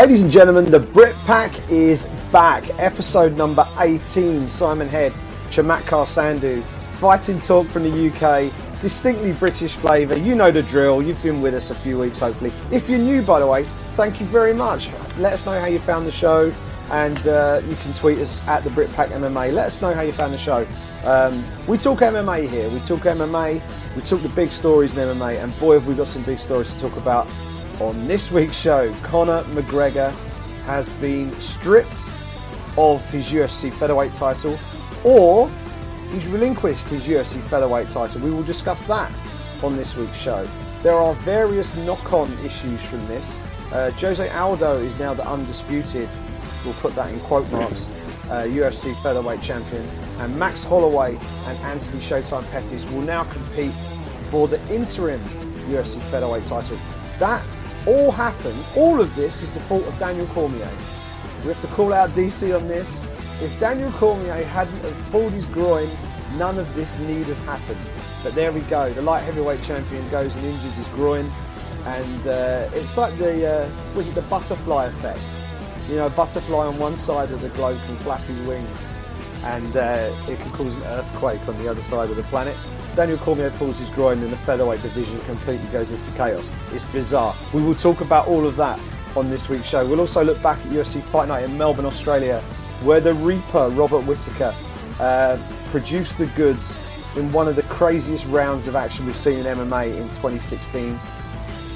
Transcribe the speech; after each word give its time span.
Ladies 0.00 0.22
and 0.22 0.32
gentlemen, 0.32 0.70
the 0.70 0.80
Brit 0.80 1.14
Pack 1.26 1.52
is 1.68 2.06
back. 2.32 2.64
Episode 2.78 3.36
number 3.36 3.68
18. 3.80 4.48
Simon 4.48 4.88
Head, 4.88 5.12
Chamatkar 5.50 6.06
Sandhu, 6.06 6.62
fighting 6.98 7.38
talk 7.38 7.66
from 7.66 7.82
the 7.82 8.08
UK. 8.08 8.50
Distinctly 8.80 9.32
British 9.32 9.74
flavour. 9.74 10.16
You 10.16 10.34
know 10.34 10.50
the 10.50 10.62
drill. 10.62 11.02
You've 11.02 11.22
been 11.22 11.42
with 11.42 11.52
us 11.52 11.68
a 11.68 11.74
few 11.74 11.98
weeks, 11.98 12.20
hopefully. 12.20 12.50
If 12.70 12.88
you're 12.88 12.98
new, 12.98 13.20
by 13.20 13.40
the 13.40 13.46
way, 13.46 13.64
thank 13.94 14.20
you 14.20 14.26
very 14.28 14.54
much. 14.54 14.88
Let 15.18 15.34
us 15.34 15.44
know 15.44 15.60
how 15.60 15.66
you 15.66 15.78
found 15.78 16.06
the 16.06 16.12
show, 16.12 16.50
and 16.90 17.28
uh, 17.28 17.60
you 17.68 17.76
can 17.76 17.92
tweet 17.92 18.20
us 18.20 18.40
at 18.48 18.64
the 18.64 18.70
Brit 18.70 18.90
Pack 18.94 19.10
MMA. 19.10 19.52
Let 19.52 19.66
us 19.66 19.82
know 19.82 19.92
how 19.92 20.00
you 20.00 20.12
found 20.12 20.32
the 20.32 20.38
show. 20.38 20.66
Um, 21.04 21.44
we 21.66 21.76
talk 21.76 21.98
MMA 21.98 22.48
here. 22.48 22.70
We 22.70 22.80
talk 22.80 23.00
MMA. 23.00 23.60
We 23.94 24.00
talk 24.00 24.22
the 24.22 24.30
big 24.30 24.50
stories 24.50 24.96
in 24.96 25.06
MMA, 25.06 25.42
and 25.42 25.54
boy, 25.60 25.74
have 25.74 25.86
we 25.86 25.92
got 25.92 26.08
some 26.08 26.22
big 26.22 26.38
stories 26.38 26.72
to 26.72 26.80
talk 26.80 26.96
about 26.96 27.28
on 27.80 28.06
this 28.06 28.30
week's 28.30 28.56
show, 28.56 28.94
Conor 29.02 29.42
McGregor 29.54 30.12
has 30.66 30.86
been 31.00 31.34
stripped 31.40 32.10
of 32.76 33.08
his 33.10 33.30
UFC 33.30 33.72
featherweight 33.72 34.12
title 34.12 34.58
or 35.02 35.50
he's 36.12 36.26
relinquished 36.26 36.86
his 36.88 37.06
UFC 37.06 37.40
featherweight 37.44 37.88
title. 37.88 38.20
We 38.20 38.30
will 38.30 38.42
discuss 38.42 38.82
that 38.82 39.10
on 39.62 39.76
this 39.76 39.96
week's 39.96 40.16
show. 40.16 40.46
There 40.82 40.94
are 40.94 41.14
various 41.14 41.74
knock 41.76 42.12
on 42.12 42.30
issues 42.44 42.82
from 42.82 43.06
this. 43.06 43.34
Uh, 43.72 43.90
Jose 43.92 44.28
Aldo 44.28 44.78
is 44.78 44.98
now 44.98 45.14
the 45.14 45.26
undisputed, 45.26 46.08
we'll 46.64 46.74
put 46.74 46.94
that 46.96 47.10
in 47.12 47.18
quote 47.20 47.50
marks, 47.50 47.86
uh, 48.24 48.42
UFC 48.42 49.00
featherweight 49.02 49.40
champion. 49.42 49.88
And 50.18 50.38
Max 50.38 50.64
Holloway 50.64 51.16
and 51.46 51.58
Anthony 51.60 52.00
Showtime 52.00 52.48
Pettis 52.50 52.84
will 52.86 53.00
now 53.00 53.24
compete 53.24 53.72
for 54.30 54.48
the 54.48 54.60
interim 54.72 55.20
UFC 55.70 56.00
featherweight 56.10 56.44
title. 56.44 56.78
That 57.18 57.42
all 57.86 58.10
happened, 58.10 58.64
all 58.76 59.00
of 59.00 59.14
this 59.14 59.42
is 59.42 59.50
the 59.52 59.60
fault 59.60 59.84
of 59.84 59.98
Daniel 59.98 60.26
Cormier. 60.28 60.70
We 61.42 61.48
have 61.48 61.60
to 61.62 61.66
call 61.68 61.92
out 61.92 62.10
DC 62.10 62.54
on 62.54 62.68
this. 62.68 63.02
If 63.40 63.58
Daniel 63.58 63.90
Cormier 63.92 64.44
hadn't 64.44 64.80
have 64.80 65.10
pulled 65.10 65.32
his 65.32 65.46
groin, 65.46 65.88
none 66.36 66.58
of 66.58 66.74
this 66.74 66.98
need 66.98 67.26
have 67.26 67.38
happened. 67.44 67.80
But 68.22 68.34
there 68.34 68.52
we 68.52 68.60
go. 68.62 68.92
The 68.92 69.02
light 69.02 69.22
heavyweight 69.22 69.62
champion 69.62 70.06
goes 70.10 70.34
and 70.36 70.44
injures 70.44 70.76
his 70.76 70.86
groin, 70.88 71.30
and 71.86 72.26
uh, 72.26 72.68
it's 72.74 72.98
like 72.98 73.16
the 73.16 73.64
uh, 73.64 73.70
was 73.94 74.06
it 74.06 74.14
the 74.14 74.22
butterfly 74.22 74.86
effect? 74.86 75.20
You 75.88 75.96
know, 75.96 76.06
a 76.06 76.10
butterfly 76.10 76.66
on 76.66 76.78
one 76.78 76.96
side 76.98 77.30
of 77.30 77.40
the 77.40 77.48
globe 77.50 77.80
can 77.86 77.96
flap 77.96 78.20
his 78.20 78.38
wings, 78.46 78.86
and 79.44 79.74
uh, 79.76 80.12
it 80.28 80.38
can 80.38 80.50
cause 80.52 80.76
an 80.76 80.82
earthquake 80.84 81.48
on 81.48 81.56
the 81.62 81.68
other 81.68 81.82
side 81.82 82.10
of 82.10 82.16
the 82.16 82.22
planet. 82.24 82.56
Daniel 82.96 83.18
Cormier 83.18 83.50
pulls 83.50 83.78
his 83.78 83.88
groin 83.90 84.18
and 84.22 84.32
the 84.32 84.36
featherweight 84.38 84.82
division 84.82 85.18
completely 85.20 85.68
goes 85.68 85.90
into 85.90 86.10
chaos. 86.12 86.48
It's 86.72 86.84
bizarre. 86.84 87.34
We 87.52 87.62
will 87.62 87.74
talk 87.74 88.00
about 88.00 88.26
all 88.26 88.46
of 88.46 88.56
that 88.56 88.78
on 89.16 89.30
this 89.30 89.48
week's 89.48 89.66
show. 89.66 89.86
We'll 89.86 90.00
also 90.00 90.24
look 90.24 90.42
back 90.42 90.58
at 90.58 90.66
UFC 90.66 91.02
Fight 91.02 91.28
Night 91.28 91.44
in 91.44 91.56
Melbourne, 91.56 91.86
Australia, 91.86 92.40
where 92.82 93.00
the 93.00 93.14
Reaper, 93.14 93.68
Robert 93.70 94.00
Whittaker, 94.00 94.54
uh, 94.98 95.38
produced 95.70 96.18
the 96.18 96.26
goods 96.26 96.78
in 97.16 97.30
one 97.32 97.48
of 97.48 97.56
the 97.56 97.62
craziest 97.64 98.26
rounds 98.26 98.66
of 98.66 98.76
action 98.76 99.06
we've 99.06 99.16
seen 99.16 99.38
in 99.38 99.44
MMA 99.44 99.96
in 99.96 100.08
2016, 100.08 100.98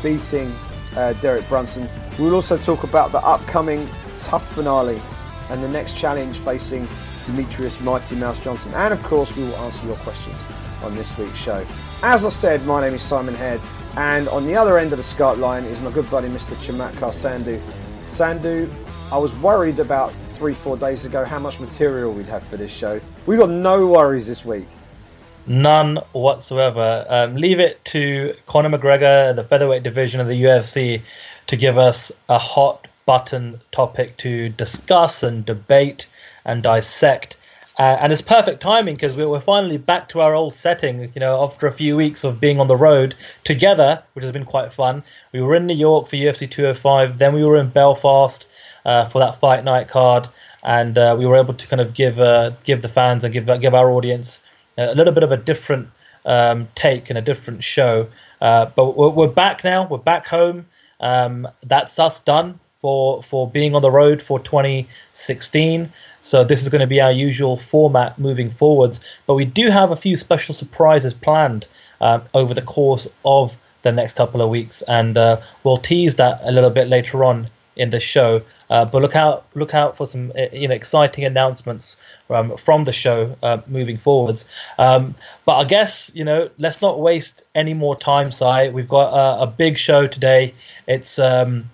beating 0.02 0.52
uh, 0.96 1.12
Derek 1.14 1.48
Brunson. 1.48 1.88
We'll 2.18 2.34
also 2.34 2.56
talk 2.56 2.84
about 2.84 3.12
the 3.12 3.18
upcoming 3.18 3.88
TUF 4.18 4.46
finale 4.52 5.00
and 5.50 5.62
the 5.62 5.68
next 5.68 5.96
challenge 5.96 6.38
facing 6.38 6.86
Demetrious 7.26 7.80
Mighty 7.82 8.16
Mouse 8.16 8.42
Johnson. 8.42 8.72
And 8.74 8.92
of 8.92 9.02
course, 9.02 9.34
we 9.36 9.44
will 9.44 9.56
answer 9.56 9.86
your 9.86 9.96
questions 9.96 10.40
on 10.84 10.94
this 10.94 11.16
week's 11.18 11.38
show. 11.38 11.66
As 12.02 12.24
I 12.24 12.28
said, 12.28 12.64
my 12.64 12.80
name 12.80 12.94
is 12.94 13.02
Simon 13.02 13.34
Head, 13.34 13.60
and 13.96 14.28
on 14.28 14.46
the 14.46 14.54
other 14.54 14.78
end 14.78 14.92
of 14.92 14.98
the 14.98 15.04
Skype 15.04 15.38
line 15.38 15.64
is 15.64 15.80
my 15.80 15.90
good 15.90 16.10
buddy 16.10 16.28
Mr. 16.28 16.54
Chamatkar 16.56 17.10
Sandhu. 17.10 17.60
Sandhu, 18.10 18.70
I 19.10 19.18
was 19.18 19.34
worried 19.36 19.78
about 19.78 20.12
three, 20.34 20.54
four 20.54 20.76
days 20.76 21.04
ago 21.04 21.24
how 21.24 21.38
much 21.38 21.58
material 21.60 22.12
we'd 22.12 22.26
have 22.26 22.42
for 22.44 22.56
this 22.56 22.70
show. 22.70 23.00
We 23.26 23.36
got 23.36 23.50
no 23.50 23.86
worries 23.86 24.26
this 24.26 24.44
week. 24.44 24.66
None 25.46 25.98
whatsoever. 26.12 27.06
Um, 27.08 27.36
leave 27.36 27.60
it 27.60 27.84
to 27.86 28.34
Conor 28.46 28.70
McGregor, 28.70 29.34
the 29.36 29.44
featherweight 29.44 29.82
division 29.82 30.20
of 30.20 30.26
the 30.26 30.42
UFC, 30.44 31.02
to 31.46 31.56
give 31.56 31.76
us 31.76 32.10
a 32.28 32.38
hot 32.38 32.88
button 33.06 33.60
topic 33.70 34.16
to 34.18 34.48
discuss 34.50 35.22
and 35.22 35.44
debate 35.44 36.06
and 36.44 36.62
dissect. 36.62 37.36
Uh, 37.78 37.96
and 38.00 38.12
it's 38.12 38.22
perfect 38.22 38.60
timing 38.60 38.94
because 38.94 39.16
we're, 39.16 39.40
finally 39.40 39.78
back 39.78 40.08
to 40.08 40.20
our 40.20 40.34
old 40.34 40.54
setting. 40.54 41.10
You 41.14 41.20
know, 41.20 41.42
after 41.42 41.66
a 41.66 41.72
few 41.72 41.96
weeks 41.96 42.22
of 42.22 42.40
being 42.40 42.60
on 42.60 42.68
the 42.68 42.76
road 42.76 43.16
together, 43.42 44.02
which 44.12 44.22
has 44.22 44.30
been 44.30 44.44
quite 44.44 44.72
fun. 44.72 45.02
We 45.32 45.40
were 45.40 45.56
in 45.56 45.66
New 45.66 45.74
York 45.74 46.08
for 46.08 46.16
UFC 46.16 46.48
205, 46.48 47.18
then 47.18 47.34
we 47.34 47.44
were 47.44 47.56
in 47.56 47.70
Belfast 47.70 48.46
uh, 48.84 49.06
for 49.06 49.18
that 49.18 49.40
fight 49.40 49.64
night 49.64 49.88
card, 49.88 50.28
and 50.62 50.96
uh, 50.96 51.16
we 51.18 51.26
were 51.26 51.36
able 51.36 51.54
to 51.54 51.66
kind 51.66 51.80
of 51.80 51.94
give 51.94 52.20
uh, 52.20 52.50
give 52.62 52.82
the 52.82 52.88
fans 52.88 53.24
and 53.24 53.32
give 53.32 53.46
give 53.60 53.74
our 53.74 53.90
audience 53.90 54.40
a 54.78 54.94
little 54.94 55.12
bit 55.12 55.22
of 55.22 55.32
a 55.32 55.36
different 55.36 55.88
um, 56.24 56.68
take 56.74 57.10
and 57.10 57.18
a 57.18 57.22
different 57.22 57.62
show. 57.62 58.08
Uh, 58.40 58.66
but 58.66 58.96
we're, 58.96 59.08
we're, 59.08 59.28
back 59.28 59.64
now. 59.64 59.86
We're 59.86 59.98
back 59.98 60.26
home. 60.26 60.66
Um, 61.00 61.48
that's 61.62 61.98
us 61.98 62.20
done 62.20 62.60
for 62.80 63.22
for 63.22 63.48
being 63.48 63.74
on 63.74 63.82
the 63.82 63.90
road 63.90 64.22
for 64.22 64.38
2016. 64.38 65.92
So 66.24 66.42
this 66.42 66.62
is 66.62 66.68
going 66.70 66.80
to 66.80 66.86
be 66.86 67.00
our 67.00 67.12
usual 67.12 67.58
format 67.58 68.18
moving 68.18 68.50
forwards. 68.50 68.98
But 69.26 69.34
we 69.34 69.44
do 69.44 69.70
have 69.70 69.92
a 69.92 69.96
few 69.96 70.16
special 70.16 70.54
surprises 70.54 71.14
planned 71.14 71.68
uh, 72.00 72.20
over 72.32 72.54
the 72.54 72.62
course 72.62 73.06
of 73.24 73.56
the 73.82 73.92
next 73.92 74.16
couple 74.16 74.40
of 74.42 74.48
weeks, 74.48 74.82
and 74.82 75.16
uh, 75.16 75.40
we'll 75.62 75.76
tease 75.76 76.16
that 76.16 76.40
a 76.42 76.50
little 76.50 76.70
bit 76.70 76.88
later 76.88 77.22
on 77.22 77.50
in 77.76 77.90
the 77.90 78.00
show. 78.00 78.40
Uh, 78.70 78.84
but 78.84 79.02
look 79.02 79.14
out, 79.14 79.46
look 79.54 79.74
out 79.74 79.96
for 79.96 80.06
some 80.06 80.32
uh, 80.36 80.46
you 80.52 80.66
know 80.66 80.74
exciting 80.74 81.24
announcements 81.24 81.96
um, 82.30 82.56
from 82.56 82.84
the 82.84 82.92
show 82.92 83.36
uh, 83.42 83.58
moving 83.66 83.98
forwards. 83.98 84.46
Um, 84.78 85.14
but 85.44 85.56
I 85.56 85.64
guess 85.64 86.10
you 86.14 86.24
know 86.24 86.48
let's 86.58 86.80
not 86.80 86.98
waste 87.00 87.46
any 87.54 87.74
more 87.74 87.94
time. 87.94 88.32
Si, 88.32 88.70
we've 88.70 88.88
got 88.88 89.12
a, 89.12 89.42
a 89.42 89.46
big 89.46 89.76
show 89.76 90.06
today. 90.06 90.54
It's 90.86 91.18
um, 91.18 91.70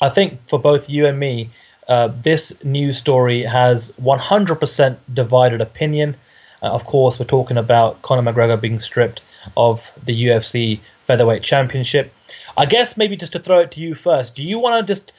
I 0.00 0.10
think 0.10 0.46
for 0.48 0.58
both 0.58 0.90
you 0.90 1.06
and 1.06 1.18
me, 1.18 1.50
uh, 1.88 2.08
this 2.22 2.52
news 2.62 2.98
story 2.98 3.42
has 3.42 3.92
100% 4.00 4.96
divided 5.14 5.60
opinion. 5.60 6.16
Uh, 6.62 6.66
of 6.66 6.84
course, 6.84 7.18
we're 7.18 7.26
talking 7.26 7.56
about 7.56 8.00
Conor 8.02 8.30
McGregor 8.30 8.60
being 8.60 8.78
stripped 8.78 9.22
of 9.56 9.90
the 10.04 10.26
UFC 10.26 10.80
featherweight 11.04 11.42
championship. 11.42 12.12
I 12.56 12.66
guess 12.66 12.96
maybe 12.96 13.16
just 13.16 13.32
to 13.32 13.38
throw 13.38 13.60
it 13.60 13.70
to 13.72 13.80
you 13.80 13.94
first, 13.94 14.34
do 14.34 14.42
you 14.42 14.58
want 14.58 14.86
to 14.86 14.92
just 14.92 15.12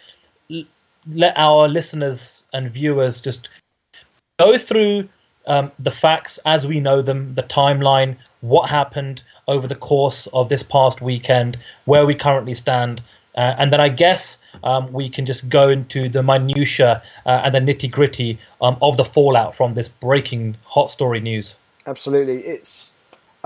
l- 0.52 0.66
let 1.12 1.38
our 1.38 1.68
listeners 1.68 2.44
and 2.54 2.70
viewers 2.70 3.22
just 3.22 3.50
go 4.38 4.58
through 4.58 5.10
um, 5.48 5.72
the 5.80 5.92
facts 5.92 6.38
as 6.46 6.68
we 6.68 6.80
know 6.80 7.02
them, 7.02 7.34
the 7.34 7.44
timeline, 7.44 8.18
what 8.42 8.70
happened 8.70 9.24
over 9.48 9.68
the 9.68 9.76
course 9.76 10.28
of 10.28 10.50
this 10.50 10.62
past 10.62 11.02
weekend, 11.02 11.58
where 11.86 12.06
we 12.06 12.14
currently 12.14 12.54
stand, 12.54 13.02
uh, 13.40 13.56
and 13.58 13.72
then 13.72 13.80
I 13.80 13.88
guess 13.88 14.40
um, 14.66 14.92
we 14.92 15.08
can 15.08 15.26
just 15.26 15.48
go 15.48 15.70
into 15.70 16.10
the 16.10 16.22
minutia 16.22 17.02
uh, 17.26 17.42
and 17.46 17.56
the 17.56 17.60
nitty 17.60 17.90
gritty 17.90 18.38
um, 18.62 18.78
of 18.82 18.98
the 18.98 19.06
fallout 19.06 19.56
from 19.56 19.76
this 19.76 19.88
breaking 19.88 20.58
hot 20.66 20.92
story 20.92 21.22
news. 21.22 21.56
Absolutely, 21.88 22.40
it's 22.40 22.92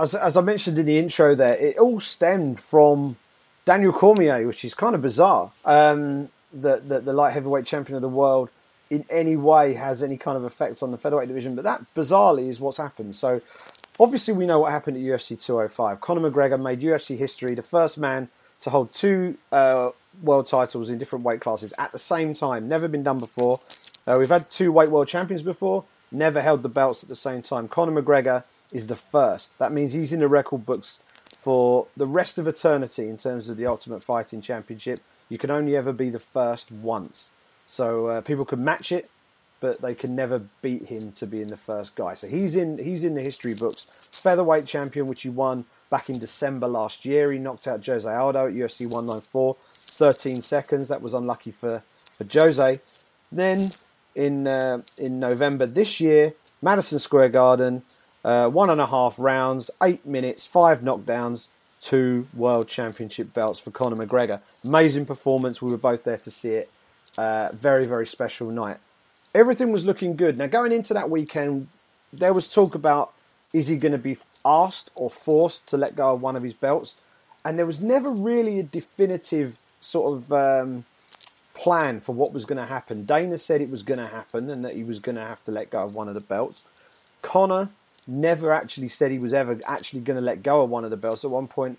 as 0.00 0.16
as 0.16 0.36
I 0.36 0.40
mentioned 0.40 0.80
in 0.80 0.86
the 0.86 0.98
intro. 0.98 1.36
There, 1.36 1.56
it 1.56 1.78
all 1.78 2.00
stemmed 2.00 2.58
from 2.58 3.16
Daniel 3.64 3.92
Cormier, 3.92 4.44
which 4.48 4.64
is 4.64 4.74
kind 4.74 4.96
of 4.96 5.02
bizarre. 5.02 5.52
Um, 5.64 6.28
that 6.52 6.88
the, 6.88 7.00
the 7.00 7.12
light 7.12 7.32
heavyweight 7.32 7.64
champion 7.64 7.94
of 7.94 8.02
the 8.02 8.08
world 8.08 8.48
in 8.90 9.04
any 9.08 9.36
way 9.36 9.74
has 9.74 10.02
any 10.02 10.16
kind 10.16 10.36
of 10.36 10.42
effect 10.42 10.82
on 10.82 10.90
the 10.90 10.98
featherweight 10.98 11.28
division, 11.28 11.54
but 11.54 11.64
that 11.64 11.84
bizarrely 11.94 12.48
is 12.48 12.60
what's 12.60 12.78
happened. 12.78 13.14
So 13.16 13.40
obviously 13.98 14.34
we 14.34 14.46
know 14.46 14.60
what 14.60 14.72
happened 14.72 14.96
at 14.96 15.02
UFC 15.02 15.40
205. 15.40 16.00
Conor 16.00 16.30
McGregor 16.30 16.60
made 16.60 16.80
UFC 16.80 17.16
history, 17.16 17.54
the 17.54 17.62
first 17.62 17.98
man 17.98 18.28
to 18.64 18.70
hold 18.70 18.92
two 18.92 19.36
uh, 19.52 19.90
world 20.22 20.46
titles 20.46 20.88
in 20.88 20.98
different 20.98 21.24
weight 21.24 21.40
classes 21.40 21.72
at 21.78 21.92
the 21.92 21.98
same 21.98 22.32
time. 22.34 22.66
Never 22.66 22.88
been 22.88 23.02
done 23.02 23.18
before. 23.18 23.60
Uh, 24.06 24.16
we've 24.18 24.30
had 24.30 24.50
two 24.50 24.72
weight 24.72 24.90
world 24.90 25.06
champions 25.06 25.42
before, 25.42 25.84
never 26.10 26.40
held 26.40 26.62
the 26.62 26.68
belts 26.68 27.02
at 27.02 27.08
the 27.08 27.14
same 27.14 27.42
time. 27.42 27.68
Conor 27.68 28.02
McGregor 28.02 28.42
is 28.72 28.86
the 28.86 28.96
first. 28.96 29.58
That 29.58 29.72
means 29.72 29.92
he's 29.92 30.12
in 30.12 30.20
the 30.20 30.28
record 30.28 30.64
books 30.64 31.00
for 31.36 31.86
the 31.94 32.06
rest 32.06 32.38
of 32.38 32.46
eternity 32.46 33.08
in 33.08 33.18
terms 33.18 33.50
of 33.50 33.58
the 33.58 33.66
Ultimate 33.66 34.02
Fighting 34.02 34.40
Championship. 34.40 35.00
You 35.28 35.36
can 35.36 35.50
only 35.50 35.76
ever 35.76 35.92
be 35.92 36.08
the 36.08 36.18
first 36.18 36.72
once. 36.72 37.30
So 37.66 38.06
uh, 38.06 38.20
people 38.22 38.46
can 38.46 38.64
match 38.64 38.92
it, 38.92 39.10
but 39.64 39.80
they 39.80 39.94
can 39.94 40.14
never 40.14 40.40
beat 40.60 40.84
him 40.84 41.10
to 41.12 41.26
being 41.26 41.46
the 41.46 41.56
first 41.56 41.94
guy. 41.94 42.12
So 42.12 42.28
he's 42.28 42.54
in 42.54 42.76
he's 42.76 43.02
in 43.02 43.14
the 43.14 43.22
history 43.22 43.54
books. 43.54 43.86
Featherweight 44.12 44.66
champion, 44.66 45.06
which 45.06 45.22
he 45.22 45.30
won 45.30 45.64
back 45.88 46.10
in 46.10 46.18
December 46.18 46.68
last 46.68 47.06
year. 47.06 47.32
He 47.32 47.38
knocked 47.38 47.66
out 47.66 47.86
Jose 47.86 48.06
Aldo 48.06 48.48
at 48.48 48.52
UFC 48.52 48.82
194, 48.82 49.56
13 49.78 50.42
seconds. 50.42 50.88
That 50.88 51.00
was 51.00 51.14
unlucky 51.14 51.50
for, 51.50 51.82
for 52.12 52.26
Jose. 52.30 52.78
Then 53.32 53.70
in 54.14 54.46
uh, 54.46 54.82
in 54.98 55.18
November 55.18 55.64
this 55.64 55.98
year, 55.98 56.34
Madison 56.60 56.98
Square 56.98 57.30
Garden, 57.30 57.84
uh, 58.22 58.50
one 58.50 58.68
and 58.68 58.82
a 58.82 58.86
half 58.86 59.14
rounds, 59.18 59.70
eight 59.82 60.04
minutes, 60.04 60.44
five 60.44 60.82
knockdowns, 60.82 61.48
two 61.80 62.26
world 62.34 62.68
championship 62.68 63.32
belts 63.32 63.60
for 63.60 63.70
Conor 63.70 63.96
McGregor. 63.96 64.42
Amazing 64.62 65.06
performance. 65.06 65.62
We 65.62 65.70
were 65.70 65.78
both 65.78 66.04
there 66.04 66.18
to 66.18 66.30
see 66.30 66.50
it. 66.50 66.70
Uh, 67.16 67.48
very, 67.52 67.86
very 67.86 68.06
special 68.06 68.50
night. 68.50 68.76
Everything 69.34 69.72
was 69.72 69.84
looking 69.84 70.16
good. 70.16 70.38
Now, 70.38 70.46
going 70.46 70.72
into 70.72 70.94
that 70.94 71.10
weekend, 71.10 71.68
there 72.12 72.32
was 72.32 72.48
talk 72.48 72.74
about 72.74 73.12
is 73.52 73.68
he 73.68 73.76
going 73.76 73.92
to 73.92 73.98
be 73.98 74.18
asked 74.44 74.90
or 74.94 75.08
forced 75.08 75.66
to 75.68 75.76
let 75.76 75.94
go 75.94 76.12
of 76.12 76.22
one 76.22 76.36
of 76.36 76.42
his 76.42 76.52
belts? 76.52 76.96
And 77.44 77.58
there 77.58 77.66
was 77.66 77.80
never 77.80 78.10
really 78.10 78.58
a 78.58 78.62
definitive 78.62 79.58
sort 79.80 80.16
of 80.16 80.32
um, 80.32 80.84
plan 81.54 82.00
for 82.00 82.12
what 82.12 82.32
was 82.32 82.44
going 82.44 82.58
to 82.58 82.66
happen. 82.66 83.04
Dana 83.04 83.38
said 83.38 83.60
it 83.60 83.70
was 83.70 83.82
going 83.82 84.00
to 84.00 84.06
happen 84.06 84.50
and 84.50 84.64
that 84.64 84.74
he 84.74 84.82
was 84.82 84.98
going 84.98 85.16
to 85.16 85.22
have 85.22 85.44
to 85.44 85.52
let 85.52 85.70
go 85.70 85.82
of 85.82 85.94
one 85.94 86.08
of 86.08 86.14
the 86.14 86.20
belts. 86.20 86.64
Conor 87.22 87.70
never 88.06 88.52
actually 88.52 88.88
said 88.88 89.10
he 89.10 89.18
was 89.18 89.32
ever 89.32 89.58
actually 89.66 90.00
going 90.00 90.16
to 90.18 90.24
let 90.24 90.42
go 90.42 90.62
of 90.62 90.70
one 90.70 90.84
of 90.84 90.90
the 90.90 90.96
belts. 90.96 91.24
At 91.24 91.30
one 91.30 91.46
point, 91.46 91.78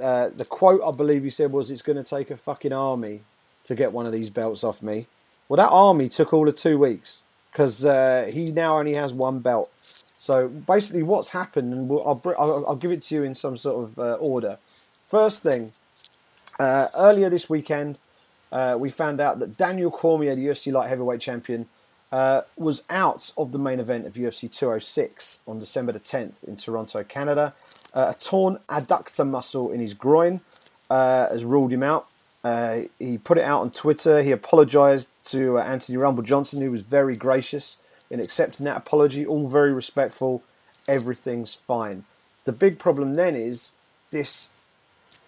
uh, 0.00 0.30
the 0.30 0.44
quote 0.44 0.80
I 0.84 0.90
believe 0.90 1.22
he 1.22 1.30
said 1.30 1.52
was, 1.52 1.70
"It's 1.70 1.82
going 1.82 2.02
to 2.02 2.02
take 2.02 2.30
a 2.30 2.36
fucking 2.36 2.72
army 2.72 3.20
to 3.64 3.74
get 3.74 3.92
one 3.92 4.06
of 4.06 4.12
these 4.12 4.30
belts 4.30 4.64
off 4.64 4.82
me." 4.82 5.06
Well, 5.48 5.56
that 5.58 5.70
army 5.70 6.08
took 6.08 6.32
all 6.32 6.48
of 6.48 6.56
two 6.56 6.78
weeks 6.78 7.22
because 7.52 7.84
uh, 7.84 8.30
he 8.32 8.50
now 8.50 8.78
only 8.78 8.94
has 8.94 9.12
one 9.12 9.40
belt. 9.40 9.70
So 10.18 10.48
basically, 10.48 11.02
what's 11.02 11.30
happened, 11.30 11.72
and 11.72 11.88
we'll, 11.88 12.06
I'll, 12.06 12.22
I'll, 12.38 12.66
I'll, 12.68 12.76
give 12.76 12.90
it 12.90 13.02
to 13.02 13.14
you 13.14 13.22
in 13.24 13.34
some 13.34 13.58
sort 13.58 13.84
of 13.84 13.98
uh, 13.98 14.14
order. 14.14 14.56
First 15.06 15.42
thing, 15.42 15.72
uh, 16.58 16.88
earlier 16.96 17.28
this 17.28 17.50
weekend, 17.50 17.98
uh, 18.50 18.76
we 18.78 18.88
found 18.88 19.20
out 19.20 19.38
that 19.40 19.58
Daniel 19.58 19.90
Cormier, 19.90 20.34
the 20.34 20.46
UFC 20.46 20.72
light 20.72 20.88
heavyweight 20.88 21.20
champion, 21.20 21.68
uh, 22.10 22.42
was 22.56 22.84
out 22.88 23.32
of 23.36 23.52
the 23.52 23.58
main 23.58 23.80
event 23.80 24.06
of 24.06 24.14
UFC 24.14 24.50
206 24.50 25.40
on 25.46 25.58
December 25.58 25.92
the 25.92 26.00
10th 26.00 26.42
in 26.46 26.56
Toronto, 26.56 27.04
Canada. 27.04 27.52
Uh, 27.92 28.14
a 28.16 28.18
torn 28.18 28.58
adductor 28.68 29.28
muscle 29.28 29.70
in 29.70 29.80
his 29.80 29.92
groin 29.92 30.40
has 30.88 31.44
ruled 31.44 31.72
him 31.72 31.82
out. 31.82 32.08
Uh, 32.44 32.82
he 32.98 33.16
put 33.16 33.38
it 33.38 33.44
out 33.44 33.62
on 33.62 33.70
Twitter. 33.70 34.22
He 34.22 34.30
apologized 34.30 35.10
to 35.30 35.58
uh, 35.58 35.62
Anthony 35.62 35.96
Rumble 35.96 36.22
Johnson, 36.22 36.60
who 36.60 36.70
was 36.70 36.82
very 36.82 37.16
gracious 37.16 37.78
in 38.10 38.20
accepting 38.20 38.64
that 38.66 38.76
apology. 38.76 39.24
All 39.24 39.48
very 39.48 39.72
respectful. 39.72 40.42
Everything's 40.86 41.54
fine. 41.54 42.04
The 42.44 42.52
big 42.52 42.78
problem 42.78 43.16
then 43.16 43.34
is 43.34 43.72
this 44.10 44.50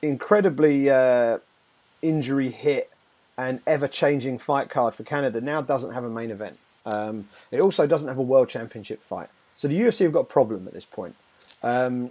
incredibly 0.03 0.91
uh, 0.91 1.39
injury 2.03 2.51
hit 2.51 2.91
and 3.39 3.61
ever 3.67 3.89
changing 3.89 4.39
fight 4.39 4.69
card 4.69 4.95
for 4.95 5.03
Canada 5.03 5.41
now 5.41 5.61
doesn't 5.61 5.93
have 5.93 6.05
a 6.05 6.11
main 6.11 6.31
event. 6.31 6.59
Um, 6.85 7.29
it 7.51 7.61
also 7.61 7.87
doesn't 7.87 8.09
have 8.09 8.19
a 8.19 8.23
world 8.23 8.49
championship 8.49 9.03
fight. 9.03 9.29
So 9.55 9.69
the 9.69 9.79
UFC 9.81 10.01
have 10.01 10.13
got 10.13 10.21
a 10.21 10.25
problem 10.25 10.67
at 10.69 10.75
this 10.75 10.85
point. 10.85 11.17
Um, 11.63 12.11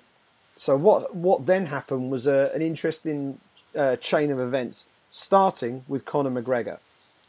so 0.57 0.75
what 0.75 1.15
what 1.15 1.45
then 1.45 1.67
happened 1.67 2.11
was 2.11 2.27
a, 2.27 2.51
an 2.53 2.61
interesting 2.61 3.39
uh, 3.75 3.95
chain 3.97 4.31
of 4.31 4.41
events, 4.41 4.85
starting 5.15 5.85
with 5.87 6.03
Conor 6.03 6.29
McGregor. 6.29 6.79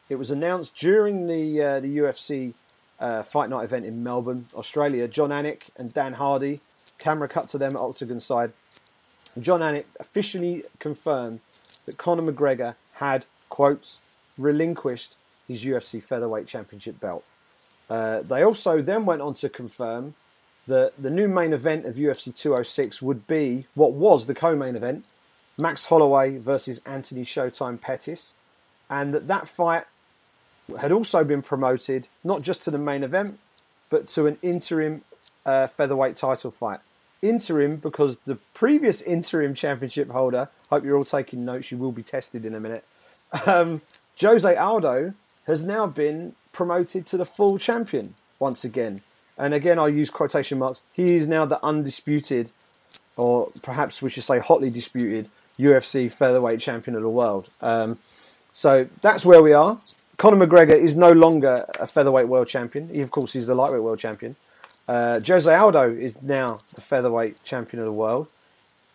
It 0.08 0.16
was 0.16 0.28
announced 0.28 0.74
during 0.74 1.28
the 1.28 1.62
uh, 1.62 1.80
the 1.80 1.98
UFC 1.98 2.54
uh, 2.98 3.22
Fight 3.22 3.48
Night 3.48 3.62
event 3.62 3.86
in 3.86 4.02
Melbourne, 4.02 4.46
Australia. 4.54 5.06
Jon 5.06 5.30
Anik 5.30 5.62
and 5.76 5.94
Dan 5.94 6.14
Hardy. 6.14 6.60
Camera 6.98 7.28
cut 7.28 7.48
to 7.50 7.58
them 7.58 7.76
at 7.76 7.80
Octagon 7.80 8.20
side. 8.20 8.52
Jon 9.38 9.60
Anik 9.60 9.84
officially 10.00 10.64
confirmed 10.80 11.40
that 11.84 11.96
Conor 11.96 12.32
McGregor 12.32 12.74
had 12.94 13.24
quotes 13.48 14.00
relinquished 14.36 15.14
his 15.46 15.64
UFC 15.64 16.02
featherweight 16.02 16.48
championship 16.48 16.98
belt. 16.98 17.22
Uh, 17.88 18.20
they 18.22 18.42
also 18.42 18.82
then 18.82 19.04
went 19.06 19.22
on 19.22 19.34
to 19.34 19.48
confirm 19.48 20.14
that 20.66 20.92
the 21.00 21.10
new 21.10 21.28
main 21.28 21.52
event 21.52 21.86
of 21.86 21.94
UFC 21.94 22.36
206 22.36 23.00
would 23.00 23.28
be 23.28 23.66
what 23.74 23.92
was 23.92 24.26
the 24.26 24.34
co-main 24.34 24.74
event, 24.74 25.06
Max 25.58 25.86
Holloway 25.86 26.36
versus 26.38 26.80
Anthony 26.84 27.24
Showtime 27.24 27.80
Pettis, 27.80 28.34
and 28.90 29.14
that 29.14 29.26
that 29.28 29.48
fight 29.48 29.84
had 30.80 30.92
also 30.92 31.24
been 31.24 31.42
promoted 31.42 32.08
not 32.24 32.42
just 32.42 32.62
to 32.64 32.70
the 32.70 32.78
main 32.78 33.02
event, 33.02 33.38
but 33.88 34.08
to 34.08 34.26
an 34.26 34.38
interim 34.42 35.02
uh, 35.44 35.66
featherweight 35.66 36.16
title 36.16 36.50
fight. 36.50 36.80
Interim 37.22 37.76
because 37.76 38.18
the 38.18 38.36
previous 38.52 39.00
interim 39.00 39.54
championship 39.54 40.10
holder, 40.10 40.48
hope 40.70 40.84
you're 40.84 40.96
all 40.96 41.04
taking 41.04 41.44
notes, 41.44 41.70
you 41.70 41.78
will 41.78 41.92
be 41.92 42.02
tested 42.02 42.44
in 42.44 42.54
a 42.54 42.60
minute. 42.60 42.84
Um, 43.46 43.82
Jose 44.20 44.56
Aldo 44.56 45.14
has 45.46 45.62
now 45.62 45.86
been 45.86 46.34
promoted 46.52 47.06
to 47.06 47.16
the 47.16 47.26
full 47.26 47.58
champion 47.58 48.14
once 48.38 48.64
again. 48.64 49.02
And 49.38 49.52
again, 49.52 49.78
I 49.78 49.88
use 49.88 50.10
quotation 50.10 50.58
marks. 50.58 50.80
He 50.92 51.16
is 51.16 51.26
now 51.26 51.44
the 51.44 51.62
undisputed, 51.64 52.50
or 53.16 53.50
perhaps 53.62 54.00
we 54.00 54.10
should 54.10 54.24
say 54.24 54.38
hotly 54.38 54.70
disputed, 54.70 55.28
UFC 55.58 56.10
featherweight 56.10 56.60
champion 56.60 56.96
of 56.96 57.02
the 57.02 57.08
world. 57.08 57.48
Um, 57.60 57.98
so 58.52 58.88
that's 59.02 59.24
where 59.24 59.42
we 59.42 59.52
are. 59.52 59.78
Conor 60.16 60.46
McGregor 60.46 60.74
is 60.74 60.96
no 60.96 61.12
longer 61.12 61.66
a 61.78 61.86
featherweight 61.86 62.28
world 62.28 62.48
champion. 62.48 62.88
He, 62.88 63.02
of 63.02 63.10
course, 63.10 63.36
is 63.36 63.46
the 63.46 63.54
lightweight 63.54 63.82
world 63.82 63.98
champion. 63.98 64.36
Uh, 64.88 65.20
Jose 65.20 65.52
Aldo 65.52 65.92
is 65.92 66.22
now 66.22 66.58
the 66.74 66.80
featherweight 66.80 67.42
champion 67.44 67.80
of 67.80 67.86
the 67.86 67.92
world. 67.92 68.28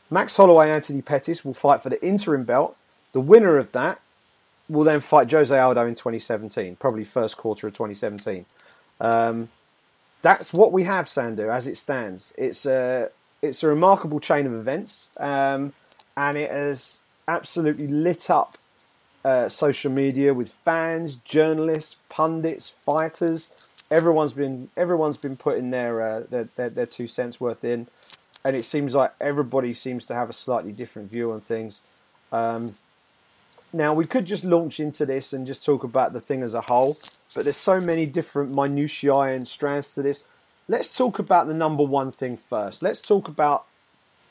Max 0.09 0.35
Holloway 0.35 0.69
Anthony 0.69 1.01
Pettis 1.01 1.45
will 1.45 1.53
fight 1.53 1.81
for 1.81 1.89
the 1.89 2.03
interim 2.03 2.43
belt. 2.43 2.77
The 3.13 3.21
winner 3.21 3.57
of 3.57 3.71
that 3.73 4.01
will 4.67 4.83
then 4.83 5.01
fight 5.01 5.29
Jose 5.29 5.57
Aldo 5.57 5.85
in 5.85 5.95
2017, 5.95 6.77
probably 6.77 7.03
first 7.03 7.37
quarter 7.37 7.67
of 7.67 7.73
2017. 7.73 8.45
Um, 8.99 9.49
that's 10.21 10.53
what 10.53 10.71
we 10.71 10.83
have, 10.83 11.07
Sandhu, 11.07 11.53
as 11.53 11.67
it 11.67 11.77
stands. 11.77 12.33
It's 12.37 12.65
a 12.65 13.09
it's 13.41 13.63
a 13.63 13.67
remarkable 13.67 14.19
chain 14.19 14.45
of 14.45 14.53
events, 14.53 15.09
um, 15.17 15.73
and 16.15 16.37
it 16.37 16.51
has 16.51 17.01
absolutely 17.27 17.87
lit 17.87 18.29
up 18.29 18.57
uh, 19.23 19.49
social 19.49 19.91
media 19.91 20.33
with 20.33 20.49
fans, 20.49 21.15
journalists, 21.15 21.97
pundits, 22.09 22.69
fighters. 22.69 23.49
Everyone's 23.89 24.33
been 24.33 24.69
everyone's 24.77 25.17
been 25.17 25.35
putting 25.35 25.69
their, 25.71 26.01
uh, 26.01 26.23
their, 26.29 26.49
their 26.55 26.69
their 26.69 26.85
two 26.85 27.07
cents 27.07 27.39
worth 27.39 27.63
in, 27.63 27.87
and 28.43 28.55
it 28.55 28.63
seems 28.63 28.95
like 28.95 29.13
everybody 29.19 29.73
seems 29.73 30.05
to 30.07 30.15
have 30.15 30.29
a 30.29 30.33
slightly 30.33 30.71
different 30.71 31.11
view 31.11 31.31
on 31.31 31.41
things. 31.41 31.81
Um, 32.31 32.75
now, 33.73 33.93
we 33.93 34.05
could 34.05 34.25
just 34.25 34.43
launch 34.43 34.79
into 34.79 35.05
this 35.05 35.31
and 35.31 35.47
just 35.47 35.63
talk 35.63 35.83
about 35.83 36.11
the 36.13 36.19
thing 36.19 36.43
as 36.43 36.53
a 36.53 36.61
whole, 36.61 36.97
but 37.33 37.43
there's 37.43 37.57
so 37.57 37.79
many 37.79 38.05
different 38.05 38.53
minutiae 38.53 39.33
and 39.33 39.47
strands 39.47 39.93
to 39.95 40.01
this. 40.01 40.25
Let's 40.67 40.95
talk 40.95 41.19
about 41.19 41.47
the 41.47 41.53
number 41.53 41.83
one 41.83 42.11
thing 42.11 42.37
first. 42.37 42.81
Let's 42.81 43.01
talk 43.01 43.27
about 43.27 43.65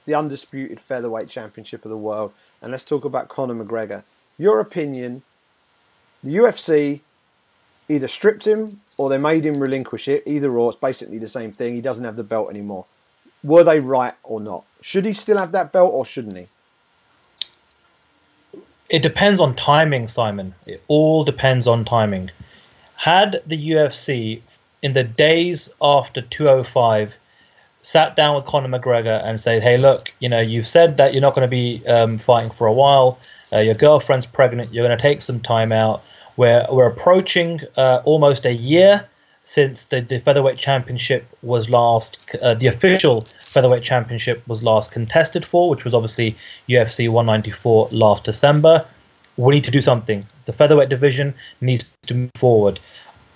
the 0.05 0.15
undisputed 0.15 0.81
featherweight 0.81 1.29
championship 1.29 1.85
of 1.85 1.91
the 1.91 1.97
world, 1.97 2.33
and 2.63 2.71
let's 2.73 2.85
talk 2.85 3.05
about 3.05 3.29
Conor 3.29 3.55
McGregor. 3.55 4.03
Your 4.39 4.61
opinion, 4.61 5.23
the 6.23 6.37
UFC 6.37 7.01
either 7.89 8.09
stripped 8.09 8.47
him 8.47 8.81
or 8.97 9.09
they 9.09 9.19
made 9.19 9.45
him 9.45 9.61
relinquish 9.61 10.09
it, 10.09 10.23
either 10.27 10.57
or, 10.57 10.71
it's 10.71 10.81
basically 10.81 11.19
the 11.19 11.29
same 11.29 11.53
thing. 11.53 11.75
He 11.75 11.81
doesn't 11.81 12.05
have 12.05 12.17
the 12.17 12.25
belt 12.25 12.51
anymore. 12.51 12.87
Were 13.43 13.65
they 13.65 13.81
right 13.81 14.15
or 14.23 14.41
not? 14.41 14.65
Should 14.81 15.05
he 15.05 15.13
still 15.13 15.39
have 15.39 15.53
that 15.53 15.73
belt 15.73 15.93
or 15.93 16.05
shouldn't 16.05 16.37
he? 16.37 16.47
it 18.91 19.03
depends 19.03 19.41
on 19.41 19.55
timing, 19.55 20.09
Simon. 20.09 20.53
It 20.67 20.83
all 20.89 21.23
depends 21.25 21.69
on 21.69 21.85
timing. 21.85 22.31
Had 22.97 23.41
the 23.47 23.71
UFC 23.71 24.43
in 24.83 24.93
the 24.93 25.05
days 25.05 25.71
after 25.81 26.21
205 26.21 27.15
sat 27.83 28.17
down 28.17 28.37
with 28.37 28.45
Conor 28.45 28.69
McGregor 28.69 29.25
and 29.25 29.41
said, 29.41 29.63
"Hey, 29.63 29.77
look, 29.77 30.09
you 30.21 30.29
know, 30.29 30.41
you've 30.41 30.67
said 30.67 30.97
that 30.99 31.13
you're 31.13 31.23
not 31.23 31.35
going 31.35 31.47
to 31.47 31.51
be 31.51 31.87
um, 31.87 32.19
fighting 32.19 32.51
for 32.51 32.67
a 32.67 32.73
while. 32.73 33.19
Uh, 33.53 33.59
your 33.59 33.75
girlfriend's 33.75 34.27
pregnant. 34.27 34.73
You're 34.73 34.87
going 34.87 34.97
to 34.97 35.03
take 35.03 35.23
some 35.23 35.41
time 35.41 35.73
out. 35.73 36.03
We're 36.37 36.67
we're 36.71 36.87
approaching 36.87 37.61
uh, 37.77 38.03
almost 38.05 38.47
a 38.47 38.53
year 38.53 39.09
since 39.43 39.85
the, 39.85 40.01
the 40.01 40.21
featherweight 40.21 40.59
championship 40.59 41.27
was 41.43 41.69
last, 41.69 42.35
uh, 42.43 42.55
the 42.55 42.67
official 42.67 43.23
featherweight 43.41 43.83
championship 43.83 44.47
was 44.47 44.63
last 44.63 44.93
contested 44.93 45.45
for, 45.45 45.71
which 45.71 45.85
was 45.85 45.95
obviously 45.95 46.37
UFC 46.69 47.09
194 47.09 47.89
last 47.91 48.25
December. 48.25 48.87
We 49.37 49.55
need 49.55 49.65
to 49.65 49.71
do 49.71 49.81
something. 49.81 50.27
The 50.45 50.53
featherweight 50.53 50.89
division 50.89 51.35
needs 51.61 51.85
to 52.07 52.15
move 52.15 52.31
forward. 52.35 52.81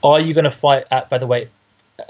Are 0.02 0.20
you 0.20 0.34
going 0.34 0.44
to 0.44 0.50
fight 0.50 0.84
at 0.90 1.08
featherweight 1.08 1.48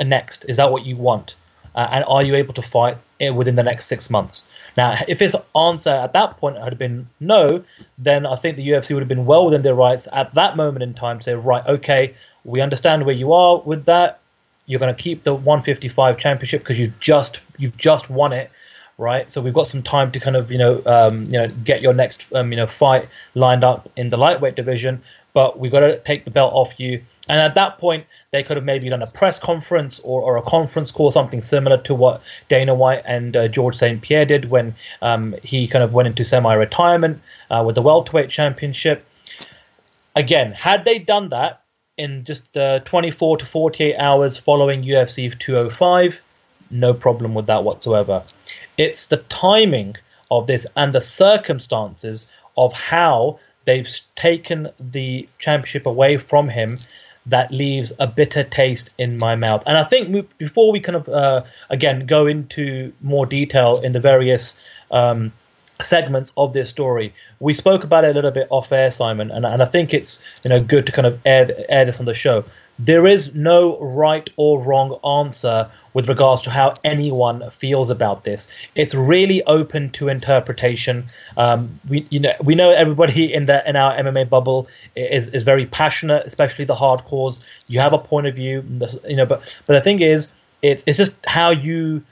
next? 0.01 0.45
Is 0.49 0.57
that 0.57 0.71
what 0.71 0.85
you 0.85 0.97
want? 0.97 1.37
Uh, 1.75 1.89
and 1.91 2.05
are 2.07 2.23
you 2.23 2.35
able 2.35 2.55
to 2.55 2.63
fight 2.63 2.97
within 3.21 3.57
the 3.57 3.63
next 3.63 3.87
six 3.87 4.09
months? 4.11 4.45
Now, 4.77 4.99
if 5.07 5.21
his 5.21 5.37
answer 5.57 5.91
at 5.91 6.13
that 6.15 6.37
point 6.39 6.59
had 6.59 6.77
been 6.79 7.07
no, 7.21 7.65
then 7.99 8.27
I 8.27 8.37
think 8.37 8.57
the 8.57 8.69
UFC 8.69 8.93
would 8.93 9.03
have 9.03 9.09
been 9.09 9.27
well 9.27 9.45
within 9.45 9.63
their 9.63 9.75
rights 9.75 10.09
at 10.13 10.35
that 10.35 10.57
moment 10.57 10.83
in 10.83 10.95
time 10.95 11.19
to 11.19 11.25
say, 11.25 11.35
right, 11.35 11.65
okay, 11.67 12.15
we 12.45 12.61
understand 12.61 13.05
where 13.05 13.15
you 13.15 13.33
are 13.33 13.61
with 13.61 13.85
that. 13.87 14.21
You're 14.67 14.81
going 14.81 14.95
to 14.95 15.01
keep 15.01 15.25
the 15.25 15.35
155 15.35 16.19
championship 16.19 16.63
because 16.63 16.79
you've 16.79 16.99
just 16.99 17.41
you've 17.59 17.77
just 17.77 18.09
won 18.09 18.33
it, 18.33 18.51
right? 18.97 19.31
So 19.31 19.43
we've 19.43 19.55
got 19.55 19.67
some 19.67 19.83
time 19.83 20.11
to 20.13 20.21
kind 20.21 20.37
of 20.37 20.51
you 20.51 20.59
know 20.59 20.83
um, 20.87 21.25
you 21.25 21.33
know 21.33 21.49
get 21.49 21.83
your 21.83 21.93
next 21.93 22.33
um, 22.35 22.51
you 22.51 22.57
know 22.57 22.67
fight 22.67 23.09
lined 23.35 23.63
up 23.63 23.91
in 23.97 24.09
the 24.09 24.17
lightweight 24.17 24.57
division, 24.57 25.03
but 25.35 25.59
we've 25.59 25.73
got 25.73 25.81
to 25.81 25.99
take 26.01 26.25
the 26.25 26.31
belt 26.31 26.53
off 26.55 26.81
you. 26.81 27.03
And 27.29 27.41
at 27.41 27.55
that 27.55 27.79
point, 27.79 28.07
they 28.33 28.43
could 28.43 28.57
have 28.57 28.65
maybe 28.65 28.89
done 28.89 29.03
a 29.03 29.07
press 29.07 29.39
conference 29.39 29.99
or, 30.01 30.23
or 30.23 30.37
a 30.37 30.43
conference 30.43 30.91
call, 30.91 31.11
something 31.11 31.43
similar 31.43 31.79
to 31.83 31.95
what 31.95 32.23
Dana 32.49 32.75
White 32.75 33.03
and 33.05 33.37
uh, 33.37 33.49
George 33.49 33.77
St. 33.77 34.01
Pierre 34.01 34.25
did 34.25 34.51
when 34.51 34.75
um, 35.03 35.35
he 35.43 35.67
kind 35.67 35.85
of 35.85 35.93
went 35.93 36.09
into 36.09 36.25
semi 36.25 36.55
retirement 36.55 37.21
uh, 37.51 37.63
with 37.67 37.75
the 37.75 37.83
welterweight 37.83 38.31
championship 38.31 39.07
again, 40.15 40.53
had 40.53 40.85
they 40.85 40.99
done 40.99 41.31
that 41.31 41.63
in 41.97 42.25
just 42.25 42.57
uh, 42.57 42.81
24 42.81 43.39
to 43.39 43.47
48 43.47 43.97
hours 43.97 44.37
following 44.37 44.83
UFC 44.83 45.37
205, 45.39 46.21
no 46.71 46.93
problem 46.93 47.35
with 47.35 47.47
that 47.47 47.65
whatsoever. 47.65 48.25
It's 48.77 49.07
the 49.07 49.19
timing 49.19 49.97
of 50.31 50.47
this 50.47 50.67
and 50.77 50.93
the 50.93 51.01
circumstances 51.01 52.27
of 52.57 52.73
how 52.73 53.39
they've 53.65 53.89
taken 54.17 54.69
the 54.79 55.29
championship 55.39 55.87
away 55.87 56.17
from 56.17 56.49
him 56.49 56.79
that 57.27 57.51
leaves 57.51 57.93
a 57.99 58.07
bitter 58.07 58.45
taste 58.45 58.91
in 58.99 59.19
my 59.19 59.35
mouth. 59.35 59.63
And 59.67 59.79
I 59.79 59.85
think 59.85 60.29
before 60.39 60.71
we 60.71 60.81
kind 60.81 60.97
of 60.97 61.09
uh, 61.09 61.45
again 61.71 62.07
go 62.07 62.27
into 62.27 62.93
more 63.01 63.25
detail 63.25 63.81
in 63.81 63.93
the 63.93 64.01
various 64.01 64.57
um, 64.91 65.33
segments 65.81 66.33
of 66.37 66.53
this 66.53 66.69
story, 66.69 67.15
we 67.41 67.55
spoke 67.55 67.83
about 67.85 68.05
it 68.05 68.11
a 68.11 68.15
little 68.15 68.31
bit 68.31 68.47
off 68.51 68.73
air, 68.73 68.91
Simon, 68.91 69.31
and, 69.31 69.47
and 69.47 69.63
I 69.63 69.65
think 69.65 69.95
it's 69.95 70.21
you 70.45 70.51
know 70.51 70.61
good 70.61 70.87
to 70.87 70.93
kind 70.93 71.07
of 71.07 71.19
air 71.25 71.51
air 71.69 71.85
this 71.87 71.99
on 71.99 72.07
the 72.07 72.15
show 72.15 72.45
there 72.79 73.07
is 73.07 73.35
no 73.35 73.79
right 73.79 74.29
or 74.37 74.61
wrong 74.61 74.99
answer 75.05 75.71
with 75.93 76.09
regards 76.09 76.43
to 76.43 76.51
how 76.51 76.75
anyone 76.83 77.49
feels 77.51 77.89
about 77.89 78.25
this. 78.25 78.49
It's 78.75 78.95
really 78.95 79.43
open 79.45 79.91
to 79.91 80.09
interpretation. 80.09 81.05
Um, 81.37 81.79
we, 81.89 82.07
you 82.11 82.19
know, 82.19 82.33
we 82.43 82.55
know 82.55 82.71
everybody 82.71 83.33
in 83.33 83.47
the 83.47 83.67
in 83.69 83.77
our 83.77 83.97
MMA 83.97 84.29
bubble 84.29 84.67
is, 84.97 85.29
is 85.29 85.45
very 85.45 85.67
passionate, 85.67 86.27
especially 86.27 86.65
the 86.65 86.75
hardcores. 86.75 87.41
You 87.69 87.81
have 87.81 87.93
a 87.93 87.99
point 87.99 88.27
of 88.27 88.35
view, 88.35 88.65
you 89.07 89.17
know, 89.17 89.27
but 89.27 89.41
but 89.67 89.75
the 89.75 89.81
thing 89.81 90.01
is, 90.01 90.33
it's 90.63 90.83
it's 90.87 90.99
just 90.99 91.15
how 91.27 91.51
you 91.51 92.03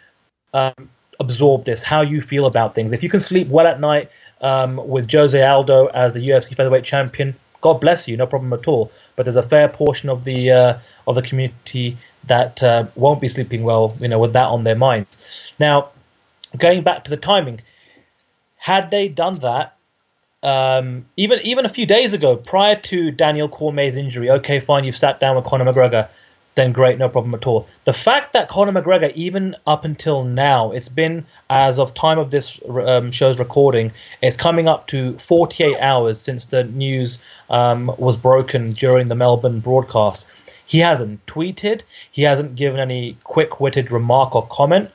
um, 0.55 0.89
absorb 1.19 1.65
this, 1.65 1.83
how 1.83 2.03
you 2.03 2.21
feel 2.21 2.47
about 2.47 2.75
things. 2.75 2.93
If 2.93 3.03
you 3.03 3.09
can 3.09 3.21
sleep 3.21 3.49
well 3.49 3.67
at 3.67 3.81
night 3.81 4.11
um, 4.41 4.77
with 4.89 5.11
Jose 5.11 5.41
Aldo 5.43 5.87
as 5.87 6.15
the 6.15 6.21
UFC 6.21 6.55
featherweight 6.55 6.85
champion, 6.85 7.35
God 7.61 7.81
bless 7.81 8.07
you, 8.07 8.17
no 8.17 8.27
problem 8.27 8.53
at 8.53 8.69
all. 8.69 8.93
But 9.17 9.25
there's 9.25 9.37
a 9.37 9.43
fair 9.43 9.69
portion 9.69 10.09
of 10.09 10.25
the 10.25 10.51
uh, 10.51 10.79
of 11.07 11.15
the 11.15 11.23
community 11.23 11.99
that 12.25 12.63
uh, 12.63 12.87
won't 12.95 13.21
be 13.21 13.29
sleeping 13.29 13.63
well, 13.63 13.95
you 14.01 14.09
know, 14.09 14.19
with 14.19 14.33
that 14.33 14.47
on 14.47 14.65
their 14.65 14.77
minds. 14.77 15.19
Now, 15.59 15.91
going 16.57 16.83
back 16.83 17.05
to 17.05 17.11
the 17.11 17.17
timing, 17.17 17.61
had 18.57 18.91
they 18.91 19.09
done 19.09 19.35
that, 19.35 19.77
um, 20.43 21.07
even 21.17 21.41
even 21.45 21.65
a 21.65 21.69
few 21.69 21.87
days 21.87 22.15
ago, 22.15 22.37
prior 22.37 22.77
to 22.77 23.11
Daniel 23.11 23.49
Cormier's 23.49 23.97
injury, 23.97 24.31
okay, 24.31 24.61
fine, 24.61 24.85
you've 24.85 24.97
sat 24.97 25.21
down 25.21 25.37
with 25.37 25.45
Conor 25.45 25.65
McGregor 25.65 26.09
then 26.55 26.73
great, 26.73 26.99
no 26.99 27.09
problem 27.09 27.35
at 27.35 27.47
all. 27.47 27.67
The 27.85 27.93
fact 27.93 28.35
that 28.35 28.49
Conor 28.49 28.73
McGregor, 28.73 29.13
even 29.15 29.57
up 29.67 29.85
until 29.85 30.25
now, 30.25 30.73
it's 30.73 30.89
been 30.89 31.27
as 31.49 31.79
of 31.79 31.95
time 31.95 32.19
of 32.19 32.31
this 32.31 32.59
um, 32.69 33.11
show's 33.11 33.39
recording, 33.39 33.93
it's 34.21 34.37
coming 34.37 34.69
up 34.69 34.87
to 34.89 35.15
48 35.15 35.79
hours 35.79 36.21
since 36.21 36.45
the 36.47 36.65
news 36.65 37.19
um, 37.49 37.93
was 37.97 38.17
broken 38.17 38.73
during 38.73 39.09
the 39.09 39.15
Melbourne 39.15 39.61
broadcast. 39.61 40.27
He 40.67 40.79
hasn't 40.79 41.25
tweeted, 41.27 41.83
he 42.11 42.23
hasn't 42.23 42.55
given 42.55 42.81
any 42.81 43.17
quick-witted 43.25 43.91
remark 43.91 44.35
or 44.35 44.47
comment. 44.47 44.91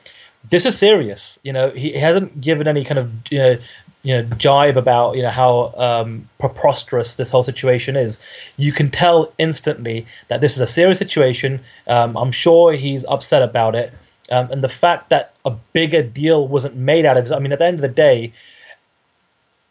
This 0.50 0.66
is 0.66 0.78
serious. 0.78 1.40
You 1.44 1.54
know, 1.54 1.72
he 1.72 1.92
hasn't 1.92 2.40
given 2.40 2.68
any 2.68 2.86
kind 2.86 3.00
of 3.00 3.12
you 3.30 3.38
know, 3.38 3.58
you 4.04 4.16
know 4.16 4.24
jibe 4.38 4.78
about 4.78 5.16
you 5.16 5.24
know 5.24 5.32
how 5.32 5.74
um, 5.76 6.30
preposterous 6.40 7.16
this 7.16 7.32
whole 7.32 7.44
situation 7.44 7.96
is, 7.96 8.20
you 8.56 8.72
can 8.72 8.92
tell 8.92 9.34
instantly 9.38 10.08
that 10.28 10.42
this 10.42 10.56
is 10.56 10.62
a 10.62 10.68
serious 10.68 10.98
situation. 10.98 11.62
Um, 11.88 12.16
I'm 12.16 12.32
sure 12.32 12.74
he's 12.74 13.06
upset 13.06 13.42
about 13.42 13.76
it, 13.76 13.94
um, 14.30 14.52
and 14.52 14.64
the 14.64 14.70
fact 14.70 15.10
that 15.10 15.34
a 15.46 15.52
bigger 15.52 16.04
deal 16.04 16.48
wasn't 16.48 16.76
made 16.76 17.06
out 17.06 17.18
of 17.18 17.26
it. 17.26 17.32
I 17.34 17.40
mean, 17.40 17.52
at 17.52 17.60
the 17.60 17.66
end 17.66 17.76
of 17.76 17.82
the 17.82 17.88
day, 17.88 18.34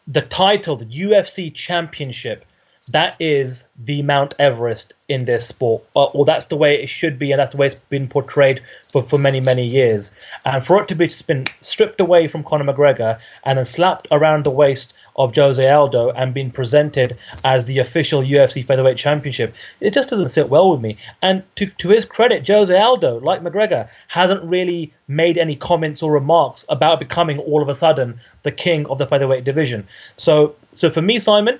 the 0.07 0.21
title, 0.21 0.77
the 0.77 0.85
UFC 0.85 1.53
Championship, 1.53 2.45
that 2.89 3.15
is 3.19 3.65
the 3.77 4.01
Mount 4.01 4.33
Everest 4.39 4.93
in 5.09 5.25
this 5.25 5.47
sport, 5.47 5.83
uh, 5.95 6.03
or, 6.03 6.11
or, 6.13 6.25
that's 6.25 6.47
the 6.47 6.55
way 6.55 6.81
it 6.81 6.87
should 6.87 7.19
be, 7.19 7.31
and 7.31 7.39
that's 7.39 7.51
the 7.51 7.57
way 7.57 7.67
it's 7.67 7.75
been 7.75 8.07
portrayed 8.07 8.61
for, 8.91 9.03
for 9.03 9.17
many, 9.17 9.39
many 9.39 9.65
years. 9.65 10.11
And 10.45 10.65
for 10.65 10.81
it 10.81 10.87
to 10.89 10.95
be 10.95 11.11
been 11.27 11.45
stripped 11.61 11.99
away 11.99 12.27
from 12.27 12.43
Conor 12.43 12.71
McGregor 12.71 13.19
and 13.43 13.57
then 13.57 13.65
slapped 13.65 14.07
around 14.11 14.43
the 14.43 14.51
waist 14.51 14.93
of 15.17 15.35
Jose 15.35 15.67
Aldo 15.67 16.11
and 16.11 16.33
been 16.33 16.51
presented 16.51 17.17
as 17.43 17.65
the 17.65 17.79
official 17.79 18.21
UFC 18.21 18.65
featherweight 18.65 18.97
championship, 18.97 19.53
it 19.79 19.93
just 19.93 20.09
doesn't 20.09 20.29
sit 20.29 20.49
well 20.49 20.71
with 20.71 20.81
me. 20.81 20.97
And 21.21 21.43
to, 21.55 21.65
to 21.65 21.89
his 21.89 22.05
credit, 22.05 22.47
Jose 22.47 22.75
Aldo, 22.75 23.19
like 23.19 23.41
McGregor, 23.41 23.89
hasn't 24.07 24.43
really 24.43 24.93
made 25.07 25.37
any 25.37 25.55
comments 25.55 26.03
or 26.03 26.11
remarks 26.11 26.65
about 26.69 26.99
becoming 26.99 27.39
all 27.39 27.61
of 27.61 27.69
a 27.69 27.73
sudden 27.73 28.19
the 28.43 28.51
king 28.51 28.85
of 28.87 28.97
the 28.97 29.07
featherweight 29.07 29.43
division. 29.43 29.87
So, 30.17 30.55
so 30.73 30.89
for 30.89 31.01
me, 31.01 31.17
Simon, 31.19 31.59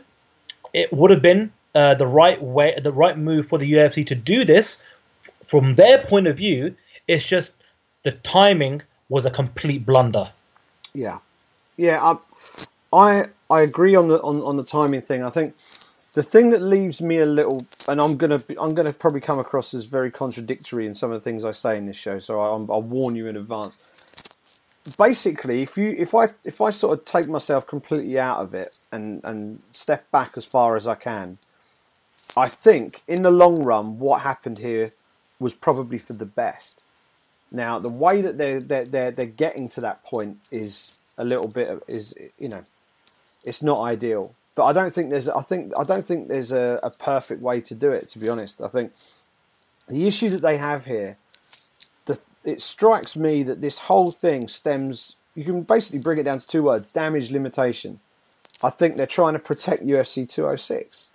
it 0.73 0.91
would 0.93 1.11
have 1.11 1.21
been 1.21 1.51
uh, 1.75 1.95
the 1.95 2.07
right 2.07 2.41
way, 2.41 2.77
the 2.81 2.91
right 2.91 3.17
move 3.17 3.47
for 3.47 3.57
the 3.57 3.71
UFC 3.71 4.05
to 4.07 4.15
do 4.15 4.45
this. 4.45 4.81
From 5.47 5.75
their 5.75 5.99
point 5.99 6.27
of 6.27 6.37
view, 6.37 6.75
it's 7.07 7.25
just 7.25 7.55
the 8.03 8.11
timing 8.11 8.81
was 9.09 9.25
a 9.25 9.31
complete 9.31 9.85
blunder. 9.85 10.31
Yeah, 10.93 11.19
yeah, 11.77 12.01
I, 12.01 12.17
I, 12.91 13.25
I 13.49 13.61
agree 13.61 13.95
on 13.95 14.07
the 14.07 14.21
on, 14.21 14.41
on 14.41 14.57
the 14.57 14.63
timing 14.63 15.01
thing. 15.01 15.23
I 15.23 15.29
think 15.29 15.55
the 16.13 16.23
thing 16.23 16.49
that 16.49 16.61
leaves 16.61 17.01
me 17.01 17.19
a 17.19 17.25
little, 17.25 17.65
and 17.87 18.01
I'm 18.01 18.17
gonna 18.17 18.41
I'm 18.59 18.73
gonna 18.73 18.93
probably 18.93 19.21
come 19.21 19.39
across 19.39 19.73
as 19.73 19.85
very 19.85 20.11
contradictory 20.11 20.85
in 20.85 20.95
some 20.95 21.11
of 21.11 21.21
the 21.21 21.23
things 21.23 21.45
I 21.45 21.51
say 21.51 21.77
in 21.77 21.85
this 21.85 21.97
show, 21.97 22.19
so 22.19 22.39
I, 22.39 22.47
I'll 22.47 22.81
warn 22.81 23.15
you 23.15 23.27
in 23.27 23.37
advance 23.37 23.77
basically, 24.95 25.61
if 25.61 25.77
you 25.77 25.95
if 25.97 26.15
I 26.15 26.29
if 26.43 26.61
I 26.61 26.69
sort 26.69 26.97
of 26.97 27.05
take 27.05 27.27
myself 27.27 27.67
completely 27.67 28.17
out 28.19 28.39
of 28.39 28.53
it 28.53 28.79
and 28.91 29.21
and 29.23 29.61
step 29.71 30.09
back 30.11 30.33
as 30.35 30.45
far 30.45 30.75
as 30.75 30.87
I 30.87 30.95
can, 30.95 31.37
I 32.35 32.47
think 32.47 33.01
in 33.07 33.23
the 33.23 33.31
long 33.31 33.63
run, 33.63 33.99
what 33.99 34.21
happened 34.21 34.59
here 34.59 34.93
was 35.39 35.53
probably 35.53 35.97
for 35.97 36.13
the 36.13 36.25
best. 36.25 36.83
Now, 37.51 37.79
the 37.79 37.89
way 37.89 38.21
that 38.21 38.37
they're 38.37 38.59
they're 38.59 38.85
they're, 38.85 39.11
they're 39.11 39.25
getting 39.25 39.67
to 39.69 39.81
that 39.81 40.03
point 40.03 40.37
is 40.51 40.95
a 41.17 41.23
little 41.23 41.47
bit 41.47 41.69
of, 41.69 41.83
is 41.87 42.13
you 42.37 42.49
know, 42.49 42.63
it's 43.43 43.63
not 43.63 43.81
ideal. 43.81 44.35
But 44.55 44.65
I 44.65 44.73
don't 44.73 44.93
think 44.93 45.09
there's 45.09 45.29
I 45.29 45.41
think 45.41 45.73
I 45.77 45.83
don't 45.83 46.05
think 46.05 46.27
there's 46.27 46.51
a, 46.51 46.79
a 46.83 46.89
perfect 46.89 47.41
way 47.41 47.61
to 47.61 47.75
do 47.75 47.91
it. 47.91 48.07
To 48.09 48.19
be 48.19 48.29
honest, 48.29 48.61
I 48.61 48.67
think 48.67 48.93
the 49.87 50.07
issue 50.07 50.29
that 50.29 50.41
they 50.41 50.57
have 50.57 50.85
here 50.85 51.17
it 52.47 52.61
strikes 52.61 53.17
me 53.17 53.43
that 53.43 53.61
this 53.61 53.79
whole 53.79 54.11
thing 54.11 54.47
stems. 54.47 55.17
You 55.35 55.43
can 55.43 55.61
basically 55.61 55.99
bring 55.99 56.17
it 56.17 56.23
down 56.23 56.39
to 56.39 56.47
two 56.47 56.63
words: 56.63 56.91
damage 56.91 57.29
limitation. 57.29 57.99
I 58.63 58.69
think 58.71 58.95
they're 58.95 59.05
trying 59.05 59.33
to 59.33 59.39
protect 59.39 59.85
UFC 59.85 60.27
206. 60.27 61.09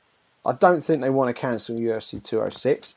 I 0.47 0.53
don't 0.53 0.85
think 0.85 1.01
they 1.01 1.11
want 1.11 1.35
to 1.35 1.41
cancel 1.41 1.77
UFC 1.77 2.23
206. 2.23 2.97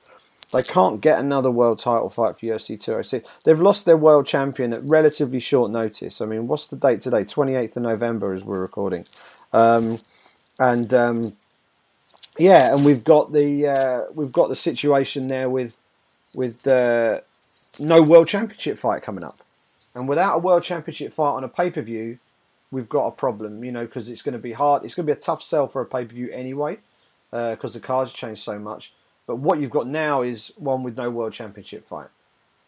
They 0.52 0.62
can't 0.62 1.02
get 1.02 1.20
another 1.20 1.50
world 1.50 1.80
title 1.80 2.10
fight 2.10 2.38
for 2.38 2.46
UFC 2.46 2.80
206. 2.80 3.28
They've 3.44 3.60
lost 3.60 3.86
their 3.86 3.98
world 3.98 4.28
champion 4.28 4.74
at 4.74 4.84
relatively 4.84 5.40
short 5.40 5.72
notice. 5.72 6.22
I 6.22 6.26
mean, 6.26 6.48
what's 6.48 6.68
the 6.68 6.76
date 6.76 7.02
today? 7.02 7.24
28th 7.24 7.78
of 7.78 7.84
November 7.84 8.34
as 8.34 8.44
we're 8.44 8.62
recording. 8.62 9.06
Um, 9.54 10.00
and 10.60 10.94
um, 10.94 11.38
yeah, 12.38 12.76
and 12.76 12.86
we've 12.86 13.04
got 13.04 13.34
the 13.34 13.68
uh, 13.68 14.02
we've 14.14 14.32
got 14.32 14.50
the 14.50 14.56
situation 14.56 15.28
there 15.28 15.50
with 15.50 15.80
with 16.36 16.68
uh, 16.68 17.22
no 17.80 18.02
world 18.02 18.28
championship 18.28 18.80
fight 18.80 19.02
coming 19.02 19.24
up. 19.24 19.40
And 19.94 20.08
without 20.08 20.36
a 20.36 20.40
world 20.40 20.64
championship 20.64 21.14
fight 21.14 21.32
on 21.32 21.44
a 21.44 21.48
pay 21.48 21.72
per 21.72 21.82
view, 21.82 22.20
we've 22.72 22.90
got 22.90 23.08
a 23.08 23.12
problem, 23.12 23.64
you 23.64 23.72
know, 23.72 23.86
because 23.86 24.10
it's 24.10 24.22
going 24.22 24.34
to 24.34 24.40
be 24.40 24.54
hard. 24.54 24.84
It's 24.84 24.96
going 24.96 25.08
to 25.08 25.14
be 25.14 25.18
a 25.18 25.22
tough 25.22 25.42
sell 25.42 25.68
for 25.68 25.82
a 25.82 25.86
pay 25.86 26.06
per 26.06 26.14
view 26.14 26.30
anyway, 26.32 26.80
because 27.32 27.76
uh, 27.76 27.80
the 27.80 27.86
cards 27.86 28.12
changed 28.14 28.44
so 28.44 28.60
much. 28.60 28.94
But 29.28 29.38
what 29.38 29.60
you've 29.60 29.72
got 29.72 29.88
now 29.88 30.22
is 30.22 30.52
one 30.58 30.84
with 30.84 30.98
no 30.98 31.10
world 31.10 31.34
championship 31.34 31.88
fight. 31.88 32.10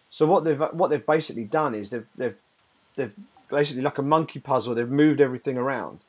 So 0.10 0.26
what 0.26 0.44
they've 0.44 0.60
what 0.60 0.90
they've 0.90 1.06
basically 1.06 1.44
done 1.44 1.76
is 1.76 1.90
they've 1.90 2.08
they've 2.16 2.36
they've 2.96 3.14
basically 3.50 3.84
like 3.84 3.98
a 3.98 4.04
monkey 4.04 4.40
puzzle. 4.40 4.74
They've 4.74 4.90
moved 4.90 5.22
everything 5.22 5.58
around, 5.58 6.00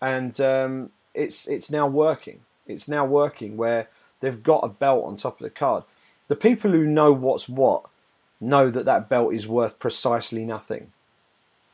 and 0.00 0.38
um, 0.40 0.90
it's 1.14 1.48
it's 1.48 1.70
now 1.70 1.86
working. 1.86 2.40
It's 2.66 2.88
now 2.88 3.04
working 3.04 3.56
where 3.56 3.88
they've 4.20 4.42
got 4.42 4.64
a 4.64 4.68
belt 4.68 5.04
on 5.04 5.16
top 5.16 5.40
of 5.40 5.44
the 5.44 5.50
card. 5.50 5.84
The 6.28 6.36
people 6.36 6.70
who 6.70 6.84
know 6.84 7.12
what's 7.12 7.48
what 7.48 7.86
know 8.40 8.70
that 8.70 8.84
that 8.84 9.08
belt 9.08 9.34
is 9.34 9.48
worth 9.48 9.78
precisely 9.78 10.44
nothing. 10.44 10.92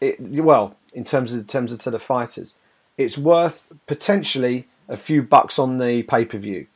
It 0.01 0.21
well, 0.21 0.77
in 0.93 1.05
terms 1.05 1.33
of 1.33 1.41
in 1.41 1.47
terms 1.47 1.73
of 1.73 1.81
to 1.81 1.91
the 1.91 1.99
fighters, 1.99 2.55
it's 2.97 3.19
worth 3.19 3.73
potentially 3.87 4.67
a 4.89 4.97
few 4.97 5.23
bucks 5.23 5.59
on 5.59 5.79
the 5.79 6.03
pay 6.03 6.25
per 6.25 6.39
view 6.39 6.67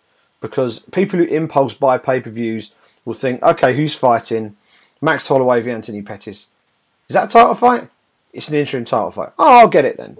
because 0.40 0.80
people 0.80 1.18
who 1.18 1.25
impulse 1.26 1.75
buy 1.75 1.99
pay 1.99 2.21
per 2.21 2.30
views 2.30 2.75
will 3.04 3.14
think, 3.14 3.42
okay, 3.42 3.76
who's 3.76 3.95
fighting? 3.95 4.57
Max 5.00 5.28
Holloway 5.28 5.62
v 5.62 5.71
Anthony 5.71 6.02
Pettis. 6.02 6.49
Is 7.09 7.14
that 7.14 7.25
a 7.25 7.28
title 7.28 7.54
fight? 7.54 7.88
It's 8.33 8.49
an 8.49 8.57
interim 8.57 8.85
title 8.85 9.11
fight. 9.11 9.30
Oh, 9.38 9.61
I'll 9.61 9.68
get 9.68 9.85
it 9.85 9.97
then. 9.97 10.18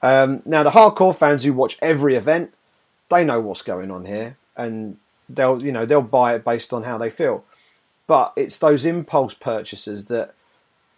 Um, 0.00 0.42
now 0.44 0.62
the 0.62 0.70
hardcore 0.70 1.16
fans 1.16 1.44
who 1.44 1.52
watch 1.52 1.78
every 1.80 2.16
event, 2.16 2.52
they 3.10 3.24
know 3.24 3.40
what's 3.40 3.62
going 3.62 3.90
on 3.90 4.06
here, 4.06 4.36
and 4.56 4.96
they'll 5.28 5.62
you 5.62 5.72
know 5.72 5.86
they'll 5.86 6.02
buy 6.02 6.34
it 6.34 6.44
based 6.44 6.72
on 6.72 6.84
how 6.84 6.98
they 6.98 7.10
feel. 7.10 7.44
But 8.06 8.32
it's 8.36 8.58
those 8.58 8.84
impulse 8.84 9.34
purchases 9.34 10.06
that 10.06 10.34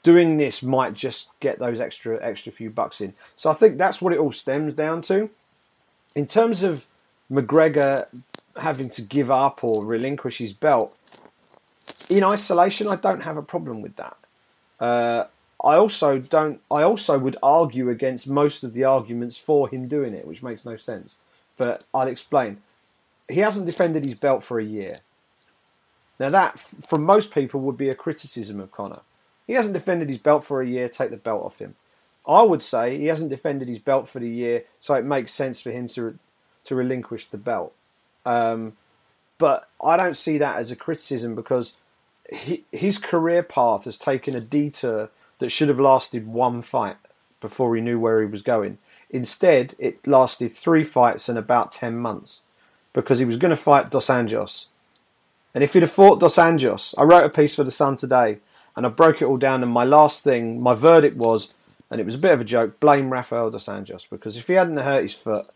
doing 0.02 0.36
this 0.36 0.62
might 0.62 0.94
just 0.94 1.28
get 1.40 1.58
those 1.58 1.80
extra 1.80 2.18
extra 2.22 2.52
few 2.52 2.70
bucks 2.70 3.00
in. 3.00 3.14
So 3.36 3.50
I 3.50 3.54
think 3.54 3.78
that's 3.78 4.00
what 4.00 4.12
it 4.12 4.18
all 4.18 4.32
stems 4.32 4.74
down 4.74 5.02
to. 5.02 5.28
In 6.14 6.26
terms 6.26 6.62
of 6.62 6.86
McGregor 7.30 8.06
having 8.60 8.88
to 8.90 9.02
give 9.02 9.30
up 9.30 9.64
or 9.64 9.84
relinquish 9.84 10.38
his 10.38 10.52
belt, 10.52 10.96
in 12.08 12.22
isolation, 12.22 12.86
I 12.86 12.96
don't 12.96 13.22
have 13.22 13.36
a 13.36 13.42
problem 13.42 13.82
with 13.82 13.96
that. 13.96 14.16
Uh, 14.78 15.24
I 15.62 15.76
also 15.76 16.18
don't. 16.18 16.60
I 16.70 16.82
also 16.82 17.18
would 17.18 17.36
argue 17.42 17.88
against 17.88 18.28
most 18.28 18.62
of 18.62 18.74
the 18.74 18.84
arguments 18.84 19.38
for 19.38 19.68
him 19.68 19.88
doing 19.88 20.14
it, 20.14 20.26
which 20.26 20.42
makes 20.42 20.64
no 20.64 20.76
sense. 20.76 21.16
But 21.56 21.84
I'll 21.94 22.08
explain. 22.08 22.58
He 23.28 23.40
hasn't 23.40 23.64
defended 23.64 24.04
his 24.04 24.16
belt 24.16 24.44
for 24.44 24.58
a 24.58 24.64
year. 24.64 24.98
Now 26.18 26.30
that, 26.30 26.58
from 26.58 27.04
most 27.04 27.32
people, 27.32 27.60
would 27.60 27.76
be 27.76 27.88
a 27.88 27.94
criticism 27.94 28.60
of 28.60 28.72
Conor. 28.72 29.00
He 29.46 29.54
hasn't 29.54 29.74
defended 29.74 30.08
his 30.08 30.18
belt 30.18 30.44
for 30.44 30.62
a 30.62 30.66
year. 30.66 30.88
Take 30.88 31.10
the 31.10 31.16
belt 31.16 31.44
off 31.44 31.58
him. 31.58 31.74
I 32.26 32.42
would 32.42 32.62
say 32.62 32.96
he 32.96 33.06
hasn't 33.06 33.30
defended 33.30 33.68
his 33.68 33.78
belt 33.78 34.08
for 34.08 34.18
the 34.18 34.28
year, 34.28 34.64
so 34.80 34.94
it 34.94 35.04
makes 35.04 35.32
sense 35.32 35.60
for 35.60 35.70
him 35.70 35.88
to 35.88 36.18
to 36.64 36.74
relinquish 36.74 37.26
the 37.26 37.36
belt. 37.36 37.74
Um, 38.24 38.76
but 39.36 39.68
I 39.82 39.96
don't 39.96 40.16
see 40.16 40.38
that 40.38 40.56
as 40.56 40.70
a 40.70 40.76
criticism 40.76 41.34
because 41.34 41.74
he, 42.32 42.64
his 42.72 42.98
career 42.98 43.42
path 43.42 43.84
has 43.84 43.98
taken 43.98 44.34
a 44.34 44.40
detour 44.40 45.10
that 45.38 45.50
should 45.50 45.68
have 45.68 45.80
lasted 45.80 46.26
one 46.26 46.62
fight 46.62 46.96
before 47.40 47.74
he 47.74 47.82
knew 47.82 48.00
where 48.00 48.20
he 48.20 48.26
was 48.26 48.42
going. 48.42 48.78
Instead, 49.10 49.74
it 49.78 50.06
lasted 50.06 50.52
three 50.52 50.82
fights 50.82 51.28
and 51.28 51.38
about 51.38 51.72
10 51.72 51.98
months 51.98 52.42
because 52.92 53.18
he 53.18 53.24
was 53.24 53.36
going 53.36 53.50
to 53.50 53.56
fight 53.56 53.90
Dos 53.90 54.06
Anjos. 54.06 54.66
And 55.54 55.62
if 55.62 55.74
you'd 55.74 55.82
have 55.82 55.92
fought 55.92 56.20
Dos 56.20 56.36
Anjos, 56.36 56.94
I 56.98 57.04
wrote 57.04 57.24
a 57.24 57.28
piece 57.28 57.54
for 57.54 57.64
The 57.64 57.70
Sun 57.70 57.96
today 57.96 58.38
and 58.76 58.84
I 58.84 58.88
broke 58.88 59.22
it 59.22 59.26
all 59.26 59.36
down. 59.36 59.62
And 59.62 59.70
my 59.70 59.84
last 59.84 60.24
thing, 60.24 60.62
my 60.62 60.74
verdict 60.74 61.16
was, 61.16 61.54
and 61.90 62.00
it 62.00 62.04
was 62.04 62.16
a 62.16 62.18
bit 62.18 62.32
of 62.32 62.40
a 62.40 62.44
joke, 62.44 62.80
blame 62.80 63.12
Rafael 63.12 63.50
Dos 63.50 63.66
Anjos 63.66 64.08
because 64.08 64.36
if 64.36 64.46
he 64.48 64.54
hadn't 64.54 64.76
hurt 64.78 65.02
his 65.02 65.14
foot, 65.14 65.46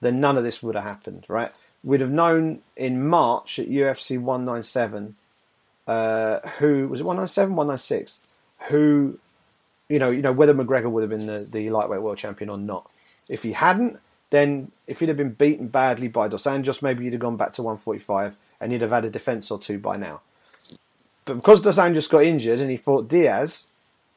then 0.00 0.20
none 0.20 0.38
of 0.38 0.44
this 0.44 0.62
would 0.62 0.74
have 0.74 0.84
happened, 0.84 1.26
right? 1.28 1.50
We'd 1.84 2.00
have 2.00 2.10
known 2.10 2.62
in 2.76 3.06
March 3.06 3.58
at 3.58 3.68
UFC 3.68 4.18
197 4.18 5.16
uh, 5.86 6.40
who 6.58 6.88
was 6.88 7.00
it 7.00 7.04
197, 7.04 7.54
196, 7.56 8.20
who 8.68 9.18
you 9.88 9.98
know, 9.98 10.10
you 10.10 10.22
know 10.22 10.32
whether 10.32 10.54
McGregor 10.54 10.90
would 10.90 11.02
have 11.02 11.10
been 11.10 11.26
the, 11.26 11.40
the 11.40 11.70
lightweight 11.70 12.00
world 12.00 12.18
champion 12.18 12.48
or 12.48 12.56
not. 12.56 12.90
If 13.28 13.42
he 13.42 13.52
hadn't, 13.52 13.98
then 14.30 14.70
if 14.86 15.00
he'd 15.00 15.08
have 15.08 15.18
been 15.18 15.32
beaten 15.32 15.68
badly 15.68 16.08
by 16.08 16.28
Dos 16.28 16.44
Anjos, 16.44 16.82
maybe 16.82 17.04
he'd 17.04 17.12
have 17.12 17.20
gone 17.20 17.36
back 17.36 17.52
to 17.54 17.62
145 17.62 18.36
and 18.62 18.72
he'd 18.72 18.80
have 18.80 18.90
had 18.90 19.04
a 19.04 19.10
defense 19.10 19.50
or 19.50 19.58
two 19.58 19.78
by 19.78 19.96
now. 19.96 20.20
But 21.24 21.34
because 21.36 21.62
Dos 21.62 21.78
Anjos 21.78 22.08
got 22.08 22.24
injured 22.24 22.60
and 22.60 22.70
he 22.70 22.76
fought 22.76 23.08
Diaz 23.08 23.66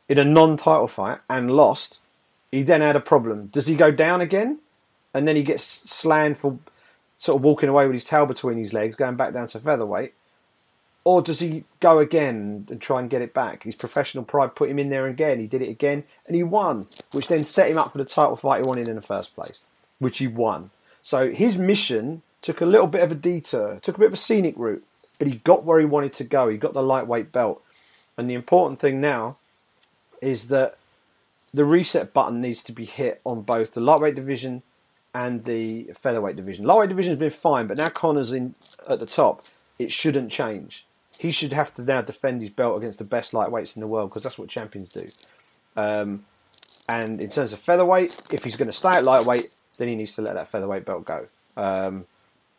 in 0.08 0.18
a 0.18 0.26
non-title 0.26 0.88
fight 0.88 1.20
and 1.30 1.52
lost, 1.52 2.00
he 2.52 2.64
then 2.64 2.82
had 2.82 2.96
a 2.96 3.02
problem. 3.02 3.48
Does 3.48 3.68
he 3.68 3.76
go 3.76 3.92
down 3.92 4.22
again? 4.22 4.60
And 5.14 5.28
then 5.28 5.36
he 5.36 5.44
gets 5.44 5.64
slammed 5.64 6.38
for 6.38 6.60
sort 7.18 7.38
of 7.38 7.44
walking 7.44 7.70
away 7.70 7.86
with 7.86 7.94
his 7.94 8.06
tail 8.06 8.26
between 8.26 8.58
his 8.58 8.74
legs, 8.74 8.96
going 8.96 9.16
back 9.16 9.34
down 9.34 9.48
to 9.48 9.60
featherweight 9.60 10.14
or 11.06 11.22
does 11.22 11.40
he 11.40 11.64
go 11.80 12.00
again 12.00 12.66
and 12.70 12.82
try 12.82 13.00
and 13.00 13.10
get 13.10 13.22
it 13.22 13.34
back? 13.34 13.64
His 13.64 13.76
professional 13.76 14.24
pride 14.24 14.56
put 14.56 14.70
him 14.70 14.80
in 14.80 14.90
there 14.90 15.06
again. 15.06 15.40
He 15.40 15.46
did 15.46 15.62
it 15.62 15.70
again 15.70 16.04
and 16.26 16.36
he 16.36 16.44
won, 16.44 16.88
which 17.12 17.28
then 17.28 17.44
set 17.46 17.70
him 17.70 17.78
up 17.78 17.92
for 17.92 18.00
the 18.00 18.06
title 18.06 18.36
fight 18.36 18.62
he 18.62 18.68
wanted 18.68 18.88
in 18.88 18.96
the 18.96 19.02
first 19.02 19.36
place, 19.36 19.62
which 20.00 20.18
he 20.18 20.28
won. 20.28 20.72
So 21.04 21.32
his 21.32 21.58
mission 21.58 22.24
took 22.46 22.62
a 22.62 22.66
little 22.66 22.88
bit 22.88 23.02
of 23.02 23.12
a 23.12 23.16
detour, 23.16 23.80
took 23.82 23.98
a 23.98 24.00
bit 24.00 24.08
of 24.08 24.14
a 24.14 24.18
scenic 24.18 24.56
route, 24.58 24.84
but 25.20 25.28
he 25.28 25.36
got 25.38 25.66
where 25.66 25.80
he 25.80 25.86
wanted 25.86 26.14
to 26.14 26.24
go. 26.24 26.48
He 26.48 26.58
got 26.58 26.74
the 26.74 26.84
lightweight 26.84 27.32
belt. 27.32 27.62
And 28.18 28.30
the 28.30 28.34
important 28.34 28.80
thing 28.80 29.02
now 29.02 29.38
is 30.22 30.48
that 30.48 30.78
the 31.54 31.66
reset 31.66 32.14
button 32.14 32.42
needs 32.42 32.64
to 32.64 32.72
be 32.72 32.86
hit 32.86 33.22
on 33.26 33.42
both 33.42 33.74
the 33.74 33.82
lightweight 33.82 34.16
division 34.16 34.64
and 35.14 35.46
the 35.46 35.92
featherweight 36.00 36.36
division. 36.36 36.66
Lightweight 36.66 36.90
division 36.90 37.12
has 37.12 37.20
been 37.20 37.30
fine, 37.30 37.68
but 37.68 37.78
now 37.78 37.90
Conor's 37.90 38.32
in 38.32 38.56
at 38.88 39.00
the 39.00 39.06
top. 39.06 39.44
It 39.78 39.92
shouldn't 39.92 40.32
change 40.32 40.86
he 41.18 41.32
should 41.32 41.54
have 41.54 41.74
to 41.76 41.84
now 41.84 42.02
defend 42.02 42.42
his 42.42 42.50
belt 42.50 42.78
against 42.78 42.98
the 42.98 43.06
best 43.06 43.32
lightweights 43.32 43.76
in 43.76 43.80
the 43.80 43.88
world 43.88 44.10
because 44.10 44.24
that's 44.24 44.38
what 44.38 44.50
champions 44.50 44.90
do. 44.90 45.10
Um, 45.76 46.26
and 46.88 47.22
in 47.22 47.30
terms 47.30 47.54
of 47.54 47.60
featherweight, 47.60 48.16
if 48.32 48.44
he's 48.44 48.56
going 48.56 48.68
to 48.68 48.74
stay 48.74 48.92
at 48.92 49.04
lightweight, 49.04 49.54
then 49.78 49.88
he 49.88 49.96
needs 49.96 50.14
to 50.16 50.22
let 50.22 50.36
that 50.36 50.50
featherweight 50.50 50.86
belt 50.86 51.06
go. 51.06 51.28
Um, 51.58 52.06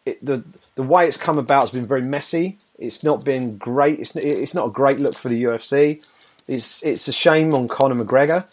it, 0.06 0.24
the 0.24 0.44
the 0.76 0.82
way 0.82 1.06
it's 1.06 1.16
come 1.16 1.38
about 1.38 1.62
has 1.62 1.70
been 1.70 1.86
very 1.86 2.02
messy. 2.02 2.58
It's 2.78 3.02
not 3.02 3.24
been 3.24 3.58
great. 3.58 3.98
It's 3.98 4.14
it's 4.16 4.54
not 4.54 4.66
a 4.66 4.70
great 4.70 5.00
look 5.00 5.16
for 5.16 5.28
the 5.28 5.44
UFC. 5.44 6.02
It's 6.46 6.82
it's 6.82 7.08
a 7.08 7.12
shame 7.12 7.52
on 7.52 7.68
Conor 7.68 8.02
McGregor. 8.02 8.46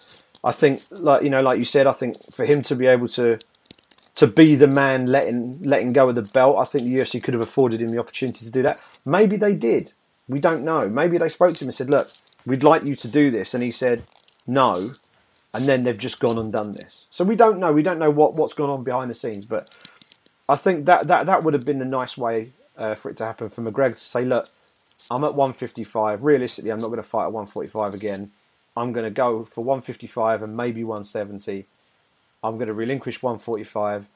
I 0.43 0.51
think, 0.51 0.81
like 0.89 1.23
you 1.23 1.29
know, 1.29 1.41
like 1.41 1.59
you 1.59 1.65
said, 1.65 1.87
I 1.87 1.93
think 1.93 2.17
for 2.33 2.43
him 2.43 2.61
to 2.63 2.75
be 2.75 2.87
able 2.87 3.07
to 3.09 3.39
to 4.15 4.27
be 4.27 4.55
the 4.55 4.67
man 4.67 5.05
letting 5.07 5.61
letting 5.63 5.93
go 5.93 6.09
of 6.09 6.15
the 6.15 6.23
belt, 6.23 6.57
I 6.57 6.65
think 6.65 6.85
the 6.85 6.95
UFC 6.95 7.23
could 7.23 7.33
have 7.33 7.43
afforded 7.43 7.81
him 7.81 7.89
the 7.89 7.99
opportunity 7.99 8.43
to 8.45 8.51
do 8.51 8.63
that. 8.63 8.81
Maybe 9.05 9.37
they 9.37 9.55
did. 9.55 9.93
We 10.27 10.39
don't 10.39 10.63
know. 10.63 10.89
Maybe 10.89 11.17
they 11.17 11.29
spoke 11.29 11.55
to 11.55 11.63
him 11.63 11.69
and 11.69 11.75
said, 11.75 11.89
"Look, 11.89 12.09
we'd 12.45 12.63
like 12.63 12.83
you 12.83 12.95
to 12.95 13.07
do 13.07 13.29
this," 13.29 13.53
and 13.53 13.63
he 13.63 13.71
said, 13.71 14.03
"No," 14.47 14.93
and 15.53 15.65
then 15.65 15.83
they've 15.83 15.97
just 15.97 16.19
gone 16.19 16.39
and 16.39 16.51
done 16.51 16.73
this. 16.73 17.07
So 17.11 17.23
we 17.23 17.35
don't 17.35 17.59
know. 17.59 17.71
We 17.71 17.83
don't 17.83 17.99
know 17.99 18.09
what 18.09 18.33
what's 18.33 18.53
gone 18.53 18.69
on 18.71 18.83
behind 18.83 19.11
the 19.11 19.15
scenes, 19.15 19.45
but 19.45 19.69
I 20.47 20.55
think 20.55 20.85
that 20.85 21.07
that 21.07 21.25
that 21.25 21.43
would 21.43 21.53
have 21.53 21.65
been 21.65 21.81
a 21.81 21.85
nice 21.85 22.17
way 22.17 22.51
uh, 22.77 22.95
for 22.95 23.09
it 23.09 23.17
to 23.17 23.25
happen 23.25 23.49
for 23.49 23.61
McGregor 23.61 23.95
to 23.95 23.99
say, 23.99 24.25
"Look, 24.25 24.49
I'm 25.09 25.23
at 25.23 25.35
155. 25.35 26.23
Realistically, 26.23 26.71
I'm 26.71 26.79
not 26.79 26.87
going 26.87 26.97
to 26.97 27.03
fight 27.03 27.25
at 27.25 27.31
145 27.31 27.93
again. 27.93 28.31
I'm 28.75 28.91
going 28.91 29.05
to 29.05 29.11
go 29.11 29.45
for 29.45 29.63
155 29.63 30.41
and 30.41 30.57
maybe 30.57 30.83
170. 30.83 31.65
I'm 32.43 32.53
going 32.53 32.67
to 32.67 32.73
relinquish 32.73 33.21
145. 33.21 34.07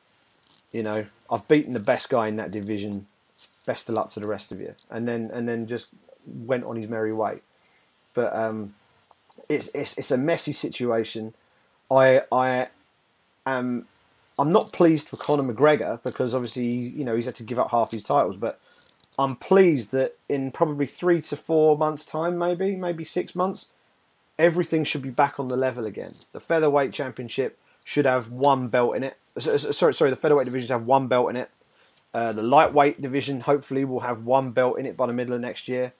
You 0.71 0.83
know, 0.83 1.05
I've 1.29 1.47
beaten 1.47 1.73
the 1.73 1.79
best 1.79 2.09
guy 2.09 2.27
in 2.27 2.35
that 2.37 2.51
division 2.51 3.07
best 3.65 3.89
of 3.89 3.95
luck 3.95 4.09
to 4.09 4.19
the 4.19 4.27
rest 4.27 4.51
of 4.51 4.59
you, 4.59 4.73
and 4.89 5.07
then 5.07 5.29
and 5.31 5.47
then 5.47 5.67
just 5.67 5.89
went 6.25 6.63
on 6.63 6.75
his 6.75 6.89
merry 6.89 7.13
way. 7.13 7.39
But 8.13 8.35
um, 8.35 8.73
it's 9.47 9.69
it's 9.75 9.97
it's 9.97 10.11
a 10.11 10.17
messy 10.17 10.53
situation. 10.53 11.33
I 11.91 12.23
I 12.31 12.67
am 13.45 13.87
I'm 14.39 14.51
not 14.51 14.71
pleased 14.71 15.07
for 15.07 15.17
Conor 15.17 15.51
McGregor 15.51 16.01
because 16.03 16.35
obviously 16.35 16.67
you 16.67 17.03
know 17.03 17.15
he's 17.15 17.25
had 17.25 17.35
to 17.35 17.43
give 17.43 17.59
up 17.59 17.71
half 17.71 17.91
his 17.91 18.03
titles, 18.03 18.37
but 18.37 18.59
I'm 19.17 19.35
pleased 19.35 19.91
that 19.91 20.17
in 20.29 20.51
probably 20.51 20.85
three 20.85 21.21
to 21.21 21.35
four 21.35 21.77
months' 21.77 22.05
time, 22.05 22.37
maybe 22.37 22.75
maybe 22.75 23.03
six 23.03 23.35
months, 23.35 23.69
everything 24.37 24.83
should 24.83 25.01
be 25.01 25.09
back 25.09 25.39
on 25.39 25.47
the 25.47 25.57
level 25.57 25.85
again. 25.85 26.13
The 26.33 26.39
featherweight 26.39 26.93
championship 26.93 27.59
should 27.83 28.05
have 28.05 28.29
one 28.29 28.67
belt 28.67 28.95
in 28.95 29.03
it. 29.03 29.17
Sorry, 29.39 29.93
sorry, 29.93 30.09
the 30.09 30.15
featherweight 30.15 30.45
division 30.45 30.67
should 30.67 30.73
have 30.73 30.85
one 30.85 31.07
belt 31.07 31.29
in 31.29 31.35
it. 31.35 31.49
Uh, 32.13 32.33
the 32.33 32.43
lightweight 32.43 33.01
division 33.01 33.41
hopefully 33.41 33.85
will 33.85 34.01
have 34.01 34.23
one 34.23 34.51
belt 34.51 34.79
in 34.79 34.85
it 34.85 34.97
by 34.97 35.07
the 35.07 35.13
middle 35.13 35.33
of 35.33 35.41
next 35.41 35.67
year. 35.67 35.93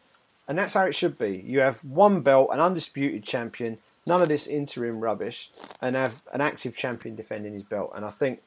And 0.48 0.58
that's 0.58 0.74
how 0.74 0.86
it 0.86 0.96
should 0.96 1.18
be. 1.18 1.44
You 1.46 1.60
have 1.60 1.84
one 1.84 2.22
belt, 2.22 2.50
an 2.52 2.60
undisputed 2.60 3.24
champion, 3.24 3.78
none 4.08 4.22
of 4.22 4.30
this 4.30 4.48
interim 4.48 5.00
rubbish, 5.00 5.50
and 5.82 5.96
have 5.96 6.24
an 6.34 6.42
active 6.42 6.76
champion 6.76 7.16
defending 7.16 7.54
his 7.54 7.64
belt. 7.64 7.92
And 7.96 8.06
I 8.06 8.10
think 8.10 8.42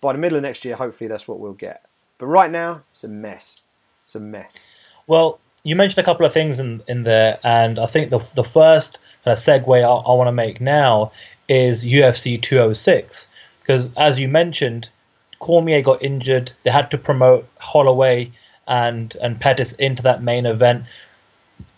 by 0.00 0.12
the 0.12 0.18
middle 0.18 0.36
of 0.36 0.42
next 0.42 0.64
year, 0.64 0.76
hopefully 0.76 1.08
that's 1.08 1.26
what 1.26 1.38
we'll 1.38 1.52
get. 1.52 1.84
But 2.18 2.26
right 2.26 2.50
now, 2.50 2.82
it's 2.92 3.04
a 3.04 3.08
mess. 3.08 3.62
It's 4.02 4.14
a 4.14 4.20
mess. 4.20 4.62
Well, 5.06 5.38
you 5.62 5.76
mentioned 5.76 6.00
a 6.00 6.04
couple 6.04 6.26
of 6.26 6.32
things 6.32 6.60
in, 6.60 6.82
in 6.86 7.04
there, 7.04 7.38
and 7.42 7.78
I 7.78 7.86
think 7.86 8.10
the, 8.10 8.18
the 8.34 8.44
first 8.44 8.98
kind 9.24 9.32
of 9.32 9.38
segue 9.38 9.82
I, 9.82 9.88
I 9.88 10.14
want 10.14 10.28
to 10.28 10.32
make 10.32 10.60
now 10.60 11.12
is 11.48 11.84
UFC 11.84 12.40
206. 12.40 13.28
Because 13.60 13.90
as 13.96 14.18
you 14.18 14.28
mentioned, 14.28 14.90
Cormier 15.38 15.82
got 15.82 16.02
injured. 16.02 16.52
They 16.62 16.70
had 16.70 16.90
to 16.90 16.98
promote 16.98 17.48
Holloway 17.58 18.30
and 18.66 19.14
and 19.20 19.38
Pettis 19.38 19.72
into 19.74 20.02
that 20.02 20.22
main 20.22 20.46
event. 20.46 20.84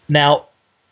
Now, 0.09 0.47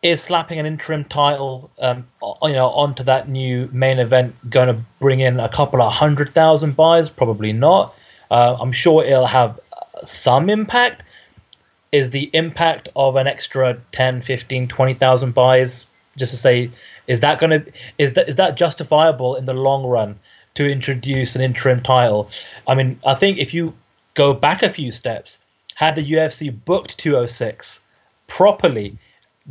is 0.05 0.23
slapping 0.23 0.61
an 0.61 0.67
interim 0.67 1.05
title, 1.05 1.71
um, 1.81 2.07
you 2.43 2.53
know, 2.53 2.69
onto 2.69 3.03
that 3.05 3.29
new 3.29 3.69
main 3.73 3.99
event 3.99 4.37
going 4.49 4.69
to 4.69 4.85
bring 5.01 5.19
in 5.19 5.41
a 5.41 5.49
couple 5.49 5.83
of 5.83 5.93
hundred 5.93 6.35
thousand 6.35 6.77
buys? 6.77 7.09
Probably 7.09 7.53
not. 7.53 7.95
Uh, 8.31 8.57
I'm 8.61 8.71
sure 8.71 9.05
it'll 9.05 9.27
have 9.27 9.59
some 10.05 10.49
impact. 10.51 11.03
Is 11.91 12.11
the 12.11 12.31
impact 12.33 12.89
of 12.95 13.17
an 13.17 13.27
extra 13.27 13.81
10, 13.93 14.23
15, 14.23 14.69
20,000 14.69 15.35
buys 15.35 15.87
just 16.17 16.33
to 16.33 16.37
say, 16.37 16.71
is 17.07 17.21
that 17.21 17.41
going 17.41 17.51
to 17.51 17.73
is 17.99 18.13
that 18.13 18.29
is 18.29 18.37
that 18.37 18.57
justifiable 18.57 19.35
in 19.35 19.47
the 19.47 19.55
long 19.55 19.85
run? 19.87 20.19
to 20.55 20.71
introduce 20.71 21.37
an 21.37 21.43
interim 21.43 21.83
title. 21.83 22.31
I 22.67 22.75
mean, 22.75 23.01
I 23.05 23.15
think 23.15 23.39
if 23.39 23.55
you 23.55 23.75
go 24.15 24.33
back 24.33 24.63
a 24.63 24.73
few 24.73 24.93
steps, 24.93 25.39
had 25.75 25.97
the 25.97 26.13
UFC 26.13 26.57
booked 26.65 26.99
206 26.99 27.81
properly, 28.27 28.97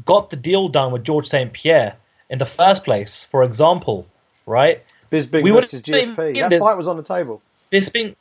got 0.05 0.29
the 0.29 0.35
deal 0.35 0.69
done 0.69 0.91
with 0.91 1.03
George 1.03 1.27
St. 1.27 1.53
Pierre 1.53 1.95
in 2.29 2.39
the 2.39 2.45
first 2.45 2.83
place, 2.83 3.25
for 3.25 3.43
example, 3.43 4.07
right? 4.45 4.83
Bisping 5.11 5.43
we 5.43 5.51
versus 5.51 5.81
GSP. 5.81 6.49
That 6.49 6.59
fight 6.59 6.77
was 6.77 6.87
on 6.87 6.97
the 6.97 7.03
table. 7.03 7.41
Bisping, 7.71 8.15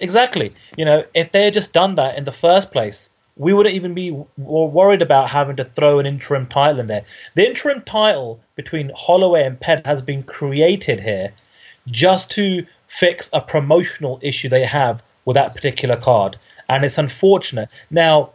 exactly. 0.00 0.52
You 0.76 0.84
know, 0.84 1.04
if 1.14 1.32
they 1.32 1.44
had 1.44 1.54
just 1.54 1.72
done 1.72 1.96
that 1.96 2.16
in 2.16 2.24
the 2.24 2.32
first 2.32 2.72
place, 2.72 3.10
we 3.36 3.52
wouldn't 3.52 3.74
even 3.74 3.94
be 3.94 4.10
worried 4.36 5.02
about 5.02 5.30
having 5.30 5.56
to 5.56 5.64
throw 5.64 5.98
an 5.98 6.06
interim 6.06 6.46
title 6.46 6.80
in 6.80 6.86
there. 6.88 7.04
The 7.34 7.46
interim 7.46 7.82
title 7.82 8.40
between 8.56 8.90
Holloway 8.96 9.44
and 9.44 9.60
Pettis 9.60 10.00
been 10.00 10.24
created 10.24 11.00
here 11.00 11.32
just 11.86 12.30
to 12.32 12.66
fix 12.88 13.30
a 13.32 13.40
promotional 13.40 14.18
issue 14.22 14.48
they 14.48 14.64
have 14.64 15.02
with 15.24 15.34
that 15.34 15.54
particular 15.54 15.96
card, 15.96 16.38
and 16.68 16.84
it's 16.84 16.98
unfortunate. 16.98 17.68
Now, 17.90 18.30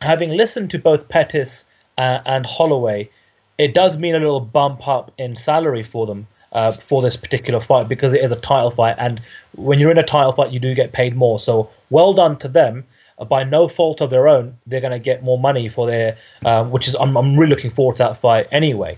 having 0.00 0.30
listened 0.30 0.70
to 0.70 0.78
both 0.78 1.08
Pettis 1.08 1.64
uh, 1.98 2.20
and 2.24 2.46
Holloway, 2.46 3.10
it 3.58 3.74
does 3.74 3.96
mean 3.96 4.14
a 4.14 4.18
little 4.18 4.40
bump 4.40 4.86
up 4.86 5.12
in 5.18 5.36
salary 5.36 5.82
for 5.82 6.06
them 6.06 6.26
uh, 6.52 6.72
for 6.72 7.02
this 7.02 7.16
particular 7.16 7.60
fight 7.60 7.88
because 7.88 8.14
it 8.14 8.22
is 8.22 8.32
a 8.32 8.36
title 8.36 8.70
fight, 8.70 8.96
and 8.98 9.20
when 9.56 9.78
you're 9.78 9.90
in 9.90 9.98
a 9.98 10.02
title 10.04 10.32
fight, 10.32 10.52
you 10.52 10.60
do 10.60 10.74
get 10.74 10.92
paid 10.92 11.16
more. 11.16 11.38
So 11.38 11.70
well 11.90 12.12
done 12.12 12.38
to 12.38 12.48
them. 12.48 12.84
Uh, 13.18 13.24
by 13.24 13.42
no 13.42 13.66
fault 13.66 14.00
of 14.00 14.10
their 14.10 14.28
own, 14.28 14.56
they're 14.66 14.80
going 14.80 14.92
to 14.92 14.98
get 15.00 15.24
more 15.24 15.38
money 15.38 15.68
for 15.68 15.88
their, 15.88 16.16
uh, 16.44 16.64
which 16.64 16.86
is 16.86 16.94
I'm, 16.98 17.16
I'm 17.16 17.36
really 17.36 17.50
looking 17.50 17.70
forward 17.70 17.96
to 17.96 18.04
that 18.04 18.16
fight 18.16 18.46
anyway. 18.52 18.96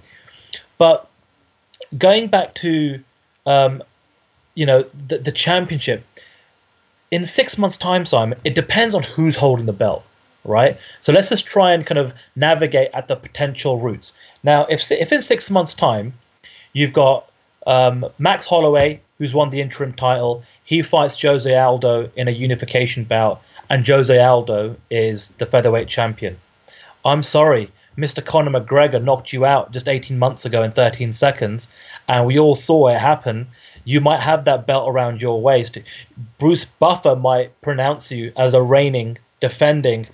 But 0.77 1.09
going 1.97 2.29
back 2.29 2.55
to, 2.57 3.03
um, 3.47 3.83
you 4.55 4.67
know, 4.67 4.85
the, 5.09 5.19
the 5.19 5.33
championship 5.33 6.05
in 7.11 7.27
six 7.27 7.59
months' 7.59 7.77
time, 7.77 8.05
Simon, 8.07 8.39
it 8.45 8.55
depends 8.55 8.95
on 8.95 9.03
who's 9.03 9.37
holding 9.37 9.67
the 9.67 9.73
belt, 9.73 10.05
right? 10.45 10.79
So 11.01 11.13
let's 11.13 11.29
just 11.29 11.47
try 11.47 11.73
and 11.73 11.85
kind 11.85 11.99
of 11.99 12.15
navigate 12.37 12.91
at 12.95 13.09
the 13.09 13.17
potential 13.17 13.79
routes. 13.79 14.13
Now, 14.43 14.67
if 14.67 14.91
if 14.91 15.13
in 15.13 15.23
six 15.23 15.51
months' 15.51 15.75
time, 15.75 16.15
you've 16.73 16.93
got 16.93 17.31
um, 17.67 18.07
Max 18.19 18.47
Holloway, 18.47 19.01
who's 19.19 19.35
won 19.35 19.51
the 19.51 19.61
interim 19.61 19.93
title, 19.93 20.45
he 20.65 20.83
fights 20.83 21.21
Jose 21.21 21.55
Aldo 21.55 22.11
in 22.17 22.29
a 22.29 22.33
unification 22.33 23.05
bout, 23.05 23.43
and 23.69 23.87
Jose 23.87 24.19
Aldo 24.19 24.77
is 24.91 25.31
the 25.39 25.47
featherweight 25.47 25.89
champion. 25.89 26.39
I'm 27.05 27.23
sorry, 27.23 27.71
Mr. 27.97 28.25
Conor 28.25 28.61
McGregor 28.61 29.03
knocked 29.03 29.33
you 29.33 29.45
out 29.45 29.73
just 29.73 29.89
18 29.89 30.19
months 30.19 30.45
ago 30.45 30.63
in 30.63 30.73
13 30.73 31.13
seconds, 31.13 31.69
and 32.09 32.27
we 32.27 32.39
all 32.39 32.55
saw 32.55 32.89
it 32.89 32.99
happen. 32.99 33.49
You 33.85 34.01
might 34.01 34.21
have 34.21 34.45
that 34.45 34.67
belt 34.67 34.89
around 34.89 35.21
your 35.21 35.41
waist. 35.41 35.79
Bruce 36.39 36.65
Buffer 36.65 37.17
might 37.17 37.61
pronounce 37.61 38.11
you 38.11 38.33
as 38.37 38.55
a 38.55 38.63
reigning, 38.63 39.19
defending, 39.41 40.07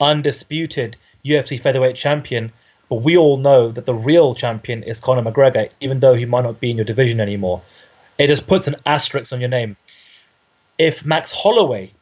undisputed 0.00 0.96
UFC 1.24 1.60
featherweight 1.60 1.96
champion, 1.96 2.52
but 2.88 3.02
we 3.02 3.16
all 3.16 3.36
know 3.36 3.70
that 3.72 3.86
the 3.86 3.94
real 3.94 4.34
champion 4.34 4.82
is 4.82 5.00
Conor 5.00 5.22
McGregor, 5.22 5.70
even 5.80 6.00
though 6.00 6.14
he 6.14 6.24
might 6.24 6.44
not 6.44 6.60
be 6.60 6.70
in 6.70 6.76
your 6.76 6.84
division 6.84 7.20
anymore. 7.20 7.62
It 8.18 8.28
just 8.28 8.46
puts 8.46 8.68
an 8.68 8.76
asterisk 8.86 9.32
on 9.32 9.40
your 9.40 9.48
name. 9.48 9.76
If 10.78 11.04
Max 11.04 11.32
Holloway 11.32 11.92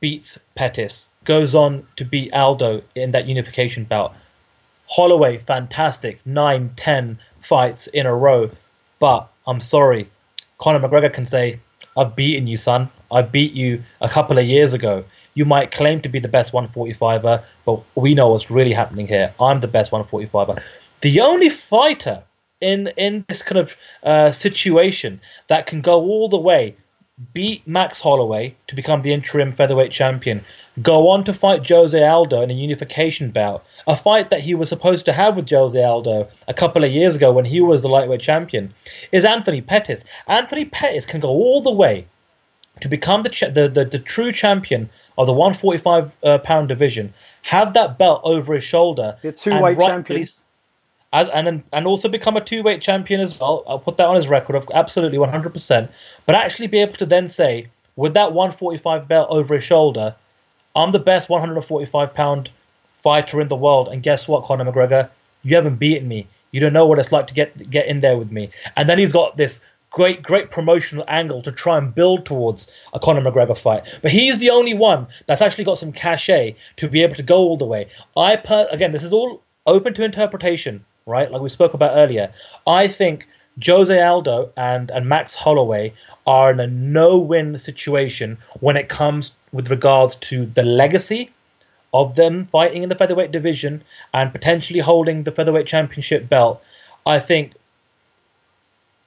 beats 0.00 0.38
Pettis, 0.54 1.08
goes 1.24 1.54
on 1.54 1.86
to 1.96 2.04
beat 2.04 2.32
Aldo 2.32 2.82
in 2.94 3.12
that 3.12 3.26
unification 3.26 3.84
bout, 3.84 4.14
Holloway, 4.86 5.38
fantastic, 5.38 6.20
nine, 6.26 6.72
ten 6.76 7.18
fights 7.40 7.86
in 7.86 8.06
a 8.06 8.14
row. 8.14 8.50
But 8.98 9.28
I'm 9.46 9.60
sorry, 9.60 10.10
Conor 10.58 10.80
McGregor 10.80 11.12
can 11.12 11.26
say, 11.26 11.60
I've 11.96 12.16
beaten 12.16 12.46
you, 12.46 12.56
son. 12.56 12.90
I 13.10 13.22
beat 13.22 13.52
you 13.52 13.82
a 14.00 14.08
couple 14.08 14.38
of 14.38 14.46
years 14.46 14.74
ago. 14.74 15.04
You 15.34 15.44
might 15.44 15.70
claim 15.70 16.00
to 16.02 16.08
be 16.08 16.20
the 16.20 16.28
best 16.28 16.52
145er, 16.52 17.44
but 17.64 17.82
we 17.94 18.14
know 18.14 18.28
what's 18.28 18.50
really 18.50 18.72
happening 18.72 19.06
here. 19.06 19.34
I'm 19.40 19.60
the 19.60 19.68
best 19.68 19.90
145er. 19.90 20.62
The 21.00 21.20
only 21.20 21.50
fighter 21.50 22.22
in 22.60 22.88
in 22.96 23.24
this 23.28 23.42
kind 23.42 23.58
of 23.58 23.76
uh, 24.02 24.32
situation 24.32 25.20
that 25.48 25.66
can 25.66 25.80
go 25.80 26.00
all 26.00 26.28
the 26.28 26.38
way, 26.38 26.76
beat 27.32 27.66
Max 27.66 28.00
Holloway 28.00 28.56
to 28.68 28.74
become 28.74 29.02
the 29.02 29.12
interim 29.12 29.52
featherweight 29.52 29.92
champion, 29.92 30.44
go 30.80 31.08
on 31.08 31.24
to 31.24 31.34
fight 31.34 31.68
Jose 31.68 32.02
Aldo 32.02 32.40
in 32.42 32.50
a 32.50 32.54
unification 32.54 33.30
bout, 33.30 33.64
a 33.86 33.96
fight 33.96 34.30
that 34.30 34.40
he 34.40 34.54
was 34.54 34.68
supposed 34.68 35.04
to 35.04 35.12
have 35.12 35.36
with 35.36 35.50
Jose 35.50 35.82
Aldo 35.82 36.28
a 36.48 36.54
couple 36.54 36.84
of 36.84 36.90
years 36.90 37.16
ago 37.16 37.32
when 37.32 37.44
he 37.44 37.60
was 37.60 37.82
the 37.82 37.88
lightweight 37.88 38.20
champion, 38.20 38.72
is 39.12 39.24
Anthony 39.24 39.60
Pettis. 39.60 40.04
Anthony 40.26 40.64
Pettis 40.64 41.06
can 41.06 41.20
go 41.20 41.28
all 41.28 41.60
the 41.60 41.70
way 41.70 42.06
to 42.80 42.88
become 42.88 43.22
the, 43.22 43.28
ch- 43.28 43.52
the, 43.52 43.68
the, 43.68 43.84
the 43.84 43.98
true 43.98 44.32
champion 44.32 44.90
of 45.16 45.26
the 45.26 45.32
145 45.32 46.12
uh, 46.22 46.38
pound 46.38 46.68
division, 46.68 47.14
have 47.42 47.74
that 47.74 47.98
belt 47.98 48.20
over 48.24 48.54
his 48.54 48.64
shoulder, 48.64 49.16
the 49.22 49.32
two 49.32 49.60
weight 49.60 49.78
champion, 49.78 50.26
as, 51.12 51.28
and 51.28 51.46
then 51.46 51.62
and 51.72 51.86
also 51.86 52.08
become 52.08 52.36
a 52.36 52.40
two 52.40 52.62
weight 52.62 52.82
champion 52.82 53.20
as 53.20 53.38
well. 53.38 53.62
I'll 53.66 53.78
put 53.78 53.96
that 53.98 54.06
on 54.06 54.16
his 54.16 54.28
record 54.28 54.56
of 54.56 54.68
absolutely 54.74 55.18
100. 55.18 55.52
percent 55.52 55.90
But 56.26 56.34
actually 56.34 56.66
be 56.66 56.80
able 56.80 56.94
to 56.94 57.06
then 57.06 57.28
say, 57.28 57.68
with 57.96 58.14
that 58.14 58.32
145 58.32 59.06
belt 59.06 59.28
over 59.30 59.54
his 59.54 59.64
shoulder, 59.64 60.16
I'm 60.74 60.90
the 60.90 60.98
best 60.98 61.28
145 61.28 62.14
pound 62.14 62.50
fighter 62.94 63.40
in 63.40 63.48
the 63.48 63.56
world. 63.56 63.88
And 63.88 64.02
guess 64.02 64.26
what, 64.26 64.44
Conor 64.44 64.64
McGregor? 64.64 65.08
You 65.42 65.54
haven't 65.54 65.76
beaten 65.76 66.08
me. 66.08 66.26
You 66.50 66.60
don't 66.60 66.72
know 66.72 66.86
what 66.86 66.98
it's 66.98 67.12
like 67.12 67.28
to 67.28 67.34
get 67.34 67.70
get 67.70 67.86
in 67.86 68.00
there 68.00 68.16
with 68.16 68.32
me. 68.32 68.50
And 68.76 68.88
then 68.88 68.98
he's 68.98 69.12
got 69.12 69.36
this 69.36 69.60
great, 69.94 70.24
great 70.24 70.50
promotional 70.50 71.04
angle 71.06 71.40
to 71.40 71.52
try 71.52 71.78
and 71.78 71.94
build 71.94 72.26
towards 72.26 72.68
a 72.92 72.98
Conor 72.98 73.20
McGregor 73.20 73.56
fight. 73.56 73.84
But 74.02 74.10
he's 74.10 74.38
the 74.38 74.50
only 74.50 74.74
one 74.74 75.06
that's 75.26 75.40
actually 75.40 75.62
got 75.62 75.78
some 75.78 75.92
cachet 75.92 76.56
to 76.78 76.88
be 76.88 77.02
able 77.02 77.14
to 77.14 77.22
go 77.22 77.36
all 77.36 77.56
the 77.56 77.64
way. 77.64 77.86
I 78.16 78.34
per- 78.34 78.66
again, 78.72 78.90
this 78.90 79.04
is 79.04 79.12
all 79.12 79.40
open 79.66 79.94
to 79.94 80.04
interpretation, 80.04 80.84
right? 81.06 81.30
Like 81.30 81.40
we 81.40 81.48
spoke 81.48 81.74
about 81.74 81.96
earlier. 81.96 82.32
I 82.66 82.88
think 82.88 83.28
Jose 83.64 84.02
Aldo 84.02 84.52
and 84.56 84.90
and 84.90 85.08
Max 85.08 85.36
Holloway 85.36 85.92
are 86.26 86.50
in 86.50 86.58
a 86.58 86.66
no-win 86.66 87.56
situation 87.60 88.38
when 88.58 88.76
it 88.76 88.88
comes 88.88 89.30
with 89.52 89.70
regards 89.70 90.16
to 90.16 90.46
the 90.46 90.64
legacy 90.64 91.30
of 91.92 92.16
them 92.16 92.44
fighting 92.46 92.82
in 92.82 92.88
the 92.88 92.96
featherweight 92.96 93.30
division 93.30 93.84
and 94.12 94.32
potentially 94.32 94.80
holding 94.80 95.22
the 95.22 95.30
featherweight 95.30 95.68
championship 95.68 96.28
belt, 96.28 96.60
I 97.06 97.20
think 97.20 97.52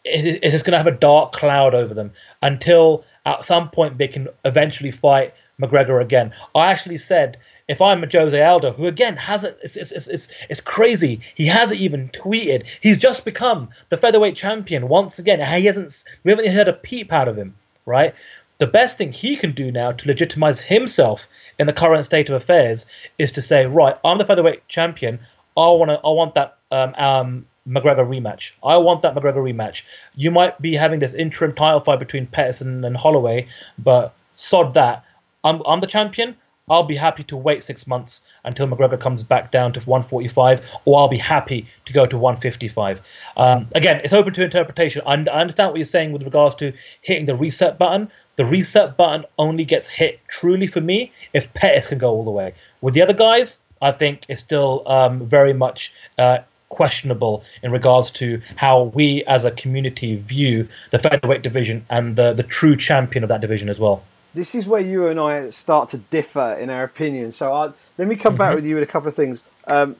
is 0.07 0.51
just 0.51 0.65
going 0.65 0.73
to 0.73 0.77
have 0.77 0.87
a 0.87 0.91
dark 0.91 1.33
cloud 1.33 1.73
over 1.73 1.93
them 1.93 2.11
until 2.41 3.03
at 3.25 3.45
some 3.45 3.69
point 3.69 3.97
they 3.97 4.07
can 4.07 4.27
eventually 4.45 4.91
fight 4.91 5.33
McGregor 5.61 6.01
again. 6.01 6.33
I 6.55 6.71
actually 6.71 6.97
said 6.97 7.37
if 7.67 7.81
I'm 7.81 8.03
a 8.03 8.07
Jose 8.09 8.41
Aldo, 8.41 8.73
who 8.73 8.87
again 8.87 9.17
hasn't, 9.17 9.57
it's, 9.61 9.75
it's, 9.75 9.91
it's, 9.91 10.29
it's 10.49 10.61
crazy. 10.61 11.21
He 11.35 11.47
hasn't 11.47 11.81
even 11.81 12.09
tweeted. 12.09 12.65
He's 12.81 12.97
just 12.97 13.25
become 13.25 13.69
the 13.89 13.97
featherweight 13.97 14.37
champion 14.37 14.87
once 14.87 15.19
again. 15.19 15.39
He 15.39 15.65
hasn't, 15.65 16.03
we 16.23 16.31
haven't 16.31 16.53
heard 16.53 16.69
a 16.69 16.73
peep 16.73 17.11
out 17.11 17.27
of 17.27 17.35
him, 17.35 17.55
right? 17.85 18.15
The 18.59 18.67
best 18.67 18.97
thing 18.97 19.11
he 19.11 19.35
can 19.35 19.51
do 19.51 19.71
now 19.71 19.91
to 19.91 20.07
legitimize 20.07 20.61
himself 20.61 21.27
in 21.59 21.67
the 21.67 21.73
current 21.73 22.05
state 22.05 22.29
of 22.29 22.35
affairs 22.35 22.85
is 23.17 23.33
to 23.33 23.41
say, 23.41 23.65
right, 23.65 23.97
I'm 24.03 24.17
the 24.17 24.25
featherweight 24.25 24.67
champion. 24.67 25.19
I 25.57 25.67
want 25.67 25.89
to, 25.89 25.95
I 25.97 26.09
want 26.09 26.35
that 26.35 26.57
um, 26.71 26.95
um, 26.95 27.45
McGregor 27.67 28.07
rematch. 28.07 28.51
I 28.63 28.77
want 28.77 29.01
that 29.01 29.15
McGregor 29.15 29.37
rematch. 29.37 29.83
You 30.15 30.31
might 30.31 30.61
be 30.61 30.75
having 30.75 30.99
this 30.99 31.13
interim 31.13 31.53
title 31.53 31.81
fight 31.81 31.99
between 31.99 32.27
Peterson 32.27 32.83
and 32.83 32.95
Holloway, 32.95 33.47
but 33.77 34.13
sod 34.33 34.73
that. 34.75 35.03
I'm, 35.43 35.61
I'm 35.65 35.81
the 35.81 35.87
champion. 35.87 36.35
I'll 36.69 36.83
be 36.83 36.97
happy 36.97 37.23
to 37.25 37.37
wait 37.37 37.63
six 37.63 37.87
months 37.87 38.21
until 38.43 38.67
McGregor 38.67 38.99
comes 38.99 39.23
back 39.23 39.51
down 39.51 39.71
to 39.73 39.79
145, 39.81 40.61
or 40.83 40.99
I'll 40.99 41.07
be 41.07 41.17
happy 41.17 41.67
to 41.85 41.93
go 41.93 42.05
to 42.05 42.17
155. 42.17 43.01
Um, 43.37 43.69
again, 43.73 44.01
it's 44.03 44.11
open 44.11 44.33
to 44.33 44.43
interpretation. 44.43 45.01
I, 45.05 45.13
I 45.13 45.39
understand 45.41 45.71
what 45.71 45.77
you're 45.77 45.85
saying 45.85 46.11
with 46.11 46.23
regards 46.23 46.55
to 46.55 46.73
hitting 47.01 47.25
the 47.25 47.35
reset 47.35 47.77
button. 47.77 48.11
The 48.35 48.45
reset 48.45 48.97
button 48.97 49.25
only 49.37 49.63
gets 49.63 49.87
hit 49.87 50.19
truly 50.27 50.67
for 50.67 50.81
me 50.81 51.13
if 51.33 51.53
Pettis 51.53 51.87
can 51.87 51.99
go 51.99 52.09
all 52.09 52.25
the 52.25 52.31
way. 52.31 52.53
With 52.81 52.93
the 52.93 53.01
other 53.01 53.13
guys, 53.13 53.59
I 53.81 53.91
think 53.91 54.25
it's 54.27 54.41
still 54.41 54.83
um, 54.87 55.25
very 55.25 55.53
much 55.53 55.93
uh, 56.17 56.39
questionable 56.69 57.43
in 57.63 57.71
regards 57.71 58.11
to 58.11 58.41
how 58.55 58.83
we 58.83 59.23
as 59.25 59.45
a 59.45 59.51
community 59.51 60.15
view 60.15 60.67
the 60.91 60.99
featherweight 60.99 61.41
division 61.41 61.85
and 61.89 62.15
the, 62.15 62.33
the 62.33 62.43
true 62.43 62.75
champion 62.75 63.23
of 63.23 63.29
that 63.29 63.41
division 63.41 63.69
as 63.69 63.79
well. 63.79 64.03
This 64.33 64.53
is 64.53 64.67
where 64.67 64.81
you 64.81 65.07
and 65.07 65.19
I 65.19 65.49
start 65.49 65.89
to 65.89 65.97
differ 65.97 66.53
in 66.59 66.69
our 66.69 66.83
opinion. 66.83 67.31
So 67.31 67.53
I, 67.53 67.71
let 67.97 68.07
me 68.07 68.15
come 68.15 68.33
mm-hmm. 68.33 68.37
back 68.37 68.55
with 68.55 68.65
you 68.65 68.75
with 68.75 68.83
a 68.83 68.87
couple 68.87 69.09
of 69.09 69.15
things. 69.15 69.43
Um, 69.67 69.95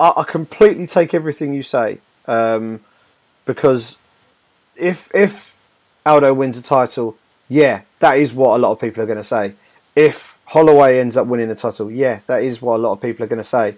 I, 0.00 0.12
I, 0.16 0.24
completely 0.24 0.86
take 0.86 1.14
everything 1.14 1.54
you 1.54 1.62
say 1.62 2.00
um, 2.26 2.80
because 3.44 3.98
if 4.74 5.10
if 5.14 5.56
Aldo 6.04 6.34
wins 6.34 6.58
a 6.58 6.62
title, 6.62 7.16
yeah, 7.48 7.82
that 8.00 8.18
is 8.18 8.34
what 8.34 8.56
a 8.56 8.58
lot 8.58 8.72
of 8.72 8.80
people 8.80 9.02
are 9.02 9.06
going 9.06 9.16
to 9.16 9.24
say. 9.24 9.54
If 9.94 10.38
Holloway 10.46 10.98
ends 10.98 11.16
up 11.16 11.26
winning 11.26 11.48
the 11.48 11.54
title, 11.54 11.90
yeah, 11.90 12.20
that 12.26 12.42
is 12.42 12.60
what 12.60 12.76
a 12.76 12.82
lot 12.82 12.92
of 12.92 13.00
people 13.00 13.24
are 13.24 13.28
going 13.28 13.38
to 13.38 13.44
say. 13.44 13.76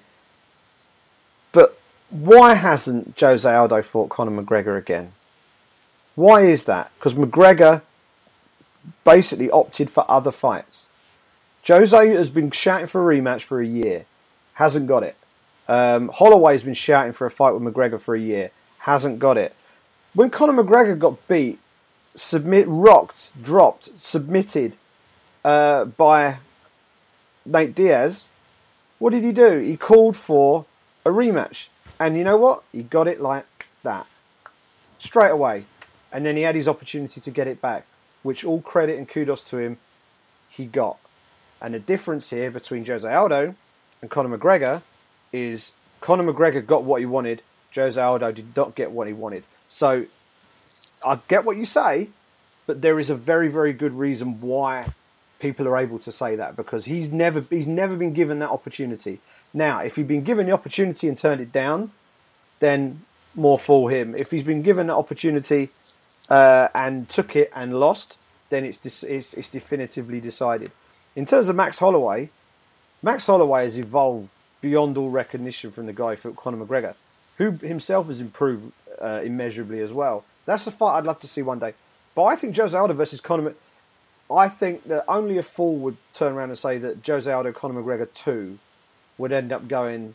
But 1.53 1.79
why 2.11 2.55
hasn't 2.55 3.19
Jose 3.19 3.49
Aldo 3.49 3.83
fought 3.83 4.09
Conor 4.09 4.43
McGregor 4.43 4.79
again? 4.79 5.13
Why 6.15 6.43
is 6.43 6.65
that? 6.65 6.91
Because 6.99 7.15
McGregor 7.15 7.83
basically 9.05 9.51
opted 9.51 9.91
for 9.91 10.05
other 10.11 10.33
fights. 10.33 10.89
Jose 11.67 12.09
has 12.09 12.31
been 12.31 12.51
shouting 12.51 12.87
for 12.87 13.11
a 13.11 13.15
rematch 13.15 13.43
for 13.43 13.61
a 13.61 13.67
year, 13.67 14.07
hasn't 14.55 14.87
got 14.87 15.03
it. 15.03 15.17
Um, 15.69 16.09
Holloway's 16.09 16.63
been 16.63 16.75
shouting 16.75 17.13
for 17.13 17.27
a 17.27 17.31
fight 17.31 17.53
with 17.53 17.63
McGregor 17.63 18.01
for 18.01 18.15
a 18.15 18.21
year, 18.21 18.51
hasn't 18.81 19.19
got 19.19 19.37
it. 19.37 19.55
When 20.15 20.31
Conor 20.31 20.63
McGregor 20.63 20.99
got 20.99 21.29
beat, 21.29 21.59
submit, 22.15 22.65
rocked, 22.69 23.31
dropped, 23.41 23.99
submitted 23.99 24.77
uh, 25.45 25.85
by 25.85 26.39
Nate 27.45 27.75
Diaz, 27.75 28.29
what 28.99 29.11
did 29.11 29.23
he 29.23 29.33
do? 29.33 29.59
He 29.59 29.77
called 29.77 30.17
for 30.17 30.65
a 31.05 31.11
rematch. 31.11 31.67
And 32.01 32.17
you 32.17 32.25
know 32.25 32.37
what? 32.37 32.63
He 32.73 32.83
got 32.83 33.09
it 33.09 33.21
like 33.21 33.47
that. 33.83 34.07
Straight 34.99 35.31
away. 35.31 35.65
And 36.13 36.25
then 36.25 36.37
he 36.37 36.43
had 36.43 36.55
his 36.55 36.69
opportunity 36.69 37.21
to 37.21 37.31
get 37.31 37.47
it 37.47 37.61
back, 37.61 37.87
which 38.23 38.45
all 38.45 38.61
credit 38.61 38.99
and 38.99 39.09
kudos 39.09 39.43
to 39.45 39.59
him. 39.59 39.79
he 40.49 40.67
got. 40.67 40.99
And 41.61 41.75
the 41.75 41.79
difference 41.79 42.31
here 42.31 42.51
between 42.51 42.87
Jose 42.87 43.13
Aldo 43.13 43.55
and 44.01 44.11
Conor 44.11 44.37
McGregor 44.37 44.83
is 45.33 45.73
Conor 46.01 46.33
McGregor 46.33 46.65
got 46.65 46.85
what 46.85 47.01
he 47.01 47.07
wanted. 47.07 47.43
Jose 47.75 48.01
Aldo 48.01 48.33
did 48.33 48.57
not 48.57 48.75
get 48.75 48.91
what 48.91 49.07
he 49.07 49.13
wanted. 49.13 49.45
So 49.69 50.07
I 51.05 51.21
get 51.29 51.45
what 51.45 51.57
you 51.57 51.65
say, 51.65 52.09
but 52.67 52.83
there 52.83 52.99
is 52.99 53.11
a 53.11 53.15
very, 53.15 53.49
very 53.49 53.73
good 53.73 53.93
reason 53.93 54.41
why 54.41 54.95
people 55.39 55.69
are 55.69 55.77
able 55.77 55.99
to 56.01 56.11
say 56.11 56.35
that 56.37 56.57
because 56.57 56.87
he's 56.87 57.11
never 57.11 57.45
he's 57.51 57.67
never 57.67 57.95
been 57.97 58.13
given 58.13 58.39
that 58.41 58.51
opportunity. 58.51 59.21
Now, 59.53 59.81
if 59.81 59.97
he'd 59.97 60.09
been 60.09 60.25
given 60.25 60.47
the 60.47 60.53
opportunity 60.53 61.09
and 61.09 61.17
turned 61.17 61.41
it 61.41 61.53
down, 61.53 61.93
then 62.61 63.05
more 63.35 63.59
for 63.59 63.91
him. 63.91 64.15
If 64.15 64.31
he's 64.31 64.43
been 64.43 64.63
given 64.63 64.89
the 64.89 64.97
opportunity 64.97 65.71
uh, 66.29 66.69
and 66.75 67.09
took 67.09 67.35
it 67.37 67.51
and 67.55 67.79
lost, 67.79 68.19
then 68.51 68.65
it's, 68.65 69.03
it's 69.03 69.35
it's 69.35 69.49
definitively 69.49 70.21
decided. 70.21 70.71
In 71.15 71.25
terms 71.25 71.49
of 71.49 71.57
Max 71.57 71.79
Holloway, 71.79 72.31
Max 73.03 73.27
Holloway 73.27 73.65
has 73.65 73.79
evolved 73.79 74.31
beyond 74.61 74.97
all 74.97 75.11
recognition 75.11 75.71
from 75.71 75.87
the 75.87 75.93
guy 75.93 76.17
for 76.17 76.33
Conor 76.33 76.65
McGregor, 76.65 76.95
who 77.37 77.53
himself 77.53 78.07
has 78.09 78.21
improved 78.21 78.73
uh, 79.01 79.21
immeasurably 79.23 79.81
as 79.81 79.93
well. 79.93 80.25
That's 80.47 80.67
a 80.67 80.71
fight 80.71 80.99
I'd 80.99 81.05
love 81.05 81.19
to 81.21 81.29
see 81.29 81.43
one 81.43 81.59
day. 81.59 81.75
But 82.15 82.25
I 82.25 82.37
think 82.37 82.57
Jose 82.57 82.77
Aldo 82.77 82.95
versus 82.95 83.21
Conor. 83.21 83.55
I 84.31 84.49
think 84.49 84.85
that 84.89 85.05
only 85.09 85.39
a 85.39 85.43
fool 85.43 85.77
would 85.77 85.97
turn 86.13 86.35
around 86.35 86.51
and 86.51 86.59
say 86.59 86.79
that 86.79 87.07
Jose 87.07 87.31
Aldo 87.31 87.53
Conor 87.53 87.83
McGregor 87.83 88.13
two 88.13 88.59
would 89.19 89.33
end 89.33 89.53
up 89.53 89.69
going 89.69 90.15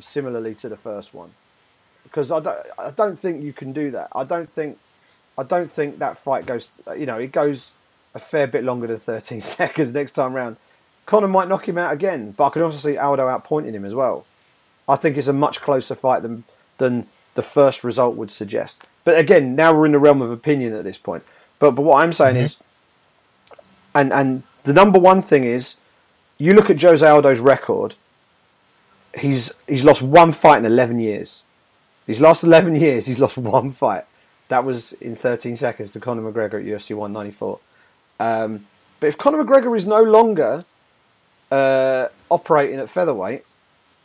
similarly 0.00 0.54
to 0.56 0.68
the 0.68 0.76
first 0.76 1.14
one, 1.14 1.30
because 2.02 2.30
I 2.30 2.40
don't. 2.40 2.66
I 2.78 2.90
don't 2.90 3.18
think 3.18 3.42
you 3.42 3.52
can 3.52 3.72
do 3.72 3.90
that. 3.92 4.08
I 4.12 4.24
don't 4.24 4.50
think. 4.50 4.78
I 5.38 5.42
don't 5.42 5.72
think 5.72 5.98
that 5.98 6.18
fight 6.18 6.46
goes. 6.46 6.72
You 6.96 7.06
know, 7.06 7.18
it 7.18 7.32
goes 7.32 7.72
a 8.14 8.18
fair 8.18 8.46
bit 8.46 8.62
longer 8.64 8.86
than 8.86 8.98
13 8.98 9.40
seconds 9.58 9.92
next 9.94 10.12
time 10.12 10.34
round. 10.34 10.56
Conor 11.06 11.28
might 11.28 11.48
knock 11.48 11.68
him 11.68 11.76
out 11.76 11.92
again, 11.92 12.32
but 12.32 12.46
I 12.46 12.50
can 12.50 12.62
also 12.62 12.78
see 12.78 12.96
Aldo 12.96 13.26
outpointing 13.26 13.72
him 13.72 13.84
as 13.84 13.94
well. 13.94 14.26
I 14.88 14.96
think 14.96 15.16
it's 15.16 15.28
a 15.28 15.32
much 15.32 15.60
closer 15.60 15.94
fight 15.94 16.22
than 16.22 16.44
than 16.78 17.06
the 17.34 17.42
first 17.42 17.84
result 17.84 18.16
would 18.16 18.30
suggest. 18.30 18.84
But 19.04 19.18
again, 19.18 19.54
now 19.54 19.74
we're 19.74 19.86
in 19.86 19.92
the 19.92 19.98
realm 19.98 20.22
of 20.22 20.30
opinion 20.30 20.72
at 20.74 20.84
this 20.84 20.98
point. 20.98 21.24
But 21.58 21.72
but 21.72 21.82
what 21.82 22.02
I'm 22.02 22.12
saying 22.12 22.36
mm-hmm. 22.36 22.44
is, 22.44 22.56
and 23.94 24.12
and 24.12 24.42
the 24.64 24.72
number 24.72 24.98
one 24.98 25.20
thing 25.22 25.44
is, 25.44 25.76
you 26.38 26.52
look 26.52 26.70
at 26.70 26.80
Jose 26.80 27.06
Aldo's 27.06 27.40
record. 27.40 27.94
He's 29.16 29.52
he's 29.68 29.84
lost 29.84 30.02
one 30.02 30.32
fight 30.32 30.58
in 30.58 30.64
11 30.64 30.98
years. 30.98 31.44
He's 32.06 32.20
lost 32.20 32.44
11 32.44 32.76
years. 32.86 33.06
He's 33.06 33.18
lost 33.18 33.36
one 33.38 33.70
fight. 33.70 34.04
That 34.48 34.64
was 34.64 34.92
in 34.94 35.16
13 35.16 35.56
seconds 35.56 35.92
to 35.92 36.00
Conor 36.00 36.30
McGregor 36.30 36.60
at 36.60 36.66
UFC 36.66 36.94
194. 36.94 37.58
Um, 38.20 38.66
but 39.00 39.08
if 39.08 39.18
Conor 39.18 39.44
McGregor 39.44 39.76
is 39.76 39.86
no 39.86 40.02
longer 40.02 40.64
uh, 41.50 42.08
operating 42.30 42.78
at 42.78 42.90
featherweight, 42.90 43.44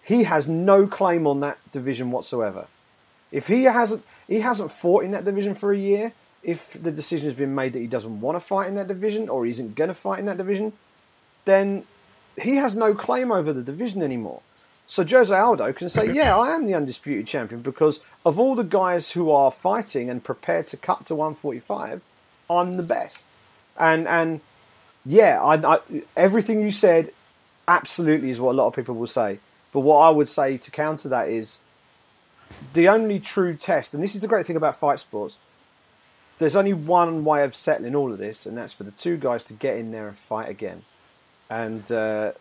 he 0.03 0.23
has 0.23 0.47
no 0.47 0.87
claim 0.87 1.27
on 1.27 1.39
that 1.41 1.57
division 1.71 2.11
whatsoever. 2.11 2.67
If 3.31 3.47
he 3.47 3.63
hasn't, 3.63 4.03
he 4.27 4.39
hasn't 4.39 4.71
fought 4.71 5.03
in 5.03 5.11
that 5.11 5.25
division 5.25 5.53
for 5.55 5.71
a 5.71 5.77
year. 5.77 6.13
If 6.41 6.73
the 6.73 6.91
decision 6.91 7.25
has 7.25 7.35
been 7.35 7.53
made 7.53 7.73
that 7.73 7.79
he 7.79 7.87
doesn't 7.87 8.21
want 8.21 8.35
to 8.35 8.39
fight 8.39 8.67
in 8.67 8.75
that 8.75 8.87
division 8.87 9.29
or 9.29 9.45
he 9.45 9.51
isn't 9.51 9.75
going 9.75 9.89
to 9.89 9.93
fight 9.93 10.19
in 10.19 10.25
that 10.25 10.37
division, 10.37 10.73
then 11.45 11.83
he 12.41 12.55
has 12.55 12.75
no 12.75 12.93
claim 12.93 13.31
over 13.31 13.53
the 13.53 13.61
division 13.61 14.01
anymore. 14.01 14.41
So 14.87 15.05
Jose 15.05 15.33
Aldo 15.33 15.71
can 15.73 15.89
say, 15.89 16.11
"Yeah, 16.13 16.37
I 16.37 16.55
am 16.55 16.65
the 16.65 16.75
undisputed 16.75 17.27
champion 17.27 17.61
because 17.61 17.99
of 18.25 18.39
all 18.39 18.55
the 18.55 18.63
guys 18.63 19.11
who 19.11 19.31
are 19.31 19.51
fighting 19.51 20.09
and 20.09 20.23
prepared 20.23 20.67
to 20.67 20.77
cut 20.77 21.05
to 21.05 21.15
145, 21.15 22.01
I'm 22.49 22.77
the 22.77 22.83
best." 22.83 23.25
And 23.77 24.07
and 24.07 24.41
yeah, 25.05 25.41
I, 25.41 25.75
I, 25.75 25.79
everything 26.15 26.61
you 26.61 26.71
said 26.71 27.11
absolutely 27.67 28.29
is 28.29 28.39
what 28.39 28.53
a 28.53 28.57
lot 28.57 28.67
of 28.67 28.73
people 28.73 28.95
will 28.95 29.07
say. 29.07 29.39
But 29.71 29.81
what 29.81 29.97
I 29.97 30.09
would 30.09 30.27
say 30.27 30.57
to 30.57 30.71
counter 30.71 31.07
that 31.09 31.29
is 31.29 31.59
the 32.73 32.87
only 32.87 33.19
true 33.19 33.55
test, 33.55 33.93
and 33.93 34.03
this 34.03 34.15
is 34.15 34.21
the 34.21 34.27
great 34.27 34.45
thing 34.45 34.55
about 34.55 34.79
fight 34.79 34.99
sports. 34.99 35.37
There's 36.39 36.55
only 36.55 36.73
one 36.73 37.25
way 37.25 37.43
of 37.43 37.55
settling 37.55 37.95
all 37.95 38.11
of 38.11 38.17
this, 38.17 38.45
and 38.45 38.57
that's 38.57 38.73
for 38.73 38.83
the 38.83 38.91
two 38.91 39.17
guys 39.17 39.43
to 39.45 39.53
get 39.53 39.77
in 39.77 39.91
there 39.91 40.07
and 40.07 40.17
fight 40.17 40.49
again. 40.49 40.83
And 41.49 41.91
uh, 41.91 42.33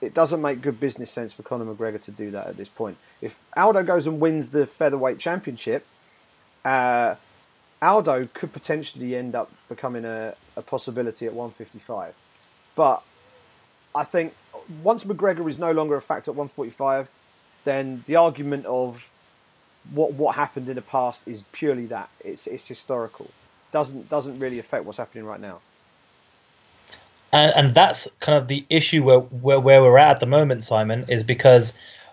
it 0.00 0.14
doesn't 0.14 0.40
make 0.40 0.60
good 0.60 0.80
business 0.80 1.10
sense 1.10 1.32
for 1.32 1.42
Conor 1.42 1.66
McGregor 1.66 2.00
to 2.02 2.10
do 2.10 2.30
that 2.30 2.46
at 2.46 2.56
this 2.56 2.68
point. 2.68 2.96
If 3.20 3.42
Aldo 3.56 3.84
goes 3.84 4.06
and 4.06 4.20
wins 4.20 4.50
the 4.50 4.66
featherweight 4.66 5.18
championship, 5.18 5.86
uh, 6.64 7.16
Aldo 7.82 8.28
could 8.32 8.52
potentially 8.52 9.14
end 9.16 9.34
up 9.34 9.50
becoming 9.68 10.04
a, 10.04 10.34
a 10.56 10.62
possibility 10.62 11.26
at 11.26 11.32
155. 11.32 12.14
But 12.74 13.02
I 13.94 14.04
think 14.04 14.34
once 14.82 15.04
McGregor 15.04 15.48
is 15.48 15.58
no 15.58 15.72
longer 15.72 15.96
a 15.96 16.02
factor 16.02 16.30
at 16.30 16.36
145, 16.36 17.08
then 17.64 18.04
the 18.06 18.16
argument 18.16 18.66
of 18.66 19.10
what 19.92 20.12
what 20.12 20.36
happened 20.36 20.68
in 20.68 20.76
the 20.76 20.82
past 20.82 21.22
is 21.26 21.44
purely 21.52 21.86
that 21.86 22.10
it's 22.20 22.46
it's 22.46 22.68
historical. 22.68 23.30
Doesn't 23.72 24.08
doesn't 24.08 24.34
really 24.34 24.58
affect 24.58 24.84
what's 24.84 24.98
happening 24.98 25.24
right 25.24 25.40
now. 25.40 25.60
And 27.32 27.52
and 27.54 27.74
that's 27.74 28.08
kind 28.20 28.36
of 28.36 28.48
the 28.48 28.64
issue 28.68 29.02
where 29.02 29.20
where, 29.20 29.60
where 29.60 29.82
we're 29.82 29.98
at 29.98 30.10
at 30.16 30.20
the 30.20 30.26
moment, 30.26 30.64
Simon, 30.64 31.04
is 31.08 31.22
because 31.22 31.72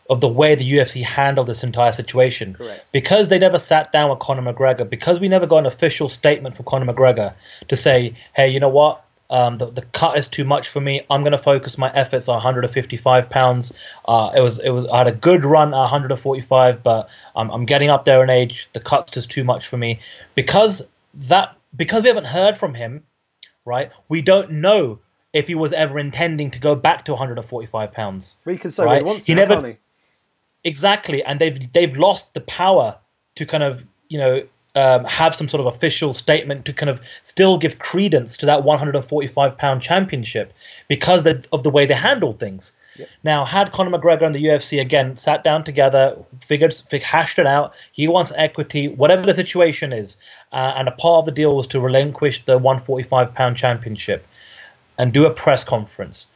of 0.09 0.21
the 0.21 0.27
way 0.27 0.55
the 0.55 0.69
UFC 0.69 1.03
handled 1.03 1.47
this 1.47 1.63
entire 1.63 1.91
situation. 1.91 2.53
Correct. 2.53 2.89
Because 2.91 3.27
they 3.27 3.39
never 3.39 3.57
sat 3.57 3.91
down 3.91 4.09
with 4.09 4.19
Conor 4.19 4.53
McGregor, 4.53 4.89
because 4.89 5.19
we 5.19 5.27
never 5.27 5.45
got 5.45 5.59
an 5.59 5.65
official 5.65 6.09
statement 6.09 6.55
from 6.55 6.65
Conor 6.65 6.93
McGregor 6.93 7.33
to 7.67 7.75
say, 7.75 8.15
hey, 8.33 8.47
you 8.49 8.59
know 8.59 8.69
what? 8.69 9.03
Um, 9.29 9.57
the, 9.57 9.69
the 9.69 9.81
cut 9.81 10.17
is 10.17 10.29
too 10.29 10.45
much 10.45 10.69
for 10.69 10.79
me. 10.79 11.01
I'm 11.09 11.21
going 11.21 11.33
to 11.33 11.37
focus 11.37 11.77
my 11.77 11.91
efforts 11.93 12.29
on 12.29 12.35
155 12.35 13.29
pounds. 13.29 13.73
Uh, 14.07 14.31
it 14.33 14.39
was 14.39 14.59
it 14.59 14.69
was 14.69 14.85
I 14.85 14.99
had 14.99 15.07
a 15.07 15.11
good 15.11 15.43
run 15.43 15.73
at 15.73 15.79
145, 15.79 16.81
but 16.81 17.09
I'm, 17.35 17.49
I'm 17.51 17.65
getting 17.65 17.89
up 17.89 18.05
there 18.05 18.23
in 18.23 18.29
age. 18.29 18.69
The 18.71 18.79
cut's 18.79 19.11
just 19.11 19.29
too 19.29 19.43
much 19.43 19.67
for 19.67 19.75
me 19.75 19.99
because 20.35 20.81
that 21.13 21.57
because 21.75 22.03
we 22.03 22.07
haven't 22.07 22.27
heard 22.27 22.57
from 22.57 22.73
him, 22.73 23.03
right? 23.65 23.91
We 24.07 24.21
don't 24.21 24.49
know 24.49 24.99
if 25.33 25.47
he 25.47 25.55
was 25.55 25.73
ever 25.73 25.99
intending 25.99 26.51
to 26.51 26.59
go 26.59 26.75
back 26.75 27.05
to 27.05 27.11
145 27.11 27.91
pounds. 27.91 28.35
He 28.45 28.57
can 28.57 28.71
say 28.71 28.83
right? 28.83 28.89
what 28.89 28.97
he 28.97 29.03
wants. 29.03 29.25
He 29.25 29.33
now, 29.33 29.45
never 29.45 29.67
he? 29.67 29.77
exactly, 30.63 31.23
and 31.23 31.39
they've 31.39 31.71
they've 31.73 31.95
lost 31.95 32.33
the 32.33 32.41
power 32.41 32.97
to 33.35 33.45
kind 33.45 33.63
of 33.63 33.83
you 34.09 34.17
know 34.17 34.43
um, 34.77 35.05
have 35.05 35.35
some 35.35 35.47
sort 35.47 35.61
of 35.61 35.73
official 35.73 36.13
statement 36.13 36.65
to 36.65 36.73
kind 36.73 36.89
of 36.89 37.01
still 37.23 37.57
give 37.57 37.79
credence 37.79 38.37
to 38.37 38.45
that 38.45 38.63
145 38.63 39.57
pound 39.57 39.81
championship 39.81 40.53
because 40.87 41.25
of 41.25 41.63
the 41.63 41.69
way 41.69 41.85
they 41.85 41.95
handled 41.95 42.39
things. 42.39 42.73
Yep. 42.97 43.09
Now, 43.23 43.45
had 43.45 43.71
Conor 43.71 43.97
McGregor 43.97 44.23
and 44.23 44.35
the 44.35 44.43
UFC 44.43 44.79
again 44.79 45.17
sat 45.17 45.43
down 45.43 45.63
together, 45.63 46.17
figured, 46.43 46.75
hashed 47.01 47.39
it 47.39 47.45
out, 47.45 47.73
he 47.91 48.07
wants 48.07 48.31
equity, 48.35 48.87
whatever 48.87 49.23
the 49.23 49.33
situation 49.33 49.93
is, 49.93 50.17
uh, 50.51 50.73
and 50.75 50.87
a 50.87 50.91
part 50.91 51.19
of 51.19 51.25
the 51.25 51.31
deal 51.31 51.55
was 51.55 51.67
to 51.67 51.79
relinquish 51.79 52.43
the 52.45 52.57
145 52.57 53.33
pound 53.33 53.57
championship 53.57 54.25
and 54.97 55.13
do 55.13 55.25
a 55.25 55.31
press 55.31 55.63
conference 55.63 56.27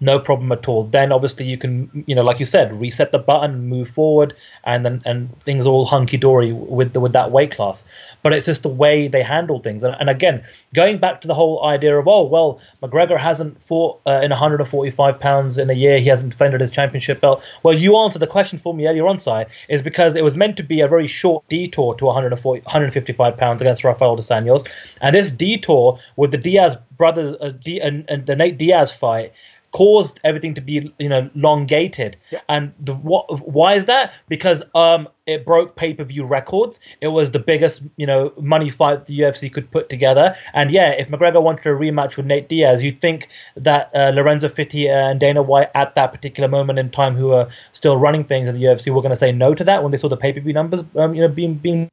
no 0.00 0.18
problem 0.18 0.50
at 0.50 0.66
all. 0.66 0.84
Then 0.84 1.12
obviously 1.12 1.46
you 1.46 1.58
can, 1.58 2.04
you 2.06 2.14
know, 2.14 2.22
like 2.22 2.40
you 2.40 2.46
said, 2.46 2.74
reset 2.80 3.12
the 3.12 3.18
button, 3.18 3.68
move 3.68 3.90
forward, 3.90 4.34
and 4.64 4.84
then 4.84 5.02
and 5.04 5.38
things 5.42 5.66
all 5.66 5.84
hunky 5.84 6.16
dory 6.16 6.52
with 6.52 6.94
the, 6.94 7.00
with 7.00 7.12
that 7.12 7.30
weight 7.30 7.52
class. 7.52 7.86
But 8.22 8.32
it's 8.32 8.46
just 8.46 8.62
the 8.62 8.68
way 8.68 9.08
they 9.08 9.22
handle 9.22 9.60
things. 9.60 9.82
And, 9.82 9.94
and 10.00 10.08
again, 10.08 10.42
going 10.74 10.98
back 10.98 11.20
to 11.20 11.28
the 11.28 11.34
whole 11.34 11.64
idea 11.64 11.98
of 11.98 12.08
oh 12.08 12.24
well, 12.24 12.60
McGregor 12.82 13.18
hasn't 13.18 13.62
fought 13.62 14.00
uh, 14.06 14.20
in 14.22 14.30
145 14.30 15.20
pounds 15.20 15.58
in 15.58 15.68
a 15.68 15.74
year. 15.74 15.98
He 15.98 16.08
hasn't 16.08 16.32
defended 16.32 16.62
his 16.62 16.70
championship 16.70 17.20
belt. 17.20 17.42
Well, 17.62 17.74
you 17.74 17.96
answered 17.98 18.20
the 18.20 18.26
question 18.26 18.58
for 18.58 18.72
me 18.72 18.88
earlier 18.88 19.06
on, 19.06 19.18
Si, 19.18 19.44
is 19.68 19.82
because 19.82 20.14
it 20.14 20.24
was 20.24 20.34
meant 20.34 20.56
to 20.56 20.62
be 20.62 20.80
a 20.80 20.88
very 20.88 21.06
short 21.06 21.46
detour 21.48 21.94
to 21.94 22.06
140, 22.06 22.62
155 22.62 23.36
pounds 23.36 23.60
against 23.60 23.84
Rafael 23.84 24.16
dos 24.16 24.28
Anjos, 24.28 24.66
and 25.02 25.14
this 25.14 25.30
detour 25.30 25.98
with 26.16 26.30
the 26.30 26.38
Diaz 26.38 26.76
brothers 26.96 27.36
uh, 27.40 27.52
D, 27.62 27.80
and, 27.80 28.04
and 28.08 28.26
the 28.26 28.36
Nate 28.36 28.58
Diaz 28.58 28.92
fight 28.92 29.32
caused 29.72 30.18
everything 30.24 30.54
to 30.54 30.60
be 30.60 30.92
you 30.98 31.08
know 31.08 31.30
elongated. 31.34 32.16
Yeah. 32.30 32.40
and 32.48 32.72
the 32.80 32.94
what 32.94 33.46
why 33.48 33.74
is 33.74 33.86
that? 33.86 34.12
Because 34.28 34.62
um 34.74 35.08
it 35.26 35.46
broke 35.46 35.76
pay-per-view 35.76 36.24
records. 36.24 36.80
It 37.00 37.08
was 37.08 37.30
the 37.30 37.38
biggest 37.38 37.82
you 37.96 38.06
know 38.06 38.32
money 38.40 38.70
fight 38.70 39.06
the 39.06 39.18
UFC 39.20 39.52
could 39.52 39.70
put 39.70 39.88
together. 39.88 40.36
And 40.54 40.70
yeah 40.70 40.90
if 40.90 41.08
McGregor 41.08 41.42
wanted 41.42 41.66
a 41.66 41.70
rematch 41.70 42.16
with 42.16 42.26
Nate 42.26 42.48
Diaz 42.48 42.82
you'd 42.82 43.00
think 43.00 43.28
that 43.56 43.90
uh, 43.94 44.10
Lorenzo 44.14 44.48
Fertitta 44.48 45.10
and 45.10 45.20
Dana 45.20 45.42
White 45.42 45.70
at 45.74 45.94
that 45.94 46.12
particular 46.12 46.48
moment 46.48 46.78
in 46.78 46.90
time 46.90 47.14
who 47.14 47.32
are 47.32 47.48
still 47.72 47.96
running 47.96 48.24
things 48.24 48.48
at 48.48 48.54
the 48.54 48.62
UFC 48.62 48.92
were 48.92 49.02
going 49.02 49.10
to 49.10 49.16
say 49.16 49.32
no 49.32 49.54
to 49.54 49.64
that 49.64 49.82
when 49.82 49.92
they 49.92 49.98
saw 49.98 50.08
the 50.08 50.16
pay-per-view 50.16 50.52
numbers 50.52 50.82
um, 50.96 51.14
you 51.14 51.20
know 51.20 51.28
being 51.28 51.54
being 51.54 51.88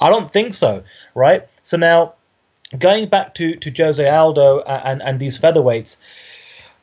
I 0.00 0.10
don't 0.10 0.32
think 0.32 0.54
so 0.54 0.82
right? 1.14 1.46
So 1.62 1.76
now 1.76 2.14
going 2.78 3.08
back 3.08 3.34
to 3.34 3.56
to 3.56 3.70
Jose 3.70 4.08
Aldo 4.08 4.60
and 4.60 4.82
and, 4.92 5.02
and 5.02 5.20
these 5.20 5.38
featherweights 5.38 5.98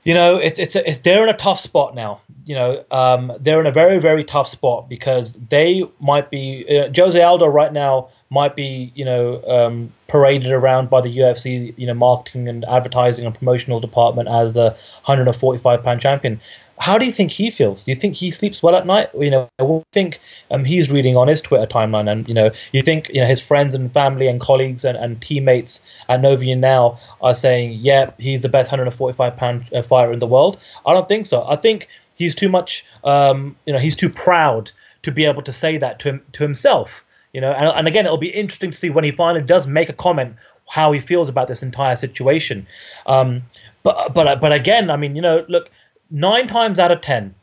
you 0.03 0.13
know, 0.13 0.37
it's 0.37 0.59
it's, 0.59 0.75
a, 0.75 0.89
it's 0.89 0.99
they're 0.99 1.23
in 1.23 1.29
a 1.29 1.37
tough 1.37 1.59
spot 1.59 1.95
now. 1.95 2.21
You 2.45 2.55
know, 2.55 2.85
um, 2.91 3.31
they're 3.39 3.59
in 3.59 3.67
a 3.67 3.71
very 3.71 3.99
very 3.99 4.23
tough 4.23 4.47
spot 4.47 4.89
because 4.89 5.33
they 5.33 5.83
might 5.99 6.29
be 6.29 6.65
uh, 6.69 6.91
Jose 6.95 7.21
Aldo 7.21 7.47
right 7.47 7.71
now 7.73 8.09
might 8.29 8.55
be, 8.55 8.91
you 8.95 9.03
know, 9.03 9.43
um, 9.45 9.91
paraded 10.07 10.51
around 10.51 10.89
by 10.89 11.01
the 11.01 11.17
UFC, 11.17 11.73
you 11.77 11.87
know, 11.87 11.93
marketing 11.93 12.47
and 12.47 12.63
advertising 12.65 13.25
and 13.25 13.33
promotional 13.33 13.79
department 13.79 14.29
as 14.29 14.53
the 14.53 14.75
145 15.05 15.83
pound 15.83 15.99
champion. 15.99 16.39
How 16.79 16.97
do 16.97 17.05
you 17.05 17.11
think 17.11 17.31
he 17.31 17.51
feels? 17.51 17.83
Do 17.83 17.91
you 17.91 17.95
think 17.95 18.15
he 18.15 18.31
sleeps 18.31 18.63
well 18.63 18.75
at 18.75 18.85
night? 18.85 19.09
You 19.13 19.29
know, 19.29 19.49
I 19.59 19.83
think 19.91 20.19
um, 20.49 20.63
he's 20.63 20.89
reading 20.89 21.17
on 21.17 21.27
his 21.27 21.41
Twitter 21.41 21.67
timeline, 21.67 22.09
and 22.09 22.27
you 22.27 22.33
know, 22.33 22.51
you 22.71 22.81
think 22.81 23.09
you 23.09 23.19
know 23.19 23.27
his 23.27 23.41
friends 23.41 23.75
and 23.75 23.91
family 23.91 24.27
and 24.27 24.39
colleagues 24.39 24.85
and, 24.85 24.97
and 24.97 25.21
teammates 25.21 25.81
at 26.07 26.21
Nova 26.21 26.41
União 26.41 26.97
are 27.21 27.33
saying, 27.33 27.79
yeah, 27.81 28.11
he's 28.17 28.41
the 28.41 28.49
best 28.49 28.71
145 28.71 29.35
pound 29.35 29.65
uh, 29.73 29.81
fighter 29.81 30.13
in 30.13 30.19
the 30.19 30.27
world. 30.27 30.57
I 30.85 30.93
don't 30.93 31.07
think 31.07 31.25
so. 31.25 31.45
I 31.45 31.57
think 31.57 31.89
he's 32.15 32.33
too 32.33 32.49
much. 32.49 32.85
Um, 33.03 33.57
you 33.65 33.73
know, 33.73 33.79
he's 33.79 33.97
too 33.97 34.09
proud 34.09 34.71
to 35.03 35.11
be 35.11 35.25
able 35.25 35.41
to 35.43 35.51
say 35.51 35.77
that 35.77 35.99
to 35.99 36.09
him, 36.09 36.21
to 36.33 36.43
himself. 36.43 37.03
You 37.33 37.41
know, 37.41 37.51
and, 37.51 37.67
and 37.77 37.87
again, 37.87 38.05
it'll 38.05 38.17
be 38.17 38.29
interesting 38.29 38.71
to 38.71 38.77
see 38.77 38.89
when 38.89 39.03
he 39.03 39.11
finally 39.11 39.43
does 39.43 39.67
make 39.67 39.89
a 39.89 39.93
comment 39.93 40.35
how 40.65 40.91
he 40.91 40.99
feels 40.99 41.27
about 41.27 41.47
this 41.47 41.61
entire 41.61 41.95
situation. 41.97 42.67
Um, 43.05 43.43
but 43.83 44.13
but 44.13 44.39
but 44.39 44.53
again, 44.53 44.89
I 44.89 44.97
mean, 44.97 45.15
you 45.15 45.21
know, 45.21 45.45
look, 45.49 45.69
nine 46.11 46.47
times 46.47 46.79
out 46.79 46.91
of 46.91 47.01
10, 47.01 47.35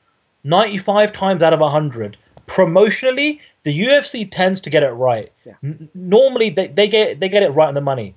95 0.45 1.13
times 1.13 1.43
out 1.43 1.53
of 1.53 1.61
100, 1.61 2.17
promotionally, 2.47 3.41
the 3.65 3.79
UFC 3.79 4.29
tends 4.31 4.61
to 4.61 4.71
get 4.71 4.83
it 4.83 4.91
right. 4.91 5.33
Yeah. 5.45 5.55
N- 5.63 5.89
normally, 5.95 6.51
they, 6.51 6.69
they 6.69 6.89
get 6.89 7.19
they 7.21 7.29
get 7.29 7.43
it 7.43 7.51
right 7.51 7.69
on 7.69 7.75
the 7.75 7.81
money. 7.81 8.15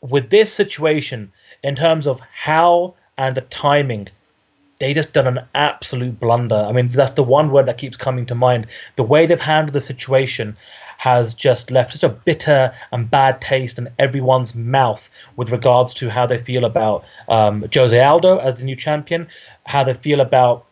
With 0.00 0.30
this 0.30 0.52
situation, 0.52 1.32
in 1.62 1.76
terms 1.76 2.06
of 2.06 2.20
how 2.20 2.94
and 3.16 3.36
the 3.36 3.40
timing, 3.42 4.08
they 4.80 4.92
just 4.92 5.12
done 5.12 5.26
an 5.26 5.40
absolute 5.54 6.18
blunder. 6.18 6.56
I 6.56 6.72
mean, 6.72 6.88
that's 6.88 7.12
the 7.12 7.22
one 7.22 7.50
word 7.50 7.66
that 7.66 7.78
keeps 7.78 7.96
coming 7.96 8.26
to 8.26 8.34
mind. 8.34 8.66
The 8.96 9.02
way 9.02 9.26
they've 9.26 9.40
handled 9.40 9.72
the 9.72 9.80
situation 9.80 10.56
has 10.98 11.34
just 11.34 11.70
left 11.70 11.92
such 11.92 12.02
a 12.02 12.08
bitter 12.08 12.74
and 12.92 13.10
bad 13.10 13.40
taste 13.40 13.78
in 13.78 13.88
everyone's 13.98 14.54
mouth 14.54 15.10
with 15.36 15.50
regards 15.50 15.94
to 15.94 16.08
how 16.10 16.26
they 16.26 16.38
feel 16.38 16.64
about 16.64 17.04
um, 17.28 17.64
Jose 17.72 17.98
Aldo 17.98 18.38
as 18.38 18.56
the 18.56 18.64
new 18.64 18.76
champion, 18.76 19.28
how 19.66 19.84
they 19.84 19.94
feel 19.94 20.20
about 20.20 20.66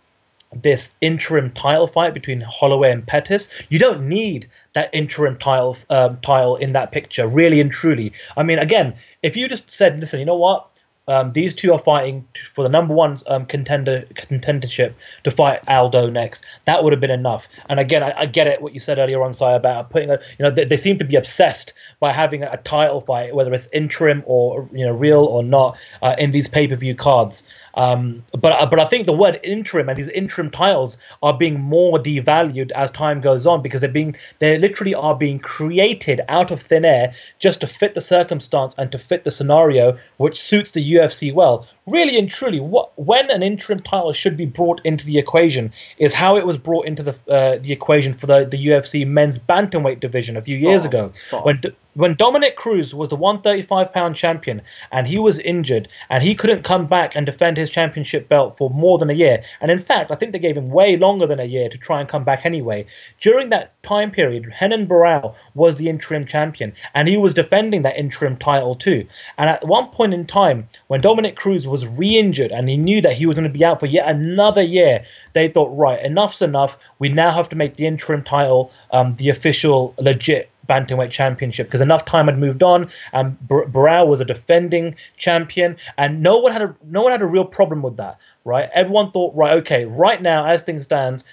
this 0.54 0.94
interim 1.00 1.50
title 1.52 1.86
fight 1.86 2.14
between 2.14 2.40
Holloway 2.40 2.90
and 2.90 3.06
Pettis. 3.06 3.48
You 3.70 3.78
don't 3.78 4.08
need 4.08 4.48
that 4.74 4.90
interim 4.92 5.38
title 5.38 5.76
um, 5.90 6.18
title 6.20 6.56
in 6.56 6.72
that 6.72 6.92
picture, 6.92 7.26
really 7.26 7.60
and 7.60 7.70
truly. 7.70 8.12
I 8.36 8.42
mean, 8.42 8.58
again, 8.58 8.94
if 9.22 9.36
you 9.36 9.48
just 9.48 9.70
said, 9.70 9.98
listen, 9.98 10.20
you 10.20 10.26
know 10.26 10.36
what? 10.36 10.68
Um, 11.08 11.32
these 11.32 11.52
two 11.52 11.72
are 11.72 11.78
fighting 11.78 12.26
for 12.54 12.62
the 12.62 12.68
number 12.68 12.94
one 12.94 13.16
um, 13.26 13.44
contender 13.46 14.06
contendership 14.14 14.94
to 15.24 15.30
fight 15.30 15.60
Aldo 15.66 16.10
next. 16.10 16.44
That 16.66 16.84
would 16.84 16.92
have 16.92 17.00
been 17.00 17.10
enough. 17.10 17.48
And 17.68 17.80
again, 17.80 18.04
I, 18.04 18.12
I 18.20 18.26
get 18.26 18.46
it 18.46 18.62
what 18.62 18.72
you 18.72 18.78
said 18.80 18.98
earlier 18.98 19.22
on, 19.22 19.32
Si, 19.32 19.44
about 19.44 19.90
putting 19.90 20.10
a, 20.10 20.20
you 20.38 20.44
know 20.44 20.50
they, 20.50 20.64
they 20.64 20.76
seem 20.76 20.98
to 20.98 21.04
be 21.04 21.16
obsessed 21.16 21.72
by 21.98 22.12
having 22.12 22.44
a, 22.44 22.52
a, 22.52 22.56
title 22.58 23.00
fight, 23.00 23.34
whether 23.34 23.52
it's 23.52 23.68
interim 23.72 24.22
or 24.26 24.68
you 24.72 24.86
know 24.86 24.92
real 24.92 25.24
or 25.24 25.42
not, 25.42 25.76
uh, 26.02 26.14
in 26.18 26.30
these 26.30 26.46
pay 26.46 26.68
per 26.68 26.76
view 26.76 26.94
cards. 26.94 27.42
Um, 27.74 28.24
but 28.38 28.52
uh, 28.52 28.66
but 28.66 28.78
I 28.78 28.84
think 28.86 29.06
the 29.06 29.12
word 29.12 29.40
interim 29.42 29.88
and 29.88 29.96
these 29.96 30.08
interim 30.08 30.50
titles 30.50 30.98
are 31.22 31.36
being 31.36 31.60
more 31.60 31.98
devalued 31.98 32.70
as 32.72 32.90
time 32.90 33.20
goes 33.20 33.46
on 33.46 33.62
because 33.62 33.80
they're 33.80 33.90
being 33.90 34.16
they 34.40 34.58
literally 34.58 34.94
are 34.94 35.16
being 35.16 35.38
created 35.38 36.20
out 36.28 36.50
of 36.50 36.60
thin 36.60 36.84
air 36.84 37.14
just 37.38 37.60
to 37.62 37.66
fit 37.66 37.94
the 37.94 38.00
circumstance 38.00 38.74
and 38.76 38.92
to 38.92 38.98
fit 38.98 39.24
the 39.24 39.30
scenario 39.30 39.98
which 40.18 40.40
suits 40.40 40.72
the 40.72 40.92
UFC 40.94 41.32
well 41.32 41.66
really 41.86 42.18
and 42.18 42.30
truly, 42.30 42.60
what 42.60 42.92
when 42.98 43.30
an 43.30 43.42
interim 43.42 43.80
title 43.80 44.12
should 44.12 44.36
be 44.36 44.46
brought 44.46 44.80
into 44.84 45.04
the 45.06 45.18
equation 45.18 45.72
is 45.98 46.12
how 46.12 46.36
it 46.36 46.46
was 46.46 46.56
brought 46.56 46.86
into 46.86 47.02
the 47.02 47.12
uh, 47.28 47.58
the 47.58 47.72
equation 47.72 48.12
for 48.12 48.26
the, 48.26 48.44
the 48.44 48.66
UFC 48.66 49.06
men's 49.06 49.38
bantamweight 49.38 50.00
division 50.00 50.36
a 50.36 50.42
few 50.42 50.56
years 50.56 50.84
ago 50.84 51.12
when 51.42 51.60
when 51.94 52.14
Dominick 52.14 52.56
Cruz 52.56 52.94
was 52.94 53.10
the 53.10 53.16
135 53.16 53.92
pound 53.92 54.16
champion 54.16 54.62
and 54.90 55.06
he 55.06 55.18
was 55.18 55.38
injured 55.38 55.88
and 56.08 56.22
he 56.22 56.34
couldn't 56.34 56.62
come 56.62 56.86
back 56.86 57.14
and 57.14 57.26
defend 57.26 57.56
his 57.56 57.70
championship 57.70 58.28
belt 58.28 58.56
for 58.56 58.70
more 58.70 58.98
than 58.98 59.10
a 59.10 59.14
year. 59.14 59.42
And 59.60 59.70
in 59.70 59.78
fact, 59.78 60.10
I 60.10 60.14
think 60.14 60.32
they 60.32 60.38
gave 60.38 60.56
him 60.56 60.70
way 60.70 60.96
longer 60.96 61.26
than 61.26 61.40
a 61.40 61.44
year 61.44 61.68
to 61.68 61.76
try 61.76 62.00
and 62.00 62.08
come 62.08 62.24
back 62.24 62.46
anyway. 62.46 62.86
During 63.20 63.50
that 63.50 63.74
time 63.82 64.10
period, 64.10 64.50
Renan 64.60 64.86
Barão 64.86 65.34
was 65.54 65.74
the 65.74 65.88
interim 65.88 66.24
champion 66.24 66.72
and 66.94 67.08
he 67.08 67.18
was 67.18 67.34
defending 67.34 67.82
that 67.82 67.98
interim 67.98 68.38
title 68.38 68.74
too. 68.74 69.06
And 69.36 69.50
at 69.50 69.66
one 69.66 69.88
point 69.88 70.14
in 70.14 70.26
time, 70.26 70.68
when 70.86 71.02
Dominick 71.02 71.36
Cruz 71.36 71.68
was 71.72 71.86
re-injured 71.86 72.52
and 72.52 72.68
he 72.68 72.76
knew 72.76 73.00
that 73.00 73.14
he 73.14 73.26
was 73.26 73.34
going 73.34 73.50
to 73.50 73.58
be 73.58 73.64
out 73.64 73.80
for 73.80 73.86
yet 73.86 74.08
another 74.08 74.62
year, 74.62 75.04
they 75.32 75.48
thought, 75.48 75.76
right, 75.76 76.04
enough's 76.04 76.42
enough. 76.42 76.78
We 77.00 77.08
now 77.08 77.32
have 77.32 77.48
to 77.48 77.56
make 77.56 77.76
the 77.76 77.86
interim 77.86 78.22
title 78.22 78.70
um, 78.92 79.16
the 79.16 79.30
official, 79.30 79.94
legit 79.98 80.50
bantamweight 80.68 81.10
championship 81.10 81.66
because 81.66 81.80
enough 81.80 82.04
time 82.04 82.26
had 82.26 82.38
moved 82.38 82.62
on 82.62 82.88
and 83.12 83.36
Barão 83.48 84.06
was 84.06 84.20
a 84.20 84.24
defending 84.24 84.94
champion 85.16 85.76
and 85.98 86.22
no 86.22 86.38
one 86.38 86.52
had 86.52 86.62
a 86.62 86.76
no 86.84 87.02
one 87.02 87.10
had 87.10 87.20
a 87.20 87.26
real 87.26 87.44
problem 87.44 87.82
with 87.82 87.96
that 87.96 88.18
right 88.44 88.70
everyone 88.72 89.10
thought 89.10 89.34
right 89.34 89.54
okay 89.54 89.84
right 89.86 90.22
now 90.22 90.46
as 90.46 90.62
things 90.62 90.84
stand 90.84 91.24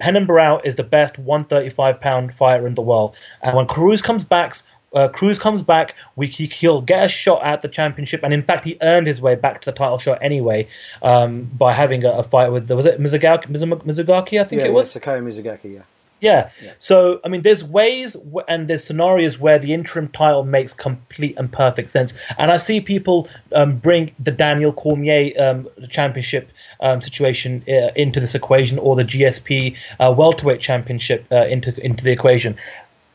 Renan 0.00 0.26
Barão 0.26 0.64
is 0.64 0.74
the 0.74 0.82
best 0.82 1.16
135 1.16 2.00
pound 2.00 2.34
fighter 2.34 2.66
in 2.66 2.74
the 2.74 2.82
world 2.82 3.14
and 3.40 3.56
when 3.56 3.66
Cruz 3.66 4.02
comes 4.02 4.24
back 4.24 4.56
uh, 4.94 5.08
Cruz 5.08 5.38
comes 5.38 5.62
back. 5.62 5.94
We 6.16 6.26
he, 6.26 6.46
he'll 6.46 6.82
get 6.82 7.04
a 7.04 7.08
shot 7.08 7.42
at 7.44 7.62
the 7.62 7.68
championship, 7.68 8.22
and 8.22 8.32
in 8.32 8.42
fact, 8.42 8.64
he 8.64 8.76
earned 8.82 9.06
his 9.06 9.20
way 9.20 9.34
back 9.34 9.62
to 9.62 9.70
the 9.70 9.76
title 9.76 9.98
shot 9.98 10.18
anyway 10.22 10.68
um, 11.02 11.50
by 11.56 11.72
having 11.72 12.04
a, 12.04 12.10
a, 12.10 12.22
fight 12.22 12.48
with 12.48 12.70
was 12.70 12.86
it 12.86 13.00
Mizugaki? 13.00 13.46
Mizugaki, 13.46 14.40
I 14.40 14.44
think 14.44 14.60
yeah, 14.62 14.68
it 14.68 14.72
was. 14.72 14.94
Yeah, 14.94 15.02
Mizugaki, 15.02 15.74
yeah. 15.74 15.82
Yeah. 16.22 16.50
yeah. 16.62 16.72
So, 16.78 17.20
I 17.24 17.28
mean, 17.28 17.42
there's 17.42 17.64
ways 17.64 18.16
and 18.46 18.68
there's 18.68 18.84
scenarios 18.84 19.40
where 19.40 19.58
the 19.58 19.74
interim 19.74 20.06
title 20.06 20.44
makes 20.44 20.72
complete 20.72 21.36
and 21.36 21.52
perfect 21.52 21.90
sense. 21.90 22.14
And 22.38 22.52
I 22.52 22.58
see 22.58 22.80
people 22.80 23.28
um, 23.52 23.78
bring 23.78 24.14
the 24.20 24.30
Daniel 24.30 24.72
Cormier 24.72 25.32
um, 25.42 25.68
championship 25.90 26.52
um, 26.80 27.00
situation 27.00 27.64
uh, 27.68 27.90
into 27.96 28.20
this 28.20 28.36
equation 28.36 28.78
or 28.78 28.94
the 28.94 29.04
GSP 29.04 29.76
uh, 29.98 30.14
welterweight 30.16 30.60
championship 30.60 31.26
uh, 31.32 31.46
into 31.46 31.74
into 31.84 32.04
the 32.04 32.12
equation. 32.12 32.56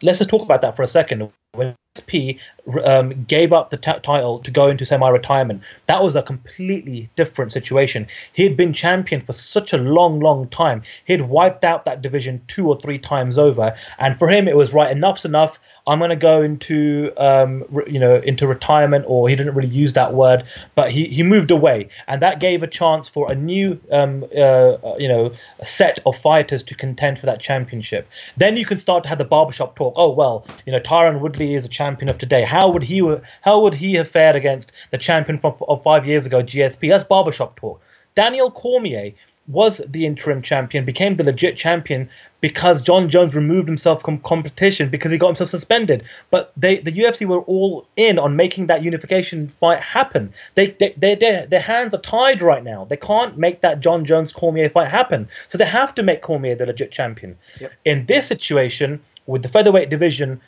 Let's 0.01 0.17
just 0.17 0.29
talk 0.29 0.41
about 0.41 0.61
that 0.61 0.75
for 0.75 0.83
a 0.83 0.87
second 0.87 1.31
when 1.58 1.76
SP 1.98 2.38
um, 2.84 3.24
gave 3.24 3.54
up 3.54 3.70
the 3.70 3.78
t- 3.78 3.91
title 4.04 4.39
to 4.39 4.52
go 4.52 4.67
into 4.67 4.86
semi-retirement, 4.86 5.62
that 5.88 6.04
was 6.04 6.15
a 6.15 6.22
completely 6.22 7.10
different 7.15 7.52
situation. 7.52 8.08
He 8.34 8.43
had 8.43 8.58
been 8.58 8.74
champion 8.74 9.22
for 9.22 9.34
such 9.34 9.74
a 9.74 9.78
long, 9.78 10.20
long 10.20 10.50
time. 10.50 10.84
He 11.06 11.13
had 11.13 11.30
wiped 11.30 11.63
out 11.63 11.86
that 11.86 12.02
division 12.02 12.41
two 12.48 12.67
or 12.67 12.80
three 12.80 13.00
times 13.00 13.38
over, 13.38 13.76
and 13.98 14.17
for 14.17 14.30
him, 14.30 14.48
it 14.48 14.56
was 14.56 14.74
right. 14.74 14.96
Enough's 14.96 15.26
enough. 15.26 15.60
I'm 15.88 16.00
going 16.00 16.10
to 16.10 16.17
go 16.17 16.41
into 16.41 17.13
um, 17.15 17.63
re- 17.70 17.86
you 17.88 18.00
know 18.00 18.15
into 18.15 18.46
retirement, 18.46 19.06
or 19.08 19.30
he 19.30 19.36
didn't 19.36 19.56
really 19.56 19.70
use 19.70 19.93
that 19.93 20.13
word, 20.13 20.43
but 20.76 20.91
he, 20.91 21.06
he 21.06 21.24
moved 21.24 21.50
away, 21.50 21.89
and 22.08 22.22
that 22.22 22.41
gave 22.41 22.62
a 22.62 22.67
chance 22.67 23.08
for 23.08 23.32
a 23.32 23.36
new 23.36 23.80
um, 23.91 24.26
uh, 24.38 24.96
you 24.98 25.08
know 25.08 25.32
set 25.63 26.02
of 26.06 26.17
fighters 26.17 26.63
to 26.63 26.76
contend 26.76 27.20
for 27.20 27.26
that 27.26 27.39
championship. 27.39 28.08
Then 28.36 28.58
you 28.58 28.65
can 28.65 28.78
start 28.78 29.04
to 29.04 29.10
have 29.10 29.17
the 29.17 29.26
barbershop 29.26 29.78
talk. 29.78 29.93
Oh 29.96 30.12
well, 30.12 30.46
you 30.65 30.74
know 30.74 30.80
Tyron 30.80 31.22
Woodley 31.22 31.46
is 31.55 31.65
a 31.65 31.69
champion 31.69 32.10
of 32.10 32.17
today. 32.17 32.43
How 32.43 32.69
would 32.69 32.83
he 32.83 32.99
how 33.41 33.62
would 33.62 33.73
he 33.73 33.93
have 33.95 34.10
fared 34.10 34.36
against 34.36 34.71
the 34.91 34.97
champion 34.97 35.39
from, 35.39 35.55
of 35.67 35.83
five 35.83 36.05
years 36.05 36.25
ago, 36.25 36.41
GSP? 36.41 36.89
That's 36.89 37.03
barbershop 37.03 37.55
talk. 37.55 37.81
Daniel 38.15 38.49
Cormier 38.49 39.13
was 39.47 39.81
the 39.88 40.05
interim 40.05 40.41
champion, 40.41 40.83
became 40.83 41.15
the 41.15 41.23
legit 41.23 41.55
champion 41.55 42.10
because 42.41 42.81
Jon 42.81 43.10
Jones 43.10 43.36
removed 43.36 43.67
himself 43.67 44.01
from 44.01 44.19
competition 44.19 44.89
because 44.89 45.12
he 45.12 45.17
got 45.17 45.27
himself 45.27 45.49
suspended. 45.49 46.03
But 46.29 46.51
they, 46.57 46.79
the 46.79 46.91
UFC 46.91 47.26
were 47.26 47.41
all 47.41 47.88
in 47.95 48.19
on 48.19 48.36
making 48.36 48.67
that 48.67 48.84
unification 48.84 49.47
fight 49.47 49.82
happen. 49.82 50.34
They, 50.55 50.72
they, 50.72 50.93
they, 50.97 51.15
they, 51.15 51.45
their 51.49 51.61
hands 51.61 51.93
are 51.93 52.01
tied 52.01 52.41
right 52.41 52.63
now. 52.63 52.86
They 52.86 52.97
can't 52.97 53.38
make 53.38 53.61
that 53.61 53.80
Jon 53.80 54.05
Jones 54.05 54.32
Cormier 54.32 54.69
fight 54.69 54.89
happen. 54.89 55.30
So 55.47 55.57
they 55.57 55.65
have 55.65 55.95
to 55.95 56.03
make 56.03 56.22
Cormier 56.22 56.55
the 56.55 56.65
legit 56.65 56.91
champion. 56.91 57.38
Yep. 57.59 57.72
In 57.86 58.05
this 58.05 58.28
situation, 58.28 58.99
with 59.26 59.43
the 59.43 59.49
featherweight 59.49 59.89
division 59.89 60.41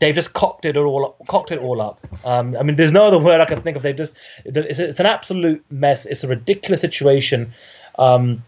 they've 0.00 0.14
just 0.14 0.32
cocked 0.32 0.64
it 0.64 0.76
all 0.76 1.06
up, 1.06 1.26
cocked 1.28 1.50
it 1.50 1.58
all 1.58 1.80
up. 1.80 2.06
Um, 2.24 2.56
I 2.56 2.62
mean, 2.62 2.76
there's 2.76 2.92
no 2.92 3.04
other 3.04 3.18
word 3.18 3.40
I 3.40 3.44
can 3.44 3.62
think 3.62 3.76
of. 3.76 3.82
They 3.82 3.92
just 3.92 4.14
it's, 4.44 4.78
it's, 4.78 5.00
an 5.00 5.06
absolute 5.06 5.64
mess. 5.70 6.06
It's 6.06 6.24
a 6.24 6.28
ridiculous 6.28 6.80
situation. 6.80 7.52
Um, 7.98 8.42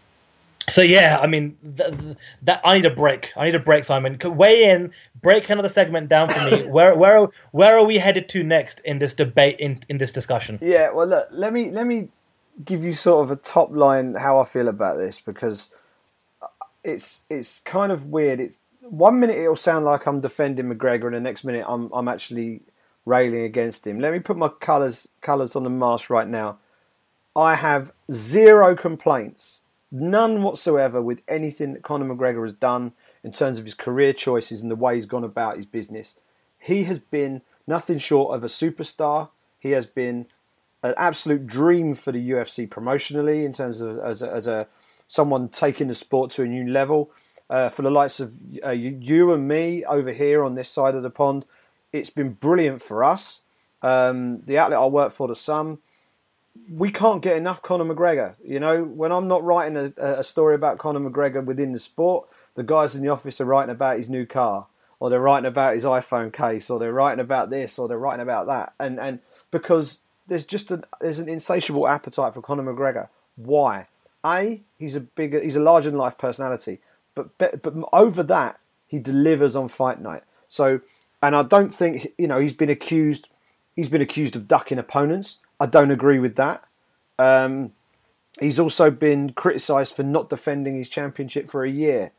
so 0.69 0.81
yeah, 0.81 1.17
I 1.21 1.27
mean 1.27 1.57
th- 1.77 1.93
that 2.41 2.61
I 2.63 2.75
need 2.75 2.85
a 2.85 2.89
break. 2.89 3.31
I 3.37 3.45
need 3.45 3.55
a 3.55 3.59
break, 3.59 3.85
Simon. 3.85 4.17
Weigh 4.21 4.69
in, 4.69 4.91
break 5.21 5.49
another 5.49 5.69
segment 5.69 6.09
down 6.09 6.29
for 6.29 6.43
me. 6.49 6.65
where 6.67 6.95
where 6.95 7.27
where 7.51 7.77
are 7.77 7.85
we 7.85 7.97
headed 7.97 8.27
to 8.29 8.43
next 8.43 8.81
in 8.81 8.99
this 8.99 9.13
debate 9.13 9.59
in 9.59 9.79
in 9.87 9.97
this 9.97 10.11
discussion? 10.11 10.59
Yeah, 10.61 10.91
well, 10.91 11.07
look, 11.07 11.29
let 11.31 11.53
me 11.53 11.71
let 11.71 11.87
me 11.87 12.09
give 12.65 12.83
you 12.83 12.91
sort 12.91 13.23
of 13.23 13.31
a 13.31 13.35
top 13.35 13.71
line 13.71 14.15
how 14.15 14.39
I 14.39 14.43
feel 14.43 14.67
about 14.67 14.97
this 14.97 15.21
because 15.21 15.71
it's 16.83 17.23
it's 17.29 17.61
kind 17.61 17.91
of 17.91 18.07
weird. 18.07 18.41
It's 18.41 18.59
one 18.89 19.19
minute 19.19 19.37
it'll 19.37 19.55
sound 19.55 19.85
like 19.85 20.05
I'm 20.05 20.21
defending 20.21 20.65
McGregor, 20.65 21.05
and 21.05 21.15
the 21.15 21.19
next 21.19 21.43
minute 21.43 21.65
I'm 21.67 21.89
I'm 21.93 22.07
actually 22.07 22.61
railing 23.05 23.43
against 23.43 23.87
him. 23.87 23.99
Let 23.99 24.13
me 24.13 24.19
put 24.19 24.37
my 24.37 24.49
colours 24.49 25.09
colours 25.21 25.55
on 25.55 25.63
the 25.63 25.69
mast 25.69 26.09
right 26.09 26.27
now. 26.27 26.59
I 27.35 27.55
have 27.55 27.93
zero 28.11 28.75
complaints, 28.75 29.61
none 29.91 30.41
whatsoever, 30.41 31.01
with 31.01 31.21
anything 31.27 31.73
that 31.73 31.83
Conor 31.83 32.13
McGregor 32.13 32.43
has 32.43 32.53
done 32.53 32.93
in 33.23 33.31
terms 33.31 33.59
of 33.59 33.65
his 33.65 33.73
career 33.73 34.13
choices 34.13 34.61
and 34.61 34.71
the 34.71 34.75
way 34.75 34.95
he's 34.95 35.05
gone 35.05 35.23
about 35.23 35.57
his 35.57 35.65
business. 35.65 36.17
He 36.59 36.85
has 36.85 36.99
been 36.99 37.41
nothing 37.67 37.99
short 37.99 38.35
of 38.35 38.43
a 38.43 38.47
superstar. 38.47 39.29
He 39.59 39.71
has 39.71 39.85
been 39.85 40.27
an 40.81 40.93
absolute 40.97 41.45
dream 41.45 41.93
for 41.93 42.11
the 42.11 42.29
UFC 42.31 42.67
promotionally 42.67 43.45
in 43.45 43.53
terms 43.53 43.81
of 43.81 43.99
as 43.99 44.21
a, 44.21 44.31
as 44.31 44.47
a 44.47 44.67
someone 45.07 45.49
taking 45.49 45.87
the 45.87 45.95
sport 45.95 46.31
to 46.31 46.43
a 46.43 46.47
new 46.47 46.67
level. 46.67 47.11
Uh, 47.49 47.69
for 47.69 47.81
the 47.81 47.89
likes 47.89 48.19
of 48.19 48.33
uh, 48.65 48.71
you, 48.71 49.31
and 49.31 49.47
me 49.47 49.85
over 49.85 50.11
here 50.11 50.43
on 50.43 50.55
this 50.55 50.69
side 50.69 50.95
of 50.95 51.03
the 51.03 51.09
pond, 51.09 51.45
it's 51.93 52.09
been 52.09 52.33
brilliant 52.33 52.81
for 52.81 53.03
us. 53.03 53.41
Um, 53.81 54.41
the 54.41 54.57
outlet 54.57 54.79
I 54.79 54.85
work 54.85 55.13
for, 55.13 55.29
the 55.29 55.35
Sun, 55.35 55.77
we 56.69 56.91
can't 56.91 57.21
get 57.21 57.37
enough 57.37 57.61
Conor 57.61 57.85
McGregor. 57.85 58.35
You 58.43 58.59
know, 58.59 58.83
when 58.83 59.11
I'm 59.11 59.29
not 59.29 59.43
writing 59.43 59.93
a, 59.97 60.19
a 60.19 60.23
story 60.23 60.55
about 60.55 60.77
Conor 60.77 60.99
McGregor 60.99 61.45
within 61.45 61.71
the 61.71 61.79
sport, 61.79 62.27
the 62.55 62.63
guys 62.63 62.95
in 62.95 63.01
the 63.01 63.09
office 63.09 63.39
are 63.39 63.45
writing 63.45 63.71
about 63.71 63.97
his 63.97 64.09
new 64.09 64.25
car, 64.25 64.67
or 64.99 65.09
they're 65.09 65.21
writing 65.21 65.47
about 65.47 65.75
his 65.75 65.85
iPhone 65.85 66.33
case, 66.33 66.69
or 66.69 66.79
they're 66.79 66.91
writing 66.91 67.21
about 67.21 67.49
this, 67.49 67.79
or 67.79 67.87
they're 67.87 67.97
writing 67.97 68.23
about 68.23 68.47
that, 68.47 68.73
and 68.79 68.99
and 68.99 69.19
because 69.51 69.99
there's 70.27 70.45
just 70.45 70.71
a, 70.71 70.83
there's 70.99 71.19
an 71.19 71.29
insatiable 71.29 71.87
appetite 71.87 72.33
for 72.33 72.41
Conor 72.41 72.63
McGregor. 72.63 73.07
Why? 73.37 73.87
A, 74.25 74.61
he's 74.77 74.95
a 74.95 74.99
bigger, 74.99 75.39
he's 75.41 75.55
a 75.55 75.61
larger 75.61 75.89
than 75.89 75.99
life 75.99 76.17
personality, 76.17 76.79
but 77.17 77.61
but 77.61 77.73
over 77.93 78.23
that, 78.23 78.59
he 78.87 78.99
delivers 78.99 79.55
on 79.55 79.67
fight 79.67 80.01
night. 80.01 80.23
So, 80.47 80.81
and 81.21 81.35
I 81.35 81.43
don't 81.43 81.73
think 81.73 82.13
you 82.17 82.27
know 82.27 82.39
he's 82.39 82.53
been 82.53 82.69
accused, 82.69 83.29
he's 83.75 83.89
been 83.89 84.01
accused 84.01 84.35
of 84.35 84.47
ducking 84.47 84.79
opponents. 84.79 85.37
I 85.59 85.65
don't 85.65 85.91
agree 85.91 86.19
with 86.19 86.35
that. 86.35 86.63
Um, 87.17 87.73
he's 88.39 88.59
also 88.59 88.91
been 88.91 89.31
criticised 89.31 89.95
for 89.95 90.03
not 90.03 90.29
defending 90.29 90.75
his 90.75 90.89
championship 90.89 91.49
for 91.49 91.63
a 91.63 91.69
year. 91.69 92.11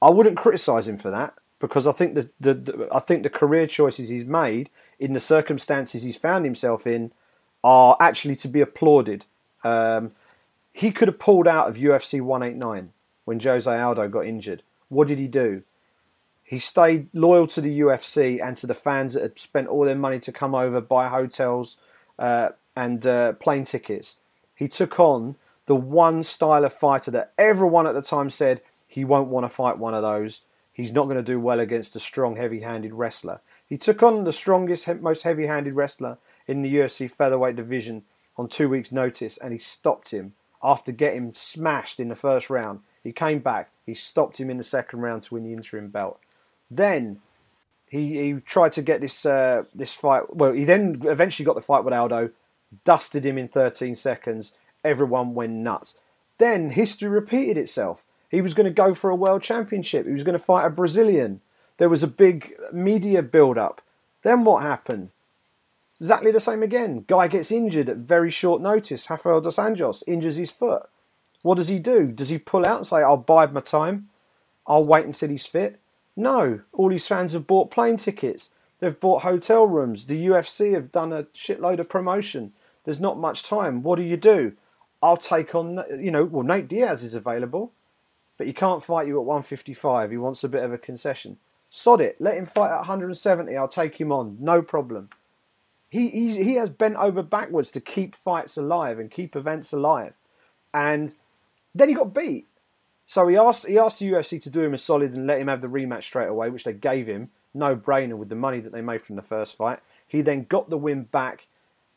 I 0.00 0.10
wouldn't 0.10 0.36
criticise 0.36 0.88
him 0.88 0.96
for 0.96 1.10
that 1.10 1.34
because 1.58 1.86
I 1.86 1.92
think 1.92 2.14
the, 2.14 2.30
the, 2.40 2.54
the, 2.54 2.88
I 2.92 3.00
think 3.00 3.22
the 3.22 3.30
career 3.30 3.66
choices 3.66 4.08
he's 4.08 4.24
made 4.24 4.70
in 4.98 5.12
the 5.12 5.20
circumstances 5.20 6.02
he's 6.02 6.16
found 6.16 6.44
himself 6.44 6.86
in 6.86 7.12
are 7.64 7.96
actually 8.00 8.36
to 8.36 8.48
be 8.48 8.60
applauded. 8.60 9.24
Um, 9.64 10.12
he 10.72 10.92
could 10.92 11.08
have 11.08 11.18
pulled 11.18 11.48
out 11.48 11.68
of 11.68 11.74
UFC 11.76 12.20
189 12.20 12.92
when 13.28 13.38
Jose 13.38 13.70
Aldo 13.70 14.08
got 14.08 14.24
injured. 14.24 14.62
What 14.88 15.06
did 15.06 15.18
he 15.18 15.28
do? 15.28 15.62
He 16.42 16.58
stayed 16.58 17.08
loyal 17.12 17.46
to 17.48 17.60
the 17.60 17.80
UFC 17.80 18.42
and 18.42 18.56
to 18.56 18.66
the 18.66 18.72
fans 18.72 19.12
that 19.12 19.22
had 19.22 19.38
spent 19.38 19.68
all 19.68 19.84
their 19.84 19.94
money 19.94 20.18
to 20.20 20.32
come 20.32 20.54
over, 20.54 20.80
buy 20.80 21.08
hotels 21.08 21.76
uh, 22.18 22.48
and 22.74 23.06
uh, 23.06 23.34
plane 23.34 23.64
tickets. 23.64 24.16
He 24.54 24.66
took 24.66 24.98
on 24.98 25.36
the 25.66 25.76
one 25.76 26.22
style 26.22 26.64
of 26.64 26.72
fighter 26.72 27.10
that 27.10 27.34
everyone 27.36 27.86
at 27.86 27.92
the 27.92 28.00
time 28.00 28.30
said 28.30 28.62
he 28.86 29.04
won't 29.04 29.28
want 29.28 29.44
to 29.44 29.50
fight 29.50 29.76
one 29.76 29.92
of 29.92 30.00
those. 30.00 30.40
He's 30.72 30.94
not 30.94 31.04
going 31.04 31.18
to 31.18 31.22
do 31.22 31.38
well 31.38 31.60
against 31.60 31.94
a 31.96 32.00
strong, 32.00 32.36
heavy 32.36 32.60
handed 32.60 32.94
wrestler. 32.94 33.42
He 33.66 33.76
took 33.76 34.02
on 34.02 34.24
the 34.24 34.32
strongest, 34.32 34.88
most 35.02 35.24
heavy 35.24 35.44
handed 35.44 35.74
wrestler 35.74 36.16
in 36.46 36.62
the 36.62 36.74
UFC 36.74 37.10
featherweight 37.10 37.56
division 37.56 38.04
on 38.38 38.48
two 38.48 38.70
weeks' 38.70 38.90
notice, 38.90 39.36
and 39.36 39.52
he 39.52 39.58
stopped 39.58 40.12
him 40.12 40.32
after 40.62 40.92
getting 40.92 41.34
smashed 41.34 42.00
in 42.00 42.08
the 42.08 42.14
first 42.14 42.48
round. 42.48 42.80
He 43.02 43.12
came 43.12 43.38
back, 43.38 43.70
he 43.86 43.94
stopped 43.94 44.38
him 44.38 44.50
in 44.50 44.56
the 44.56 44.62
second 44.62 45.00
round 45.00 45.22
to 45.24 45.34
win 45.34 45.44
the 45.44 45.52
interim 45.52 45.88
belt. 45.88 46.20
Then 46.70 47.20
he, 47.88 48.20
he 48.20 48.40
tried 48.40 48.72
to 48.72 48.82
get 48.82 49.00
this 49.00 49.24
uh, 49.24 49.64
this 49.74 49.92
fight. 49.92 50.34
Well, 50.34 50.52
he 50.52 50.64
then 50.64 51.00
eventually 51.04 51.46
got 51.46 51.54
the 51.54 51.62
fight 51.62 51.84
with 51.84 51.94
Aldo, 51.94 52.30
dusted 52.84 53.24
him 53.24 53.38
in 53.38 53.48
13 53.48 53.94
seconds. 53.94 54.52
Everyone 54.84 55.34
went 55.34 55.52
nuts. 55.52 55.96
Then 56.38 56.70
history 56.70 57.08
repeated 57.08 57.56
itself. 57.56 58.04
He 58.30 58.40
was 58.40 58.54
going 58.54 58.66
to 58.66 58.70
go 58.70 58.94
for 58.94 59.10
a 59.10 59.16
world 59.16 59.42
championship. 59.42 60.06
He 60.06 60.12
was 60.12 60.22
going 60.22 60.38
to 60.38 60.44
fight 60.44 60.66
a 60.66 60.70
Brazilian. 60.70 61.40
There 61.78 61.88
was 61.88 62.02
a 62.02 62.08
big 62.08 62.54
media 62.72 63.22
build 63.22 63.56
up. 63.56 63.80
Then 64.22 64.44
what 64.44 64.62
happened? 64.62 65.10
Exactly 66.00 66.30
the 66.30 66.40
same 66.40 66.62
again. 66.62 67.04
Guy 67.08 67.26
gets 67.28 67.50
injured 67.50 67.88
at 67.88 67.96
very 67.96 68.30
short 68.30 68.60
notice. 68.60 69.08
Rafael 69.08 69.40
dos 69.40 69.56
Anjos 69.56 70.02
injures 70.06 70.36
his 70.36 70.50
foot. 70.50 70.88
What 71.42 71.56
does 71.56 71.68
he 71.68 71.78
do? 71.78 72.08
Does 72.08 72.30
he 72.30 72.38
pull 72.38 72.66
out 72.66 72.78
and 72.78 72.86
say, 72.86 72.96
I'll 72.98 73.16
bide 73.16 73.52
my 73.52 73.60
time? 73.60 74.08
I'll 74.66 74.84
wait 74.84 75.06
until 75.06 75.30
he's 75.30 75.46
fit? 75.46 75.80
No. 76.16 76.60
All 76.72 76.90
his 76.90 77.06
fans 77.06 77.32
have 77.32 77.46
bought 77.46 77.70
plane 77.70 77.96
tickets. 77.96 78.50
They've 78.80 78.98
bought 78.98 79.22
hotel 79.22 79.66
rooms. 79.66 80.06
The 80.06 80.26
UFC 80.26 80.74
have 80.74 80.92
done 80.92 81.12
a 81.12 81.24
shitload 81.24 81.78
of 81.78 81.88
promotion. 81.88 82.52
There's 82.84 83.00
not 83.00 83.18
much 83.18 83.42
time. 83.42 83.82
What 83.82 83.96
do 83.96 84.02
you 84.02 84.16
do? 84.16 84.54
I'll 85.02 85.16
take 85.16 85.54
on, 85.54 85.84
you 85.98 86.10
know, 86.10 86.24
well, 86.24 86.42
Nate 86.42 86.68
Diaz 86.68 87.02
is 87.02 87.14
available, 87.14 87.72
but 88.36 88.46
he 88.46 88.52
can't 88.52 88.84
fight 88.84 89.06
you 89.06 89.18
at 89.18 89.24
155. 89.24 90.10
He 90.10 90.16
wants 90.16 90.42
a 90.42 90.48
bit 90.48 90.64
of 90.64 90.72
a 90.72 90.78
concession. 90.78 91.38
Sod 91.70 92.00
it. 92.00 92.16
Let 92.20 92.36
him 92.36 92.46
fight 92.46 92.70
at 92.70 92.78
170. 92.78 93.56
I'll 93.56 93.68
take 93.68 94.00
him 94.00 94.10
on. 94.10 94.38
No 94.40 94.62
problem. 94.62 95.10
He, 95.90 96.08
he, 96.10 96.42
he 96.42 96.54
has 96.54 96.70
bent 96.70 96.96
over 96.96 97.22
backwards 97.22 97.70
to 97.72 97.80
keep 97.80 98.14
fights 98.14 98.56
alive 98.56 98.98
and 98.98 99.10
keep 99.10 99.36
events 99.36 99.72
alive. 99.72 100.14
And 100.74 101.14
then 101.78 101.88
he 101.88 101.94
got 101.94 102.14
beat. 102.14 102.46
So 103.06 103.26
he 103.26 103.36
asked 103.36 103.66
he 103.66 103.78
asked 103.78 104.00
the 104.00 104.10
UFC 104.10 104.40
to 104.42 104.50
do 104.50 104.60
him 104.60 104.74
a 104.74 104.78
solid 104.78 105.16
and 105.16 105.26
let 105.26 105.40
him 105.40 105.48
have 105.48 105.62
the 105.62 105.68
rematch 105.68 106.04
straight 106.04 106.28
away, 106.28 106.50
which 106.50 106.64
they 106.64 106.74
gave 106.74 107.06
him, 107.06 107.30
no 107.54 107.74
brainer 107.74 108.16
with 108.16 108.28
the 108.28 108.34
money 108.34 108.60
that 108.60 108.72
they 108.72 108.82
made 108.82 109.00
from 109.00 109.16
the 109.16 109.22
first 109.22 109.56
fight. 109.56 109.80
He 110.06 110.20
then 110.20 110.44
got 110.44 110.68
the 110.68 110.76
win 110.76 111.04
back, 111.04 111.46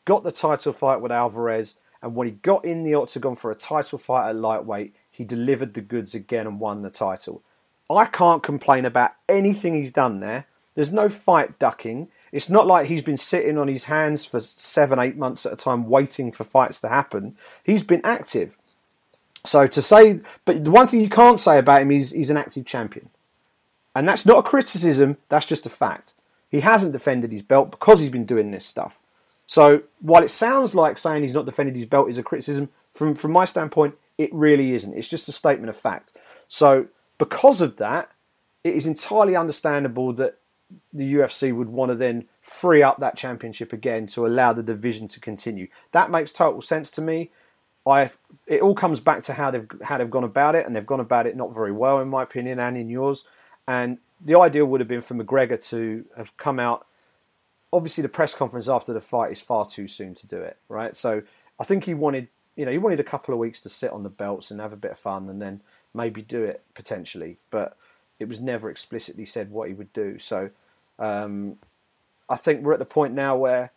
got 0.04 0.24
the 0.24 0.32
title 0.32 0.72
fight 0.72 1.00
with 1.00 1.12
Alvarez, 1.12 1.74
and 2.00 2.14
when 2.14 2.26
he 2.26 2.32
got 2.32 2.64
in 2.64 2.82
the 2.82 2.94
octagon 2.94 3.36
for 3.36 3.50
a 3.50 3.54
title 3.54 3.98
fight 3.98 4.30
at 4.30 4.36
lightweight, 4.36 4.94
he 5.10 5.24
delivered 5.24 5.74
the 5.74 5.80
goods 5.80 6.14
again 6.14 6.46
and 6.46 6.58
won 6.58 6.82
the 6.82 6.90
title. 6.90 7.42
I 7.90 8.06
can't 8.06 8.42
complain 8.42 8.84
about 8.84 9.12
anything 9.28 9.74
he's 9.74 9.92
done 9.92 10.20
there. 10.20 10.46
There's 10.74 10.92
no 10.92 11.08
fight 11.08 11.58
ducking. 11.58 12.08
It's 12.32 12.48
not 12.48 12.66
like 12.66 12.86
he's 12.86 13.02
been 13.02 13.18
sitting 13.18 13.58
on 13.58 13.68
his 13.68 13.84
hands 13.84 14.24
for 14.24 14.40
seven, 14.40 14.98
eight 14.98 15.16
months 15.16 15.44
at 15.44 15.52
a 15.52 15.56
time 15.56 15.86
waiting 15.88 16.32
for 16.32 16.44
fights 16.44 16.80
to 16.80 16.88
happen. 16.88 17.36
He's 17.62 17.84
been 17.84 18.00
active. 18.04 18.56
So 19.44 19.66
to 19.66 19.82
say, 19.82 20.20
but 20.44 20.64
the 20.64 20.70
one 20.70 20.86
thing 20.86 21.00
you 21.00 21.08
can't 21.08 21.40
say 21.40 21.58
about 21.58 21.82
him 21.82 21.90
is 21.90 22.10
he's 22.10 22.30
an 22.30 22.36
active 22.36 22.64
champion. 22.64 23.10
And 23.94 24.08
that's 24.08 24.24
not 24.24 24.38
a 24.38 24.42
criticism, 24.42 25.18
that's 25.28 25.46
just 25.46 25.66
a 25.66 25.70
fact. 25.70 26.14
He 26.48 26.60
hasn't 26.60 26.92
defended 26.92 27.32
his 27.32 27.42
belt 27.42 27.70
because 27.70 28.00
he's 28.00 28.10
been 28.10 28.26
doing 28.26 28.50
this 28.50 28.64
stuff. 28.64 28.98
So 29.46 29.82
while 30.00 30.22
it 30.22 30.30
sounds 30.30 30.74
like 30.74 30.96
saying 30.96 31.22
he's 31.22 31.34
not 31.34 31.46
defended 31.46 31.76
his 31.76 31.86
belt 31.86 32.08
is 32.08 32.18
a 32.18 32.22
criticism, 32.22 32.70
from, 32.94 33.14
from 33.14 33.32
my 33.32 33.44
standpoint, 33.44 33.96
it 34.18 34.32
really 34.32 34.72
isn't. 34.72 34.94
It's 34.94 35.08
just 35.08 35.28
a 35.28 35.32
statement 35.32 35.70
of 35.70 35.76
fact. 35.76 36.12
So 36.48 36.86
because 37.18 37.60
of 37.60 37.76
that, 37.76 38.10
it 38.64 38.74
is 38.74 38.86
entirely 38.86 39.34
understandable 39.34 40.12
that 40.14 40.38
the 40.92 41.14
UFC 41.14 41.54
would 41.54 41.68
want 41.68 41.90
to 41.90 41.94
then 41.94 42.26
free 42.40 42.82
up 42.82 42.98
that 43.00 43.16
championship 43.16 43.72
again 43.72 44.06
to 44.06 44.26
allow 44.26 44.52
the 44.52 44.62
division 44.62 45.08
to 45.08 45.20
continue. 45.20 45.68
That 45.92 46.10
makes 46.10 46.32
total 46.32 46.62
sense 46.62 46.90
to 46.92 47.00
me. 47.00 47.30
I 47.86 48.10
it 48.46 48.62
all 48.62 48.74
comes 48.74 49.00
back 49.00 49.22
to 49.24 49.32
how 49.32 49.50
they've 49.50 49.68
how 49.82 49.98
they've 49.98 50.10
gone 50.10 50.24
about 50.24 50.54
it, 50.54 50.66
and 50.66 50.74
they've 50.74 50.86
gone 50.86 51.00
about 51.00 51.26
it 51.26 51.36
not 51.36 51.54
very 51.54 51.72
well, 51.72 52.00
in 52.00 52.08
my 52.08 52.22
opinion, 52.22 52.58
and 52.58 52.76
in 52.76 52.88
yours. 52.88 53.24
And 53.66 53.98
the 54.24 54.38
ideal 54.38 54.66
would 54.66 54.80
have 54.80 54.88
been 54.88 55.02
for 55.02 55.14
McGregor 55.14 55.62
to 55.68 56.04
have 56.16 56.36
come 56.36 56.58
out. 56.58 56.86
Obviously, 57.72 58.02
the 58.02 58.08
press 58.08 58.34
conference 58.34 58.68
after 58.68 58.92
the 58.92 59.00
fight 59.00 59.32
is 59.32 59.40
far 59.40 59.66
too 59.66 59.86
soon 59.86 60.14
to 60.14 60.26
do 60.26 60.36
it, 60.36 60.58
right? 60.68 60.94
So 60.94 61.22
I 61.58 61.64
think 61.64 61.84
he 61.84 61.94
wanted, 61.94 62.28
you 62.54 62.64
know, 62.64 62.70
he 62.70 62.78
wanted 62.78 63.00
a 63.00 63.04
couple 63.04 63.32
of 63.34 63.40
weeks 63.40 63.60
to 63.62 63.68
sit 63.68 63.90
on 63.90 64.02
the 64.02 64.10
belts 64.10 64.50
and 64.50 64.60
have 64.60 64.72
a 64.72 64.76
bit 64.76 64.92
of 64.92 64.98
fun, 64.98 65.28
and 65.28 65.40
then 65.40 65.60
maybe 65.94 66.22
do 66.22 66.44
it 66.44 66.62
potentially. 66.74 67.38
But 67.50 67.76
it 68.18 68.28
was 68.28 68.40
never 68.40 68.70
explicitly 68.70 69.26
said 69.26 69.50
what 69.50 69.68
he 69.68 69.74
would 69.74 69.92
do. 69.92 70.18
So 70.18 70.50
um, 70.98 71.56
I 72.28 72.36
think 72.36 72.62
we're 72.62 72.74
at 72.74 72.78
the 72.78 72.84
point 72.84 73.14
now 73.14 73.36
where 73.36 73.72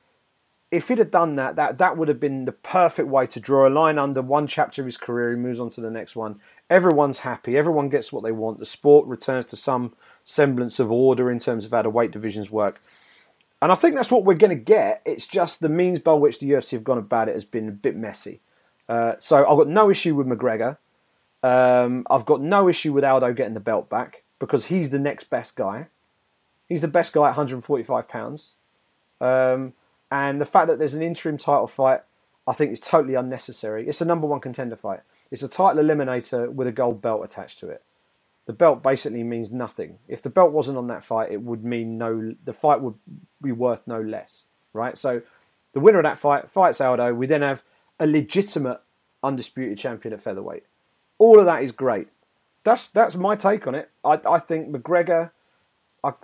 if 0.76 0.90
he'd 0.90 0.98
have 0.98 1.12
done 1.12 1.36
that, 1.38 1.56
that 1.56 1.78
that 1.78 1.96
would 1.96 2.10
have 2.10 2.20
been 2.20 2.44
the 2.44 2.52
perfect 2.52 3.08
way 3.08 3.26
to 3.28 3.40
draw 3.40 3.68
a 3.68 3.70
line 3.70 3.98
under 3.98 4.22
one 4.22 4.46
chapter 4.46 4.82
of 4.82 4.86
his 4.86 4.98
career. 4.98 5.32
He 5.32 5.38
moves 5.38 5.60
on 5.60 5.70
to 5.70 5.82
the 5.82 5.90
next 5.90 6.16
one. 6.16 6.40
Everyone's 6.70 7.20
happy. 7.20 7.58
Everyone 7.58 7.88
gets 7.88 8.12
what 8.12 8.24
they 8.24 8.32
want. 8.32 8.60
The 8.60 8.66
sport 8.66 9.08
returns 9.08 9.46
to 9.46 9.56
some 9.56 9.94
semblance 10.26 10.80
of 10.80 10.92
order 10.92 11.32
in 11.32 11.40
terms 11.40 11.66
of 11.66 11.72
how 11.72 11.84
the 11.84 11.90
weight 11.90 12.12
divisions 12.12 12.52
work. 12.52 12.82
And 13.62 13.72
I 13.72 13.76
think 13.76 13.96
that's 13.96 14.12
what 14.12 14.26
we're 14.26 14.34
going 14.34 14.58
to 14.58 14.64
get. 14.64 15.02
It's 15.06 15.26
just 15.26 15.62
the 15.62 15.70
means 15.70 16.00
by 16.00 16.14
which 16.14 16.40
the 16.40 16.50
UFC 16.50 16.72
have 16.72 16.84
gone 16.84 16.98
about 16.98 17.30
it 17.30 17.36
has 17.36 17.46
been 17.46 17.70
a 17.70 17.72
bit 17.72 17.96
messy. 17.96 18.42
Uh, 18.90 19.14
so 19.18 19.48
I've 19.48 19.58
got 19.58 19.70
no 19.70 19.90
issue 19.90 20.14
with 20.14 20.28
McGregor. 20.28 20.78
Um, 21.42 22.06
I've 22.10 22.26
got 22.26 22.42
no 22.42 22.68
issue 22.68 22.92
with 22.92 23.06
Aldo 23.06 23.34
getting 23.34 23.54
the 23.54 23.60
belt 23.60 23.90
back 23.90 24.24
because 24.40 24.66
he's 24.66 24.90
the 24.90 25.00
next 25.00 25.30
best 25.30 25.56
guy. 25.56 25.88
He's 26.68 26.82
the 26.82 26.88
best 26.90 27.14
guy 27.14 27.22
at 27.22 27.38
145 27.38 28.10
pounds. 28.10 28.54
Um, 29.22 29.74
and 30.12 30.40
the 30.40 30.46
fact 30.46 30.68
that 30.68 30.80
there's 30.80 30.94
an 30.94 31.02
interim 31.02 31.38
title 31.38 31.68
fight, 31.68 32.02
I 32.48 32.54
think 32.54 32.72
is 32.72 32.80
totally 32.80 33.16
unnecessary. 33.16 33.88
It's 33.88 34.02
a 34.02 34.06
number 34.06 34.28
one 34.28 34.40
contender 34.40 34.76
fight. 34.76 35.02
It's 35.32 35.44
a 35.44 35.48
title 35.48 35.84
eliminator 35.84 36.52
with 36.52 36.68
a 36.68 36.72
gold 36.72 37.02
belt 37.02 37.24
attached 37.24 37.60
to 37.60 37.70
it. 37.70 37.84
The 38.46 38.54
belt 38.54 38.84
basically 38.84 39.24
means 39.24 39.50
nothing. 39.50 39.98
If 40.08 40.22
the 40.22 40.30
belt 40.30 40.52
wasn't 40.52 40.78
on 40.78 40.88
that 40.88 41.04
fight, 41.04 41.32
it 41.32 41.42
would 41.42 41.64
mean 41.64 41.98
no. 41.98 42.36
The 42.44 42.54
fight 42.54 42.82
would 42.82 42.94
be 43.42 43.52
worth 43.52 43.82
no 43.88 44.00
less, 44.00 44.46
right? 44.72 44.96
So, 44.96 45.24
the 45.74 45.80
winner 45.80 45.98
of 45.98 46.04
that 46.04 46.20
fight 46.20 46.50
fights 46.50 46.80
Aldo. 46.80 47.16
We 47.16 47.26
then 47.26 47.42
have 47.42 47.64
a 48.00 48.06
legitimate 48.06 48.82
undisputed 49.24 49.80
champion 49.80 50.14
at 50.14 50.22
featherweight. 50.22 50.64
All 51.18 51.40
of 51.40 51.46
that 51.46 51.64
is 51.64 51.72
great. 51.72 52.10
That's 52.64 52.88
that's 52.88 53.16
my 53.16 53.36
take 53.36 53.66
on 53.66 53.74
it. 53.74 53.90
I, 54.04 54.20
I 54.28 54.38
think 54.38 54.70
McGregor 54.70 55.32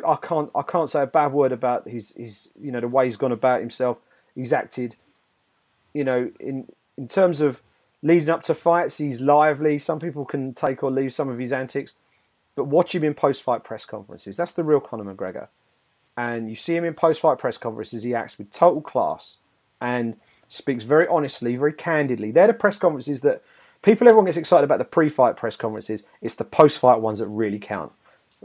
I, 0.06 0.16
can't 0.16 0.52
I 0.56 0.62
can't 0.62 0.90
say 0.90 1.02
a 1.02 1.08
bad 1.08 1.34
word 1.34 1.52
about 1.52 1.88
his 1.88 2.14
his 2.16 2.50
you 2.60 2.72
know 2.72 2.80
the 2.80 2.88
way 2.88 3.06
he's 3.06 3.18
gone 3.18 3.32
about 3.32 3.62
himself. 3.62 3.98
He's 4.36 4.54
acted, 4.54 4.96
you 5.94 6.04
know, 6.04 6.32
in 6.40 6.68
in 6.98 7.08
terms 7.08 7.42
of 7.42 7.62
leading 8.04 8.30
up 8.30 8.44
to 8.44 8.54
fights, 8.54 8.98
he's 8.98 9.22
lively. 9.22 9.78
Some 9.78 10.00
people 10.00 10.26
can 10.26 10.54
take 10.54 10.84
or 10.84 10.92
leave 10.92 11.14
some 11.14 11.30
of 11.30 11.38
his 11.40 11.54
antics, 11.54 11.96
but 12.56 12.66
watch 12.66 12.94
him 12.96 13.04
in 13.04 13.14
post-fight 13.14 13.64
press 13.64 13.86
conferences. 13.86 14.38
That's 14.38 14.54
the 14.54 14.64
real 14.64 14.80
Conor 14.80 15.14
McGregor. 15.14 15.48
And 16.18 16.50
you 16.50 16.56
see 16.56 16.76
him 16.76 16.84
in 16.84 16.94
post-fight 16.94 17.38
press 17.38 17.58
conferences. 17.58 18.04
He 18.04 18.14
acts 18.14 18.38
with 18.38 18.52
total 18.52 18.82
class 18.82 19.38
and 19.80 20.18
speaks 20.48 20.84
very 20.84 21.08
honestly, 21.08 21.56
very 21.56 21.74
candidly. 21.74 22.32
They're 22.32 22.48
the 22.48 22.54
press 22.54 22.78
conferences 22.78 23.22
that 23.22 23.42
people, 23.82 24.08
everyone 24.08 24.26
gets 24.26 24.38
excited 24.38 24.66
about 24.66 24.80
the 24.80 24.86
pre-fight 24.86 25.38
press 25.38 25.56
conferences. 25.56 26.04
It's 26.22 26.36
the 26.36 26.44
post-fight 26.44 27.00
ones 27.00 27.20
that 27.20 27.28
really 27.28 27.60
count. 27.60 27.94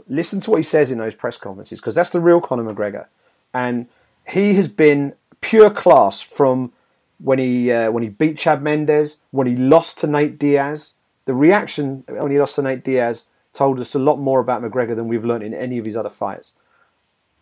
Listen 0.07 0.39
to 0.41 0.51
what 0.51 0.57
he 0.57 0.63
says 0.63 0.91
in 0.91 0.99
those 0.99 1.15
press 1.15 1.37
conferences 1.37 1.79
because 1.79 1.95
that's 1.95 2.11
the 2.11 2.19
real 2.19 2.39
Conor 2.39 2.71
McGregor, 2.71 3.07
and 3.53 3.87
he 4.27 4.53
has 4.53 4.67
been 4.67 5.13
pure 5.41 5.69
class 5.69 6.21
from 6.21 6.71
when 7.19 7.39
he 7.39 7.71
uh, 7.71 7.91
when 7.91 8.03
he 8.03 8.09
beat 8.09 8.37
Chad 8.37 8.61
Mendes, 8.61 9.17
when 9.31 9.47
he 9.47 9.55
lost 9.55 9.99
to 9.99 10.07
Nate 10.07 10.37
Diaz. 10.37 10.93
The 11.25 11.33
reaction 11.33 12.03
when 12.07 12.31
he 12.31 12.39
lost 12.39 12.55
to 12.55 12.61
Nate 12.61 12.83
Diaz 12.83 13.25
told 13.53 13.79
us 13.79 13.95
a 13.95 13.99
lot 13.99 14.17
more 14.17 14.39
about 14.39 14.61
McGregor 14.61 14.95
than 14.95 15.07
we've 15.07 15.25
learned 15.25 15.43
in 15.43 15.53
any 15.53 15.77
of 15.77 15.85
his 15.85 15.97
other 15.97 16.09
fights. 16.09 16.53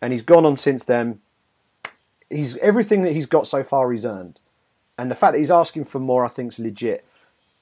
And 0.00 0.12
he's 0.12 0.22
gone 0.22 0.46
on 0.46 0.56
since 0.56 0.84
then. 0.84 1.20
He's 2.30 2.56
everything 2.56 3.02
that 3.02 3.12
he's 3.12 3.26
got 3.26 3.46
so 3.46 3.62
far 3.62 3.92
he's 3.92 4.06
earned. 4.06 4.40
And 4.98 5.10
the 5.10 5.14
fact 5.14 5.34
that 5.34 5.38
he's 5.38 5.50
asking 5.50 5.84
for 5.84 5.98
more, 5.98 6.24
I 6.24 6.28
think, 6.28 6.52
is 6.52 6.58
legit. 6.58 7.04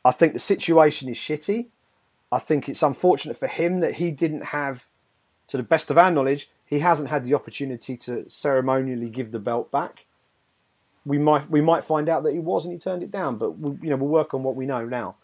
I 0.05 0.12
think 0.12 0.34
the 0.34 0.38
situation 0.38 1.09
is 1.09 1.16
shitty. 1.16 1.66
I 2.35 2.39
think 2.39 2.68
it's 2.68 2.82
unfortunate 2.82 3.37
for 3.37 3.49
him 3.49 3.80
that 3.80 3.95
he 3.95 4.11
didn't 4.11 4.47
have, 4.47 4.87
to 5.49 5.57
the 5.57 5.62
best 5.62 5.91
of 5.91 5.99
our 5.99 6.11
knowledge, 6.11 6.51
he 6.64 6.80
hasn't 6.80 7.11
had 7.11 7.24
the 7.24 7.35
opportunity 7.35 7.97
to 7.99 8.28
ceremonially 8.28 9.09
give 9.11 9.30
the 9.30 9.39
belt 9.39 9.70
back 9.70 10.07
we 11.05 11.18
might 11.18 11.49
we 11.51 11.61
might 11.61 11.85
find 11.85 12.09
out 12.09 12.22
that 12.24 12.32
he 12.32 12.39
was 12.39 12.64
and 12.64 12.72
he 12.72 12.78
turned 12.78 13.03
it 13.03 13.11
down. 13.11 13.37
But 13.37 13.59
we, 13.59 13.76
you 13.82 13.91
know 13.91 13.97
we'll 13.97 14.09
work 14.09 14.35
on 14.35 14.43
what 14.43 14.57
we 14.57 14.66
know 14.66 14.85
now. 14.85 15.16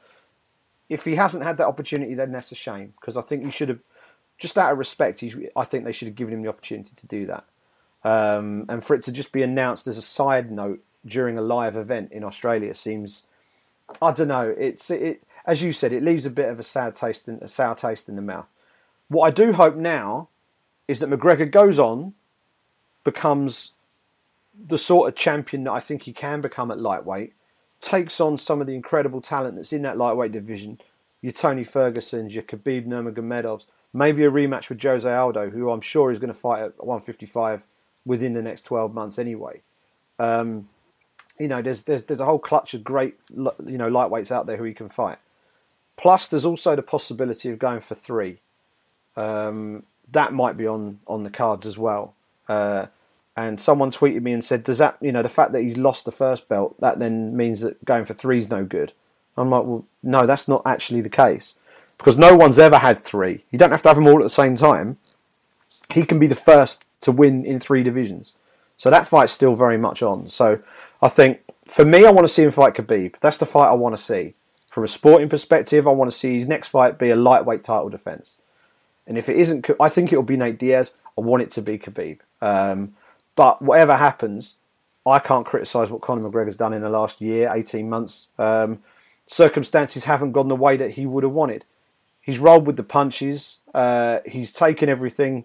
If 0.88 1.04
he 1.04 1.14
hasn't 1.16 1.44
had 1.44 1.56
that 1.58 1.66
opportunity, 1.66 2.14
then 2.14 2.32
that's 2.32 2.52
a 2.52 2.56
shame 2.56 2.94
because 3.00 3.16
I 3.16 3.22
think 3.22 3.44
he 3.44 3.50
should 3.50 3.68
have, 3.68 3.78
just 4.38 4.58
out 4.58 4.72
of 4.72 4.78
respect, 4.78 5.22
I 5.54 5.64
think 5.64 5.84
they 5.84 5.92
should 5.92 6.08
have 6.08 6.16
given 6.16 6.34
him 6.34 6.42
the 6.42 6.48
opportunity 6.48 6.96
to 6.96 7.06
do 7.06 7.26
that. 7.26 7.44
Um, 8.02 8.66
and 8.68 8.82
for 8.84 8.94
it 8.94 9.02
to 9.04 9.12
just 9.12 9.30
be 9.30 9.42
announced 9.42 9.86
as 9.86 9.98
a 9.98 10.02
side 10.02 10.50
note 10.50 10.82
during 11.06 11.38
a 11.38 11.42
live 11.42 11.76
event 11.76 12.10
in 12.10 12.24
Australia 12.24 12.74
seems, 12.74 13.26
I 14.02 14.10
don't 14.10 14.26
know. 14.26 14.52
It's 14.58 14.90
it 14.90 15.22
as 15.46 15.62
you 15.62 15.72
said, 15.72 15.92
it 15.92 16.02
leaves 16.02 16.26
a 16.26 16.30
bit 16.30 16.48
of 16.48 16.58
a 16.58 16.62
sad 16.62 16.94
taste 16.94 17.28
in 17.28 17.38
a 17.40 17.48
sour 17.48 17.74
taste 17.74 18.08
in 18.08 18.16
the 18.16 18.22
mouth. 18.22 18.46
What 19.08 19.26
I 19.26 19.30
do 19.30 19.52
hope 19.52 19.76
now 19.76 20.28
is 20.86 21.00
that 21.00 21.10
McGregor 21.10 21.50
goes 21.50 21.78
on, 21.78 22.14
becomes 23.04 23.72
the 24.66 24.78
sort 24.78 25.08
of 25.08 25.14
champion 25.14 25.64
that 25.64 25.72
I 25.72 25.80
think 25.80 26.02
he 26.02 26.12
can 26.12 26.40
become 26.40 26.70
at 26.70 26.78
lightweight, 26.78 27.32
takes 27.80 28.20
on 28.20 28.36
some 28.36 28.60
of 28.60 28.66
the 28.66 28.74
incredible 28.74 29.20
talent 29.20 29.56
that's 29.56 29.72
in 29.72 29.82
that 29.82 29.96
lightweight 29.96 30.32
division. 30.32 30.80
Your 31.22 31.32
Tony 31.32 31.64
Ferguson's, 31.64 32.34
your 32.34 32.44
Khabib 32.44 32.86
Nurmagomedovs, 32.86 33.66
maybe 33.92 34.24
a 34.24 34.30
rematch 34.30 34.68
with 34.68 34.82
Jose 34.82 35.10
Aldo, 35.10 35.50
who 35.50 35.70
I'm 35.70 35.80
sure 35.80 36.10
is 36.10 36.18
going 36.18 36.32
to 36.32 36.38
fight 36.38 36.62
at 36.62 36.84
155 36.84 37.64
within 38.04 38.34
the 38.34 38.42
next 38.42 38.62
12 38.62 38.94
months 38.94 39.18
anyway. 39.18 39.62
Um, 40.18 40.68
you 41.38 41.48
know, 41.48 41.62
there's 41.62 41.82
there's 41.84 42.04
there's 42.04 42.20
a 42.20 42.26
whole 42.26 42.38
clutch 42.38 42.74
of 42.74 42.84
great 42.84 43.16
you 43.30 43.78
know 43.78 43.90
lightweights 43.90 44.30
out 44.30 44.46
there 44.46 44.58
who 44.58 44.64
he 44.64 44.74
can 44.74 44.90
fight. 44.90 45.18
Plus, 46.00 46.28
there's 46.28 46.46
also 46.46 46.74
the 46.74 46.82
possibility 46.82 47.50
of 47.50 47.58
going 47.58 47.80
for 47.80 47.94
three. 47.94 48.38
Um, 49.16 49.82
that 50.10 50.32
might 50.32 50.56
be 50.56 50.66
on 50.66 51.00
on 51.06 51.24
the 51.24 51.30
cards 51.30 51.66
as 51.66 51.76
well. 51.76 52.14
Uh, 52.48 52.86
and 53.36 53.60
someone 53.60 53.90
tweeted 53.90 54.22
me 54.22 54.32
and 54.32 54.42
said, 54.42 54.64
"Does 54.64 54.78
that 54.78 54.96
you 55.02 55.12
know 55.12 55.20
the 55.20 55.28
fact 55.28 55.52
that 55.52 55.60
he's 55.60 55.76
lost 55.76 56.06
the 56.06 56.12
first 56.12 56.48
belt 56.48 56.74
that 56.80 56.98
then 56.98 57.36
means 57.36 57.60
that 57.60 57.84
going 57.84 58.06
for 58.06 58.14
three 58.14 58.38
is 58.38 58.48
no 58.48 58.64
good?" 58.64 58.94
I'm 59.36 59.50
like, 59.50 59.64
"Well, 59.64 59.84
no, 60.02 60.24
that's 60.24 60.48
not 60.48 60.62
actually 60.64 61.02
the 61.02 61.10
case 61.10 61.58
because 61.98 62.16
no 62.16 62.34
one's 62.34 62.58
ever 62.58 62.78
had 62.78 63.04
three. 63.04 63.44
You 63.50 63.58
don't 63.58 63.70
have 63.70 63.82
to 63.82 63.88
have 63.88 63.98
them 63.98 64.08
all 64.08 64.20
at 64.20 64.22
the 64.22 64.30
same 64.30 64.56
time. 64.56 64.96
He 65.92 66.06
can 66.06 66.18
be 66.18 66.26
the 66.26 66.34
first 66.34 66.86
to 67.02 67.12
win 67.12 67.44
in 67.44 67.60
three 67.60 67.82
divisions, 67.82 68.32
so 68.78 68.88
that 68.88 69.06
fight's 69.06 69.34
still 69.34 69.54
very 69.54 69.76
much 69.76 70.02
on. 70.02 70.30
So 70.30 70.60
I 71.02 71.08
think 71.08 71.42
for 71.66 71.84
me, 71.84 72.06
I 72.06 72.10
want 72.10 72.26
to 72.26 72.32
see 72.32 72.44
him 72.44 72.52
fight 72.52 72.72
Khabib. 72.72 73.16
That's 73.20 73.36
the 73.36 73.44
fight 73.44 73.68
I 73.68 73.74
want 73.74 73.94
to 73.98 74.02
see. 74.02 74.34
From 74.70 74.84
a 74.84 74.88
sporting 74.88 75.28
perspective, 75.28 75.86
I 75.86 75.90
want 75.90 76.10
to 76.10 76.16
see 76.16 76.34
his 76.34 76.46
next 76.46 76.68
fight 76.68 76.96
be 76.96 77.10
a 77.10 77.16
lightweight 77.16 77.64
title 77.64 77.88
defense. 77.88 78.36
And 79.06 79.18
if 79.18 79.28
it 79.28 79.36
isn't, 79.36 79.68
I 79.80 79.88
think 79.88 80.12
it 80.12 80.16
will 80.16 80.22
be 80.22 80.36
Nate 80.36 80.58
Diaz. 80.58 80.94
I 81.18 81.22
want 81.22 81.42
it 81.42 81.50
to 81.52 81.62
be 81.62 81.76
Khabib. 81.76 82.20
Um, 82.40 82.94
but 83.34 83.60
whatever 83.60 83.96
happens, 83.96 84.54
I 85.04 85.18
can't 85.18 85.44
criticise 85.44 85.90
what 85.90 86.02
Conor 86.02 86.30
McGregor's 86.30 86.56
done 86.56 86.72
in 86.72 86.82
the 86.82 86.88
last 86.88 87.20
year, 87.20 87.50
18 87.52 87.90
months. 87.90 88.28
Um, 88.38 88.78
circumstances 89.26 90.04
haven't 90.04 90.32
gone 90.32 90.48
the 90.48 90.54
way 90.54 90.76
that 90.76 90.92
he 90.92 91.04
would 91.04 91.24
have 91.24 91.32
wanted. 91.32 91.64
He's 92.20 92.38
rolled 92.38 92.66
with 92.66 92.76
the 92.76 92.84
punches, 92.84 93.58
uh, 93.74 94.20
he's 94.24 94.52
taken 94.52 94.88
everything, 94.88 95.44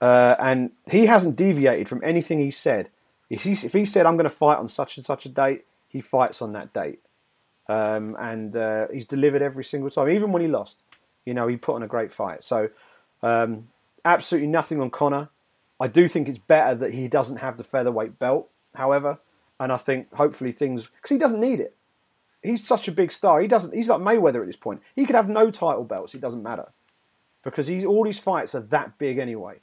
uh, 0.00 0.34
and 0.40 0.72
he 0.90 1.06
hasn't 1.06 1.36
deviated 1.36 1.88
from 1.88 2.02
anything 2.02 2.40
he 2.40 2.50
said. 2.50 2.88
If 3.30 3.44
he, 3.44 3.52
if 3.52 3.72
he 3.72 3.84
said, 3.84 4.06
I'm 4.06 4.16
going 4.16 4.24
to 4.24 4.30
fight 4.30 4.58
on 4.58 4.66
such 4.66 4.96
and 4.96 5.06
such 5.06 5.26
a 5.26 5.28
date, 5.28 5.64
he 5.88 6.00
fights 6.00 6.42
on 6.42 6.52
that 6.54 6.72
date. 6.72 7.00
Um, 7.68 8.16
and 8.18 8.54
uh, 8.54 8.88
he's 8.92 9.06
delivered 9.06 9.42
every 9.42 9.64
single 9.64 9.90
time, 9.90 10.10
even 10.10 10.32
when 10.32 10.42
he 10.42 10.48
lost. 10.48 10.82
You 11.24 11.34
know, 11.34 11.46
he 11.48 11.56
put 11.56 11.76
on 11.76 11.82
a 11.82 11.86
great 11.86 12.12
fight. 12.12 12.44
So, 12.44 12.68
um, 13.22 13.68
absolutely 14.04 14.48
nothing 14.48 14.80
on 14.80 14.90
Conor. 14.90 15.30
I 15.80 15.88
do 15.88 16.08
think 16.08 16.28
it's 16.28 16.38
better 16.38 16.74
that 16.74 16.92
he 16.92 17.08
doesn't 17.08 17.38
have 17.38 17.56
the 17.56 17.64
featherweight 17.64 18.18
belt, 18.18 18.50
however, 18.74 19.18
and 19.58 19.72
I 19.72 19.76
think 19.76 20.12
hopefully 20.14 20.52
things 20.52 20.86
because 20.86 21.10
he 21.10 21.18
doesn't 21.18 21.40
need 21.40 21.60
it. 21.60 21.74
He's 22.42 22.66
such 22.66 22.88
a 22.88 22.92
big 22.92 23.10
star. 23.10 23.40
He 23.40 23.48
doesn't. 23.48 23.74
He's 23.74 23.88
like 23.88 24.00
Mayweather 24.00 24.40
at 24.40 24.46
this 24.46 24.56
point. 24.56 24.82
He 24.94 25.06
could 25.06 25.16
have 25.16 25.28
no 25.28 25.50
title 25.50 25.84
belts. 25.84 26.14
It 26.14 26.20
doesn't 26.20 26.42
matter 26.42 26.68
because 27.42 27.66
he's 27.66 27.84
all 27.84 28.04
his 28.04 28.18
fights 28.18 28.54
are 28.54 28.60
that 28.60 28.98
big 28.98 29.18
anyway. 29.18 29.56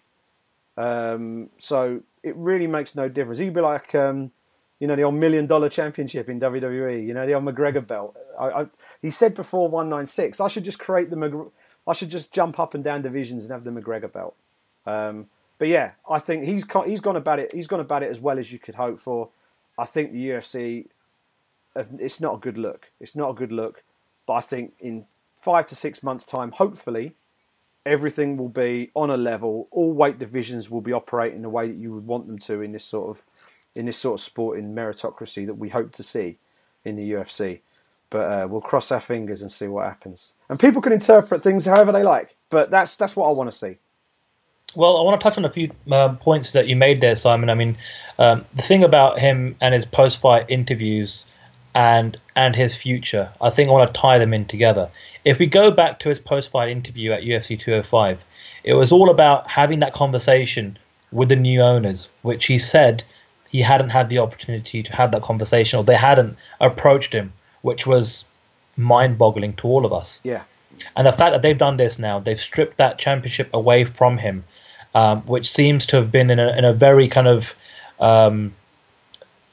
Um, 0.78 1.50
so 1.60 2.02
it 2.24 2.36
really 2.36 2.68
makes 2.68 2.96
no 2.96 3.10
difference. 3.10 3.40
He'd 3.40 3.54
be 3.54 3.62
like, 3.62 3.94
um, 3.94 4.32
you 4.82 4.88
know, 4.88 4.96
the 4.96 5.04
old 5.04 5.14
million 5.14 5.46
dollar 5.46 5.70
championship 5.70 6.28
in 6.28 6.40
WWE. 6.40 7.06
You 7.06 7.14
know, 7.14 7.28
the 7.28 7.36
old 7.36 7.46
McGregor 7.46 7.86
belt. 7.86 8.18
I, 8.38 8.46
I, 8.50 8.66
he 9.00 9.12
said 9.12 9.36
before 9.36 9.70
196, 9.70 10.42
I 10.42 10.48
should 10.48 10.64
just 10.64 10.80
create 10.80 11.12
the. 11.12 11.52
I 11.88 11.94
should 11.94 12.10
just 12.10 12.32
jump 12.34 12.60
up 12.60 12.74
and 12.74 12.84
down 12.84 13.04
divisions 13.04 13.44
and 13.44 13.52
have 13.52 13.64
the 13.64 13.70
McGregor 13.70 14.12
belt. 14.12 14.36
Um, 14.88 15.28
but 15.60 15.68
yeah, 15.68 15.92
I 16.10 16.18
think 16.18 16.46
he's 16.46 16.66
he's 16.86 17.00
gone 17.00 17.16
about 17.16 17.38
it. 17.38 17.54
He's 17.54 17.68
gone 17.68 17.80
about 17.80 18.02
it 18.02 18.10
as 18.10 18.20
well 18.20 18.40
as 18.40 18.52
you 18.52 18.58
could 18.58 18.76
hope 18.76 19.00
for. 19.00 19.30
I 19.78 19.86
think 19.86 20.14
the 20.14 20.30
UFC, 20.30 20.88
it's 21.76 22.20
not 22.20 22.34
a 22.34 22.38
good 22.38 22.58
look. 22.58 22.90
It's 23.00 23.16
not 23.16 23.30
a 23.30 23.34
good 23.34 23.52
look. 23.52 23.84
But 24.26 24.34
I 24.34 24.42
think 24.42 24.74
in 24.80 25.06
five 25.38 25.68
to 25.68 25.76
six 25.76 26.02
months' 26.02 26.26
time, 26.26 26.54
hopefully, 26.54 27.14
everything 27.86 28.36
will 28.36 28.50
be 28.50 28.90
on 28.96 29.12
a 29.12 29.18
level. 29.18 29.68
All 29.70 29.94
weight 29.94 30.18
divisions 30.18 30.72
will 30.72 30.82
be 30.82 30.92
operating 30.92 31.44
the 31.44 31.50
way 31.50 31.68
that 31.68 31.78
you 31.78 31.94
would 31.94 32.08
want 32.08 32.26
them 32.26 32.40
to 32.40 32.64
in 32.64 32.72
this 32.72 32.84
sort 32.84 33.16
of 33.16 33.24
in 33.76 33.86
this 33.86 33.98
sort 33.98 34.20
of 34.20 34.24
sport 34.24 34.60
in 34.60 34.76
meritocracy 34.76 35.46
that 35.46 35.56
we 35.56 35.70
hope 35.70 35.92
to 35.94 36.04
see 36.04 36.38
in 36.84 36.96
the 36.96 37.12
UFC. 37.12 37.62
But 38.10 38.32
uh, 38.32 38.48
we'll 38.48 38.62
cross 38.62 38.92
our 38.92 39.00
fingers 39.00 39.42
and 39.42 39.52
see 39.52 39.68
what 39.68 39.86
happens. 39.86 40.34
And 40.50 40.60
people 40.60 40.82
can 40.82 40.92
interpret 40.92 41.44
things 41.44 41.66
however 41.66 41.92
they 41.92 42.04
like. 42.04 42.36
But 42.50 42.70
that's 42.70 42.96
that's 42.96 43.16
what 43.16 43.28
I 43.28 43.32
want 43.32 43.52
to 43.52 43.58
see. 43.58 43.78
Well, 44.76 44.98
I 44.98 45.02
want 45.02 45.20
to 45.20 45.24
touch 45.24 45.38
on 45.38 45.46
a 45.46 45.52
few 45.52 45.72
uh, 45.92 46.14
points 46.16 46.52
that 46.52 46.68
you 46.68 46.76
made 46.76 47.02
there, 47.02 47.16
Simon. 47.16 47.50
I 47.50 47.56
mean, 47.56 47.78
um, 48.20 48.46
the 48.56 48.62
thing 48.62 48.84
about 48.84 49.20
him 49.20 49.56
and 49.60 49.74
his 49.74 49.86
post-fight 49.86 50.46
interviews 50.50 51.26
and 51.74 52.18
and 52.36 52.56
his 52.56 52.76
future, 52.76 53.32
I 53.42 53.50
think 53.50 53.70
I 53.70 53.72
want 53.72 53.94
to 53.94 54.00
tie 54.00 54.18
them 54.18 54.34
in 54.34 54.46
together. 54.46 54.90
If 55.26 55.40
we 55.40 55.46
go 55.46 55.72
back 55.72 56.00
to 56.00 56.10
his 56.10 56.20
post-fight 56.20 56.70
interview 56.70 57.12
at 57.12 57.24
UFC 57.24 57.58
205, 57.60 58.24
it 58.64 58.74
was 58.74 58.92
all 58.92 59.10
about 59.10 59.50
having 59.50 59.80
that 59.80 59.94
conversation 59.94 60.78
with 61.12 61.30
the 61.30 61.36
new 61.36 61.62
owners, 61.62 62.10
which 62.22 62.46
he 62.46 62.58
said 62.58 63.04
he 63.52 63.62
hadn't 63.62 63.90
had 63.90 64.10
the 64.10 64.20
opportunity 64.20 64.84
to 64.84 64.96
have 64.96 65.12
that 65.12 65.22
conversation, 65.22 65.80
or 65.80 65.84
they 65.84 65.96
hadn't 65.96 66.38
approached 66.60 67.14
him, 67.14 67.34
which 67.62 67.86
was 67.86 68.26
mind-boggling 68.78 69.54
to 69.54 69.68
all 69.68 69.86
of 69.86 69.94
us. 69.94 70.22
Yeah. 70.24 70.44
And 70.96 71.06
the 71.06 71.14
fact 71.14 71.34
that 71.34 71.42
they've 71.42 71.58
done 71.58 71.78
this 71.78 72.00
now, 72.00 72.20
they've 72.20 72.40
stripped 72.40 72.78
that 72.78 72.98
championship 72.98 73.50
away 73.54 73.84
from 73.84 74.18
him 74.18 74.46
um, 74.94 75.22
which 75.22 75.50
seems 75.50 75.86
to 75.88 75.98
have 75.98 76.12
been 76.12 76.30
in 76.30 76.40
a, 76.40 76.58
in 76.58 76.66
a 76.66 76.74
very 76.74 77.08
kind 77.08 77.28
of 77.28 77.56
um, 78.00 78.54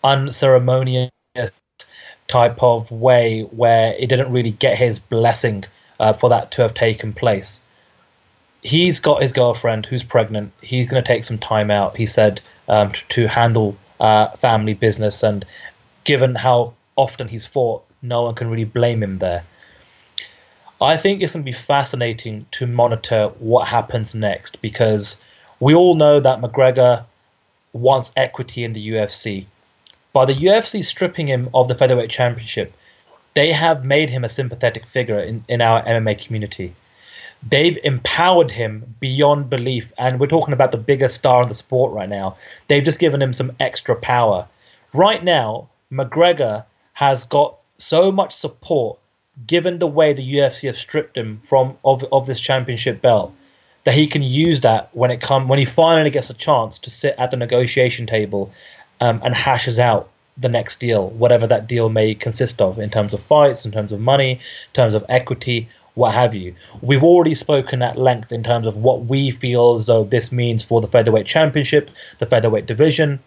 unceremonious 0.02 1.10
type 2.26 2.62
of 2.62 2.90
way 2.90 3.42
where 3.42 3.94
it 3.94 4.08
didn't 4.08 4.32
really 4.32 4.50
get 4.50 4.76
his 4.76 4.98
blessing 4.98 5.64
uh, 6.00 6.12
for 6.12 6.30
that 6.30 6.50
to 6.52 6.62
have 6.62 6.74
taken 6.74 7.12
place. 7.12 7.62
He's 8.62 9.00
got 9.00 9.22
his 9.22 9.32
girlfriend 9.32 9.86
who's 9.86 10.02
pregnant. 10.02 10.52
He's 10.60 10.88
going 10.88 11.02
to 11.02 11.06
take 11.06 11.24
some 11.24 11.38
time 11.38 11.70
out, 11.70 11.96
he 11.96 12.06
said, 12.06 12.40
um, 12.68 12.92
to, 12.92 13.02
to, 13.10 13.28
handle 13.28 13.76
uh, 14.00 14.30
family 14.36 14.74
business. 14.74 15.22
And 15.22 15.44
given 16.04 16.34
how 16.34 16.74
often 16.96 17.28
he's 17.28 17.46
fought, 17.46 17.84
no 18.02 18.22
one 18.22 18.34
can 18.34 18.50
really 18.50 18.64
blame 18.64 19.02
him 19.02 19.18
there. 19.18 19.44
I 20.80 20.96
think 20.96 21.22
it's 21.22 21.32
going 21.32 21.44
to 21.44 21.50
be 21.50 21.56
fascinating 21.56 22.46
to 22.52 22.66
monitor 22.66 23.32
what 23.38 23.66
happens 23.66 24.14
next 24.14 24.62
because 24.62 25.20
We 25.60 25.74
all 25.74 25.96
know 25.96 26.20
that 26.20 26.40
McGregor 26.40 27.04
wants 27.72 28.12
equity 28.16 28.62
in 28.64 28.72
the 28.72 28.90
UFC. 28.90 29.46
By 30.12 30.24
the 30.24 30.34
UFC 30.34 30.84
stripping 30.84 31.26
him 31.26 31.50
of 31.52 31.66
the 31.68 31.74
featherweight 31.74 32.10
championship, 32.10 32.72
they 33.34 33.52
have 33.52 33.84
made 33.84 34.10
him 34.10 34.24
a 34.24 34.28
sympathetic 34.28 34.86
figure 34.86 35.18
in, 35.18 35.44
in 35.48 35.60
our 35.60 35.82
MMA 35.82 36.24
community. 36.24 36.74
They've 37.42 37.78
empowered 37.84 38.50
him 38.50 38.96
beyond 39.00 39.48
belief, 39.50 39.92
and 39.96 40.18
we're 40.18 40.26
talking 40.26 40.54
about 40.54 40.72
the 40.72 40.78
biggest 40.78 41.14
star 41.14 41.42
in 41.42 41.48
the 41.48 41.54
sport 41.54 41.92
right 41.92 42.08
now. 42.08 42.36
They've 42.66 42.82
just 42.82 42.98
given 42.98 43.22
him 43.22 43.32
some 43.32 43.52
extra 43.60 43.94
power. 43.94 44.48
Right 44.92 45.22
now, 45.22 45.68
McGregor 45.92 46.64
has 46.94 47.24
got 47.24 47.56
so 47.78 48.10
much 48.10 48.34
support 48.34 48.98
given 49.46 49.78
the 49.78 49.86
way 49.86 50.12
the 50.12 50.34
UFC 50.34 50.66
have 50.66 50.76
stripped 50.76 51.16
him 51.16 51.40
from 51.44 51.78
of, 51.84 52.04
of 52.10 52.26
this 52.26 52.40
championship 52.40 53.00
belt 53.00 53.32
that 53.84 53.94
he 53.94 54.08
can 54.08 54.22
use 54.22 54.62
that 54.62 54.90
when 54.92 55.12
it 55.12 55.20
come 55.20 55.46
when 55.46 55.60
he 55.60 55.64
finally 55.64 56.10
gets 56.10 56.28
a 56.28 56.34
chance 56.34 56.78
to 56.78 56.90
sit 56.90 57.14
at 57.18 57.30
the 57.30 57.36
negotiation 57.36 58.06
table 58.06 58.52
um, 59.00 59.20
and 59.24 59.34
hashes 59.34 59.78
out 59.78 60.10
the 60.36 60.48
next 60.48 60.78
deal, 60.78 61.10
whatever 61.10 61.46
that 61.46 61.66
deal 61.66 61.88
may 61.88 62.14
consist 62.14 62.60
of, 62.60 62.78
in 62.78 62.90
terms 62.90 63.12
of 63.12 63.20
fights, 63.22 63.64
in 63.64 63.72
terms 63.72 63.92
of 63.92 64.00
money, 64.00 64.32
in 64.32 64.72
terms 64.72 64.94
of 64.94 65.04
equity, 65.08 65.68
what 65.98 66.14
have 66.14 66.32
you. 66.32 66.54
We've 66.80 67.02
already 67.02 67.34
spoken 67.34 67.82
at 67.82 67.98
length 67.98 68.30
in 68.30 68.44
terms 68.44 68.66
of 68.68 68.76
what 68.76 69.06
we 69.06 69.32
feel 69.32 69.74
as 69.74 69.86
though 69.86 70.04
this 70.04 70.30
means 70.30 70.62
for 70.62 70.80
the 70.80 70.86
featherweight 70.86 71.26
championship, 71.26 71.90
the 72.20 72.26
featherweight 72.26 72.66
division, 72.66 73.18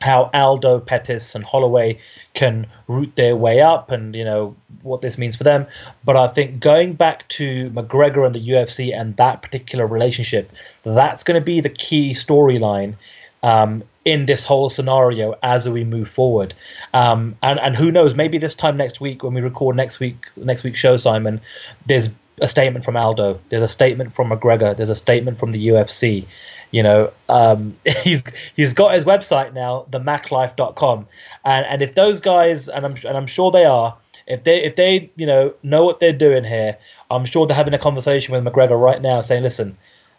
how 0.00 0.30
Aldo, 0.34 0.80
Pettis, 0.80 1.34
and 1.36 1.44
Holloway 1.44 1.98
can 2.34 2.66
root 2.88 3.14
their 3.14 3.36
way 3.36 3.60
up, 3.60 3.90
and 3.90 4.14
you 4.14 4.24
know 4.24 4.56
what 4.82 5.00
this 5.00 5.16
means 5.16 5.36
for 5.36 5.44
them. 5.44 5.66
But 6.04 6.16
I 6.16 6.28
think 6.28 6.60
going 6.60 6.94
back 6.94 7.26
to 7.28 7.70
McGregor 7.70 8.26
and 8.26 8.34
the 8.34 8.48
UFC 8.48 8.92
and 8.92 9.16
that 9.16 9.42
particular 9.42 9.86
relationship, 9.86 10.50
that's 10.84 11.22
going 11.22 11.40
to 11.40 11.44
be 11.44 11.60
the 11.60 11.68
key 11.68 12.12
storyline 12.12 12.94
um, 13.42 13.82
in 14.04 14.26
this 14.26 14.44
whole 14.44 14.70
scenario 14.70 15.34
as 15.42 15.68
we 15.68 15.84
move 15.84 16.08
forward. 16.08 16.54
Um, 16.94 17.36
and 17.42 17.58
and 17.60 17.76
who 17.76 17.90
knows, 17.90 18.14
maybe 18.14 18.38
this 18.38 18.54
time 18.54 18.76
next 18.76 19.00
week 19.00 19.22
when 19.22 19.34
we 19.34 19.40
record 19.40 19.76
next 19.76 20.00
week 20.00 20.26
next 20.36 20.64
week's 20.64 20.78
show, 20.78 20.96
Simon, 20.96 21.40
there's 21.86 22.10
a 22.40 22.48
statement 22.48 22.84
from 22.84 22.96
Aldo, 22.96 23.40
there's 23.48 23.62
a 23.62 23.68
statement 23.68 24.12
from 24.12 24.30
McGregor, 24.30 24.76
there's 24.76 24.90
a 24.90 24.96
statement 24.96 25.38
from 25.38 25.52
the 25.52 25.68
UFC. 25.68 26.26
You 26.70 26.82
know, 26.82 27.12
um, 27.28 27.76
he's 28.02 28.22
he's 28.54 28.72
got 28.72 28.94
his 28.94 29.04
website 29.04 29.54
now, 29.54 29.86
themaclife.com, 29.90 31.06
and 31.44 31.66
and 31.66 31.82
if 31.82 31.94
those 31.94 32.20
guys, 32.20 32.68
and 32.68 32.84
I'm 32.84 32.94
and 33.04 33.16
I'm 33.16 33.26
sure 33.26 33.50
they 33.50 33.64
are, 33.64 33.96
if 34.26 34.44
they 34.44 34.62
if 34.62 34.76
they 34.76 35.10
you 35.16 35.26
know 35.26 35.54
know 35.62 35.84
what 35.84 36.00
they're 36.00 36.12
doing 36.12 36.44
here, 36.44 36.76
I'm 37.10 37.24
sure 37.24 37.46
they're 37.46 37.56
having 37.56 37.74
a 37.74 37.78
conversation 37.78 38.34
with 38.34 38.44
McGregor 38.44 38.80
right 38.80 39.00
now, 39.00 39.20
saying, 39.22 39.42
listen, 39.42 39.78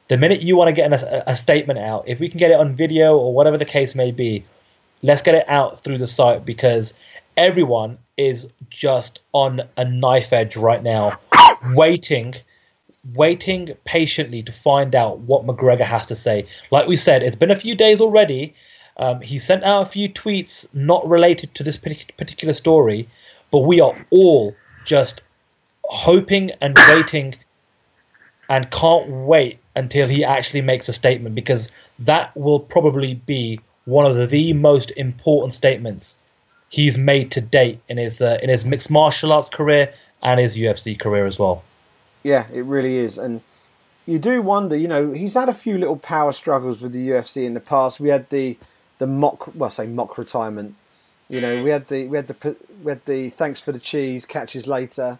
the 0.09 0.17
minute 0.17 0.41
you 0.41 0.55
want 0.55 0.67
to 0.67 0.73
get 0.73 0.91
a, 0.91 1.31
a 1.31 1.35
statement 1.35 1.79
out, 1.79 2.03
if 2.07 2.19
we 2.19 2.29
can 2.29 2.37
get 2.37 2.51
it 2.51 2.59
on 2.59 2.75
video 2.75 3.17
or 3.17 3.33
whatever 3.33 3.57
the 3.57 3.65
case 3.65 3.95
may 3.95 4.11
be, 4.11 4.43
let's 5.01 5.21
get 5.21 5.35
it 5.35 5.47
out 5.47 5.83
through 5.83 5.99
the 5.99 6.07
site 6.07 6.45
because 6.45 6.93
everyone 7.37 7.97
is 8.17 8.51
just 8.69 9.19
on 9.31 9.61
a 9.77 9.85
knife 9.85 10.33
edge 10.33 10.57
right 10.57 10.83
now, 10.83 11.17
waiting 11.73 12.35
waiting 13.15 13.69
patiently 13.85 14.43
to 14.43 14.51
find 14.51 14.93
out 14.93 15.19
what 15.19 15.45
McGregor 15.45 15.85
has 15.85 16.07
to 16.07 16.15
say. 16.15 16.47
Like 16.71 16.87
we 16.87 16.97
said, 16.97 17.23
it's 17.23 17.35
been 17.35 17.51
a 17.51 17.59
few 17.59 17.75
days 17.75 18.01
already. 18.01 18.55
Um, 18.97 19.21
he 19.21 19.39
sent 19.39 19.63
out 19.63 19.87
a 19.87 19.89
few 19.89 20.09
tweets 20.09 20.67
not 20.73 21.07
related 21.07 21.55
to 21.55 21.63
this 21.63 21.77
particular 21.77 22.53
story, 22.53 23.07
but 23.51 23.59
we 23.59 23.79
are 23.79 23.95
all 24.09 24.55
just 24.85 25.21
hoping 25.85 26.51
and 26.61 26.77
waiting 26.89 27.35
and 28.49 28.69
can't 28.69 29.07
wait 29.09 29.59
until 29.79 30.07
he 30.07 30.23
actually 30.23 30.61
makes 30.61 30.87
a 30.89 30.93
statement 30.93 31.33
because 31.33 31.71
that 31.99 32.35
will 32.35 32.59
probably 32.59 33.15
be 33.15 33.59
one 33.85 34.05
of 34.05 34.29
the 34.29 34.53
most 34.53 34.91
important 34.91 35.53
statements 35.53 36.17
he's 36.69 36.97
made 36.97 37.31
to 37.31 37.41
date 37.41 37.79
in 37.89 37.97
his 37.97 38.21
uh, 38.21 38.37
in 38.43 38.49
his 38.49 38.63
mixed 38.65 38.91
martial 38.91 39.31
arts 39.31 39.49
career 39.49 39.91
and 40.21 40.39
his 40.39 40.55
UFC 40.55 40.99
career 40.99 41.25
as 41.25 41.39
well. 41.39 41.63
Yeah, 42.21 42.45
it 42.53 42.61
really 42.61 42.97
is. 42.97 43.17
And 43.17 43.41
you 44.05 44.19
do 44.19 44.41
wonder, 44.41 44.75
you 44.75 44.87
know, 44.87 45.13
he's 45.13 45.33
had 45.33 45.49
a 45.49 45.53
few 45.53 45.77
little 45.77 45.97
power 45.97 46.33
struggles 46.33 46.81
with 46.81 46.91
the 46.91 47.09
UFC 47.09 47.45
in 47.45 47.53
the 47.53 47.59
past. 47.59 47.99
We 47.99 48.09
had 48.09 48.29
the 48.29 48.57
the 48.99 49.07
mock, 49.07 49.55
well, 49.55 49.67
I 49.67 49.71
say 49.71 49.87
mock 49.87 50.17
retirement. 50.17 50.75
You 51.29 51.41
know, 51.41 51.63
we 51.63 51.69
had 51.69 51.87
the 51.87 52.05
we 52.07 52.17
had 52.17 52.27
the 52.27 52.55
we 52.83 52.91
had 52.91 53.05
the 53.05 53.29
thanks 53.29 53.59
for 53.59 53.71
the 53.71 53.79
cheese 53.79 54.25
catches 54.25 54.67
later 54.67 55.19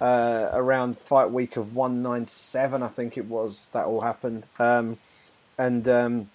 uh, 0.00 0.50
around 0.52 0.98
fight 0.98 1.30
week 1.30 1.56
of 1.56 1.74
one 1.74 2.02
nine 2.02 2.26
seven, 2.26 2.82
I 2.82 2.88
think 2.88 3.16
it 3.16 3.26
was 3.26 3.68
that 3.72 3.86
all 3.86 4.02
happened, 4.02 4.46
um, 4.58 4.98
and 5.58 5.88
um, 5.88 6.30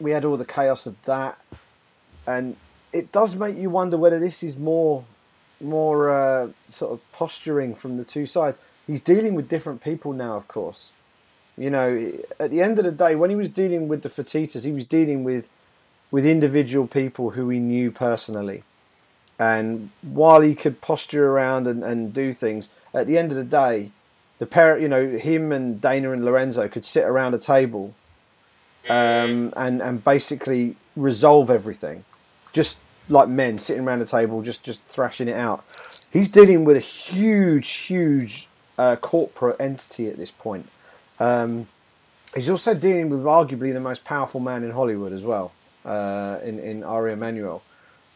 we 0.00 0.10
had 0.10 0.24
all 0.24 0.36
the 0.36 0.44
chaos 0.44 0.86
of 0.86 1.02
that, 1.04 1.38
and 2.26 2.56
it 2.92 3.12
does 3.12 3.34
make 3.34 3.56
you 3.56 3.70
wonder 3.70 3.96
whether 3.96 4.18
this 4.18 4.42
is 4.42 4.56
more 4.56 5.04
more 5.60 6.10
uh, 6.10 6.48
sort 6.68 6.92
of 6.92 7.12
posturing 7.12 7.74
from 7.74 7.96
the 7.96 8.04
two 8.04 8.26
sides 8.26 8.58
he's 8.86 9.00
dealing 9.00 9.34
with 9.34 9.48
different 9.48 9.82
people 9.82 10.12
now, 10.12 10.36
of 10.36 10.48
course. 10.48 10.92
You 11.56 11.70
know, 11.70 12.12
at 12.40 12.50
the 12.50 12.62
end 12.62 12.78
of 12.78 12.84
the 12.84 12.92
day, 12.92 13.14
when 13.14 13.30
he 13.30 13.36
was 13.36 13.50
dealing 13.50 13.88
with 13.88 14.02
the 14.02 14.08
Fertittas, 14.08 14.64
he 14.64 14.72
was 14.72 14.84
dealing 14.84 15.24
with 15.24 15.48
with 16.10 16.26
individual 16.26 16.86
people 16.86 17.30
who 17.30 17.48
he 17.48 17.58
knew 17.58 17.90
personally. 17.90 18.64
And 19.42 19.90
while 20.02 20.40
he 20.40 20.54
could 20.54 20.80
posture 20.80 21.28
around 21.32 21.66
and, 21.66 21.82
and 21.82 22.14
do 22.14 22.32
things, 22.32 22.68
at 22.94 23.08
the 23.08 23.18
end 23.18 23.32
of 23.32 23.36
the 23.36 23.42
day, 23.42 23.90
the 24.38 24.46
pair, 24.46 24.78
you 24.78 24.88
know, 24.88 25.16
him 25.16 25.50
and 25.50 25.80
Dana 25.80 26.12
and 26.12 26.24
Lorenzo 26.24 26.68
could 26.68 26.84
sit 26.84 27.02
around 27.02 27.34
a 27.34 27.38
table 27.38 27.92
um, 28.88 29.52
and 29.56 29.82
and 29.82 30.04
basically 30.04 30.76
resolve 30.94 31.50
everything, 31.50 32.04
just 32.52 32.78
like 33.08 33.28
men 33.28 33.58
sitting 33.58 33.82
around 33.82 34.00
a 34.00 34.06
table, 34.06 34.42
just 34.42 34.62
just 34.62 34.80
thrashing 34.84 35.26
it 35.26 35.36
out. 35.36 35.64
He's 36.12 36.28
dealing 36.28 36.64
with 36.64 36.76
a 36.76 36.86
huge, 37.10 37.68
huge 37.68 38.46
uh, 38.78 38.94
corporate 38.94 39.56
entity 39.58 40.06
at 40.06 40.18
this 40.18 40.30
point. 40.30 40.68
Um, 41.18 41.66
he's 42.32 42.48
also 42.48 42.74
dealing 42.74 43.10
with 43.10 43.24
arguably 43.24 43.72
the 43.72 43.80
most 43.80 44.04
powerful 44.04 44.38
man 44.38 44.62
in 44.62 44.70
Hollywood 44.70 45.12
as 45.12 45.24
well, 45.24 45.50
uh, 45.84 46.38
in 46.44 46.60
in 46.60 46.84
Ari 46.84 47.14
Emanuel. 47.14 47.60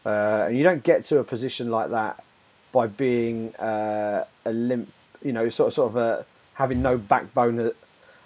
Uh, 0.05 0.45
and 0.47 0.57
you 0.57 0.63
don't 0.63 0.83
get 0.83 1.03
to 1.03 1.19
a 1.19 1.23
position 1.23 1.69
like 1.69 1.89
that 1.89 2.23
by 2.71 2.87
being 2.87 3.55
uh, 3.55 4.25
a 4.45 4.51
limp, 4.51 4.91
you 5.23 5.33
know, 5.33 5.49
sort 5.49 5.67
of 5.67 5.73
sort 5.73 5.91
of 5.91 5.97
uh, 5.97 6.23
having 6.53 6.81
no 6.81 6.97
backbone 6.97 7.59
at, 7.59 7.75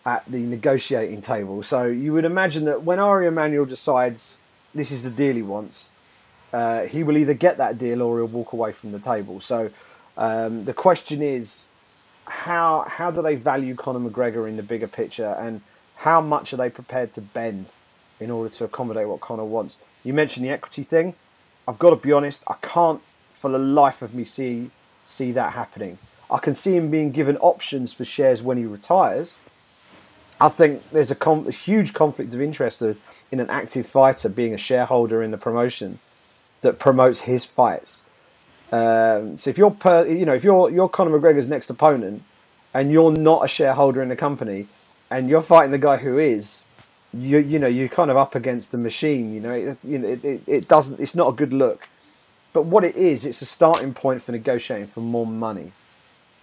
at, 0.06 0.24
the 0.28 0.46
negotiating 0.46 1.22
table. 1.22 1.64
So 1.64 1.86
you 1.86 2.14
would 2.14 2.26
imagine 2.26 2.66
that 2.66 2.84
when 2.84 3.00
Ari 3.00 3.28
Emanuel 3.28 3.66
decides 3.66 4.40
this 4.74 4.92
is 4.92 5.04
the 5.04 5.10
deal 5.10 5.36
he 5.36 5.42
wants, 5.42 5.90
uh, 6.54 6.84
he 6.84 7.04
will 7.04 7.18
either 7.18 7.34
get 7.34 7.58
that 7.58 7.78
deal 7.78 8.02
or 8.02 8.18
he'll 8.18 8.28
walk 8.28 8.54
away 8.54 8.72
from 8.72 8.92
the 8.92 9.00
table. 9.00 9.40
So 9.40 9.70
um, 10.18 10.66
the 10.66 10.74
question 10.74 11.22
is 11.22 11.66
how 12.26 12.86
how 12.88 13.12
do 13.12 13.22
they 13.22 13.36
value 13.36 13.76
Conor 13.76 14.10
McGregor 14.10 14.48
in 14.48 14.58
the 14.58 14.64
bigger 14.64 14.88
picture, 14.88 15.36
and 15.40 15.62
how 15.98 16.22
much 16.22 16.54
are 16.54 16.58
they 16.58 16.70
prepared 16.70 17.12
to 17.14 17.22
bend 17.22 17.68
in 18.20 18.32
order 18.32 18.50
to 18.56 18.64
accommodate 18.64 19.08
what 19.08 19.22
Conor 19.22 19.46
wants? 19.46 19.78
You 20.04 20.14
mentioned 20.14 20.46
the 20.46 20.50
equity 20.50 20.84
thing. 20.84 21.16
I've 21.68 21.80
got 21.80 21.92
to 21.92 21.96
be 21.96 22.12
honest, 22.12 22.44
I 22.48 22.56
can't 22.62 23.02
for 23.34 23.50
the 23.50 23.60
life 23.60 24.02
of 24.02 24.14
me 24.14 24.24
see 24.24 24.72
see 25.06 25.32
that 25.32 25.54
happening. 25.54 25.98
I 26.30 26.38
can 26.38 26.54
see 26.54 26.76
him 26.76 26.90
being 26.90 27.12
given 27.12 27.38
options 27.38 27.92
for 27.92 28.06
shares 28.06 28.42
when 28.42 28.58
he 28.58 28.66
retires. 28.66 29.40
I 30.40 30.50
think 30.50 30.84
there's 30.92 31.12
a, 31.12 31.16
com- 31.16 31.48
a 31.48 31.52
huge 31.52 31.94
conflict 31.94 32.34
of 32.34 32.42
interest 32.42 32.82
in 32.82 33.40
an 33.40 33.50
active 33.50 33.86
fighter 33.86 34.30
being 34.30 34.54
a 34.54 34.58
shareholder 34.58 35.22
in 35.22 35.32
the 35.32 35.38
promotion 35.38 36.00
that 36.62 36.80
promotes 36.80 37.22
his 37.22 37.46
fights. 37.46 38.06
Um, 38.72 39.38
so 39.38 39.50
if 39.50 39.58
you're 39.58 39.72
per, 39.72 40.08
you 40.08 40.26
know 40.26 40.34
if 40.34 40.44
you're 40.44 40.70
you're 40.70 40.88
Conor 40.88 41.20
McGregor's 41.20 41.48
next 41.48 41.70
opponent 41.70 42.24
and 42.74 42.92
you're 42.92 43.12
not 43.12 43.44
a 43.44 43.48
shareholder 43.48 44.02
in 44.02 44.08
the 44.10 44.16
company 44.16 44.68
and 45.10 45.30
you're 45.30 45.42
fighting 45.42 45.72
the 45.72 45.78
guy 45.78 45.98
who 45.98 46.18
is, 46.18 46.66
you 47.14 47.40
you 47.40 47.60
know 47.60 47.68
you're 47.68 47.90
kind 47.90 48.10
of 48.10 48.18
up 48.18 48.36
against 48.36 48.72
the 48.72 48.78
machine. 48.78 49.34
You 49.34 49.40
know 49.42 49.52
it, 49.52 49.78
you 49.84 50.00
know 50.00 50.08
it, 50.08 50.24
it, 50.24 50.44
it 50.48 50.68
doesn't 50.68 51.00
it's 51.00 51.16
not 51.16 51.30
a 51.30 51.34
good 51.34 51.54
look. 51.54 51.88
But 52.54 52.64
what 52.64 52.84
it 52.84 52.98
is, 52.98 53.26
it's 53.26 53.42
a 53.42 53.46
starting 53.46 53.94
point 53.94 54.22
for 54.22 54.34
negotiating 54.34 54.88
for 54.88 55.00
more 55.00 55.26
money. 55.26 55.72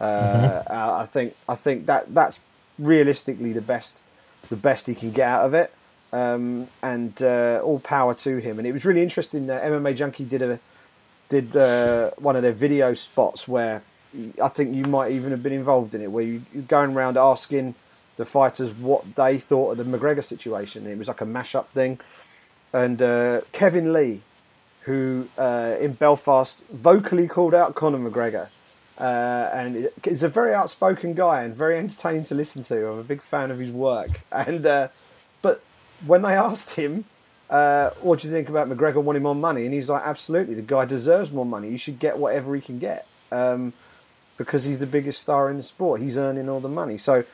Uh, 0.01 0.05
mm-hmm. 0.05 0.73
I 0.73 1.07
think 1.07 1.35
I 1.49 1.55
think 1.55 1.87
that 1.87 2.15
that's 2.15 2.41
realistically 2.79 3.53
the 3.53 3.61
best 3.61 4.03
the 4.49 4.57
best 4.57 4.87
he 4.87 4.95
can 4.95 5.11
get 5.11 5.29
out 5.29 5.45
of 5.45 5.55
it. 5.55 5.73
Um, 6.11 6.69
and 6.83 7.21
uh, 7.21 7.61
all 7.63 7.81
power 7.81 8.15
to 8.15 8.39
him. 8.39 8.59
And 8.59 8.67
it 8.67 8.73
was 8.73 8.87
really 8.87 9.03
interesting. 9.03 9.51
Uh, 9.51 9.61
MMA 9.61 9.95
Junkie 9.95 10.25
did 10.25 10.41
a 10.41 10.59
did 11.29 11.55
uh, 11.55 12.11
one 12.17 12.37
of 12.37 12.43
their 12.43 12.53
video 12.53 12.95
spots 12.95 13.47
where 13.47 13.83
I 14.43 14.49
think 14.49 14.75
you 14.75 14.85
might 14.85 15.13
even 15.13 15.31
have 15.33 15.43
been 15.43 15.53
involved 15.53 15.95
in 15.95 16.01
it, 16.01 16.11
where 16.11 16.25
you, 16.25 16.43
are 16.57 16.63
going 16.63 16.95
around 16.95 17.19
asking 17.19 17.75
the 18.19 18.27
fighters 18.27 18.73
what 18.75 19.15
they 19.15 19.39
thought 19.39 19.79
of 19.79 19.79
the 19.79 19.99
McGregor 19.99 20.23
situation. 20.23 20.87
It 20.87 20.99
was 20.99 21.09
like 21.09 21.23
a 21.23 21.25
mash-up 21.25 21.73
thing, 21.73 21.99
and 22.75 23.01
uh, 23.01 23.41
Kevin 23.53 23.95
Lee, 23.95 24.21
who 24.83 25.29
uh, 25.39 25.77
in 25.81 25.93
Belfast 25.95 26.63
vocally 26.69 27.27
called 27.27 27.55
out 27.55 27.75
Conor 27.75 27.99
McGregor. 27.99 28.49
Uh, 28.99 29.49
and 29.53 29.91
he's 30.03 30.25
a 30.25 30.29
very 30.29 30.53
outspoken 30.53 31.15
guy 31.15 31.45
and 31.45 31.55
very 31.55 31.79
entertaining 31.79 32.25
to 32.25 32.35
listen 32.35 32.63
to. 32.63 32.89
I'm 32.89 32.99
a 32.99 33.05
big 33.05 33.23
fan 33.23 33.53
of 33.53 33.59
his 33.61 33.71
work. 33.71 34.21
And 34.33 34.67
uh, 34.67 34.89
but 35.41 35.63
when 36.05 36.23
they 36.23 36.35
asked 36.49 36.71
him, 36.71 37.05
uh, 37.49 37.91
"What 38.01 38.19
do 38.19 38.29
you 38.29 38.35
think 38.35 38.49
about 38.49 38.69
McGregor 38.69 39.03
wanting 39.03 39.23
more 39.23 39.37
money?" 39.37 39.65
and 39.65 39.73
he's 39.73 39.89
like, 39.89 40.03
"Absolutely, 40.05 40.55
the 40.55 40.63
guy 40.63 40.85
deserves 40.85 41.31
more 41.31 41.47
money. 41.47 41.71
You 41.71 41.79
should 41.79 42.01
get 42.01 42.19
whatever 42.19 42.57
he 42.57 42.61
can 42.61 42.81
get 42.81 43.07
um, 43.31 43.73
because 44.37 44.65
he's 44.65 44.81
the 44.81 44.87
biggest 44.87 45.21
star 45.21 45.49
in 45.49 45.59
the 45.59 45.63
sport. 45.63 46.01
He's 46.01 46.19
earning 46.19 46.49
all 46.49 46.61
the 46.61 46.69
money." 46.69 46.99
So 46.99 47.25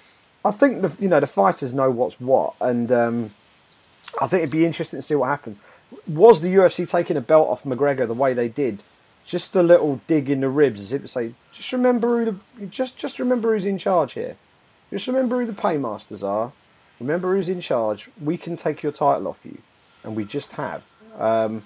I 0.44 0.50
think 0.50 0.82
the 0.82 0.92
you 1.00 1.08
know 1.08 1.20
the 1.20 1.26
fighters 1.26 1.72
know 1.72 1.90
what's 1.90 2.20
what, 2.20 2.54
and 2.60 2.92
um, 2.92 3.30
I 4.20 4.26
think 4.26 4.42
it'd 4.42 4.50
be 4.50 4.66
interesting 4.66 4.98
to 4.98 5.02
see 5.02 5.14
what 5.14 5.28
happens. 5.28 5.56
Was 6.06 6.40
the 6.40 6.54
UFC 6.54 6.88
taking 6.88 7.16
a 7.16 7.20
belt 7.20 7.48
off 7.48 7.64
McGregor 7.64 8.06
the 8.06 8.14
way 8.14 8.34
they 8.34 8.48
did? 8.48 8.82
Just 9.24 9.56
a 9.56 9.62
little 9.62 10.02
dig 10.06 10.28
in 10.28 10.40
the 10.40 10.50
ribs, 10.50 10.82
as 10.82 10.92
if 10.92 11.02
to 11.02 11.08
say, 11.08 11.34
just 11.50 11.72
remember 11.72 12.18
who 12.18 12.24
the 12.58 12.66
just 12.66 12.98
just 12.98 13.18
remember 13.18 13.54
who's 13.54 13.64
in 13.64 13.78
charge 13.78 14.12
here. 14.12 14.36
Just 14.90 15.06
remember 15.06 15.40
who 15.40 15.46
the 15.46 15.54
paymasters 15.54 16.22
are. 16.22 16.52
Remember 17.00 17.34
who's 17.34 17.48
in 17.48 17.60
charge. 17.60 18.10
We 18.22 18.36
can 18.36 18.54
take 18.54 18.82
your 18.82 18.92
title 18.92 19.26
off 19.26 19.46
you, 19.46 19.58
and 20.02 20.14
we 20.14 20.24
just 20.24 20.52
have. 20.52 20.84
Um, 21.18 21.64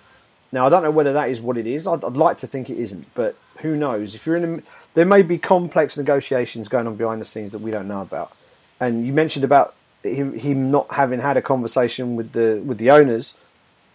now 0.52 0.66
I 0.66 0.68
don't 0.68 0.84
know 0.84 0.90
whether 0.90 1.12
that 1.12 1.30
is 1.30 1.40
what 1.40 1.56
it 1.56 1.66
is. 1.66 1.86
I'd, 1.86 2.04
I'd, 2.04 2.16
like 2.16 2.36
to 2.38 2.46
think 2.46 2.70
it 2.70 2.78
isn't, 2.78 3.06
but 3.14 3.36
who 3.58 3.76
knows? 3.76 4.14
If 4.14 4.24
you're 4.24 4.36
in, 4.36 4.44
a, 4.44 4.62
there 4.94 5.04
may 5.04 5.22
be 5.22 5.36
complex 5.36 5.96
negotiations 5.96 6.68
going 6.68 6.86
on 6.86 6.96
behind 6.96 7.20
the 7.20 7.24
scenes 7.24 7.50
that 7.50 7.58
we 7.58 7.70
don't 7.70 7.88
know 7.88 8.02
about. 8.02 8.32
And 8.80 9.06
you 9.06 9.12
mentioned 9.12 9.44
about 9.44 9.74
him, 10.02 10.38
him 10.38 10.70
not 10.70 10.92
having 10.92 11.20
had 11.20 11.36
a 11.36 11.42
conversation 11.42 12.16
with 12.16 12.32
the 12.32 12.62
with 12.64 12.78
the 12.78 12.90
owners, 12.90 13.34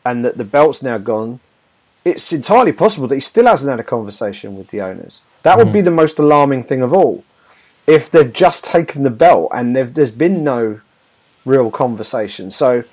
and 0.05 0.23
that 0.25 0.37
the 0.37 0.43
belt's 0.43 0.81
now 0.81 0.97
gone. 0.97 1.39
It's 2.05 2.33
entirely 2.33 2.73
possible 2.73 3.07
that 3.07 3.15
he 3.15 3.21
still 3.21 3.45
hasn't 3.45 3.69
had 3.69 3.79
a 3.79 3.83
conversation 3.83 4.57
with 4.57 4.67
the 4.69 4.81
owners. 4.81 5.21
That 5.43 5.57
would 5.57 5.67
mm-hmm. 5.67 5.73
be 5.73 5.81
the 5.81 5.91
most 5.91 6.19
alarming 6.19 6.65
thing 6.65 6.81
of 6.81 6.93
all. 6.93 7.23
If 7.87 8.09
they've 8.11 8.31
just 8.31 8.65
taken 8.65 9.03
the 9.03 9.09
belt 9.09 9.51
and 9.53 9.75
there's 9.75 10.11
been 10.11 10.43
no 10.43 10.81
real 11.45 11.71
conversation. 11.71 12.51
So 12.51 12.83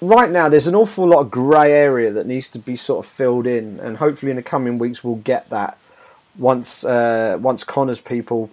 right 0.00 0.30
now 0.30 0.48
there's 0.48 0.66
an 0.66 0.74
awful 0.74 1.06
lot 1.06 1.20
of 1.20 1.30
grey 1.30 1.72
area 1.72 2.10
that 2.12 2.26
needs 2.26 2.48
to 2.50 2.58
be 2.58 2.76
sort 2.76 3.04
of 3.04 3.10
filled 3.10 3.46
in, 3.46 3.80
and 3.80 3.98
hopefully 3.98 4.30
in 4.30 4.36
the 4.36 4.42
coming 4.42 4.78
weeks 4.78 5.04
we'll 5.04 5.16
get 5.16 5.48
that 5.50 5.78
once 6.38 6.84
uh, 6.84 7.38
once 7.40 7.64
Conor's 7.64 8.00
people 8.00 8.50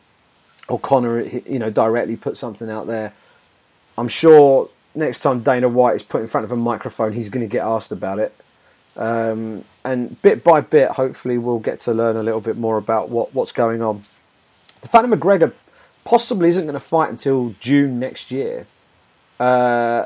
or 0.67 0.79
Conor 0.79 1.21
you 1.21 1.59
know 1.59 1.69
directly 1.69 2.15
put 2.15 2.37
something 2.37 2.69
out 2.69 2.87
there. 2.87 3.13
I'm 3.97 4.07
sure 4.07 4.69
next 4.95 5.19
time 5.19 5.41
Dana 5.41 5.69
White 5.69 5.95
is 5.95 6.03
put 6.03 6.21
in 6.21 6.27
front 6.27 6.45
of 6.45 6.51
a 6.51 6.57
microphone, 6.57 7.13
he's 7.13 7.29
going 7.29 7.47
to 7.47 7.51
get 7.51 7.63
asked 7.63 7.91
about 7.91 8.19
it. 8.19 8.35
Um, 8.95 9.63
and 9.83 10.19
bit 10.21 10.43
by 10.43 10.61
bit, 10.61 10.91
hopefully, 10.91 11.37
we'll 11.37 11.59
get 11.59 11.79
to 11.81 11.93
learn 11.93 12.17
a 12.17 12.23
little 12.23 12.41
bit 12.41 12.57
more 12.57 12.77
about 12.77 13.09
what, 13.09 13.33
what's 13.33 13.51
going 13.51 13.81
on. 13.81 14.01
The 14.81 14.87
fact 14.87 15.07
that 15.07 15.19
McGregor 15.19 15.53
possibly 16.03 16.49
isn't 16.49 16.65
going 16.65 16.73
to 16.73 16.79
fight 16.79 17.09
until 17.09 17.53
June 17.59 17.99
next 17.99 18.31
year 18.31 18.65
uh, 19.39 20.05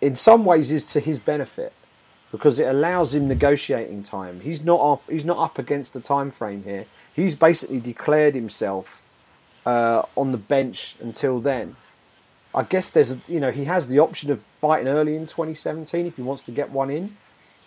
in 0.00 0.14
some 0.14 0.44
ways 0.44 0.70
is 0.70 0.90
to 0.92 1.00
his 1.00 1.18
benefit 1.18 1.72
because 2.30 2.58
it 2.58 2.66
allows 2.66 3.14
him 3.14 3.28
negotiating 3.28 4.02
time. 4.02 4.40
He's 4.40 4.62
not 4.62 4.80
up, 4.80 5.02
he's 5.08 5.24
not 5.24 5.38
up 5.38 5.58
against 5.58 5.94
the 5.94 6.00
time 6.00 6.30
frame 6.30 6.64
here. 6.64 6.86
He's 7.14 7.34
basically 7.34 7.80
declared 7.80 8.34
himself 8.34 9.02
uh, 9.66 10.02
on 10.16 10.32
the 10.32 10.38
bench 10.38 10.94
until 11.00 11.40
then. 11.40 11.76
I 12.54 12.62
guess 12.62 12.88
there's 12.88 13.16
you 13.28 13.40
know 13.40 13.50
he 13.50 13.64
has 13.64 13.88
the 13.88 13.98
option 13.98 14.30
of 14.30 14.42
fighting 14.60 14.88
early 14.88 15.14
in 15.16 15.26
2017 15.26 16.06
if 16.06 16.16
he 16.16 16.22
wants 16.22 16.42
to 16.44 16.52
get 16.52 16.70
one 16.70 16.88
in 16.88 17.16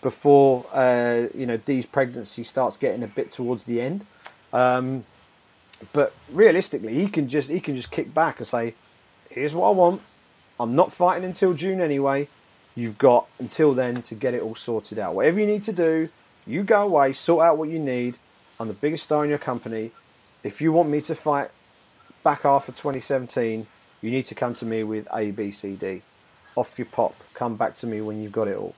before 0.02 0.66
uh, 0.74 1.28
you 1.36 1.46
know 1.46 1.58
Dee's 1.58 1.86
pregnancy 1.86 2.44
starts 2.44 2.78
getting 2.78 3.04
a 3.04 3.08
bit 3.08 3.32
towards 3.32 3.66
the 3.66 3.82
end. 3.82 4.06
Um, 4.52 5.06
but 5.94 6.14
realistically, 6.32 6.96
he 6.96 7.08
can 7.08 7.30
just 7.30 7.52
he 7.52 7.60
can 7.60 7.76
just 7.76 7.92
kick 7.92 8.14
back 8.14 8.40
and 8.40 8.48
say, 8.48 8.74
"Here's 9.30 9.54
what 9.54 9.68
I 9.68 9.72
want. 9.72 10.02
I'm 10.60 10.76
not 10.76 10.92
fighting 10.92 11.24
until 11.24 11.54
June 11.54 11.80
anyway. 11.80 12.28
You've 12.76 12.98
got 12.98 13.28
until 13.40 13.74
then 13.74 14.02
to 14.04 14.16
get 14.16 14.34
it 14.34 14.42
all 14.42 14.56
sorted 14.56 15.00
out. 15.00 15.14
Whatever 15.14 15.40
you 15.40 15.46
need 15.46 15.64
to 15.64 15.74
do, 15.74 16.10
you 16.46 16.64
go 16.64 16.84
away, 16.84 17.14
sort 17.14 17.46
out 17.46 17.58
what 17.58 17.70
you 17.70 17.80
need. 17.80 18.18
I'm 18.60 18.68
the 18.68 18.74
biggest 18.74 19.04
star 19.04 19.24
in 19.24 19.30
your 19.30 19.40
company. 19.40 19.92
If 20.44 20.62
you 20.62 20.72
want 20.72 20.90
me 20.90 21.02
to 21.02 21.16
fight 21.16 21.52
back 22.24 22.44
half 22.44 22.68
of 22.70 22.76
2017, 22.76 23.68
you 24.02 24.12
need 24.12 24.26
to 24.26 24.36
come 24.36 24.54
to 24.56 24.66
me 24.66 24.84
with 24.84 25.08
A, 25.14 25.32
B, 25.32 25.52
C, 25.52 25.76
D. 25.76 26.02
Off 26.56 26.78
your 26.78 26.88
pop. 26.88 27.16
Come 27.34 27.56
back 27.56 27.74
to 27.76 27.88
me 27.88 28.02
when 28.02 28.22
you've 28.22 28.32
got 28.32 28.48
it 28.48 28.58
all. 28.58 28.76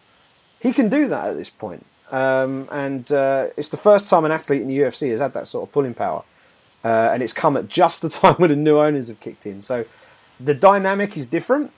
He 0.60 0.74
can 0.74 0.90
do 0.90 1.08
that 1.08 1.28
at 1.28 1.38
this 1.38 1.50
point. 1.50 1.86
Um, 2.12 2.68
and 2.72 3.10
uh, 3.12 3.48
it's 3.56 3.70
the 3.70 3.78
first 3.78 4.10
time 4.10 4.26
an 4.26 4.32
athlete 4.32 4.62
in 4.62 4.68
the 4.68 4.78
UFC 4.78 5.10
has 5.12 5.20
had 5.20 5.34
that 5.34 5.48
sort 5.48 5.68
of 5.68 5.72
pulling 5.72 5.94
power. 5.94 6.24
Uh, 6.84 7.10
and 7.14 7.24
it's 7.24 7.34
come 7.34 7.56
at 7.58 7.68
just 7.68 8.02
the 8.02 8.10
time 8.22 8.36
when 8.36 8.50
the 8.50 8.56
new 8.56 8.80
owners 8.80 9.08
have 9.08 9.20
kicked 9.20 9.46
in. 9.46 9.62
So 9.62 9.86
the 10.40 10.54
dynamic 10.54 11.16
is 11.16 11.26
different, 11.26 11.72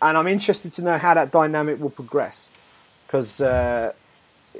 and 0.00 0.16
I'm 0.16 0.26
interested 0.26 0.72
to 0.74 0.82
know 0.82 0.98
how 0.98 1.14
that 1.14 1.30
dynamic 1.30 1.80
will 1.80 1.90
progress 1.90 2.50
because 3.06 3.40
uh, 3.40 3.92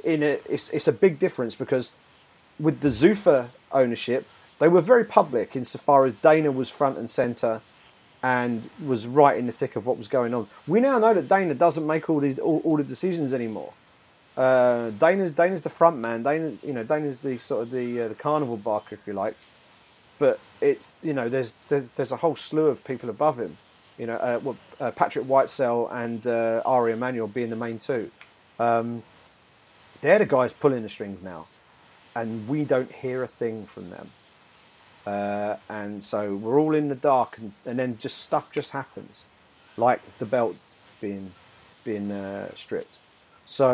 in 0.03 0.23
it's, 0.23 0.69
it's 0.69 0.87
a 0.87 0.91
big 0.91 1.19
difference 1.19 1.55
because 1.55 1.91
with 2.59 2.81
the 2.81 2.89
Zuffa 2.89 3.49
ownership, 3.71 4.25
they 4.59 4.67
were 4.67 4.81
very 4.81 5.05
public 5.05 5.55
insofar 5.55 6.05
as 6.05 6.13
Dana 6.13 6.51
was 6.51 6.69
front 6.69 6.97
and 6.97 7.09
center 7.09 7.61
and 8.21 8.69
was 8.85 9.07
right 9.07 9.37
in 9.37 9.45
the 9.45 9.51
thick 9.51 9.75
of 9.75 9.85
what 9.85 9.97
was 9.97 10.07
going 10.07 10.33
on. 10.33 10.47
We 10.67 10.81
now 10.81 10.99
know 10.99 11.13
that 11.13 11.27
Dana 11.27 11.53
doesn't 11.53 11.87
make 11.87 12.09
all 12.09 12.19
these 12.19 12.37
all, 12.39 12.61
all 12.63 12.77
the 12.77 12.83
decisions 12.83 13.33
anymore. 13.33 13.73
Uh, 14.37 14.91
Dana's 14.91 15.31
Dana's 15.31 15.61
the 15.61 15.69
front 15.69 15.97
man. 15.97 16.23
Dana, 16.23 16.53
you 16.63 16.73
know, 16.73 16.83
Dana's 16.83 17.17
the 17.17 17.37
sort 17.37 17.63
of 17.63 17.71
the 17.71 18.01
uh, 18.01 18.07
the 18.09 18.15
carnival 18.15 18.57
barker, 18.57 18.95
if 18.95 19.07
you 19.07 19.13
like 19.13 19.35
but 20.19 20.39
it's 20.61 20.87
you 21.01 21.13
know 21.13 21.29
there's 21.29 21.53
there's 21.69 22.11
a 22.11 22.17
whole 22.17 22.35
slew 22.35 22.67
of 22.67 22.83
people 22.83 23.09
above 23.09 23.39
him. 23.39 23.57
You 23.97 24.05
know, 24.05 24.15
uh, 24.15 24.39
well, 24.43 24.57
uh, 24.79 24.91
Patrick 24.91 25.25
Whitesell 25.25 25.91
and 25.91 26.25
uh, 26.27 26.61
Ari 26.65 26.93
Emanuel 26.93 27.27
being 27.27 27.49
the 27.49 27.55
main 27.55 27.79
two. 27.79 28.11
Um, 28.59 29.03
they're 30.01 30.19
the 30.19 30.25
guys 30.25 30.53
pulling 30.53 30.83
the 30.83 30.89
strings 30.89 31.23
now, 31.23 31.47
and 32.15 32.47
we 32.47 32.63
don't 32.63 32.91
hear 32.91 33.23
a 33.23 33.27
thing 33.27 33.65
from 33.65 33.89
them. 33.89 34.11
Uh, 35.09 35.53
and 35.79 36.03
so 36.03 36.19
we're 36.41 36.59
all 36.61 36.75
in 36.81 36.87
the 36.93 36.99
dark, 37.11 37.37
and, 37.39 37.51
and 37.65 37.75
then 37.79 37.97
just 38.05 38.17
stuff 38.27 38.45
just 38.51 38.71
happens, 38.71 39.15
like 39.85 40.01
the 40.19 40.25
belt 40.35 40.55
being 41.01 41.25
being 41.83 42.11
uh, 42.11 42.53
stripped. 42.63 42.95
So 43.45 43.67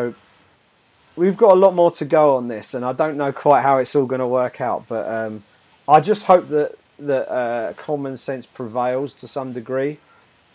we've 1.15 1.39
got 1.45 1.51
a 1.57 1.59
lot 1.65 1.73
more 1.81 1.91
to 2.01 2.05
go 2.05 2.23
on 2.37 2.47
this, 2.55 2.73
and 2.75 2.83
I 2.91 2.93
don't 3.01 3.17
know 3.21 3.31
quite 3.31 3.63
how 3.67 3.75
it's 3.81 3.93
all 3.95 4.07
going 4.13 4.25
to 4.27 4.31
work 4.41 4.61
out, 4.69 4.81
but. 4.87 5.05
Um, 5.19 5.43
I 5.87 5.99
just 5.99 6.25
hope 6.25 6.47
that 6.49 6.75
that 6.97 7.31
uh, 7.31 7.73
common 7.73 8.17
sense 8.17 8.45
prevails 8.45 9.13
to 9.15 9.27
some 9.27 9.53
degree 9.53 9.99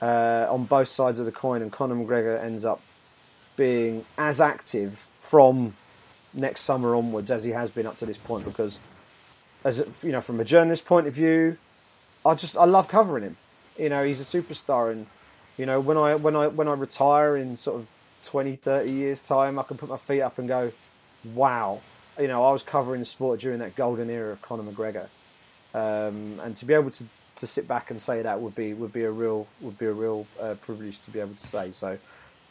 uh, 0.02 0.46
on 0.50 0.64
both 0.64 0.88
sides 0.88 1.20
of 1.20 1.26
the 1.26 1.32
coin, 1.32 1.62
and 1.62 1.70
Conor 1.70 1.94
McGregor 1.94 2.42
ends 2.42 2.64
up 2.64 2.80
being 3.56 4.04
as 4.16 4.40
active 4.40 5.06
from 5.18 5.74
next 6.32 6.62
summer 6.62 6.94
onwards 6.96 7.30
as 7.30 7.44
he 7.44 7.50
has 7.50 7.70
been 7.70 7.86
up 7.86 7.96
to 7.98 8.06
this 8.06 8.16
point. 8.16 8.44
Because, 8.44 8.80
as 9.64 9.84
you 10.02 10.12
know, 10.12 10.20
from 10.20 10.40
a 10.40 10.44
journalist 10.44 10.84
point 10.84 11.06
of 11.06 11.14
view, 11.14 11.56
I 12.24 12.34
just 12.34 12.56
I 12.56 12.64
love 12.64 12.88
covering 12.88 13.24
him. 13.24 13.36
You 13.78 13.88
know, 13.88 14.04
he's 14.04 14.20
a 14.20 14.24
superstar, 14.42 14.92
and 14.92 15.06
you 15.56 15.66
know 15.66 15.80
when 15.80 15.96
I 15.96 16.14
when 16.14 16.36
I 16.36 16.46
when 16.46 16.68
I 16.68 16.74
retire 16.74 17.36
in 17.36 17.56
sort 17.56 17.80
of 17.80 17.86
20, 18.24 18.56
30 18.56 18.92
years 18.92 19.22
time, 19.22 19.58
I 19.58 19.62
can 19.62 19.76
put 19.76 19.88
my 19.88 19.96
feet 19.96 20.20
up 20.20 20.38
and 20.38 20.46
go, 20.46 20.72
wow. 21.34 21.80
You 22.18 22.28
know, 22.28 22.44
I 22.44 22.52
was 22.52 22.62
covering 22.62 23.00
the 23.00 23.06
sport 23.06 23.40
during 23.40 23.60
that 23.60 23.76
golden 23.76 24.10
era 24.10 24.32
of 24.32 24.42
Conor 24.42 24.64
McGregor 24.64 25.08
um, 25.74 26.40
and 26.42 26.56
to 26.56 26.64
be 26.64 26.74
able 26.74 26.90
to, 26.90 27.04
to 27.36 27.46
sit 27.46 27.68
back 27.68 27.90
and 27.90 28.00
say 28.00 28.22
that 28.22 28.40
would 28.40 28.54
be 28.54 28.74
would 28.74 28.92
be 28.92 29.04
a 29.04 29.10
real 29.10 29.46
would 29.60 29.78
be 29.78 29.86
a 29.86 29.92
real 29.92 30.26
uh, 30.40 30.54
privilege 30.54 31.00
to 31.02 31.10
be 31.10 31.20
able 31.20 31.34
to 31.34 31.46
say. 31.46 31.72
So, 31.72 31.98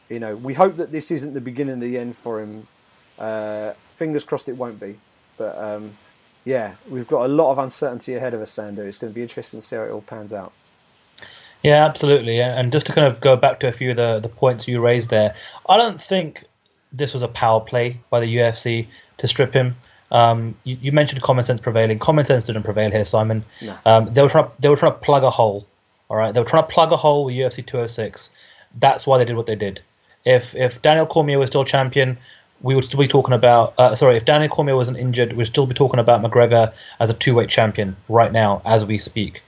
you 0.09 0.19
know, 0.19 0.35
we 0.35 0.53
hope 0.53 0.77
that 0.77 0.91
this 0.91 1.11
isn't 1.11 1.33
the 1.33 1.41
beginning 1.41 1.75
of 1.75 1.81
the 1.81 1.97
end 1.97 2.15
for 2.15 2.41
him. 2.41 2.67
Uh, 3.17 3.73
fingers 3.95 4.23
crossed 4.23 4.47
it 4.47 4.53
won't 4.53 4.79
be, 4.79 4.97
but 5.37 5.57
um, 5.57 5.97
yeah, 6.45 6.75
we've 6.89 7.07
got 7.07 7.25
a 7.25 7.27
lot 7.27 7.51
of 7.51 7.59
uncertainty 7.59 8.15
ahead 8.15 8.33
of 8.33 8.41
us, 8.41 8.55
Sandhu. 8.55 8.79
It's 8.79 8.97
going 8.97 9.11
to 9.11 9.15
be 9.15 9.21
interesting 9.21 9.59
to 9.59 9.65
see 9.65 9.75
how 9.75 9.83
it 9.83 9.91
all 9.91 10.01
pans 10.01 10.33
out. 10.33 10.53
Yeah, 11.63 11.85
absolutely. 11.85 12.41
And 12.41 12.71
just 12.71 12.85
to 12.85 12.93
kind 12.93 13.07
of 13.07 13.19
go 13.19 13.35
back 13.35 13.59
to 13.61 13.67
a 13.67 13.73
few 13.73 13.91
of 13.91 13.97
the, 13.97 14.19
the 14.19 14.29
points 14.29 14.67
you 14.67 14.79
raised 14.79 15.09
there, 15.09 15.35
I 15.67 15.77
don't 15.77 16.01
think 16.01 16.45
this 16.91 17.13
was 17.13 17.21
a 17.21 17.27
power 17.27 17.59
play 17.59 17.99
by 18.09 18.19
the 18.19 18.37
UFC 18.37 18.87
to 19.17 19.27
strip 19.27 19.53
him. 19.53 19.75
Um, 20.11 20.55
you, 20.63 20.77
you, 20.81 20.91
mentioned 20.91 21.21
common 21.21 21.43
sense 21.43 21.59
prevailing. 21.59 21.99
Common 21.99 22.25
sense 22.25 22.45
didn't 22.45 22.63
prevail 22.63 22.89
here, 22.89 23.05
Simon. 23.05 23.43
No. 23.61 23.77
Um, 23.85 24.13
they 24.13 24.23
were 24.23 24.29
trying. 24.29 24.45
To, 24.45 24.51
they 24.59 24.69
were 24.69 24.75
trying 24.75 24.93
to 24.93 24.97
plug 24.99 25.23
a 25.23 25.29
hole. 25.29 25.67
All 26.09 26.17
right, 26.17 26.33
they 26.33 26.39
were 26.39 26.47
trying 26.47 26.63
to 26.63 26.69
plug 26.69 26.91
a 26.91 26.97
hole 26.97 27.25
with 27.25 27.35
UFC 27.35 27.57
206. 27.57 28.31
That's 28.79 29.05
why 29.05 29.19
they 29.19 29.25
did 29.25 29.35
what 29.35 29.45
they 29.45 29.55
did. 29.55 29.81
If 30.25 30.55
if 30.55 30.81
Daniel 30.81 31.05
Cormier 31.05 31.37
was 31.37 31.49
still 31.49 31.63
champion, 31.63 32.17
we 32.61 32.75
would 32.75 32.85
still 32.85 32.99
be 32.99 33.07
talking 33.07 33.33
about. 33.33 33.73
Uh, 33.77 33.95
sorry, 33.95 34.17
if 34.17 34.25
Daniel 34.25 34.49
Cormier 34.49 34.75
wasn't 34.75 34.97
injured, 34.97 35.33
we'd 35.33 35.45
still 35.45 35.65
be 35.65 35.73
talking 35.73 35.99
about 35.99 36.21
McGregor 36.21 36.73
as 36.99 37.09
a 37.09 37.13
two 37.13 37.35
weight 37.35 37.49
champion 37.49 37.95
right 38.07 38.31
now 38.31 38.61
as 38.65 38.85
we 38.85 38.97
speak. 38.97 39.41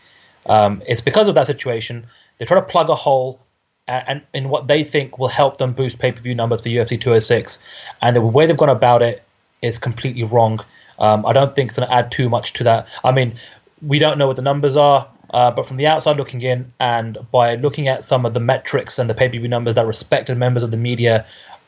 Um, 0.46 0.82
it's 0.88 1.02
because 1.02 1.28
of 1.28 1.36
that 1.36 1.48
situation. 1.48 2.08
They 2.38 2.46
try 2.46 2.60
to 2.60 2.66
plug 2.66 2.90
a 2.90 2.96
hole 2.96 3.40
and 3.88 4.22
in 4.34 4.50
what 4.50 4.68
they 4.68 4.84
think 4.84 5.20
will 5.20 5.28
help 5.28 5.58
them 5.58 5.74
boost 5.74 6.00
pay 6.00 6.12
per 6.12 6.22
view 6.22 6.36
numbers 6.36 6.62
for 6.62 6.70
UFC 6.70 7.00
206. 7.00 7.60
And 8.02 8.16
the 8.16 8.22
way 8.22 8.46
they've 8.46 8.58
gone 8.58 8.70
about 8.70 9.02
it 9.02 9.24
is 9.62 9.78
completely 9.78 10.24
wrong. 10.24 10.64
Um, 11.00 11.26
I 11.26 11.34
don't 11.34 11.56
think 11.56 11.70
it's 11.70 11.78
going 11.78 11.90
to 11.90 11.94
add 11.94 12.12
too 12.12 12.30
much 12.30 12.54
to 12.54 12.64
that. 12.64 12.88
I 13.04 13.12
mean, 13.12 13.36
we 13.82 14.00
don't 14.00 14.18
know 14.18 14.28
what 14.28 14.36
the 14.36 14.42
numbers 14.42 14.78
are. 14.78 15.08
Uh, 15.34 15.50
but 15.50 15.66
from 15.66 15.78
the 15.78 15.88
outside 15.88 16.18
looking 16.18 16.42
in, 16.42 16.74
and 16.82 17.18
by 17.32 17.56
looking 17.56 17.88
at 17.88 18.04
some 18.04 18.26
of 18.26 18.34
the 18.34 18.40
metrics 18.40 19.00
and 19.00 19.10
the 19.10 19.14
pay 19.14 19.30
per 19.30 19.38
view 19.38 19.48
numbers 19.48 19.76
that 19.76 19.88
respected 19.88 20.38
members 20.38 20.62
of 20.62 20.72
the 20.72 20.78
media, 20.78 21.26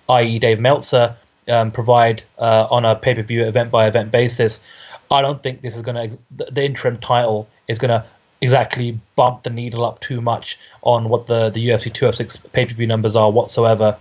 i.e., 0.10 0.38
Dave 0.38 0.60
Meltzer, 0.60 1.16
um, 1.48 1.72
provide 1.72 2.24
uh, 2.38 2.68
on 2.70 2.86
a 2.86 2.96
pay 2.96 3.16
per 3.16 3.24
view 3.24 3.44
event 3.46 3.72
by 3.72 3.88
event 3.88 4.12
basis, 4.12 4.64
I 5.12 5.22
don't 5.22 5.41
think 5.41 5.62
this 5.62 5.76
is 5.76 5.82
going 5.82 6.12
to 6.12 6.18
the, 6.32 6.64
interim 6.64 6.98
title 6.98 7.48
is 7.68 7.78
going 7.78 7.89
to 7.89 8.06
exactly 8.41 9.00
bump 9.16 9.44
the 9.44 9.50
needle 9.50 9.86
up 9.86 10.02
too 10.02 10.22
much 10.22 10.60
on 10.82 11.10
what 11.10 11.28
the 11.28 11.50
the 11.50 11.70
UFC 11.70 11.94
206 11.94 12.38
pay 12.52 12.66
per 12.66 12.74
view 12.74 12.88
numbers 12.88 13.16
are 13.16 13.32
whatsoever. 13.32 13.98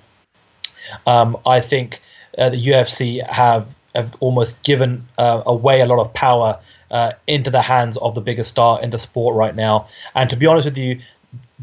Um, 1.07 1.37
I 1.47 1.61
think 1.61 2.01
uh, 2.39 2.51
the 2.51 2.67
UFC 2.67 3.27
have 3.29 3.69
have 3.95 4.15
almost 4.21 4.63
given 4.63 5.07
uh, 5.19 5.43
away 5.45 5.81
a 5.81 5.87
lot 5.87 5.99
of 5.99 6.13
power 6.15 6.59
uh, 6.91 7.13
into 7.27 7.51
the 7.51 7.63
hands 7.63 7.97
of 7.99 8.15
the 8.15 8.21
biggest 8.21 8.51
star 8.51 8.83
in 8.83 8.91
the 8.91 8.99
sport 8.99 9.37
right 9.37 9.55
now. 9.55 9.89
And 10.15 10.31
to 10.31 10.37
be 10.37 10.47
honest 10.47 10.67
with 10.67 10.79
you, 10.79 11.01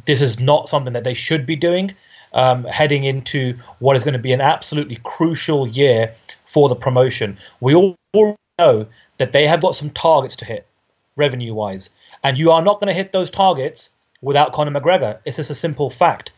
this 0.05 0.21
is 0.21 0.39
not 0.39 0.69
something 0.69 0.93
that 0.93 1.03
they 1.03 1.13
should 1.13 1.45
be 1.45 1.55
doing. 1.55 1.95
Um, 2.32 2.63
heading 2.65 3.05
into 3.05 3.57
what 3.80 3.95
is 3.95 4.03
going 4.03 4.13
to 4.13 4.19
be 4.19 4.34
an 4.34 4.41
absolutely 4.41 4.99
crucial 5.03 5.67
year 5.67 6.13
for 6.45 6.69
the 6.69 6.75
promotion, 6.75 7.39
we 7.59 7.73
all 7.73 7.95
know 8.13 8.86
that 9.17 9.32
they 9.32 9.47
have 9.47 9.61
got 9.61 9.75
some 9.75 9.89
targets 9.89 10.36
to 10.38 10.45
hit 10.45 10.67
revenue 11.15 11.53
wise, 11.53 11.89
and 12.23 12.38
you 12.38 12.51
are 12.51 12.61
not 12.61 12.80
going 12.80 12.88
to 12.88 12.93
hit 12.93 13.11
those 13.11 13.32
targets 13.32 13.89
without 14.21 14.53
Conor 14.53 14.80
McGregor. 14.80 15.19
It's 15.25 15.38
just 15.38 15.49
a 15.49 15.55
simple 15.55 15.89
fact. 15.89 16.32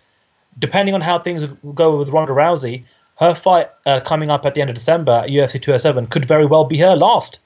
Depending 0.60 0.96
on 0.96 1.02
how 1.02 1.20
things 1.20 1.44
go 1.76 1.98
with 1.98 2.10
Ronda 2.10 2.34
Rousey, 2.34 2.84
her 3.20 3.36
fight 3.36 3.70
uh, 3.86 4.02
coming 4.02 4.30
up 4.30 4.46
at 4.46 4.56
the 4.56 4.62
end 4.62 4.70
of 4.70 4.76
December 4.76 5.12
at 5.12 5.30
UFC 5.30 5.62
207 5.62 6.08
could 6.08 6.26
very 6.26 6.46
well 6.46 6.66
be 6.66 6.78
her 6.80 6.96
last. 6.96 7.40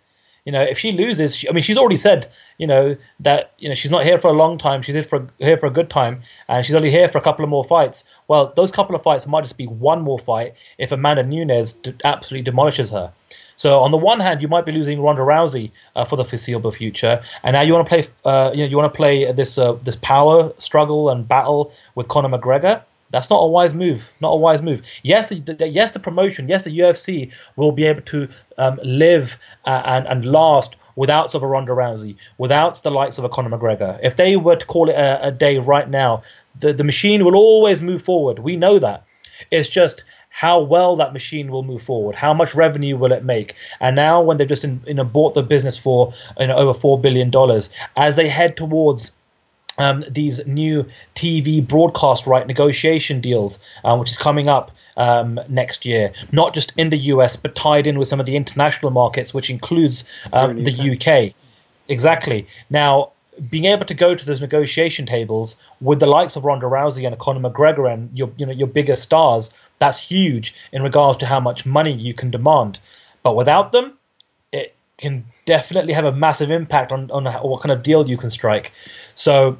You 0.45 0.51
know, 0.51 0.61
if 0.61 0.77
she 0.77 0.91
loses, 0.91 1.35
she, 1.35 1.49
I 1.49 1.51
mean, 1.51 1.63
she's 1.63 1.77
already 1.77 1.97
said, 1.97 2.31
you 2.57 2.67
know, 2.67 2.95
that 3.19 3.53
you 3.57 3.67
know 3.67 3.75
she's 3.75 3.91
not 3.91 4.03
here 4.03 4.19
for 4.19 4.27
a 4.27 4.33
long 4.33 4.57
time. 4.57 4.83
She's 4.83 4.95
here 4.95 5.03
for 5.03 5.27
here 5.39 5.57
for 5.57 5.65
a 5.65 5.71
good 5.71 5.89
time, 5.89 6.21
and 6.47 6.65
she's 6.65 6.75
only 6.75 6.91
here 6.91 7.09
for 7.09 7.17
a 7.17 7.21
couple 7.21 7.43
of 7.43 7.49
more 7.49 7.63
fights. 7.63 8.03
Well, 8.27 8.53
those 8.55 8.71
couple 8.71 8.95
of 8.95 9.03
fights 9.03 9.27
might 9.27 9.41
just 9.41 9.57
be 9.57 9.67
one 9.67 10.01
more 10.01 10.19
fight 10.19 10.53
if 10.77 10.91
Amanda 10.91 11.23
Nunes 11.23 11.79
absolutely 12.03 12.43
demolishes 12.43 12.89
her. 12.91 13.13
So 13.57 13.79
on 13.81 13.91
the 13.91 13.97
one 13.97 14.19
hand, 14.19 14.41
you 14.41 14.47
might 14.47 14.65
be 14.65 14.71
losing 14.71 15.01
Ronda 15.01 15.21
Rousey 15.21 15.71
uh, 15.95 16.05
for 16.05 16.15
the 16.17 16.25
foreseeable 16.25 16.71
future, 16.71 17.23
and 17.43 17.53
now 17.53 17.61
you 17.61 17.73
want 17.73 17.85
to 17.85 17.89
play, 17.89 18.07
uh, 18.25 18.51
you 18.51 18.59
know, 18.63 18.65
you 18.65 18.77
want 18.77 18.91
to 18.93 18.97
play 18.97 19.31
this 19.31 19.57
uh, 19.57 19.73
this 19.73 19.95
power 19.97 20.51
struggle 20.57 21.09
and 21.09 21.27
battle 21.27 21.71
with 21.95 22.07
Conor 22.07 22.29
McGregor. 22.29 22.81
That's 23.11 23.29
not 23.29 23.37
a 23.37 23.47
wise 23.47 23.73
move. 23.73 24.03
Not 24.19 24.31
a 24.31 24.35
wise 24.35 24.61
move. 24.61 24.81
Yes, 25.03 25.29
the, 25.29 25.39
the 25.39 25.67
yes 25.67 25.91
the 25.91 25.99
promotion, 25.99 26.49
yes 26.49 26.65
the 26.65 26.77
UFC 26.79 27.31
will 27.55 27.71
be 27.71 27.85
able 27.85 28.01
to 28.01 28.27
um, 28.57 28.79
live 28.83 29.37
uh, 29.65 29.81
and 29.85 30.07
and 30.07 30.25
last 30.25 30.75
without 30.95 31.31
sort 31.31 31.43
of 31.43 31.43
a 31.43 31.47
Ronda 31.47 31.73
Rousey, 31.73 32.15
without 32.37 32.81
the 32.83 32.91
likes 32.91 33.17
of 33.17 33.23
a 33.23 33.29
Conor 33.29 33.57
McGregor. 33.57 33.99
If 34.01 34.15
they 34.15 34.35
were 34.35 34.55
to 34.55 34.65
call 34.65 34.89
it 34.89 34.93
a, 34.95 35.27
a 35.27 35.31
day 35.31 35.57
right 35.57 35.89
now, 35.89 36.23
the 36.59 36.73
the 36.73 36.83
machine 36.83 37.25
will 37.25 37.35
always 37.35 37.81
move 37.81 38.01
forward. 38.01 38.39
We 38.39 38.55
know 38.55 38.79
that. 38.79 39.05
It's 39.51 39.69
just 39.69 40.03
how 40.29 40.59
well 40.59 40.97
that 40.97 41.13
machine 41.13 41.49
will 41.49 41.63
move 41.63 41.81
forward, 41.81 42.13
how 42.13 42.33
much 42.33 42.53
revenue 42.53 42.97
will 42.97 43.13
it 43.13 43.23
make, 43.23 43.55
and 43.79 43.95
now 43.95 44.21
when 44.21 44.37
they've 44.37 44.47
just 44.47 44.63
in, 44.63 44.81
you 44.85 44.93
know, 44.93 45.03
bought 45.03 45.33
the 45.33 45.41
business 45.41 45.77
for 45.77 46.13
you 46.39 46.47
know, 46.47 46.55
over 46.55 46.77
four 46.77 46.99
billion 46.99 47.29
dollars, 47.29 47.69
as 47.95 48.15
they 48.15 48.27
head 48.27 48.57
towards 48.57 49.11
um, 49.77 50.05
these 50.09 50.45
new 50.45 50.85
TV 51.15 51.65
broadcast 51.65 52.27
right 52.27 52.47
negotiation 52.47 53.21
deals, 53.21 53.59
uh, 53.83 53.95
which 53.97 54.09
is 54.09 54.17
coming 54.17 54.49
up 54.49 54.71
um, 54.97 55.39
next 55.49 55.85
year, 55.85 56.13
not 56.31 56.53
just 56.53 56.73
in 56.77 56.89
the 56.89 56.97
US, 56.97 57.35
but 57.35 57.55
tied 57.55 57.87
in 57.87 57.99
with 57.99 58.07
some 58.07 58.19
of 58.19 58.25
the 58.25 58.35
international 58.35 58.91
markets, 58.91 59.33
which 59.33 59.49
includes 59.49 60.05
um, 60.33 60.63
the 60.63 60.73
UK. 60.73 61.29
UK. 61.29 61.35
Exactly. 61.87 62.47
Now, 62.69 63.11
being 63.49 63.65
able 63.65 63.85
to 63.85 63.93
go 63.93 64.15
to 64.15 64.25
those 64.25 64.41
negotiation 64.41 65.05
tables 65.05 65.57
with 65.81 65.99
the 65.99 66.07
likes 66.07 66.35
of 66.35 66.45
Ronda 66.45 66.67
Rousey 66.67 67.05
and 67.05 67.17
Conor 67.19 67.49
McGregor 67.49 67.91
and 67.91 68.15
your 68.17 68.31
you 68.37 68.45
know 68.45 68.53
your 68.53 68.67
bigger 68.67 68.95
stars, 68.95 69.49
that's 69.79 69.99
huge 69.99 70.55
in 70.71 70.81
regards 70.81 71.17
to 71.19 71.25
how 71.25 71.39
much 71.39 71.65
money 71.65 71.91
you 71.91 72.13
can 72.13 72.31
demand. 72.31 72.79
But 73.23 73.35
without 73.35 73.71
them, 73.71 73.97
it 74.51 74.75
can 74.97 75.25
definitely 75.45 75.93
have 75.93 76.05
a 76.05 76.11
massive 76.11 76.51
impact 76.51 76.91
on 76.91 77.11
on 77.11 77.25
what 77.25 77.61
kind 77.61 77.71
of 77.71 77.83
deal 77.83 78.09
you 78.09 78.17
can 78.17 78.29
strike. 78.29 78.71
So 79.15 79.57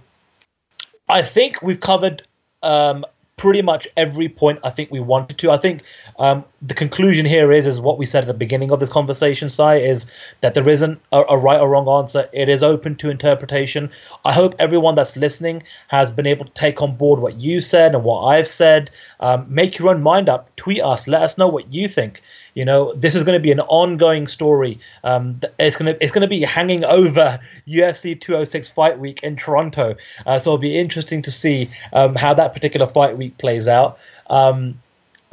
I 1.09 1.21
think 1.21 1.61
we've 1.61 1.79
covered 1.79 2.23
um, 2.63 3.05
pretty 3.37 3.61
much 3.61 3.87
every 3.97 4.29
point 4.29 4.59
I 4.63 4.69
think 4.69 4.91
we 4.91 4.99
wanted 4.99 5.37
to. 5.39 5.51
I 5.51 5.57
think 5.57 5.83
um, 6.19 6.45
the 6.61 6.73
conclusion 6.73 7.25
here 7.25 7.51
is 7.51 7.67
is 7.67 7.81
what 7.81 7.97
we 7.97 8.05
said 8.05 8.23
at 8.23 8.27
the 8.27 8.33
beginning 8.33 8.71
of 8.71 8.79
this 8.79 8.89
conversation. 8.89 9.49
Si 9.49 9.63
is 9.63 10.05
that 10.41 10.53
there 10.53 10.67
isn't 10.67 11.01
a, 11.11 11.21
a, 11.21 11.37
right 11.37 11.59
or 11.59 11.69
wrong 11.69 11.87
answer. 11.87 12.29
It 12.31 12.47
is 12.47 12.63
open 12.63 12.95
to 12.97 13.09
interpretation. 13.09 13.91
I 14.23 14.31
hope 14.31 14.55
everyone 14.57 14.95
that's 14.95 15.17
listening 15.17 15.63
has 15.89 16.11
been 16.11 16.25
able 16.25 16.45
to 16.45 16.51
take 16.53 16.81
on 16.81 16.95
board 16.95 17.19
what 17.19 17.35
you 17.35 17.59
said 17.59 17.93
and 17.93 18.03
what 18.03 18.21
I've 18.23 18.47
said. 18.47 18.89
Um, 19.19 19.45
make 19.49 19.79
your 19.79 19.89
own 19.89 20.01
mind 20.01 20.29
up. 20.29 20.55
Tweet 20.55 20.81
us. 20.81 21.07
Let 21.07 21.21
us 21.21 21.37
know 21.37 21.47
what 21.47 21.73
you 21.73 21.89
think. 21.89 22.21
You 22.55 22.65
know, 22.65 22.93
this 22.93 23.13
is 23.13 23.23
going 23.23 23.37
to 23.37 23.43
be 23.43 23.51
an 23.51 23.59
ongoing 23.59 24.27
story. 24.27 24.79
Um, 25.03 25.41
it's 25.59 25.75
going 25.75 25.93
to 25.93 26.03
it's 26.03 26.11
going 26.11 26.23
to 26.23 26.27
be 26.27 26.41
hanging 26.41 26.83
over 26.85 27.39
UFC 27.67 28.19
206 28.19 28.69
Fight 28.69 28.97
Week 28.97 29.21
in 29.21 29.35
Toronto. 29.35 29.95
Uh, 30.25 30.39
so 30.39 30.51
it'll 30.51 30.57
be 30.57 30.79
interesting 30.79 31.21
to 31.23 31.31
see 31.31 31.69
um, 31.93 32.15
how 32.15 32.33
that 32.33 32.53
particular 32.53 32.87
fight 32.87 33.17
week 33.17 33.37
plays 33.37 33.67
out. 33.67 33.99
Um, 34.29 34.81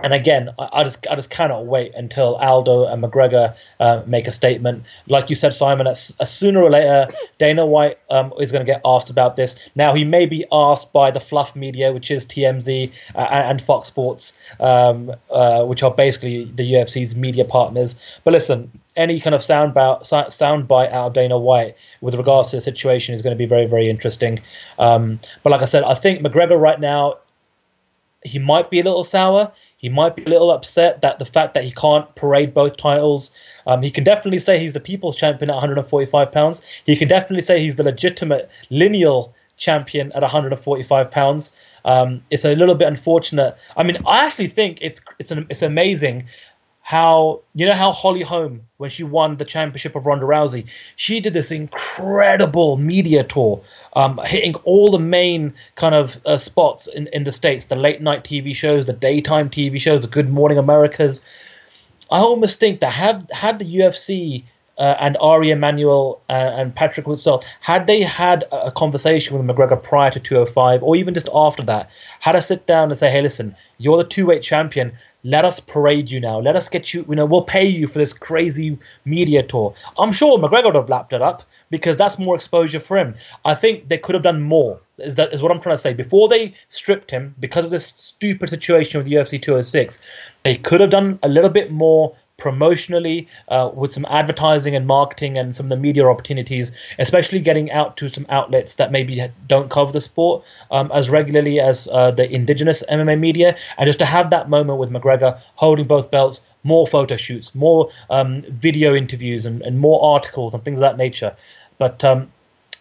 and 0.02 0.12
again, 0.12 0.50
I, 0.58 0.68
I, 0.72 0.84
just 0.84 1.06
I 1.10 1.16
just 1.16 1.30
cannot 1.30 1.66
wait 1.66 1.94
until 1.94 2.36
Aldo 2.36 2.86
and 2.86 3.02
McGregor 3.02 3.54
uh, 3.78 4.02
make 4.06 4.26
a 4.26 4.32
statement. 4.32 4.84
Like 5.06 5.30
you 5.30 5.36
said, 5.36 5.54
Simon, 5.54 5.86
as, 5.86 6.14
as 6.18 6.30
sooner 6.30 6.62
or 6.62 6.70
later, 6.70 7.08
Dana 7.38 7.66
White 7.66 7.98
um, 8.10 8.32
is 8.40 8.52
going 8.52 8.64
to 8.64 8.70
get 8.70 8.80
asked 8.84 9.10
about 9.10 9.36
this. 9.36 9.54
Now 9.74 9.94
he 9.94 10.04
may 10.04 10.26
be 10.26 10.44
asked 10.50 10.92
by 10.92 11.10
the 11.10 11.20
fluff 11.20 11.54
media, 11.54 11.92
which 11.92 12.10
is 12.10 12.26
TMZ 12.26 12.90
uh, 13.14 13.18
and 13.18 13.60
Fox 13.62 13.88
Sports, 13.88 14.32
um, 14.60 15.12
uh, 15.30 15.64
which 15.64 15.82
are 15.82 15.90
basically 15.90 16.44
the 16.44 16.72
UFC's 16.72 17.14
media 17.14 17.44
partners. 17.44 17.98
But 18.24 18.32
listen, 18.32 18.70
any 18.96 19.20
kind 19.20 19.34
of 19.34 19.42
sound 19.42 19.74
bite, 19.74 20.04
sound 20.04 20.68
bite 20.68 20.90
out 20.90 21.08
of 21.08 21.12
Dana 21.12 21.38
White 21.38 21.76
with 22.00 22.14
regards 22.14 22.50
to 22.50 22.56
the 22.56 22.60
situation 22.60 23.14
is 23.14 23.22
going 23.22 23.34
to 23.34 23.38
be 23.38 23.46
very, 23.46 23.66
very 23.66 23.88
interesting. 23.88 24.40
Um, 24.78 25.20
but 25.42 25.50
like 25.50 25.62
I 25.62 25.66
said, 25.66 25.84
I 25.84 25.94
think 25.94 26.20
McGregor 26.20 26.60
right 26.60 26.80
now 26.80 27.18
he 28.24 28.38
might 28.38 28.70
be 28.70 28.80
a 28.80 28.84
little 28.84 29.04
sour. 29.04 29.52
He 29.82 29.88
might 29.88 30.14
be 30.14 30.24
a 30.24 30.28
little 30.28 30.52
upset 30.52 31.02
that 31.02 31.18
the 31.18 31.26
fact 31.26 31.54
that 31.54 31.64
he 31.64 31.72
can't 31.72 32.12
parade 32.14 32.54
both 32.54 32.76
titles. 32.76 33.32
Um, 33.66 33.82
he 33.82 33.90
can 33.90 34.04
definitely 34.04 34.38
say 34.38 34.58
he's 34.60 34.72
the 34.72 34.80
people's 34.80 35.16
champion 35.16 35.50
at 35.50 35.54
145 35.54 36.32
pounds. 36.32 36.62
He 36.86 36.96
can 36.96 37.08
definitely 37.08 37.42
say 37.42 37.60
he's 37.60 37.74
the 37.74 37.82
legitimate 37.82 38.48
lineal 38.70 39.34
champion 39.58 40.12
at 40.12 40.22
145 40.22 41.10
pounds. 41.10 41.50
Um, 41.84 42.22
it's 42.30 42.44
a 42.44 42.54
little 42.54 42.76
bit 42.76 42.86
unfortunate. 42.86 43.56
I 43.76 43.82
mean, 43.82 43.98
I 44.06 44.24
actually 44.24 44.46
think 44.46 44.78
it's 44.80 45.00
it's 45.18 45.32
an, 45.32 45.46
it's 45.50 45.62
amazing 45.62 46.28
how 46.92 47.40
you 47.54 47.64
know 47.64 47.72
how 47.72 47.90
Holly 47.90 48.20
Holm 48.20 48.66
when 48.76 48.90
she 48.90 49.02
won 49.02 49.38
the 49.38 49.46
championship 49.46 49.96
of 49.96 50.04
Ronda 50.04 50.26
Rousey, 50.26 50.66
she 50.94 51.20
did 51.20 51.32
this 51.32 51.50
incredible 51.50 52.76
media 52.76 53.24
tour, 53.24 53.62
um, 53.94 54.20
hitting 54.26 54.54
all 54.56 54.90
the 54.90 54.98
main 54.98 55.54
kind 55.74 55.94
of 55.94 56.20
uh, 56.26 56.36
spots 56.36 56.88
in, 56.88 57.06
in 57.06 57.22
the 57.22 57.32
states, 57.32 57.64
the 57.64 57.76
late 57.76 58.02
night 58.02 58.24
TV 58.24 58.54
shows, 58.54 58.84
the 58.84 58.92
daytime 58.92 59.48
TV 59.48 59.80
shows, 59.80 60.02
the 60.02 60.06
Good 60.06 60.28
Morning 60.28 60.58
Americas. 60.58 61.22
I 62.10 62.18
almost 62.18 62.60
think 62.60 62.80
that 62.80 62.92
had 62.92 63.30
had 63.32 63.58
the 63.58 63.76
UFC 63.76 64.44
uh, 64.76 64.96
and 65.00 65.16
Ari 65.18 65.50
Emanuel 65.50 66.20
uh, 66.28 66.32
and 66.32 66.74
Patrick 66.74 67.06
Whitesell, 67.06 67.42
had 67.60 67.86
they 67.86 68.02
had 68.02 68.44
a 68.52 68.70
conversation 68.70 69.34
with 69.34 69.46
McGregor 69.46 69.82
prior 69.82 70.10
to 70.10 70.20
205, 70.20 70.82
or 70.82 70.96
even 70.96 71.14
just 71.14 71.30
after 71.34 71.62
that, 71.62 71.88
had 72.20 72.36
a 72.36 72.42
sit 72.42 72.66
down 72.66 72.90
and 72.90 72.98
say, 72.98 73.10
"Hey, 73.10 73.22
listen, 73.22 73.56
you're 73.78 73.96
the 73.96 74.04
two 74.04 74.26
weight 74.26 74.42
champion 74.42 74.92
let 75.24 75.44
us 75.44 75.60
parade 75.60 76.10
you 76.10 76.20
now. 76.20 76.40
Let 76.40 76.56
us 76.56 76.68
get 76.68 76.92
you, 76.92 77.04
you 77.08 77.14
know, 77.14 77.26
we'll 77.26 77.42
pay 77.42 77.64
you 77.64 77.86
for 77.86 77.98
this 77.98 78.12
crazy 78.12 78.78
media 79.04 79.42
tour. 79.42 79.74
I'm 79.96 80.12
sure 80.12 80.38
McGregor 80.38 80.66
would 80.66 80.74
have 80.74 80.88
lapped 80.88 81.12
it 81.12 81.22
up 81.22 81.44
because 81.70 81.96
that's 81.96 82.18
more 82.18 82.34
exposure 82.34 82.80
for 82.80 82.98
him. 82.98 83.14
I 83.44 83.54
think 83.54 83.88
they 83.88 83.98
could 83.98 84.14
have 84.14 84.24
done 84.24 84.42
more. 84.42 84.80
Is 84.98 85.14
that 85.16 85.32
is 85.32 85.42
what 85.42 85.50
I'm 85.52 85.60
trying 85.60 85.76
to 85.76 85.82
say? 85.82 85.94
Before 85.94 86.28
they 86.28 86.54
stripped 86.68 87.10
him 87.10 87.34
because 87.40 87.64
of 87.64 87.70
this 87.70 87.92
stupid 87.96 88.50
situation 88.50 88.98
with 88.98 89.06
the 89.06 89.14
UFC 89.14 89.40
206, 89.40 90.00
they 90.42 90.56
could 90.56 90.80
have 90.80 90.90
done 90.90 91.18
a 91.22 91.28
little 91.28 91.50
bit 91.50 91.70
more 91.70 92.14
promotionally 92.42 93.28
uh, 93.48 93.70
with 93.72 93.92
some 93.92 94.04
advertising 94.10 94.74
and 94.74 94.84
marketing 94.84 95.38
and 95.38 95.54
some 95.54 95.66
of 95.66 95.70
the 95.70 95.76
media 95.76 96.04
opportunities, 96.08 96.72
especially 96.98 97.38
getting 97.38 97.70
out 97.70 97.96
to 97.96 98.08
some 98.08 98.26
outlets 98.28 98.74
that 98.74 98.90
maybe 98.90 99.30
don't 99.48 99.70
cover 99.70 99.92
the 99.92 100.00
sport 100.00 100.42
um, 100.72 100.90
as 100.92 101.08
regularly 101.08 101.60
as 101.60 101.86
uh, 101.92 102.10
the 102.10 102.28
indigenous 102.28 102.82
MMA 102.90 103.18
media, 103.18 103.56
and 103.78 103.86
just 103.86 104.00
to 104.00 104.04
have 104.04 104.30
that 104.30 104.50
moment 104.50 104.80
with 104.80 104.90
McGregor 104.90 105.40
holding 105.54 105.86
both 105.86 106.10
belts, 106.10 106.40
more 106.64 106.86
photo 106.86 107.16
shoots, 107.16 107.54
more 107.54 107.90
um, 108.10 108.42
video 108.48 108.94
interviews, 108.94 109.46
and, 109.46 109.62
and, 109.62 109.78
more 109.78 110.02
articles 110.04 110.54
and 110.54 110.64
things 110.64 110.78
of 110.78 110.82
that 110.82 110.96
nature. 110.96 111.36
But 111.78 112.04
um, 112.04 112.32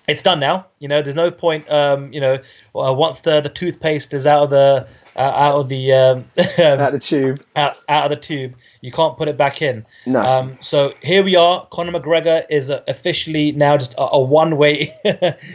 it's 0.08 0.24
done 0.24 0.40
now. 0.40 0.66
You 0.80 0.88
know, 0.88 1.04
there's 1.04 1.16
no 1.16 1.30
point. 1.30 1.70
Um, 1.70 2.12
you 2.12 2.22
know, 2.22 2.40
uh, 2.76 2.94
once 2.94 3.22
the 3.22 3.42
the 3.42 3.50
toothpaste 3.50 4.14
is 4.14 4.26
out 4.26 4.44
of 4.44 4.50
the 4.50 4.88
uh, 5.16 5.20
out 5.20 5.56
of 5.60 5.70
the 5.70 5.94
um, 5.94 6.26
out 6.60 6.80
of 6.80 6.94
the 6.94 7.00
tube, 7.00 7.44
out, 7.56 7.76
out 7.88 8.12
of 8.12 8.18
the 8.18 8.24
tube 8.26 8.56
You 8.82 8.92
can't 8.92 9.16
put 9.16 9.28
it 9.28 9.38
back 9.38 9.62
in. 9.62 9.86
No. 10.06 10.22
Um, 10.22 10.58
so 10.62 10.94
here 11.02 11.24
we 11.24 11.36
are. 11.36 11.68
Conor 11.72 12.00
McGregor 12.00 12.46
is 12.50 12.72
uh, 12.72 12.82
officially 12.88 13.52
now 13.52 13.78
just 13.78 13.94
a, 13.94 14.10
a 14.12 14.20
one-way 14.20 14.96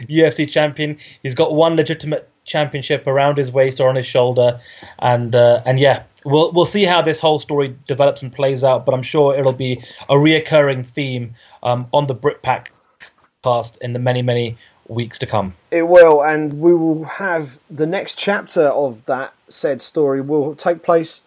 UFC 0.09 0.49
champion. 0.49 0.97
He's 1.23 1.35
got 1.35 1.53
one 1.53 1.75
legitimate 1.75 2.29
championship 2.45 3.05
around 3.05 3.37
his 3.37 3.51
waist 3.51 3.81
or 3.81 3.89
on 3.89 3.95
his 3.95 4.07
shoulder, 4.07 4.59
and 4.99 5.35
uh, 5.35 5.61
and 5.65 5.77
yeah, 5.77 6.03
we'll 6.25 6.51
we'll 6.53 6.65
see 6.65 6.85
how 6.85 7.01
this 7.01 7.19
whole 7.19 7.39
story 7.39 7.75
develops 7.85 8.21
and 8.21 8.31
plays 8.31 8.63
out. 8.63 8.85
But 8.85 8.95
I'm 8.95 9.03
sure 9.03 9.35
it'll 9.35 9.51
be 9.51 9.83
a 10.09 10.15
reoccurring 10.15 10.87
theme 10.87 11.35
um, 11.63 11.87
on 11.93 12.07
the 12.07 12.15
Britpack 12.15 12.67
cast 13.43 13.77
in 13.81 13.93
the 13.93 13.99
many 13.99 14.21
many 14.21 14.57
weeks 14.87 15.19
to 15.19 15.25
come. 15.25 15.53
It 15.69 15.89
will, 15.89 16.23
and 16.23 16.61
we 16.61 16.73
will 16.73 17.03
have 17.03 17.59
the 17.69 17.85
next 17.85 18.17
chapter 18.17 18.69
of 18.69 19.05
that 19.05 19.33
said 19.49 19.81
story 19.81 20.21
will 20.21 20.55
take 20.55 20.81
place 20.81 21.23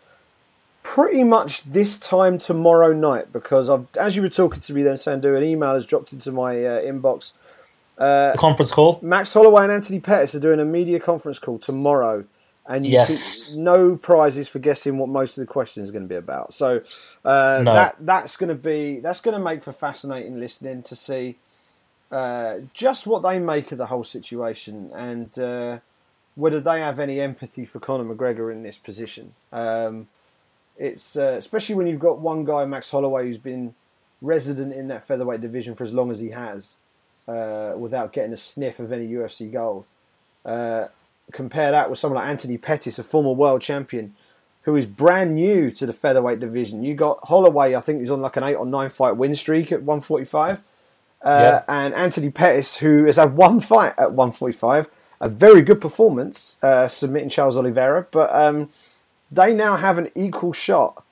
pretty 0.83 1.25
much 1.25 1.65
this 1.65 1.99
time 1.99 2.39
tomorrow 2.39 2.93
night 2.93 3.33
because 3.33 3.69
I've, 3.69 3.87
as 3.99 4.17
you 4.17 4.23
were 4.23 4.29
talking 4.29 4.61
to 4.61 4.73
me 4.73 4.83
then, 4.83 4.97
Sandhu, 4.97 5.37
an 5.37 5.45
email 5.45 5.75
has 5.75 5.87
dropped 5.87 6.13
into 6.13 6.33
my 6.33 6.65
uh, 6.65 6.81
inbox. 6.81 7.33
Uh, 7.99 8.35
conference 8.37 8.71
call. 8.71 8.99
Max 9.03 9.33
Holloway 9.33 9.65
and 9.65 9.73
Anthony 9.73 10.01
Pettis 10.01 10.35
are 10.35 10.41
doing 10.41 10.59
a 10.59 10.65
media 10.65 10.99
conference 10.99 11.39
call 11.39 11.59
tomorrow, 11.59 12.25
and 12.67 12.87
yes, 12.87 13.53
can, 13.53 13.65
no 13.65 13.97
prizes 13.97 14.49
for 14.49 14.59
guessing 14.59 14.97
what 14.97 15.09
most 15.09 15.37
of 15.37 15.47
the 15.47 15.53
questions 15.53 15.91
are 15.91 15.93
going 15.93 16.05
to 16.05 16.09
be 16.09 16.17
about. 16.17 16.55
So 16.55 16.83
uh, 17.25 17.61
no. 17.63 17.75
that 17.75 17.97
that's 18.01 18.37
going 18.39 18.49
to 18.49 18.55
be 18.55 19.01
that's 19.01 19.21
going 19.21 19.37
to 19.37 19.43
make 19.43 19.63
for 19.63 19.73
fascinating 19.73 20.41
listening 20.41 20.83
to 20.85 20.97
see 20.97 21.37
uh, 22.11 22.61
just 22.73 23.07
what 23.07 23.23
they 23.23 23.39
make 23.39 23.71
of 23.71 23.79
the 23.79 23.87
whole 23.87 24.05
situation 24.05 24.91
and 24.95 25.39
uh, 25.39 25.79
whether 26.35 26.59
they 26.59 26.81
have 26.81 26.99
any 26.99 27.21
empathy 27.21 27.65
for 27.65 27.81
Conor 27.81 28.15
McGregor 28.15 28.51
in 28.51 28.63
this 28.63 28.79
position. 28.79 29.35
Um, 29.53 30.09
it's 30.81 31.15
uh, 31.15 31.35
especially 31.39 31.75
when 31.77 31.87
you've 31.87 32.01
got 32.01 32.19
one 32.19 32.45
guy, 32.45 32.65
Max 32.65 32.91
Holloway, 32.91 33.27
who's 33.27 33.39
been 33.39 33.75
resident 34.23 34.73
in 34.73 34.89
that 34.89 35.07
featherweight 35.07 35.41
division 35.41 35.75
for 35.75 35.85
as 35.85 35.93
long 35.93 36.11
as 36.11 36.21
he 36.21 36.31
has, 36.31 36.77
uh, 37.29 37.75
without 37.77 38.13
getting 38.13 38.33
a 38.33 38.37
sniff 38.37 38.81
of 38.81 38.91
any 38.91 39.07
UFC 39.07 39.53
gold. 39.53 39.85
Uh, 40.45 40.87
compare 41.33 41.71
that 41.71 41.91
with 41.91 41.99
someone 41.99 42.21
like 42.21 42.29
Anthony 42.29 42.57
Pettis, 42.57 42.99
a 42.99 43.05
former 43.05 43.33
world 43.33 43.61
champion, 43.61 44.15
who 44.63 44.75
is 44.75 44.87
brand 44.87 45.35
new 45.35 45.71
to 45.71 45.87
the 45.87 45.93
featherweight 45.93 46.41
division. 46.41 46.83
You 46.83 46.95
got 46.95 47.19
Holloway, 47.25 47.75
I 47.75 47.81
think 47.81 48.01
he's 48.01 48.11
on 48.11 48.23
like 48.23 48.37
an 48.37 48.43
eight 48.43 48.57
or 48.57 48.67
nine 48.67 48.89
fight 48.89 49.17
win 49.17 49.35
streak 49.35 49.71
at 49.71 49.83
145. 49.83 50.63
Uh, 51.23 51.61
And 51.69 51.95
Anthony 51.95 52.31
Pettis, 52.31 52.79
who 52.79 53.05
has 53.05 53.17
had 53.17 53.37
one 53.37 53.61
fight 53.61 53.93
at 53.99 54.13
145, 54.13 54.89
a 55.21 55.29
very 55.29 55.61
good 55.61 55.81
performance, 55.81 56.57
uh, 56.63 56.89
submitting 56.89 57.29
Charles 57.29 57.59
Oliveira, 57.59 58.07
but 58.11 58.35
um, 58.35 58.71
they 59.31 59.55
now 59.55 59.77
have 59.77 59.99
an 59.99 60.11
equal 60.15 60.53
shot 60.53 61.05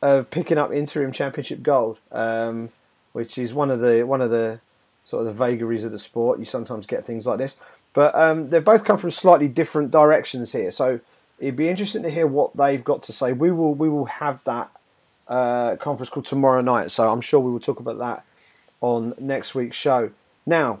of 0.00 0.30
picking 0.30 0.58
up 0.58 0.72
interim 0.72 1.12
championship 1.12 1.62
gold, 1.62 1.98
um, 2.10 2.70
which 3.12 3.38
is 3.38 3.54
one 3.54 3.70
of 3.70 3.80
the 3.80 4.02
one 4.02 4.20
of 4.20 4.30
the 4.30 4.60
sort 5.04 5.20
of 5.20 5.26
the 5.26 5.32
vagaries 5.32 5.84
of 5.84 5.92
the 5.92 5.98
sport. 5.98 6.38
You 6.38 6.44
sometimes 6.44 6.86
get 6.86 7.06
things 7.06 7.26
like 7.26 7.38
this, 7.38 7.56
but 7.92 8.14
um, 8.14 8.50
they've 8.50 8.64
both 8.64 8.84
come 8.84 8.98
from 8.98 9.10
slightly 9.10 9.48
different 9.48 9.90
directions 9.90 10.52
here. 10.52 10.70
So 10.70 11.00
it'd 11.38 11.56
be 11.56 11.68
interesting 11.68 12.02
to 12.02 12.10
hear 12.10 12.26
what 12.26 12.56
they've 12.56 12.82
got 12.82 13.02
to 13.04 13.12
say. 13.12 13.32
We 13.32 13.50
will 13.50 13.74
we 13.74 13.88
will 13.88 14.06
have 14.06 14.40
that 14.44 14.70
uh, 15.28 15.76
conference 15.76 16.10
call 16.10 16.22
tomorrow 16.22 16.60
night, 16.60 16.90
so 16.90 17.10
I'm 17.10 17.20
sure 17.20 17.40
we 17.40 17.50
will 17.50 17.60
talk 17.60 17.80
about 17.80 17.98
that 17.98 18.24
on 18.80 19.14
next 19.18 19.54
week's 19.54 19.76
show. 19.76 20.10
Now, 20.44 20.80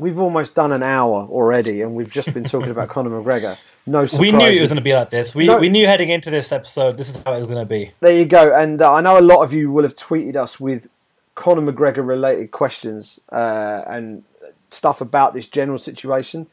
we've 0.00 0.18
almost 0.18 0.54
done 0.54 0.72
an 0.72 0.82
hour 0.82 1.26
already, 1.28 1.82
and 1.82 1.94
we've 1.94 2.10
just 2.10 2.32
been 2.32 2.44
talking 2.44 2.70
about 2.70 2.88
Conor 2.94 3.10
McGregor. 3.10 3.58
No 3.86 4.06
surprises. 4.06 4.20
We 4.20 4.32
knew 4.32 4.46
it 4.46 4.60
was 4.60 4.70
going 4.70 4.76
to 4.76 4.82
be 4.82 4.94
like 4.94 5.10
this. 5.10 5.34
We, 5.34 5.46
no. 5.46 5.58
we 5.58 5.68
knew 5.68 5.86
heading 5.86 6.08
into 6.08 6.30
this 6.30 6.52
episode, 6.52 6.96
this 6.96 7.10
is 7.10 7.16
how 7.16 7.34
it 7.34 7.40
was 7.40 7.46
going 7.46 7.58
to 7.58 7.66
be. 7.66 7.92
There 8.00 8.16
you 8.16 8.24
go. 8.24 8.54
And 8.54 8.80
uh, 8.80 8.92
I 8.92 9.00
know 9.00 9.18
a 9.18 9.20
lot 9.20 9.42
of 9.42 9.52
you 9.52 9.70
will 9.70 9.82
have 9.82 9.94
tweeted 9.94 10.36
us 10.36 10.58
with 10.58 10.88
Conor 11.34 11.70
McGregor 11.70 12.06
related 12.06 12.50
questions 12.50 13.20
uh, 13.30 13.82
and 13.86 14.24
stuff 14.70 15.00
about 15.00 15.34
this 15.34 15.46
general 15.46 15.78
situation. 15.78 16.46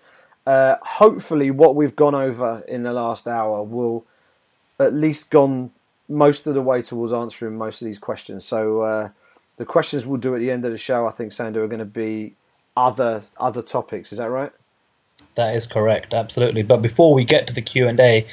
Uh, 0.45 0.76
hopefully, 0.82 1.50
what 1.52 1.76
we've 1.76 1.95
gone 1.95 2.16
over 2.16 2.64
in 2.68 2.84
the 2.84 2.93
last 2.93 3.28
hour 3.28 3.64
will 3.64 4.06
at 4.80 4.93
least 4.93 5.30
gone 5.30 5.72
most 6.10 6.48
of 6.48 6.54
the 6.54 6.62
way 6.62 6.82
towards 6.82 7.12
answering 7.14 7.58
most 7.58 7.82
of 7.82 7.86
these 7.86 8.00
questions. 8.00 8.45
So 8.45 8.82
uh, 8.82 9.10
the 9.58 9.66
questions 9.66 10.06
we'll 10.06 10.20
do 10.20 10.34
at 10.36 10.39
the 10.39 10.52
end 10.52 10.64
of 10.66 10.72
the 10.72 10.78
show, 10.78 11.08
I 11.08 11.12
think, 11.12 11.32
Sandhu, 11.32 11.58
are 11.58 11.68
going 11.68 11.80
to 11.80 11.86
be 11.86 12.36
other 12.78 13.23
other 13.38 13.61
topics. 13.61 14.11
Is 14.11 14.19
that 14.19 14.30
right? 14.30 14.51
That 15.36 15.55
is 15.55 15.67
correct, 15.67 16.13
absolutely. 16.13 16.63
But 16.63 16.82
before 16.82 17.13
we 17.13 17.25
get 17.25 17.47
to 17.47 17.53
the 17.53 17.61
Q 17.61 17.88
and 17.88 17.99
A, 17.99 18.25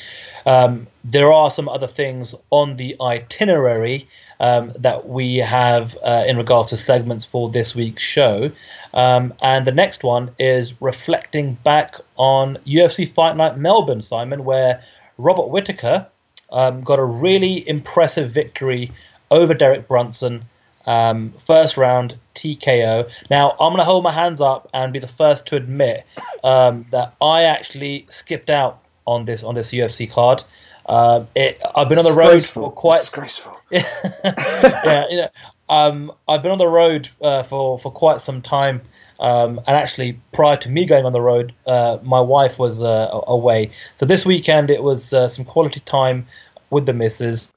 um, 0.46 0.86
there 1.02 1.32
are 1.32 1.50
some 1.50 1.68
other 1.68 1.86
things 1.86 2.34
on 2.50 2.76
the 2.76 2.96
itinerary 3.00 4.06
um, 4.40 4.72
that 4.78 5.08
we 5.08 5.36
have 5.36 5.96
uh, 6.04 6.24
in 6.26 6.36
regards 6.36 6.70
to 6.70 6.76
segments 6.76 7.24
for 7.24 7.50
this 7.50 7.74
week's 7.74 8.02
show. 8.02 8.50
Um, 8.92 9.34
and 9.42 9.66
the 9.66 9.72
next 9.72 10.02
one 10.02 10.30
is 10.38 10.80
reflecting 10.80 11.54
back 11.64 11.96
on 12.16 12.58
UFC 12.66 13.12
Fight 13.12 13.36
Night 13.36 13.58
Melbourne, 13.58 14.02
Simon, 14.02 14.44
where 14.44 14.82
Robert 15.18 15.48
Whittaker 15.48 16.06
um, 16.52 16.82
got 16.82 16.98
a 16.98 17.04
really 17.04 17.66
impressive 17.68 18.30
victory 18.32 18.92
over 19.30 19.54
Derek 19.54 19.88
Brunson 19.88 20.44
um, 20.86 21.32
first 21.46 21.76
round 21.76 22.18
TKO. 22.34 23.08
Now 23.30 23.52
I'm 23.52 23.70
going 23.70 23.78
to 23.78 23.84
hold 23.84 24.04
my 24.04 24.12
hands 24.12 24.40
up 24.40 24.68
and 24.74 24.92
be 24.92 24.98
the 24.98 25.08
first 25.08 25.46
to 25.46 25.56
admit 25.56 26.04
um, 26.42 26.86
that 26.90 27.14
I 27.20 27.44
actually 27.44 28.06
skipped 28.08 28.50
out 28.50 28.80
on 29.06 29.24
this 29.24 29.42
on 29.42 29.54
this 29.54 29.70
UFC 29.70 30.10
card. 30.10 30.44
Uh, 30.86 31.24
it, 31.34 31.60
I've 31.74 31.88
been 31.88 31.98
on 31.98 32.04
the 32.04 32.12
road 32.12 32.44
for 32.44 32.70
quite 32.70 33.00
disgraceful. 33.00 33.58
yeah, 33.70 35.04
you 35.08 35.16
know, 35.16 35.28
um, 35.68 36.12
I've 36.28 36.42
been 36.42 36.52
on 36.52 36.58
the 36.58 36.68
road 36.68 37.08
uh, 37.22 37.42
for 37.42 37.78
for 37.78 37.90
quite 37.90 38.20
some 38.20 38.42
time. 38.42 38.82
Um, 39.20 39.58
and 39.66 39.76
actually, 39.76 40.18
prior 40.32 40.56
to 40.56 40.68
me 40.68 40.84
going 40.84 41.06
on 41.06 41.12
the 41.12 41.20
road, 41.20 41.54
uh, 41.66 41.98
my 42.02 42.20
wife 42.20 42.58
was 42.58 42.82
uh, 42.82 43.20
away. 43.26 43.70
So 43.94 44.04
this 44.06 44.26
weekend 44.26 44.70
it 44.70 44.82
was 44.82 45.12
uh, 45.12 45.28
some 45.28 45.44
quality 45.44 45.80
time 45.80 46.26
with 46.70 46.86
the 46.86 46.92
missus. 46.92 47.50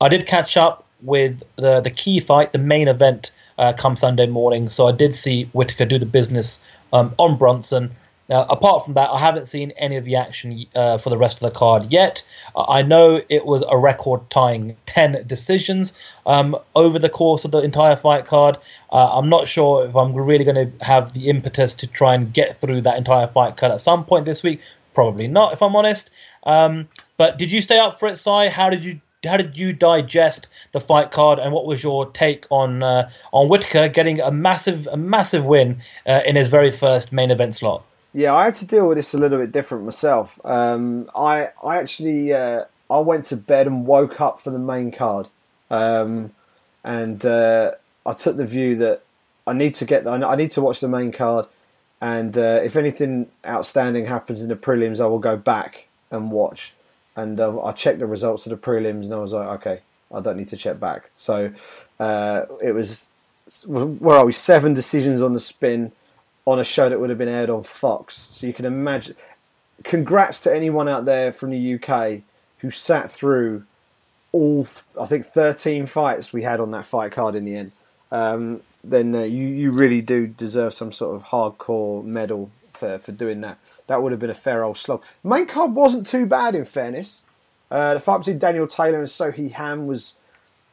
I 0.00 0.08
did 0.08 0.26
catch 0.26 0.56
up 0.56 0.86
with 1.02 1.42
the 1.56 1.80
the 1.80 1.90
key 1.90 2.20
fight, 2.20 2.52
the 2.52 2.58
main 2.58 2.88
event, 2.88 3.32
uh, 3.58 3.72
come 3.72 3.96
Sunday 3.96 4.26
morning. 4.26 4.68
So 4.68 4.88
I 4.88 4.92
did 4.92 5.14
see 5.14 5.44
Whittaker 5.52 5.84
do 5.84 5.98
the 5.98 6.06
business 6.06 6.60
um, 6.92 7.14
on 7.18 7.36
Brunson. 7.36 7.94
Apart 8.30 8.84
from 8.84 8.94
that, 8.94 9.10
I 9.10 9.18
haven't 9.18 9.46
seen 9.46 9.72
any 9.72 9.96
of 9.96 10.06
the 10.06 10.16
action 10.16 10.64
uh, 10.74 10.96
for 10.96 11.10
the 11.10 11.18
rest 11.18 11.36
of 11.36 11.40
the 11.40 11.50
card 11.50 11.92
yet. 11.92 12.22
I 12.56 12.80
know 12.80 13.20
it 13.28 13.44
was 13.44 13.62
a 13.68 13.76
record 13.76 14.30
tying 14.30 14.74
10 14.86 15.24
decisions 15.26 15.92
um, 16.24 16.56
over 16.74 16.98
the 16.98 17.10
course 17.10 17.44
of 17.44 17.50
the 17.50 17.58
entire 17.58 17.94
fight 17.94 18.26
card. 18.26 18.56
Uh, 18.90 19.18
I'm 19.18 19.28
not 19.28 19.48
sure 19.48 19.86
if 19.86 19.94
I'm 19.94 20.14
really 20.14 20.44
going 20.44 20.78
to 20.78 20.84
have 20.84 21.12
the 21.12 21.28
impetus 21.28 21.74
to 21.74 21.86
try 21.86 22.14
and 22.14 22.32
get 22.32 22.58
through 22.58 22.82
that 22.82 22.96
entire 22.96 23.26
fight 23.26 23.58
card 23.58 23.72
at 23.72 23.82
some 23.82 24.04
point 24.04 24.24
this 24.24 24.42
week. 24.42 24.60
Probably 24.94 25.28
not, 25.28 25.52
if 25.52 25.62
I'm 25.62 25.76
honest. 25.76 26.08
Um, 26.44 26.88
but 27.18 27.36
did 27.36 27.52
you 27.52 27.60
stay 27.60 27.78
up 27.78 27.98
for 27.98 28.08
it, 28.08 28.16
Si? 28.16 28.48
How 28.48 28.70
did 28.70 28.82
you 28.82 29.00
how 29.24 29.36
did 29.36 29.56
you 29.56 29.72
digest 29.72 30.48
the 30.72 30.80
fight 30.80 31.12
card, 31.12 31.38
and 31.38 31.52
what 31.52 31.66
was 31.66 31.82
your 31.82 32.10
take 32.10 32.46
on 32.50 32.82
uh, 32.82 33.10
on 33.32 33.48
Whittaker 33.48 33.88
getting 33.88 34.20
a 34.20 34.30
massive 34.30 34.88
a 34.90 34.96
massive 34.96 35.44
win 35.44 35.82
uh, 36.06 36.20
in 36.26 36.36
his 36.36 36.48
very 36.48 36.70
first 36.70 37.12
main 37.12 37.30
event 37.30 37.54
slot? 37.54 37.84
Yeah, 38.14 38.34
I 38.34 38.44
had 38.44 38.54
to 38.56 38.66
deal 38.66 38.86
with 38.88 38.98
this 38.98 39.14
a 39.14 39.18
little 39.18 39.38
bit 39.38 39.52
different 39.52 39.84
myself. 39.84 40.38
Um, 40.44 41.08
I 41.14 41.50
I 41.62 41.78
actually 41.78 42.32
uh, 42.32 42.64
I 42.90 42.98
went 42.98 43.26
to 43.26 43.36
bed 43.36 43.66
and 43.66 43.86
woke 43.86 44.20
up 44.20 44.40
for 44.40 44.50
the 44.50 44.58
main 44.58 44.90
card, 44.90 45.28
um, 45.70 46.32
and 46.84 47.24
uh, 47.24 47.72
I 48.04 48.12
took 48.12 48.36
the 48.36 48.46
view 48.46 48.76
that 48.76 49.02
I 49.46 49.52
need 49.52 49.74
to 49.74 49.84
get 49.84 50.06
I 50.06 50.34
need 50.36 50.50
to 50.52 50.60
watch 50.60 50.80
the 50.80 50.88
main 50.88 51.12
card, 51.12 51.46
and 52.00 52.36
uh, 52.36 52.60
if 52.64 52.76
anything 52.76 53.28
outstanding 53.46 54.06
happens 54.06 54.42
in 54.42 54.48
the 54.48 54.56
prelims, 54.56 55.00
I 55.00 55.06
will 55.06 55.18
go 55.18 55.36
back 55.36 55.86
and 56.10 56.30
watch 56.30 56.74
and 57.16 57.40
uh, 57.40 57.62
I 57.62 57.72
checked 57.72 57.98
the 57.98 58.06
results 58.06 58.46
of 58.46 58.50
the 58.50 58.56
prelims, 58.56 59.04
and 59.04 59.14
I 59.14 59.18
was 59.18 59.32
like, 59.32 59.48
okay, 59.60 59.80
I 60.12 60.20
don't 60.20 60.36
need 60.36 60.48
to 60.48 60.56
check 60.56 60.80
back. 60.80 61.10
So 61.16 61.52
uh, 62.00 62.46
it 62.62 62.72
was 62.72 63.10
where 63.66 64.18
are 64.18 64.24
we? 64.24 64.32
Seven 64.32 64.74
decisions 64.74 65.20
on 65.20 65.34
the 65.34 65.40
spin 65.40 65.92
on 66.44 66.58
a 66.58 66.64
show 66.64 66.88
that 66.88 67.00
would 67.00 67.10
have 67.10 67.18
been 67.18 67.28
aired 67.28 67.50
on 67.50 67.62
Fox. 67.62 68.28
So 68.32 68.46
you 68.46 68.52
can 68.52 68.64
imagine. 68.64 69.16
Congrats 69.84 70.40
to 70.40 70.54
anyone 70.54 70.88
out 70.88 71.04
there 71.04 71.32
from 71.32 71.50
the 71.50 71.74
UK 71.74 72.22
who 72.58 72.70
sat 72.70 73.10
through 73.10 73.64
all, 74.30 74.66
I 75.00 75.06
think, 75.06 75.26
13 75.26 75.86
fights 75.86 76.32
we 76.32 76.42
had 76.42 76.60
on 76.60 76.70
that 76.70 76.84
fight 76.84 77.12
card 77.12 77.34
in 77.34 77.44
the 77.44 77.56
end. 77.56 77.72
Um, 78.10 78.60
then 78.84 79.14
uh, 79.14 79.22
you 79.22 79.46
you 79.46 79.70
really 79.70 80.00
do 80.00 80.26
deserve 80.26 80.74
some 80.74 80.92
sort 80.92 81.14
of 81.14 81.24
hardcore 81.24 82.04
medal 82.04 82.50
for 82.72 82.98
for 82.98 83.12
doing 83.12 83.40
that 83.42 83.58
that 83.92 84.02
would 84.02 84.10
have 84.10 84.20
been 84.20 84.30
a 84.30 84.34
fair 84.34 84.64
old 84.64 84.78
slog. 84.78 85.02
The 85.22 85.28
main 85.28 85.44
card 85.44 85.74
wasn't 85.74 86.06
too 86.06 86.24
bad, 86.24 86.54
in 86.54 86.64
fairness. 86.64 87.24
Uh, 87.70 87.92
the 87.92 88.00
fight 88.00 88.18
between 88.18 88.38
Danielle 88.38 88.66
Taylor 88.66 88.98
and 88.98 89.06
Seo 89.06 89.34
Hee 89.34 89.50
Ham 89.50 89.86
was 89.86 90.14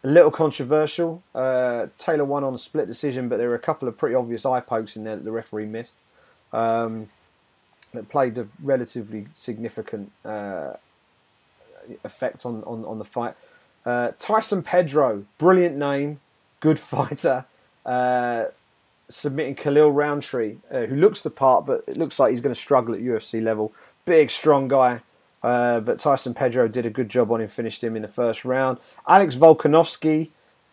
a 0.05 0.07
little 0.07 0.31
controversial. 0.31 1.21
Uh, 1.35 1.87
Taylor 1.97 2.23
won 2.23 2.45
on 2.45 2.53
a 2.53 2.57
split 2.57 2.87
decision, 2.87 3.27
but 3.27 3.35
there 3.35 3.49
were 3.49 3.55
a 3.55 3.59
couple 3.59 3.89
of 3.89 3.97
pretty 3.97 4.15
obvious 4.15 4.45
eye 4.45 4.61
pokes 4.61 4.95
in 4.95 5.03
there 5.03 5.17
that 5.17 5.25
the 5.25 5.33
referee 5.33 5.65
missed. 5.65 5.97
Um, 6.53 7.09
that 7.93 8.07
played 8.07 8.37
a 8.37 8.47
relatively 8.63 9.27
significant 9.33 10.13
uh, 10.23 10.73
effect 12.05 12.45
on, 12.45 12.63
on, 12.63 12.85
on 12.85 12.99
the 12.99 13.05
fight. 13.05 13.35
Uh, 13.85 14.11
Tyson 14.17 14.63
Pedro, 14.63 15.25
brilliant 15.37 15.75
name, 15.75 16.21
good 16.61 16.79
fighter. 16.95 17.43
Uh, 17.85 18.45
submitting 19.09 19.55
Khalil 19.55 19.91
Rountree, 19.91 20.57
uh, 20.71 20.85
who 20.85 20.95
looks 20.95 21.21
the 21.21 21.29
part, 21.29 21.65
but 21.65 21.83
it 21.87 21.97
looks 21.97 22.19
like 22.19 22.31
he's 22.31 22.41
going 22.41 22.53
to 22.53 22.59
struggle 22.59 22.93
at 22.93 23.01
UFC 23.01 23.41
level. 23.41 23.73
Big, 24.05 24.29
strong 24.29 24.67
guy. 24.67 25.01
Uh, 25.41 25.79
but 25.79 25.99
Tyson 25.99 26.33
Pedro 26.33 26.67
did 26.67 26.85
a 26.85 26.89
good 26.89 27.09
job 27.09 27.31
on 27.31 27.41
him, 27.41 27.47
finished 27.47 27.83
him 27.83 27.95
in 27.95 28.01
the 28.01 28.07
first 28.07 28.43
round. 28.43 28.77
Alex 29.07 29.35
Volkanovski, 29.35 30.29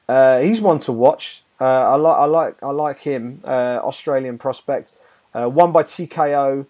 uh, 0.08 0.40
he's 0.40 0.60
one 0.60 0.78
to 0.80 0.92
watch. 0.92 1.42
Uh, 1.60 1.64
I 1.64 1.94
like, 1.94 2.16
I 2.16 2.24
like, 2.24 2.62
I 2.62 2.70
like 2.70 3.00
him. 3.00 3.40
Uh, 3.44 3.80
Australian 3.82 4.38
prospect, 4.38 4.92
uh, 5.34 5.48
won 5.48 5.72
by 5.72 5.82
TKO 5.82 6.66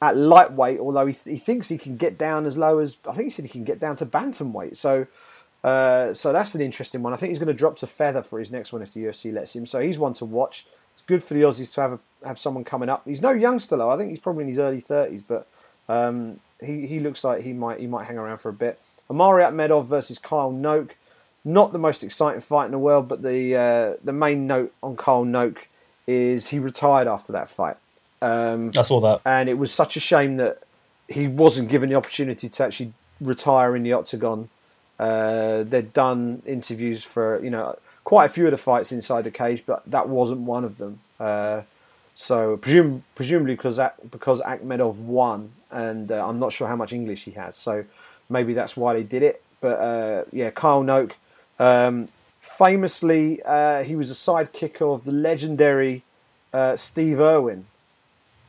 at 0.00 0.16
lightweight. 0.16 0.78
Although 0.78 1.06
he, 1.06 1.12
th- 1.12 1.38
he 1.38 1.44
thinks 1.44 1.68
he 1.68 1.78
can 1.78 1.96
get 1.96 2.16
down 2.16 2.46
as 2.46 2.56
low 2.56 2.78
as 2.78 2.96
I 3.06 3.12
think 3.12 3.26
he 3.26 3.30
said 3.30 3.44
he 3.44 3.50
can 3.50 3.64
get 3.64 3.80
down 3.80 3.96
to 3.96 4.06
bantamweight. 4.06 4.76
So, 4.76 5.06
uh, 5.64 6.14
so 6.14 6.32
that's 6.32 6.54
an 6.54 6.60
interesting 6.60 7.02
one. 7.02 7.12
I 7.12 7.16
think 7.16 7.30
he's 7.30 7.38
going 7.38 7.48
to 7.48 7.54
drop 7.54 7.76
to 7.78 7.86
feather 7.86 8.22
for 8.22 8.38
his 8.38 8.50
next 8.50 8.72
one 8.72 8.82
if 8.82 8.94
the 8.94 9.04
UFC 9.04 9.32
lets 9.32 9.54
him. 9.54 9.66
So 9.66 9.80
he's 9.80 9.98
one 9.98 10.14
to 10.14 10.24
watch. 10.24 10.66
It's 10.94 11.04
good 11.04 11.22
for 11.22 11.34
the 11.34 11.42
Aussies 11.42 11.72
to 11.74 11.80
have 11.80 11.92
a, 11.92 12.26
have 12.26 12.38
someone 12.38 12.64
coming 12.64 12.88
up. 12.88 13.02
He's 13.04 13.22
no 13.22 13.30
youngster 13.30 13.76
though. 13.76 13.90
I 13.90 13.96
think 13.96 14.10
he's 14.10 14.20
probably 14.20 14.42
in 14.42 14.48
his 14.48 14.58
early 14.58 14.80
thirties, 14.80 15.22
but 15.22 15.46
um, 15.88 16.40
he 16.60 16.86
he 16.86 17.00
looks 17.00 17.24
like 17.24 17.42
he 17.42 17.52
might 17.52 17.80
he 17.80 17.86
might 17.86 18.04
hang 18.04 18.18
around 18.18 18.38
for 18.38 18.48
a 18.48 18.52
bit. 18.52 18.80
Omari 19.10 19.42
Akhmedov 19.42 19.86
versus 19.86 20.18
Kyle 20.18 20.52
Noke. 20.52 20.92
Not 21.44 21.72
the 21.72 21.78
most 21.78 22.04
exciting 22.04 22.40
fight 22.40 22.66
in 22.66 22.70
the 22.70 22.78
world, 22.78 23.08
but 23.08 23.22
the 23.22 23.56
uh, 23.56 23.94
the 24.04 24.12
main 24.12 24.46
note 24.46 24.72
on 24.82 24.96
Kyle 24.96 25.24
Noke 25.24 25.66
is 26.06 26.48
he 26.48 26.58
retired 26.58 27.08
after 27.08 27.32
that 27.32 27.48
fight. 27.48 27.76
Um, 28.20 28.70
I 28.76 28.82
saw 28.82 29.00
that, 29.00 29.20
and 29.24 29.48
it 29.48 29.58
was 29.58 29.72
such 29.72 29.96
a 29.96 30.00
shame 30.00 30.36
that 30.36 30.62
he 31.08 31.26
wasn't 31.26 31.68
given 31.68 31.90
the 31.90 31.96
opportunity 31.96 32.48
to 32.48 32.64
actually 32.64 32.92
retire 33.20 33.74
in 33.74 33.82
the 33.82 33.92
octagon. 33.92 34.48
Uh, 34.98 35.64
they'd 35.64 35.92
done 35.92 36.42
interviews 36.46 37.02
for 37.02 37.42
you 37.42 37.50
know 37.50 37.76
quite 38.12 38.26
a 38.26 38.28
few 38.28 38.44
of 38.44 38.50
the 38.50 38.58
fights 38.58 38.92
inside 38.92 39.24
the 39.24 39.30
cage, 39.30 39.62
but 39.64 39.82
that 39.86 40.06
wasn't 40.06 40.38
one 40.40 40.64
of 40.64 40.76
them. 40.76 41.00
Uh, 41.18 41.62
so 42.14 42.58
presum- 42.58 43.00
presumably 43.14 43.54
because 43.54 43.80
because 44.10 44.38
Akhmedov 44.42 44.96
won, 44.96 45.52
and 45.70 46.12
uh, 46.12 46.28
I'm 46.28 46.38
not 46.38 46.52
sure 46.52 46.68
how 46.68 46.76
much 46.76 46.92
English 46.92 47.24
he 47.24 47.30
has, 47.30 47.56
so 47.56 47.86
maybe 48.28 48.52
that's 48.52 48.76
why 48.76 48.92
they 48.92 49.02
did 49.02 49.22
it. 49.22 49.42
But 49.62 49.76
uh, 49.80 50.24
yeah, 50.30 50.50
Kyle 50.50 50.84
Noke, 50.84 51.12
um, 51.58 52.08
famously, 52.42 53.42
uh, 53.44 53.82
he 53.82 53.96
was 53.96 54.10
a 54.10 54.18
sidekick 54.26 54.82
of 54.82 55.04
the 55.04 55.12
legendary 55.30 56.02
uh, 56.52 56.76
Steve 56.76 57.18
Irwin, 57.18 57.64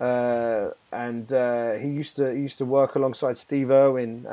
uh, 0.01 0.72
and 0.91 1.32
uh, 1.32 1.76
he 1.76 1.88
used 1.88 2.18
to 2.18 2.34
he 2.36 2.41
used 2.41 2.57
to 2.57 2.66
work 2.66 2.95
alongside 2.95 3.38
Steve 3.38 3.72
Irwin, 3.72 4.26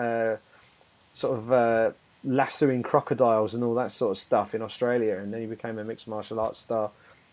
sort 1.15 1.39
of 1.39 1.95
lassoing 2.25 2.83
crocodiles 2.83 3.55
and 3.55 3.65
all 3.65 3.75
that 3.75 3.91
sort 3.91 4.13
of 4.13 4.19
stuff 4.19 4.55
in 4.55 4.63
Australia, 4.63 5.17
and 5.17 5.33
then 5.33 5.41
he 5.41 5.47
became 5.47 5.79
a 5.79 5.85
mixed 5.85 6.07
martial 6.07 6.41
arts 6.41 6.59
star. 6.59 6.91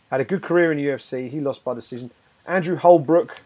Had 0.09 0.21
a 0.21 0.25
good 0.25 0.41
career 0.41 0.71
in 0.71 0.77
UFC. 0.77 1.29
He 1.29 1.39
lost 1.41 1.63
by 1.63 1.73
decision. 1.73 2.11
Andrew 2.45 2.77
Holbrook, 2.77 3.41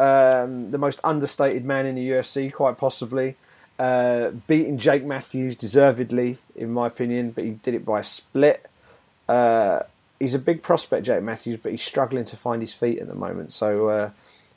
um, 0.00 0.70
the 0.70 0.78
most 0.78 0.98
understated 1.04 1.64
man 1.64 1.84
in 1.86 1.94
the 1.94 2.08
UFC, 2.08 2.50
quite 2.52 2.78
possibly, 2.78 3.36
uh, 3.78 4.30
beating 4.46 4.78
Jake 4.78 5.04
Matthews 5.04 5.56
deservedly, 5.56 6.38
in 6.54 6.72
my 6.72 6.86
opinion, 6.86 7.32
but 7.32 7.44
he 7.44 7.50
did 7.50 7.74
it 7.74 7.84
by 7.84 8.00
a 8.00 8.04
split. 8.04 8.66
Uh, 9.28 9.80
he's 10.18 10.32
a 10.32 10.38
big 10.38 10.62
prospect, 10.62 11.04
Jake 11.04 11.22
Matthews, 11.22 11.58
but 11.62 11.72
he's 11.72 11.82
struggling 11.82 12.24
to 12.24 12.36
find 12.36 12.62
his 12.62 12.72
feet 12.72 12.98
at 12.98 13.08
the 13.08 13.14
moment. 13.14 13.52
So 13.52 13.88
uh, 13.88 14.10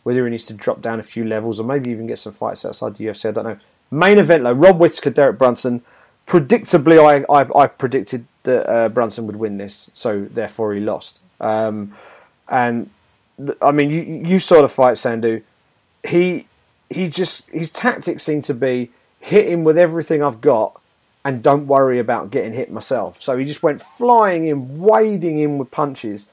whether 0.04 0.24
he 0.24 0.32
needs 0.32 0.46
to 0.46 0.54
drop 0.54 0.82
down 0.82 1.00
a 1.00 1.04
few 1.04 1.26
levels 1.26 1.60
or 1.60 1.64
maybe 1.64 1.90
even 1.90 2.08
get 2.08 2.20
some 2.20 2.34
fights 2.34 2.64
outside 2.64 2.96
the 2.96 3.06
UFC, 3.06 3.28
I 3.28 3.32
don't 3.32 3.46
know. 3.46 3.60
Main 3.92 4.18
event 4.20 4.44
though, 4.44 4.54
Rob 4.54 4.80
Whittaker, 4.80 5.10
Derek 5.10 5.38
Brunson. 5.38 5.82
Predictably, 6.30 6.98
I 7.00 7.26
I, 7.34 7.64
I 7.64 7.68
predicted 7.68 8.26
that 8.44 8.70
uh, 8.70 8.90
Brunson 8.90 9.26
would 9.26 9.36
win 9.36 9.58
this, 9.58 9.90
so 9.94 10.28
therefore 10.30 10.76
he 10.76 10.80
lost. 10.80 11.22
Um, 11.42 11.96
and 12.48 12.92
th- 13.44 13.58
I 13.64 13.72
mean, 13.72 13.90
you 13.90 14.02
you 14.04 14.40
saw 14.40 14.62
the 14.62 14.68
fight, 14.68 14.98
Sandhu. 14.98 15.42
He 16.08 16.46
he 16.88 17.10
just 17.10 17.50
his 17.50 17.72
tactics 17.72 18.24
seem 18.24 18.42
to 18.44 18.54
be 18.54 18.92
hit 19.20 19.50
him 19.50 19.64
with 19.64 19.78
everything 19.78 20.22
I've 20.22 20.40
got, 20.40 20.80
and 21.26 21.42
don't 21.42 21.66
worry 21.66 21.98
about 21.98 22.30
getting 22.30 22.54
hit 22.54 22.72
myself. 22.72 23.20
So 23.22 23.36
he 23.36 23.44
just 23.44 23.64
went 23.64 23.82
flying 23.82 24.46
in, 24.46 24.80
wading 24.80 25.40
in 25.40 25.58
with 25.58 25.72
punches, 25.72 26.28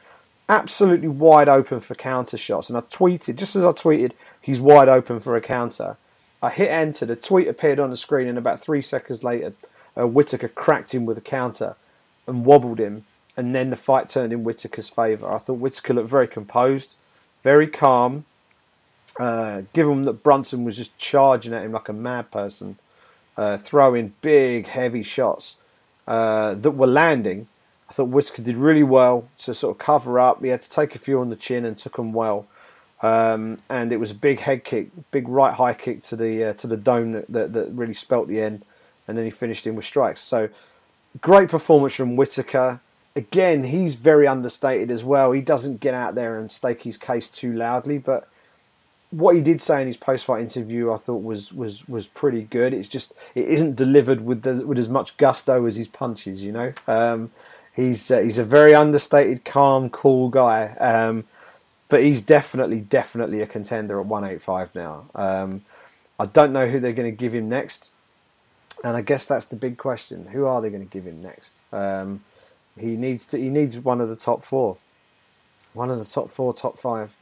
absolutely 0.47 1.09
wide 1.09 1.49
open 1.49 1.81
for 1.81 1.95
counter 1.95 2.37
shots. 2.37 2.69
And 2.69 2.77
I 2.77 2.83
tweeted 2.83 3.37
just 3.37 3.57
as 3.57 3.65
I 3.65 3.73
tweeted, 3.73 4.13
he's 4.43 4.61
wide 4.61 4.91
open 4.91 5.21
for 5.21 5.37
a 5.37 5.41
counter. 5.41 5.97
I 6.43 6.51
hit 6.51 6.71
enter. 6.71 7.07
The 7.07 7.17
tweet 7.17 7.49
appeared 7.49 7.81
on 7.81 7.89
the 7.89 7.97
screen, 7.97 8.29
and 8.29 8.37
about 8.37 8.61
three 8.61 8.83
seconds 8.83 9.25
later, 9.25 9.55
uh, 9.99 10.07
Whittaker 10.07 10.49
cracked 10.49 10.95
him 10.95 11.07
with 11.07 11.19
a 11.19 11.23
counter 11.23 11.77
and 12.27 12.45
wobbled 12.45 12.79
him 12.79 13.05
and 13.37 13.55
then 13.55 13.71
the 13.71 13.77
fight 13.77 14.09
turned 14.09 14.33
in 14.33 14.45
Whittaker's 14.45 14.89
favour. 14.89 15.31
I 15.31 15.39
thought 15.39 15.55
Whittaker 15.55 15.95
looked 15.95 16.09
very 16.09 16.27
composed, 16.27 16.95
very 17.43 17.67
calm. 17.67 18.25
Uh, 19.19 19.63
given 19.73 20.05
that 20.05 20.23
Brunson 20.23 20.65
was 20.65 20.77
just 20.77 20.97
charging 20.99 21.53
at 21.53 21.65
him 21.65 21.73
like 21.73 21.89
a 21.89 21.93
mad 21.93 22.31
person, 22.31 22.79
uh, 23.37 23.57
throwing 23.57 24.15
big, 24.21 24.67
heavy 24.69 25.03
shots 25.03 25.57
uh, 26.07 26.55
that 26.55 26.73
were 26.73 26.87
landing, 26.87 27.49
I 27.89 27.93
thought 27.93 28.09
Whittaker 28.09 28.43
did 28.43 28.57
really 28.57 28.83
well 28.83 29.29
to 29.39 29.55
sort 29.55 29.75
of 29.77 29.79
cover 29.79 30.19
up. 30.19 30.43
He 30.43 30.49
had 30.49 30.63
to 30.63 30.71
take 30.71 30.95
a 30.95 30.99
few 30.99 31.21
on 31.21 31.31
the 31.31 31.37
chin 31.37 31.65
and 31.65 31.77
took 31.77 31.97
them 31.97 32.13
well. 32.13 32.47
Um, 33.03 33.59
and 33.69 33.93
it 33.93 33.99
was 33.99 34.11
a 34.11 34.15
big 34.15 34.41
head 34.41 34.65
kick, 34.65 34.89
big 35.11 35.29
right 35.29 35.53
high 35.53 35.75
kick 35.75 36.03
to 36.05 36.17
the 36.17 36.45
uh, 36.45 36.53
to 36.55 36.67
the 36.67 36.79
dome 36.79 37.13
that, 37.13 37.27
that, 37.29 37.53
that 37.53 37.71
really 37.71 37.93
spelt 37.93 38.27
the 38.27 38.41
end, 38.41 38.65
and 39.09 39.17
then 39.17 39.25
he 39.25 39.31
finished 39.31 39.67
in 39.67 39.77
with 39.77 39.85
strikes. 39.85 40.21
So 40.21 40.49
great 41.21 41.49
performance 41.49 41.95
from 41.95 42.17
Whittaker. 42.17 42.81
again, 43.15 43.65
he's 43.65 43.95
very 43.95 44.27
understated 44.27 44.91
as 44.91 45.03
well. 45.03 45.33
He 45.33 45.41
doesn't 45.41 45.81
get 45.81 45.95
out 45.95 46.15
there 46.15 46.39
and 46.39 46.51
stake 46.51 46.83
his 46.83 46.97
case 46.99 47.29
too 47.29 47.53
loudly, 47.53 47.99
but 47.99 48.29
what 49.11 49.35
he 49.35 49.41
did 49.41 49.63
say 49.63 49.81
in 49.81 49.87
his 49.87 49.97
post-fight 49.97 50.43
interview, 50.43 50.93
I 50.93 50.97
thought 50.97 51.23
was 51.23 51.53
was 51.53 51.89
was 51.89 52.07
pretty 52.07 52.43
good. 52.43 52.75
It's 52.75 52.89
just 52.89 53.15
it 53.35 53.49
isn't 53.49 53.77
delivered 53.77 54.21
with 54.21 54.43
the, 54.43 54.67
with 54.67 54.79
as 54.79 54.89
much 54.89 55.17
gusto 55.17 55.65
as 55.67 55.77
his 55.77 55.89
punches. 55.89 56.43
You 56.43 56.53
know, 56.53 56.73
um, 56.87 57.31
he's 57.75 58.11
uh, 58.11 58.21
he's 58.21 58.39
a 58.39 58.45
very 58.45 58.75
understated, 58.75 59.45
calm, 59.45 59.91
cool 59.91 60.29
guy. 60.29 60.77
Um, 60.79 61.25
but 61.89 62.03
he's 62.03 62.21
definitely 62.21 62.81
definitely 62.81 63.41
a 63.43 63.47
contender 63.47 64.01
at 64.01 64.07
185 64.07 64.75
now. 64.75 65.07
Um, 65.15 65.63
I 66.18 66.26
don't 66.26 66.53
know 66.53 66.67
who 66.67 66.80
they're 66.80 66.93
going 66.93 67.11
to 67.11 67.17
give 67.17 67.35
him 67.35 67.49
next, 67.49 67.91
and 68.85 68.97
I 68.97 69.01
guess 69.01 69.27
that's 69.27 69.47
the 69.47 69.57
big 69.57 69.79
question: 69.79 70.29
who 70.33 70.47
are 70.47 70.61
they 70.61 70.71
going 70.71 70.87
to 70.87 70.93
give 70.93 71.05
him 71.05 71.23
next? 71.23 71.61
Um, 71.73 72.25
he 72.79 72.97
needs 72.97 73.27
to. 73.27 73.39
He 73.39 73.49
needs 73.49 73.79
one 73.79 74.01
of 74.01 74.09
the 74.09 74.17
top 74.17 74.45
four, 74.45 74.77
one 75.73 75.91
of 75.91 75.99
the 75.99 76.05
top 76.05 76.31
four, 76.31 76.53
top 76.55 76.79
five, 76.79 77.15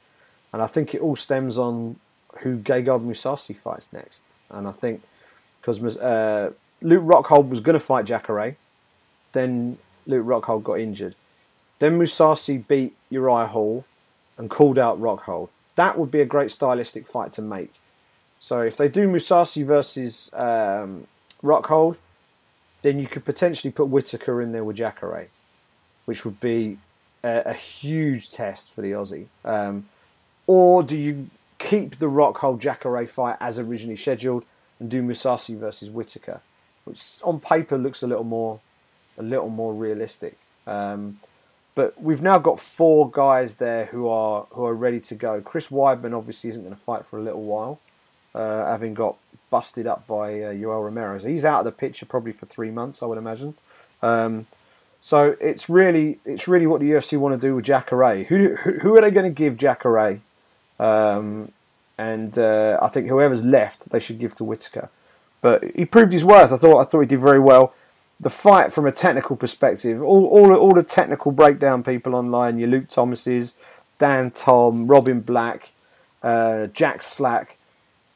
and 0.53 0.63
I 0.63 0.67
think 0.67 0.95
it 0.95 1.01
all 1.01 1.17
stems 1.17 1.59
on 1.59 1.97
who 2.41 2.59
Gegard 2.59 3.05
Mousasi 3.05 3.57
fights 3.57 3.89
next. 3.93 4.23
And 4.51 4.67
I 4.67 4.73
think 4.73 5.03
because 5.61 5.97
uh, 5.97 6.53
Luke 6.83 7.05
Rockhold 7.05 7.49
was 7.49 7.61
going 7.61 7.75
to 7.75 7.81
fight 7.81 8.05
Jacare, 8.05 8.57
then 9.33 9.79
Luke 10.07 10.27
Rockhold 10.27 10.63
got 10.65 10.81
injured. 10.81 11.15
Then 11.79 11.99
Mousasi 11.99 12.67
beat 12.67 12.95
Uriah 13.11 13.47
Hall 13.47 13.85
and 14.37 14.51
called 14.51 14.79
out 14.79 15.01
Rockhold. 15.01 15.49
That 15.77 15.99
would 15.99 16.11
be 16.11 16.21
a 16.21 16.27
great 16.27 16.51
stylistic 16.51 17.07
fight 17.07 17.33
to 17.33 17.43
make. 17.43 17.73
So 18.39 18.61
if 18.61 18.77
they 18.77 18.89
do 18.89 19.09
Mousasi 19.09 19.65
versus 19.65 20.31
um, 20.35 21.07
Rockhold, 21.45 21.99
then 22.83 22.99
you 22.99 23.07
could 23.07 23.25
potentially 23.25 23.71
put 23.71 23.89
Whittaker 23.89 24.41
in 24.41 24.53
there 24.53 24.65
with 24.65 24.77
Jacare 24.77 25.29
which 26.05 26.25
would 26.25 26.41
be 26.41 26.79
a, 27.23 27.43
a 27.47 27.55
huge 27.55 28.31
test 28.31 28.71
for 28.71 28.83
the 28.83 28.93
Aussie? 28.93 29.27
Um, 29.45 29.89
or 30.47 30.83
do 30.83 30.97
you 30.97 31.31
keep 31.59 31.99
the 31.99 32.07
Rockhold 32.07 32.59
Jacare 32.59 33.07
fight 33.07 33.37
as 33.41 33.59
originally 33.59 33.97
scheduled 33.97 34.45
and 34.79 34.91
do 34.91 35.03
Mousasi 35.03 35.57
versus 35.57 35.91
Whittaker, 35.91 36.41
which 36.85 37.19
on 37.23 37.41
paper 37.41 37.79
looks 37.79 38.03
a 38.03 38.07
little 38.07 38.25
more 38.25 38.61
a 39.17 39.23
little 39.23 39.49
more 39.49 39.73
realistic. 39.73 40.37
Um, 40.67 41.21
but 41.77 42.01
we've 42.01 42.23
now 42.23 42.39
got 42.39 42.59
four 42.61 43.11
guys 43.11 43.57
there 43.57 43.87
who 43.87 44.09
are 44.09 44.47
who 44.51 44.65
are 44.65 44.75
ready 44.75 45.01
to 45.01 45.15
go. 45.15 45.41
Chris 45.41 45.69
Weidman 45.69 46.17
obviously 46.17 46.51
isn't 46.51 46.63
going 46.63 46.75
to 46.75 46.81
fight 46.81 47.07
for 47.07 47.19
a 47.19 47.23
little 47.23 47.43
while, 47.43 47.81
uh, 48.35 48.67
having 48.67 48.95
got 48.95 49.17
busted 49.55 49.87
up 49.87 50.05
by 50.09 50.33
uh, 50.43 50.53
Yoel 50.53 50.83
Romero. 50.83 51.17
So 51.17 51.29
he's 51.29 51.45
out 51.45 51.61
of 51.61 51.65
the 51.65 51.71
picture 51.71 52.05
probably 52.05 52.33
for 52.33 52.45
three 52.45 52.73
months, 52.73 53.05
I 53.05 53.07
would 53.07 53.19
imagine. 53.19 53.55
Um, 54.03 54.49
so 55.01 55.37
it's 55.41 55.71
really 55.71 56.19
it's 56.25 56.49
really 56.49 56.67
what 56.67 56.81
the 56.81 56.91
UFC 56.91 57.17
want 57.17 57.41
to 57.41 57.47
do 57.47 57.55
with 57.55 57.65
Jacare. 57.67 58.25
Who 58.25 58.57
who, 58.57 58.73
who 58.81 58.97
are 58.97 59.01
they 59.01 59.13
going 59.13 59.31
to 59.33 59.43
give 59.43 59.57
Jacare? 59.57 60.19
Um, 60.81 61.53
and 61.97 62.37
uh, 62.37 62.81
I 62.83 62.89
think 62.89 63.07
whoever's 63.07 63.45
left, 63.45 63.91
they 63.91 64.01
should 64.01 64.19
give 64.19 64.35
to 64.39 64.45
Whittaker. 64.45 64.89
But 65.41 65.63
he 65.77 65.85
proved 65.85 66.13
his 66.13 66.25
worth. 66.25 66.51
I 66.51 66.57
thought 66.57 66.81
I 66.81 66.85
thought 66.85 67.03
he 67.03 67.07
did 67.07 67.21
very 67.21 67.39
well. 67.39 67.75
The 68.19 68.31
fight 68.31 68.73
from 68.73 68.87
a 68.87 68.93
technical 68.93 69.37
perspective, 69.37 70.03
all 70.03 70.27
all, 70.27 70.53
all 70.53 70.75
the 70.75 70.83
technical 70.83 71.31
breakdown 71.31 71.85
people 71.85 72.17
online, 72.17 72.59
your 72.59 72.71
Luke 72.71 72.89
Thomases, 72.89 73.55
Dan 74.01 74.33
Tom, 74.33 74.89
Robin 74.89 75.21
Black, 75.21 75.71
uh, 76.25 76.67
Jack 76.67 77.03
Slack, 77.03 77.57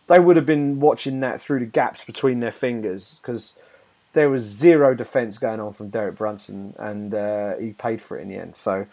they 0.09 0.19
would 0.19 0.37
have 0.37 0.47
been 0.47 0.81
watching 0.81 1.21
that 1.21 1.41
through 1.41 1.61
the 1.61 1.67
gaps 1.67 2.03
between 2.03 2.41
their 2.41 2.51
fingers 2.51 3.21
because 3.23 3.55
there 4.15 4.31
was 4.31 4.43
zero 4.45 4.95
defense 4.95 5.39
going 5.39 5.61
on 5.61 5.73
from 5.73 5.91
Derek 5.91 6.17
Brunson, 6.17 6.75
and 6.79 7.15
uh, 7.15 7.57
he 7.57 7.71
paid 7.73 8.03
for 8.03 8.19
it 8.19 8.23
in 8.23 8.29
the 8.29 8.37
end. 8.37 8.57
So, 8.57 8.87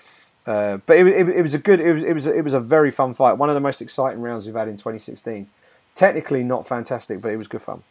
uh, 0.45 0.77
but 0.85 0.97
it, 0.97 1.07
it, 1.07 1.29
it, 1.29 1.41
was 1.41 1.53
a 1.53 1.57
good, 1.57 1.79
it 1.79 1.93
was 1.93 2.03
it 2.03 2.13
was 2.13 2.27
it 2.27 2.43
was 2.43 2.53
a 2.53 2.59
very 2.59 2.91
fun 2.91 3.13
fight. 3.13 3.33
One 3.33 3.49
of 3.49 3.55
the 3.55 3.61
most 3.61 3.81
exciting 3.81 4.21
rounds 4.21 4.45
we've 4.45 4.55
had 4.55 4.67
in 4.67 4.75
2016. 4.75 5.47
Technically 5.95 6.43
not 6.43 6.67
fantastic, 6.67 7.21
but 7.21 7.31
it 7.31 7.37
was 7.37 7.47
good 7.47 7.61
fun. 7.61 7.81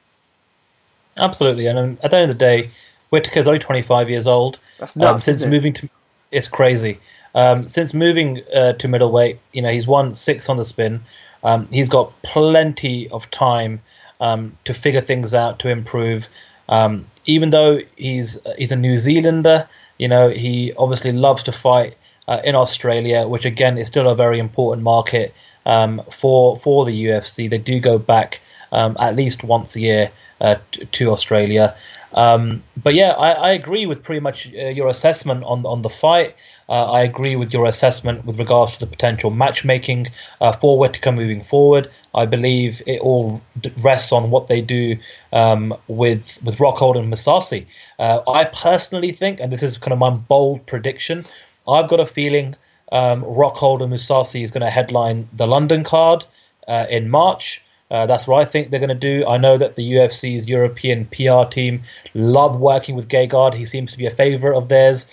Absolutely, 1.16 1.66
and 1.66 1.78
um, 1.78 1.98
at 2.02 2.10
the 2.10 2.18
end 2.18 2.30
of 2.30 2.38
the 2.38 2.44
day, 2.44 2.70
Whittaker's 3.10 3.46
only 3.46 3.58
25 3.58 4.10
years 4.10 4.26
old. 4.26 4.58
That's 4.78 4.94
nuts. 4.94 5.12
Um, 5.12 5.18
since 5.18 5.46
moving 5.46 5.72
to, 5.74 5.88
it's 6.30 6.48
crazy. 6.48 7.00
Um, 7.34 7.66
since 7.66 7.94
moving 7.94 8.42
uh, 8.54 8.74
to 8.74 8.86
middleweight, 8.86 9.40
you 9.52 9.62
know 9.62 9.70
he's 9.70 9.86
won 9.86 10.14
six 10.14 10.50
on 10.50 10.58
the 10.58 10.64
spin. 10.64 11.00
Um, 11.44 11.68
he's 11.70 11.88
got 11.88 12.12
plenty 12.22 13.08
of 13.10 13.30
time 13.30 13.80
um, 14.20 14.56
to 14.64 14.74
figure 14.74 15.00
things 15.00 15.34
out, 15.34 15.58
to 15.60 15.68
improve. 15.68 16.26
Um, 16.68 17.06
even 17.26 17.50
though 17.50 17.80
he's 17.96 18.38
he's 18.58 18.72
a 18.72 18.76
New 18.76 18.96
Zealander, 18.96 19.68
you 19.98 20.08
know 20.08 20.28
he 20.30 20.72
obviously 20.78 21.12
loves 21.12 21.42
to 21.44 21.52
fight 21.52 21.96
uh, 22.28 22.40
in 22.44 22.54
Australia, 22.54 23.28
which 23.28 23.44
again 23.44 23.78
is 23.78 23.86
still 23.86 24.08
a 24.08 24.14
very 24.14 24.38
important 24.38 24.82
market 24.82 25.34
um, 25.66 26.02
for 26.10 26.58
for 26.58 26.84
the 26.84 27.04
UFC. 27.06 27.48
They 27.48 27.58
do 27.58 27.80
go 27.80 27.98
back 27.98 28.40
um, 28.72 28.96
at 28.98 29.16
least 29.16 29.44
once 29.44 29.76
a 29.76 29.80
year 29.80 30.10
uh, 30.40 30.56
to, 30.72 30.84
to 30.86 31.10
Australia. 31.12 31.74
Um, 32.14 32.62
but 32.82 32.94
yeah, 32.94 33.10
I, 33.10 33.30
I, 33.32 33.50
agree 33.52 33.86
with 33.86 34.04
pretty 34.04 34.20
much 34.20 34.48
uh, 34.54 34.68
your 34.68 34.86
assessment 34.88 35.42
on 35.44 35.66
on 35.66 35.82
the 35.82 35.90
fight. 35.90 36.36
Uh, 36.68 36.92
I 36.92 37.02
agree 37.02 37.34
with 37.34 37.52
your 37.52 37.66
assessment 37.66 38.24
with 38.24 38.38
regards 38.38 38.74
to 38.74 38.80
the 38.80 38.86
potential 38.86 39.30
matchmaking 39.30 40.06
uh, 40.40 40.52
for 40.52 40.78
Whittaker 40.78 41.10
moving 41.10 41.42
forward. 41.42 41.90
I 42.14 42.24
believe 42.24 42.80
it 42.86 43.00
all 43.00 43.42
rests 43.82 44.12
on 44.12 44.30
what 44.30 44.46
they 44.46 44.60
do 44.60 44.96
um, 45.32 45.76
with 45.88 46.38
with 46.44 46.56
Rockhold 46.58 46.96
and 46.96 47.12
Mousasi. 47.12 47.66
Uh, 47.98 48.20
I 48.28 48.44
personally 48.44 49.10
think, 49.10 49.40
and 49.40 49.52
this 49.52 49.62
is 49.62 49.76
kind 49.76 49.92
of 49.92 49.98
my 49.98 50.10
bold 50.10 50.64
prediction, 50.66 51.24
I've 51.66 51.88
got 51.88 51.98
a 51.98 52.06
feeling 52.06 52.54
um, 52.92 53.22
Rockhold 53.22 53.82
and 53.82 53.92
Mousasi 53.92 54.44
is 54.44 54.52
going 54.52 54.64
to 54.64 54.70
headline 54.70 55.28
the 55.32 55.48
London 55.48 55.82
card 55.82 56.24
uh, 56.68 56.86
in 56.88 57.10
March. 57.10 57.60
Uh, 57.90 58.06
that's 58.06 58.26
what 58.26 58.40
I 58.40 58.44
think 58.44 58.70
they're 58.70 58.80
going 58.80 58.88
to 58.88 58.94
do. 58.94 59.26
I 59.26 59.36
know 59.36 59.58
that 59.58 59.76
the 59.76 59.92
UFC's 59.92 60.48
European 60.48 61.06
PR 61.06 61.48
team 61.48 61.82
love 62.14 62.58
working 62.58 62.96
with 62.96 63.08
Gegard. 63.08 63.54
He 63.54 63.66
seems 63.66 63.92
to 63.92 63.98
be 63.98 64.06
a 64.06 64.10
favorite 64.10 64.56
of 64.56 64.68
theirs. 64.68 65.06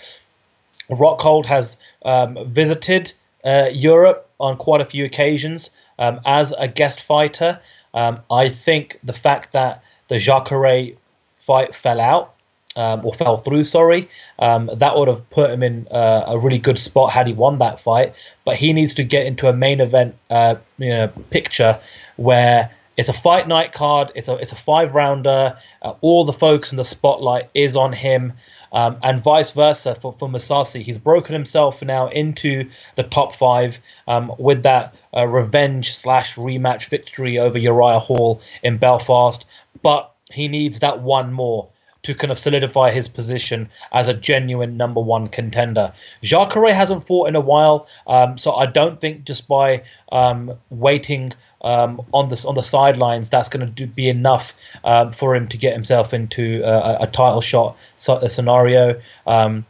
Rockhold 0.90 1.46
has 1.46 1.76
um, 2.04 2.38
visited 2.48 3.12
uh, 3.44 3.68
Europe 3.72 4.28
on 4.40 4.56
quite 4.56 4.80
a 4.80 4.84
few 4.84 5.04
occasions 5.04 5.70
um, 5.98 6.20
as 6.24 6.52
a 6.58 6.66
guest 6.66 7.00
fighter. 7.02 7.60
Um, 7.94 8.20
I 8.30 8.48
think 8.48 8.98
the 9.04 9.12
fact 9.12 9.52
that 9.52 9.82
the 10.08 10.18
Jacare 10.18 10.92
fight 11.40 11.74
fell 11.74 12.00
out 12.00 12.34
um, 12.76 13.04
or 13.04 13.14
fell 13.14 13.38
through, 13.38 13.64
sorry, 13.64 14.08
um, 14.38 14.70
that 14.76 14.96
would 14.96 15.08
have 15.08 15.28
put 15.30 15.50
him 15.50 15.62
in 15.62 15.86
uh, 15.88 16.24
a 16.26 16.38
really 16.38 16.58
good 16.58 16.78
spot 16.78 17.12
had 17.12 17.26
he 17.26 17.32
won 17.32 17.58
that 17.58 17.80
fight. 17.80 18.14
But 18.44 18.56
he 18.56 18.72
needs 18.72 18.94
to 18.94 19.04
get 19.04 19.26
into 19.26 19.48
a 19.48 19.52
main 19.52 19.80
event 19.80 20.16
uh, 20.30 20.56
you 20.78 20.90
know, 20.90 21.08
picture 21.30 21.78
where 22.16 22.70
it's 22.96 23.08
a 23.08 23.14
fight 23.14 23.48
night 23.48 23.72
card. 23.72 24.12
It's 24.14 24.28
a 24.28 24.34
it's 24.36 24.52
a 24.52 24.56
five 24.56 24.94
rounder. 24.94 25.56
Uh, 25.80 25.94
all 26.00 26.24
the 26.24 26.32
focus 26.32 26.70
and 26.70 26.78
the 26.78 26.84
spotlight 26.84 27.50
is 27.54 27.76
on 27.76 27.92
him 27.92 28.34
um, 28.72 28.98
and 29.02 29.22
vice 29.22 29.50
versa 29.50 29.94
for, 29.94 30.14
for 30.18 30.28
Mousasi. 30.28 30.82
He's 30.82 30.98
broken 30.98 31.34
himself 31.34 31.82
now 31.82 32.08
into 32.08 32.70
the 32.96 33.02
top 33.02 33.36
five 33.36 33.78
um, 34.08 34.32
with 34.38 34.62
that 34.62 34.94
uh, 35.14 35.26
revenge 35.26 35.94
slash 35.94 36.36
rematch 36.36 36.86
victory 36.86 37.38
over 37.38 37.58
Uriah 37.58 37.98
Hall 37.98 38.40
in 38.62 38.78
Belfast, 38.78 39.44
but 39.82 40.14
he 40.32 40.48
needs 40.48 40.80
that 40.80 41.00
one 41.00 41.32
more 41.32 41.68
to 42.02 42.14
kind 42.14 42.32
of 42.32 42.38
solidify 42.38 42.90
his 42.90 43.08
position 43.08 43.70
as 43.92 44.08
a 44.08 44.14
genuine 44.14 44.76
number 44.76 45.00
one 45.00 45.28
contender. 45.28 45.92
Jacare 46.22 46.74
hasn't 46.74 47.06
fought 47.06 47.28
in 47.28 47.36
a 47.36 47.40
while, 47.40 47.86
um, 48.06 48.38
so 48.38 48.54
I 48.54 48.66
don't 48.66 49.00
think 49.00 49.24
just 49.24 49.46
by 49.46 49.84
um, 50.10 50.52
waiting 50.70 51.32
um, 51.62 52.02
on 52.12 52.28
the 52.28 52.44
on 52.48 52.56
the 52.56 52.62
sidelines, 52.62 53.30
that's 53.30 53.48
going 53.48 53.72
to 53.72 53.86
be 53.86 54.08
enough 54.08 54.52
um, 54.82 55.12
for 55.12 55.36
him 55.36 55.48
to 55.48 55.56
get 55.56 55.72
himself 55.72 56.12
into 56.12 56.62
a, 56.64 57.04
a 57.04 57.06
title 57.06 57.40
shot 57.40 57.76
scenario. 57.96 59.00
Um, 59.26 59.64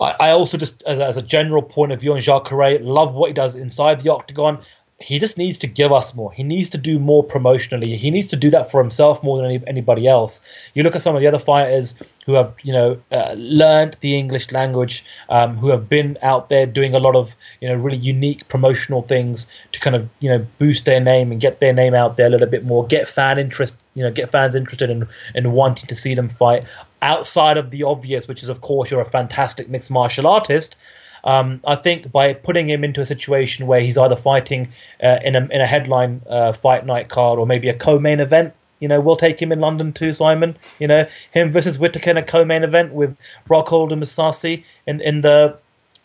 I, 0.00 0.16
I, 0.18 0.30
also 0.30 0.58
just, 0.58 0.82
as, 0.82 0.98
as, 0.98 1.16
a 1.16 1.22
general 1.22 1.62
point 1.62 1.92
of 1.92 2.00
view 2.00 2.14
on 2.14 2.20
Jacare, 2.20 2.80
love 2.80 3.14
what 3.14 3.28
he 3.28 3.34
does 3.34 3.54
inside 3.54 4.02
the 4.02 4.10
octagon 4.10 4.58
he 5.00 5.18
just 5.18 5.38
needs 5.38 5.56
to 5.56 5.66
give 5.66 5.92
us 5.92 6.14
more. 6.14 6.30
He 6.30 6.42
needs 6.42 6.68
to 6.70 6.78
do 6.78 6.98
more 6.98 7.24
promotionally. 7.24 7.96
He 7.96 8.10
needs 8.10 8.26
to 8.28 8.36
do 8.36 8.50
that 8.50 8.70
for 8.70 8.82
himself 8.82 9.22
more 9.22 9.38
than 9.38 9.46
any, 9.46 9.66
anybody 9.66 10.06
else. 10.06 10.40
You 10.74 10.82
look 10.82 10.94
at 10.94 11.00
some 11.00 11.16
of 11.16 11.22
the 11.22 11.26
other 11.26 11.38
fighters 11.38 11.94
who 12.26 12.34
have, 12.34 12.54
you 12.62 12.72
know, 12.74 13.00
uh, 13.10 13.32
learned 13.32 13.96
the 14.02 14.14
English 14.14 14.52
language, 14.52 15.02
um, 15.30 15.56
who 15.56 15.68
have 15.68 15.88
been 15.88 16.18
out 16.20 16.50
there 16.50 16.66
doing 16.66 16.94
a 16.94 16.98
lot 16.98 17.16
of, 17.16 17.34
you 17.62 17.68
know, 17.68 17.76
really 17.76 17.96
unique 17.96 18.46
promotional 18.48 19.00
things 19.00 19.46
to 19.72 19.80
kind 19.80 19.96
of, 19.96 20.06
you 20.20 20.28
know, 20.28 20.46
boost 20.58 20.84
their 20.84 21.00
name 21.00 21.32
and 21.32 21.40
get 21.40 21.60
their 21.60 21.72
name 21.72 21.94
out 21.94 22.18
there 22.18 22.26
a 22.26 22.30
little 22.30 22.46
bit 22.46 22.66
more, 22.66 22.86
get 22.86 23.08
fan 23.08 23.38
interest, 23.38 23.74
you 23.94 24.02
know, 24.02 24.10
get 24.10 24.30
fans 24.30 24.54
interested 24.54 24.90
in 24.90 25.08
in 25.34 25.52
wanting 25.52 25.86
to 25.86 25.94
see 25.94 26.14
them 26.14 26.28
fight 26.28 26.64
outside 27.00 27.56
of 27.56 27.70
the 27.70 27.84
obvious, 27.84 28.28
which 28.28 28.42
is 28.42 28.50
of 28.50 28.60
course 28.60 28.90
you're 28.90 29.00
a 29.00 29.10
fantastic 29.10 29.70
mixed 29.70 29.90
martial 29.90 30.26
artist. 30.26 30.76
Um, 31.24 31.60
I 31.66 31.76
think 31.76 32.10
by 32.10 32.34
putting 32.34 32.68
him 32.68 32.84
into 32.84 33.00
a 33.00 33.06
situation 33.06 33.66
where 33.66 33.80
he's 33.80 33.98
either 33.98 34.16
fighting 34.16 34.68
uh, 35.02 35.18
in 35.22 35.36
a 35.36 35.40
in 35.50 35.60
a 35.60 35.66
headline 35.66 36.22
uh, 36.28 36.52
fight 36.52 36.86
night 36.86 37.08
card 37.08 37.38
or 37.38 37.46
maybe 37.46 37.68
a 37.68 37.74
co-main 37.74 38.20
event, 38.20 38.54
you 38.78 38.88
know, 38.88 39.00
we'll 39.00 39.16
take 39.16 39.40
him 39.40 39.52
in 39.52 39.60
London 39.60 39.92
too, 39.92 40.12
Simon. 40.12 40.56
You 40.78 40.88
know, 40.88 41.06
him 41.32 41.52
versus 41.52 41.78
Whittaker 41.78 42.10
in 42.10 42.16
a 42.16 42.22
co-main 42.22 42.64
event 42.64 42.92
with 42.92 43.16
Rockhold 43.48 43.92
and 43.92 44.02
Mousasi 44.02 44.64
in 44.86 45.00
in 45.00 45.20
the 45.20 45.56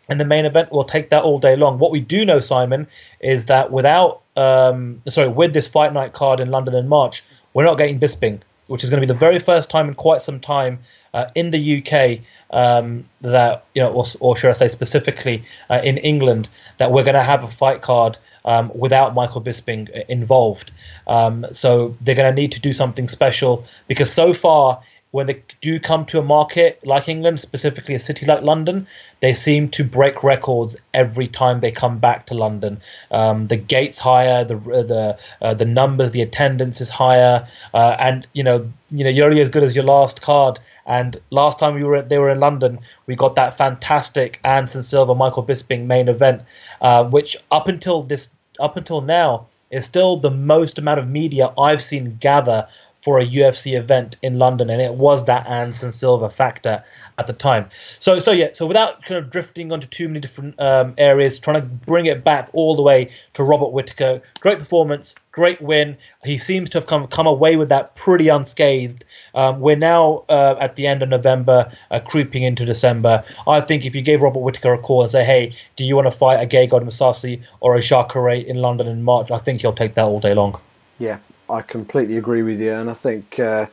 in 0.10 0.18
the 0.18 0.26
main 0.26 0.46
event. 0.46 0.72
We'll 0.72 0.84
take 0.84 1.10
that 1.10 1.24
all 1.24 1.40
day 1.40 1.56
long. 1.56 1.80
What 1.80 1.92
we 1.92 2.02
do 2.02 2.26
know, 2.26 2.40
Simon, 2.40 2.88
is 3.20 3.46
that 3.46 3.72
without 3.72 4.22
um, 4.36 5.02
sorry, 5.08 5.30
with 5.30 5.54
this 5.54 5.68
fight 5.68 5.94
night 5.94 6.14
card 6.14 6.40
in 6.40 6.52
London 6.52 6.76
in 6.76 6.88
March, 6.88 7.24
we're 7.54 7.64
not 7.64 7.78
getting 7.78 8.00
Bisping, 8.00 8.42
which 8.68 8.84
is 8.84 8.90
going 8.90 9.02
to 9.02 9.08
be 9.08 9.12
the 9.12 9.20
very 9.20 9.40
first 9.40 9.70
time 9.70 9.88
in 9.88 9.94
quite 9.94 10.22
some 10.22 10.40
time 10.40 10.80
uh, 11.14 11.30
in 11.36 11.52
the 11.52 11.78
UK 11.82 12.20
um, 12.52 13.06
that 13.22 13.66
you 13.74 13.82
know, 13.82 13.92
or, 13.92 14.06
or, 14.20 14.36
should 14.36 14.50
I 14.50 14.54
say 14.54 14.68
specifically 14.68 15.44
uh, 15.70 15.82
in 15.84 15.98
England, 15.98 16.50
that 16.78 16.92
we're 16.92 17.04
going 17.04 17.16
to 17.16 17.24
have 17.24 17.44
a 17.44 17.50
fight 17.50 17.82
card 17.82 18.18
um, 18.44 18.72
without 18.76 19.14
Michael 19.14 19.42
Bisping 19.42 19.90
involved. 20.08 20.72
Um, 21.08 21.46
so 21.52 21.96
they're 22.02 22.16
going 22.16 22.34
to 22.34 22.42
need 22.42 22.52
to 22.54 22.60
do 22.60 22.74
something 22.74 23.08
special 23.08 23.66
because 23.88 24.12
so 24.12 24.34
far. 24.34 24.82
When 25.16 25.28
they 25.28 25.44
do 25.62 25.80
come 25.80 26.06
to 26.08 26.20
a 26.20 26.22
market 26.22 26.86
like 26.86 27.08
England, 27.08 27.40
specifically 27.40 27.96
a 27.96 28.00
city 28.00 28.26
like 28.26 28.44
London, 28.44 28.86
they 29.22 29.34
seem 29.34 29.70
to 29.70 29.86
break 29.86 30.26
records 30.26 30.76
every 30.94 31.30
time 31.30 31.62
they 31.62 31.72
come 31.72 32.00
back 32.00 32.26
to 32.26 32.34
London. 32.34 32.82
Um, 33.12 33.48
the 33.48 33.56
gates 33.56 33.98
higher, 33.98 34.44
the 34.44 34.58
the 34.58 35.18
uh, 35.42 35.54
the 35.54 35.64
numbers, 35.64 36.12
the 36.12 36.22
attendance 36.22 36.82
is 36.82 36.90
higher, 36.90 37.48
uh, 37.74 37.96
and 37.98 38.28
you 38.34 38.44
know 38.44 38.70
you 38.92 39.06
know 39.06 39.10
you're 39.10 39.30
only 39.30 39.40
as 39.40 39.50
good 39.50 39.64
as 39.64 39.74
your 39.74 39.86
last 39.86 40.22
card. 40.22 40.60
And 40.86 41.18
last 41.30 41.60
time 41.60 41.76
we 41.76 41.86
were 41.86 42.02
they 42.02 42.18
were 42.18 42.30
in 42.30 42.42
London, 42.42 42.80
we 43.08 43.16
got 43.16 43.36
that 43.36 43.58
fantastic 43.58 44.42
Anderson 44.44 44.84
Silva 44.84 45.16
Michael 45.16 45.46
Bisping 45.46 45.86
main 45.86 46.10
event, 46.10 46.42
uh, 46.82 47.06
which 47.06 47.38
up 47.52 47.70
until 47.70 48.04
this 48.04 48.32
up 48.60 48.76
until 48.76 49.00
now 49.00 49.48
is 49.72 49.86
still 49.86 50.18
the 50.18 50.32
most 50.32 50.78
amount 50.78 51.00
of 51.00 51.08
media 51.10 51.54
I've 51.58 51.82
seen 51.82 52.18
gather 52.20 52.68
for 53.06 53.20
a 53.20 53.26
UFC 53.26 53.78
event 53.78 54.18
in 54.24 54.40
London, 54.40 54.72
and 54.72 54.82
it 54.82 54.96
was 54.96 55.26
that 55.26 55.46
Anderson 55.46 55.92
Silva 55.92 56.28
factor 56.28 56.84
at 57.20 57.28
the 57.28 57.34
time. 57.34 57.70
So, 58.00 58.18
so 58.18 58.32
yeah. 58.32 58.48
So 58.54 58.66
without 58.66 59.06
kind 59.06 59.24
of 59.24 59.30
drifting 59.30 59.72
onto 59.72 59.86
too 59.86 60.08
many 60.08 60.22
different 60.22 60.60
um, 60.60 60.96
areas, 60.98 61.38
trying 61.38 61.62
to 61.62 61.68
bring 61.68 62.08
it 62.08 62.24
back 62.24 62.50
all 62.54 62.76
the 62.76 62.82
way 62.82 63.12
to 63.36 63.44
Robert 63.44 63.72
Whittaker. 63.72 64.24
Great 64.40 64.58
performance, 64.58 65.14
great 65.32 65.62
win. 65.62 65.98
He 66.24 66.40
seems 66.40 66.72
to 66.72 66.80
have 66.80 66.88
come 66.88 67.06
come 67.06 67.28
away 67.28 67.58
with 67.58 67.70
that 67.70 67.96
pretty 67.96 68.28
unscathed. 68.28 69.06
Um, 69.36 69.60
we're 69.60 69.76
now 69.76 70.24
uh, 70.28 70.56
at 70.60 70.76
the 70.76 70.88
end 70.88 71.04
of 71.04 71.10
November, 71.10 71.72
uh, 71.92 72.00
creeping 72.00 72.42
into 72.42 72.66
December. 72.66 73.24
I 73.48 73.62
think 73.62 73.86
if 73.86 73.96
you 73.96 74.02
gave 74.02 74.24
Robert 74.24 74.40
Whittaker 74.40 74.74
a 74.74 74.80
call 74.80 75.04
and 75.04 75.12
say, 75.12 75.24
"Hey, 75.24 75.54
do 75.76 75.84
you 75.84 75.96
want 75.96 76.08
to 76.08 76.18
fight 76.18 76.42
a 76.42 76.48
Gegard 76.48 76.84
Mousasi 76.84 77.44
or 77.60 77.76
a 77.76 77.82
Jacare 77.82 78.32
in 78.32 78.58
London 78.58 78.88
in 78.88 79.04
March?" 79.04 79.30
I 79.30 79.38
think 79.38 79.62
he'll 79.62 79.74
take 79.74 79.94
that 79.94 80.06
all 80.06 80.20
day 80.20 80.34
long. 80.34 80.60
Yeah, 80.98 81.20
I 81.50 81.62
completely 81.62 82.18
agree 82.18 82.44
with 82.44 82.62
you, 82.62 82.74
and 82.74 82.90
I 82.90 82.94
think. 82.94 83.40
Uh 83.40 83.68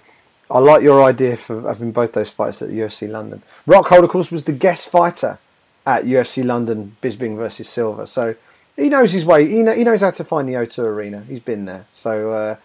I 0.52 0.58
like 0.58 0.82
your 0.82 1.02
idea 1.02 1.38
for 1.38 1.62
having 1.62 1.92
both 1.92 2.12
those 2.12 2.28
fights 2.28 2.60
at 2.60 2.68
UFC 2.68 3.08
London. 3.10 3.42
Rockhold, 3.66 4.04
of 4.04 4.10
course, 4.10 4.30
was 4.30 4.44
the 4.44 4.52
guest 4.52 4.90
fighter 4.90 5.38
at 5.86 6.04
UFC 6.04 6.44
London, 6.44 6.94
Bisping 7.00 7.36
versus 7.36 7.70
Silva. 7.70 8.06
So 8.06 8.34
he 8.76 8.90
knows 8.90 9.12
his 9.12 9.24
way. 9.24 9.48
He, 9.48 9.62
know, 9.62 9.74
he 9.74 9.82
knows 9.82 10.02
how 10.02 10.10
to 10.10 10.24
find 10.24 10.46
the 10.46 10.54
O2 10.54 10.84
arena. 10.84 11.24
He's 11.26 11.40
been 11.40 11.64
there. 11.64 11.86
So 11.92 12.32
uh, 12.32 12.56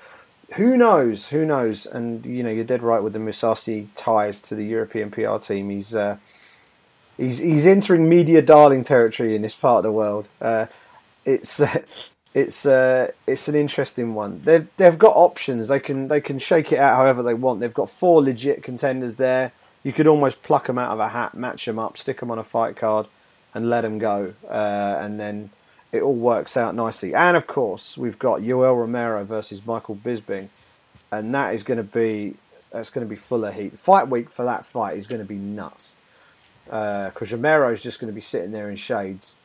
who 0.56 0.76
knows? 0.76 1.30
Who 1.30 1.46
knows? 1.46 1.86
And 1.86 2.26
you 2.26 2.44
know, 2.44 2.50
you're 2.50 2.66
dead 2.66 2.84
right 2.84 3.02
with 3.02 3.14
the 3.14 3.20
Mousasi 3.20 3.88
ties 3.96 4.42
to 4.44 4.56
the 4.56 4.66
European 4.66 5.10
PR 5.10 5.38
team. 5.38 5.70
He's 5.70 5.96
uh, 5.96 6.18
he's 7.18 7.38
he's 7.38 7.66
entering 7.66 8.10
media 8.10 8.42
darling 8.42 8.84
territory 8.84 9.36
in 9.36 9.42
this 9.42 9.56
part 9.56 9.78
of 9.78 9.84
the 9.84 9.92
world. 9.92 10.30
Uh, 10.42 10.68
it's 11.26 11.62
it's 12.38 12.68
uh, 12.68 13.10
it's 13.26 13.48
an 13.48 13.56
interesting 13.56 14.14
one. 14.14 14.42
They've 14.44 14.68
they've 14.78 14.98
got 14.98 15.16
options. 15.16 15.70
They 15.70 15.80
can 15.80 16.08
they 16.08 16.22
can 16.22 16.38
shake 16.38 16.72
it 16.72 16.78
out 16.78 16.96
however 16.96 17.24
they 17.24 17.34
want. 17.34 17.62
They've 17.62 17.74
got 17.74 17.90
four 17.90 18.22
legit 18.22 18.62
contenders 18.62 19.16
there. 19.16 19.54
You 19.82 19.92
could 19.92 20.06
almost 20.06 20.44
pluck 20.44 20.68
them 20.68 20.78
out 20.78 20.92
of 20.92 21.00
a 21.00 21.10
hat, 21.10 21.34
match 21.34 21.66
them 21.66 21.80
up, 21.80 21.98
stick 21.98 22.20
them 22.20 22.30
on 22.30 22.38
a 22.38 22.44
fight 22.44 22.76
card, 22.76 23.08
and 23.56 23.72
let 23.72 23.82
them 23.82 23.98
go. 23.98 24.36
Uh, 24.48 24.98
and 25.00 25.20
then 25.20 25.50
it 25.92 26.04
all 26.04 26.14
works 26.14 26.56
out 26.56 26.76
nicely. 26.76 27.16
And 27.16 27.36
of 27.36 27.48
course, 27.48 27.98
we've 27.98 28.20
got 28.20 28.42
Yoel 28.42 28.78
Romero 28.78 29.24
versus 29.24 29.66
Michael 29.66 29.96
Bisping, 29.96 30.50
and 31.12 31.34
that 31.34 31.56
is 31.56 31.64
going 31.64 31.78
to 31.78 31.84
be 31.84 32.36
that's 32.72 32.92
going 32.92 33.06
to 33.06 33.10
be 33.10 33.16
full 33.16 33.46
of 33.46 33.56
heat. 33.56 33.80
Fight 33.80 34.10
week 34.10 34.30
for 34.30 34.46
that 34.46 34.64
fight 34.64 34.96
is 34.96 35.08
going 35.08 35.22
to 35.22 35.28
be 35.28 35.38
nuts 35.38 35.96
because 36.66 37.34
uh, 37.34 37.36
Romero 37.36 37.72
is 37.72 37.82
just 37.82 38.00
going 38.00 38.14
to 38.14 38.16
be 38.16 38.22
sitting 38.22 38.52
there 38.52 38.70
in 38.70 38.76
shades 38.76 39.38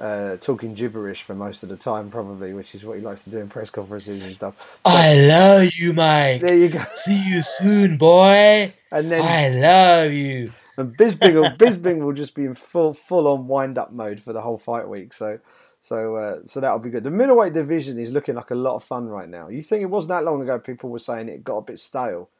uh, 0.00 0.36
talking 0.38 0.74
gibberish 0.74 1.22
for 1.22 1.34
most 1.34 1.62
of 1.62 1.68
the 1.68 1.76
time, 1.76 2.10
probably, 2.10 2.54
which 2.54 2.74
is 2.74 2.84
what 2.84 2.96
he 2.98 3.04
likes 3.04 3.24
to 3.24 3.30
do 3.30 3.38
in 3.38 3.48
press 3.48 3.70
conferences 3.70 4.24
and 4.24 4.34
stuff. 4.34 4.78
But 4.82 4.90
I 4.90 5.14
love 5.14 5.72
you, 5.74 5.92
Mike. 5.92 6.40
There 6.40 6.56
you 6.56 6.70
go. 6.70 6.82
See 6.96 7.22
you 7.28 7.42
soon, 7.42 7.98
boy. 7.98 8.72
And 8.90 9.12
then 9.12 9.22
I 9.22 9.48
love 9.50 10.12
you. 10.12 10.52
And 10.76 10.96
Bisping 10.96 11.98
will, 12.00 12.06
will 12.06 12.12
just 12.14 12.34
be 12.34 12.44
in 12.44 12.54
full 12.54 12.94
full 12.94 13.28
on 13.28 13.46
wind 13.46 13.76
up 13.76 13.92
mode 13.92 14.18
for 14.18 14.32
the 14.32 14.40
whole 14.40 14.56
fight 14.56 14.88
week. 14.88 15.12
So 15.12 15.38
so 15.80 16.16
uh, 16.16 16.38
so 16.46 16.60
that'll 16.60 16.78
be 16.78 16.90
good. 16.90 17.04
The 17.04 17.10
middleweight 17.10 17.52
division 17.52 17.98
is 17.98 18.12
looking 18.12 18.34
like 18.34 18.50
a 18.50 18.54
lot 18.54 18.76
of 18.76 18.84
fun 18.84 19.06
right 19.06 19.28
now. 19.28 19.48
You 19.48 19.60
think 19.60 19.82
it 19.82 19.86
wasn't 19.86 20.10
that 20.10 20.24
long 20.24 20.40
ago 20.40 20.58
people 20.58 20.88
were 20.90 20.98
saying 20.98 21.28
it 21.28 21.44
got 21.44 21.58
a 21.58 21.62
bit 21.62 21.78
stale. 21.78 22.30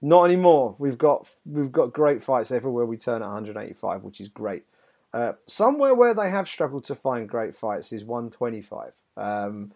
Not 0.00 0.24
anymore. 0.24 0.76
We've 0.78 0.98
got 0.98 1.28
we've 1.46 1.72
got 1.72 1.92
great 1.92 2.22
fights 2.22 2.50
everywhere 2.50 2.86
we 2.86 2.96
turn 2.96 3.22
at 3.22 3.26
185, 3.26 4.02
which 4.02 4.20
is 4.20 4.28
great. 4.28 4.64
Uh, 5.12 5.32
somewhere 5.46 5.94
where 5.94 6.14
they 6.14 6.30
have 6.30 6.48
struggled 6.48 6.84
to 6.84 6.94
find 6.94 7.28
great 7.28 7.54
fights 7.54 7.92
is 7.92 8.04
125. 8.04 8.94
Um, 9.16 9.72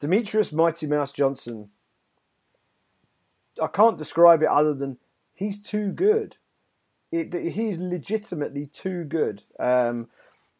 Demetrious 0.00 0.52
Mighty 0.52 0.86
Mouse 0.86 1.12
Johnson, 1.12 1.68
I 3.62 3.66
can't 3.66 3.98
describe 3.98 4.42
it 4.42 4.48
other 4.48 4.74
than 4.74 4.98
he's 5.34 5.60
too 5.60 5.92
good. 5.92 6.36
It, 7.10 7.34
he's 7.52 7.78
legitimately 7.78 8.66
too 8.66 9.04
good 9.04 9.42
um, 9.60 10.08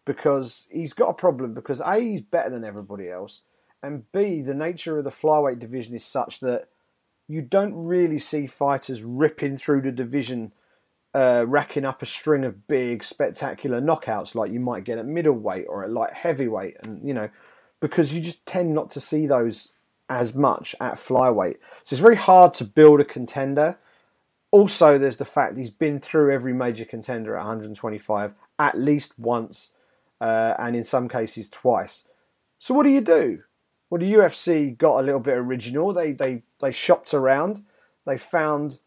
because 0.04 0.68
he's 0.70 0.92
got 0.92 1.08
a 1.08 1.14
problem 1.14 1.54
because 1.54 1.80
A, 1.80 1.98
he's 1.98 2.20
better 2.20 2.50
than 2.50 2.64
everybody 2.64 3.08
else, 3.08 3.42
and 3.82 4.10
B, 4.12 4.42
the 4.42 4.54
nature 4.54 4.98
of 4.98 5.04
the 5.04 5.10
flyweight 5.10 5.58
division 5.58 5.94
is 5.94 6.04
such 6.04 6.40
that 6.40 6.68
you 7.26 7.40
don't 7.40 7.74
really 7.74 8.18
see 8.18 8.46
fighters 8.46 9.02
ripping 9.02 9.56
through 9.56 9.80
the 9.80 9.90
division 9.90 10.52
uh, 11.14 11.44
racking 11.46 11.84
up 11.84 12.02
a 12.02 12.06
string 12.06 12.44
of 12.44 12.66
big, 12.66 13.04
spectacular 13.04 13.80
knockouts 13.80 14.34
like 14.34 14.50
you 14.50 14.60
might 14.60 14.84
get 14.84 14.98
at 14.98 15.06
middleweight 15.06 15.66
or 15.68 15.84
at 15.84 15.90
light 15.90 16.12
heavyweight, 16.12 16.76
and 16.82 17.06
you 17.06 17.14
know, 17.14 17.28
because 17.80 18.14
you 18.14 18.20
just 18.20 18.44
tend 18.46 18.74
not 18.74 18.90
to 18.90 19.00
see 19.00 19.26
those 19.26 19.72
as 20.08 20.34
much 20.34 20.74
at 20.80 20.94
flyweight. 20.94 21.56
So 21.84 21.94
it's 21.94 22.00
very 22.00 22.16
hard 22.16 22.54
to 22.54 22.64
build 22.64 23.00
a 23.00 23.04
contender. 23.04 23.78
Also, 24.50 24.98
there's 24.98 25.16
the 25.16 25.24
fact 25.24 25.56
he's 25.56 25.70
been 25.70 25.98
through 25.98 26.30
every 26.30 26.52
major 26.52 26.84
contender 26.84 27.34
at 27.36 27.40
125 27.40 28.34
at 28.58 28.78
least 28.78 29.18
once, 29.18 29.72
uh, 30.20 30.54
and 30.58 30.76
in 30.76 30.84
some 30.84 31.08
cases 31.08 31.48
twice. 31.48 32.04
So 32.58 32.74
what 32.74 32.84
do 32.84 32.90
you 32.90 33.00
do? 33.00 33.40
Well, 33.90 33.98
the 33.98 34.12
UFC 34.12 34.76
got 34.76 35.00
a 35.00 35.02
little 35.02 35.20
bit 35.20 35.36
original. 35.36 35.92
They 35.92 36.12
they 36.12 36.42
they 36.60 36.72
shopped 36.72 37.12
around. 37.12 37.64
They 38.06 38.16
found 38.16 38.80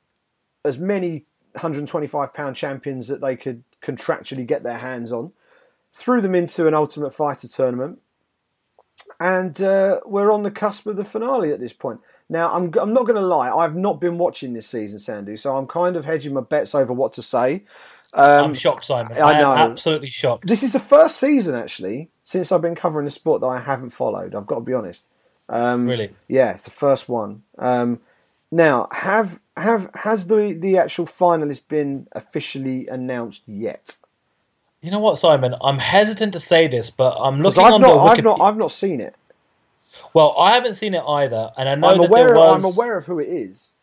as 0.64 0.80
many 0.80 1.26
125 1.56 2.34
pound 2.34 2.56
champions 2.56 3.08
that 3.08 3.22
they 3.22 3.36
could 3.36 3.64
contractually 3.82 4.46
get 4.46 4.64
their 4.64 4.78
hands 4.78 5.12
on, 5.12 5.32
threw 5.94 6.22
them 6.22 6.36
into 6.36 6.68
an 6.68 6.74
Ultimate 6.74 7.14
Fighter 7.14 7.48
tournament, 7.48 8.00
and 9.20 9.62
uh, 9.62 10.02
we're 10.06 10.32
on 10.32 10.44
the 10.44 10.52
cusp 10.52 10.86
of 10.88 10.96
the 10.96 11.06
finale 11.06 11.52
at 11.52 11.60
this 11.60 11.74
point. 11.74 12.00
Now, 12.28 12.52
I'm, 12.52 12.74
I'm 12.80 12.94
not 12.94 13.04
going 13.04 13.16
to 13.16 13.22
lie, 13.22 13.52
I've 13.52 13.76
not 13.76 14.02
been 14.02 14.18
watching 14.18 14.54
this 14.54 14.68
season, 14.68 15.00
Sandhu, 15.00 15.38
so 15.38 15.56
I'm 15.56 15.68
kind 15.68 15.96
of 15.96 16.06
hedging 16.06 16.34
my 16.34 16.42
bets 16.42 16.74
over 16.74 16.92
what 16.92 17.14
to 17.14 17.22
say. 17.22 17.66
Um, 18.14 18.46
I'm 18.46 18.54
shocked, 18.54 18.86
Simon. 18.86 19.16
I, 19.18 19.34
I 19.34 19.40
know. 19.40 19.54
absolutely 19.54 20.10
shocked. 20.10 20.48
This 20.48 20.64
is 20.64 20.74
the 20.74 20.80
first 20.80 21.18
season, 21.18 21.54
actually, 21.54 22.10
since 22.24 22.52
I've 22.52 22.62
been 22.62 22.76
covering 22.76 23.06
the 23.06 23.12
sport 23.12 23.42
that 23.42 23.48
I 23.48 23.60
haven't 23.60 23.90
followed. 23.90 24.34
I've 24.34 24.48
got 24.48 24.56
to 24.56 24.62
be 24.62 24.74
honest. 24.74 25.10
Um, 25.50 25.86
really? 25.86 26.16
Yeah, 26.28 26.52
it's 26.52 26.64
the 26.64 26.72
first 26.72 27.08
one. 27.08 27.44
Um, 27.58 28.00
now, 28.56 28.88
have 28.92 29.40
have 29.58 29.90
has 29.94 30.28
the 30.28 30.54
the 30.54 30.78
actual 30.78 31.06
finalist 31.06 31.68
been 31.68 32.08
officially 32.14 32.88
announced 32.88 33.44
yet? 33.46 33.98
You 34.82 34.92
know 34.92 35.00
what, 35.00 35.18
Simon? 35.18 35.56
I'm 35.62 35.78
hesitant 35.78 36.34
to 36.34 36.40
say 36.40 36.68
this, 36.68 36.90
but 36.90 37.18
I'm 37.18 37.42
looking 37.42 37.64
I've 37.64 37.74
on 37.74 37.82
not, 37.82 37.98
I've 37.98 38.24
not, 38.24 38.40
I've 38.40 38.58
not 38.58 38.72
seen 38.72 39.02
it. 39.02 39.16
Well, 40.14 40.36
I 40.40 40.54
haven't 40.54 40.76
seen 40.76 40.94
it 40.94 41.04
either, 41.06 41.52
and 41.58 41.68
I 41.68 41.76
know 41.76 41.90
I'm 41.90 41.98
that 41.98 42.08
aware. 42.08 42.28
there 42.28 42.36
was... 42.36 42.64
I'm 42.64 42.72
aware 42.74 42.98
of 42.98 43.06
who 43.06 43.20
it 43.20 43.28
is, 43.28 43.74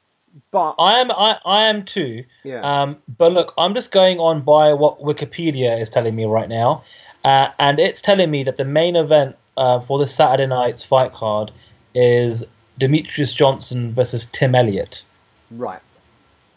but 0.51 0.75
I 0.79 1.01
am. 1.01 1.11
I, 1.11 1.39
I 1.45 1.63
am 1.65 1.85
too. 1.85 2.25
Yeah. 2.43 2.61
Um, 2.61 2.97
but 3.19 3.33
look, 3.33 3.53
I'm 3.59 3.75
just 3.75 3.91
going 3.91 4.19
on 4.21 4.41
by 4.43 4.73
what 4.73 5.01
Wikipedia 5.01 5.81
is 5.81 5.91
telling 5.91 6.17
me 6.17 6.25
right 6.25 6.49
now, 6.49 6.85
uh, 7.25 7.49
and 7.59 7.79
it's 7.79 8.01
telling 8.01 8.31
me 8.31 8.45
that 8.45 8.57
the 8.57 8.65
main 8.65 8.97
event 8.97 9.37
uh, 9.57 9.81
for 9.81 9.99
this 9.99 10.15
Saturday 10.15 10.47
night's 10.47 10.83
fight 10.83 11.13
card 11.13 11.51
is 11.95 12.45
Demetrious 12.81 13.35
Johnson 13.35 13.93
versus 13.93 14.27
Tim 14.33 14.55
Elliott. 14.55 15.05
Right. 15.51 15.81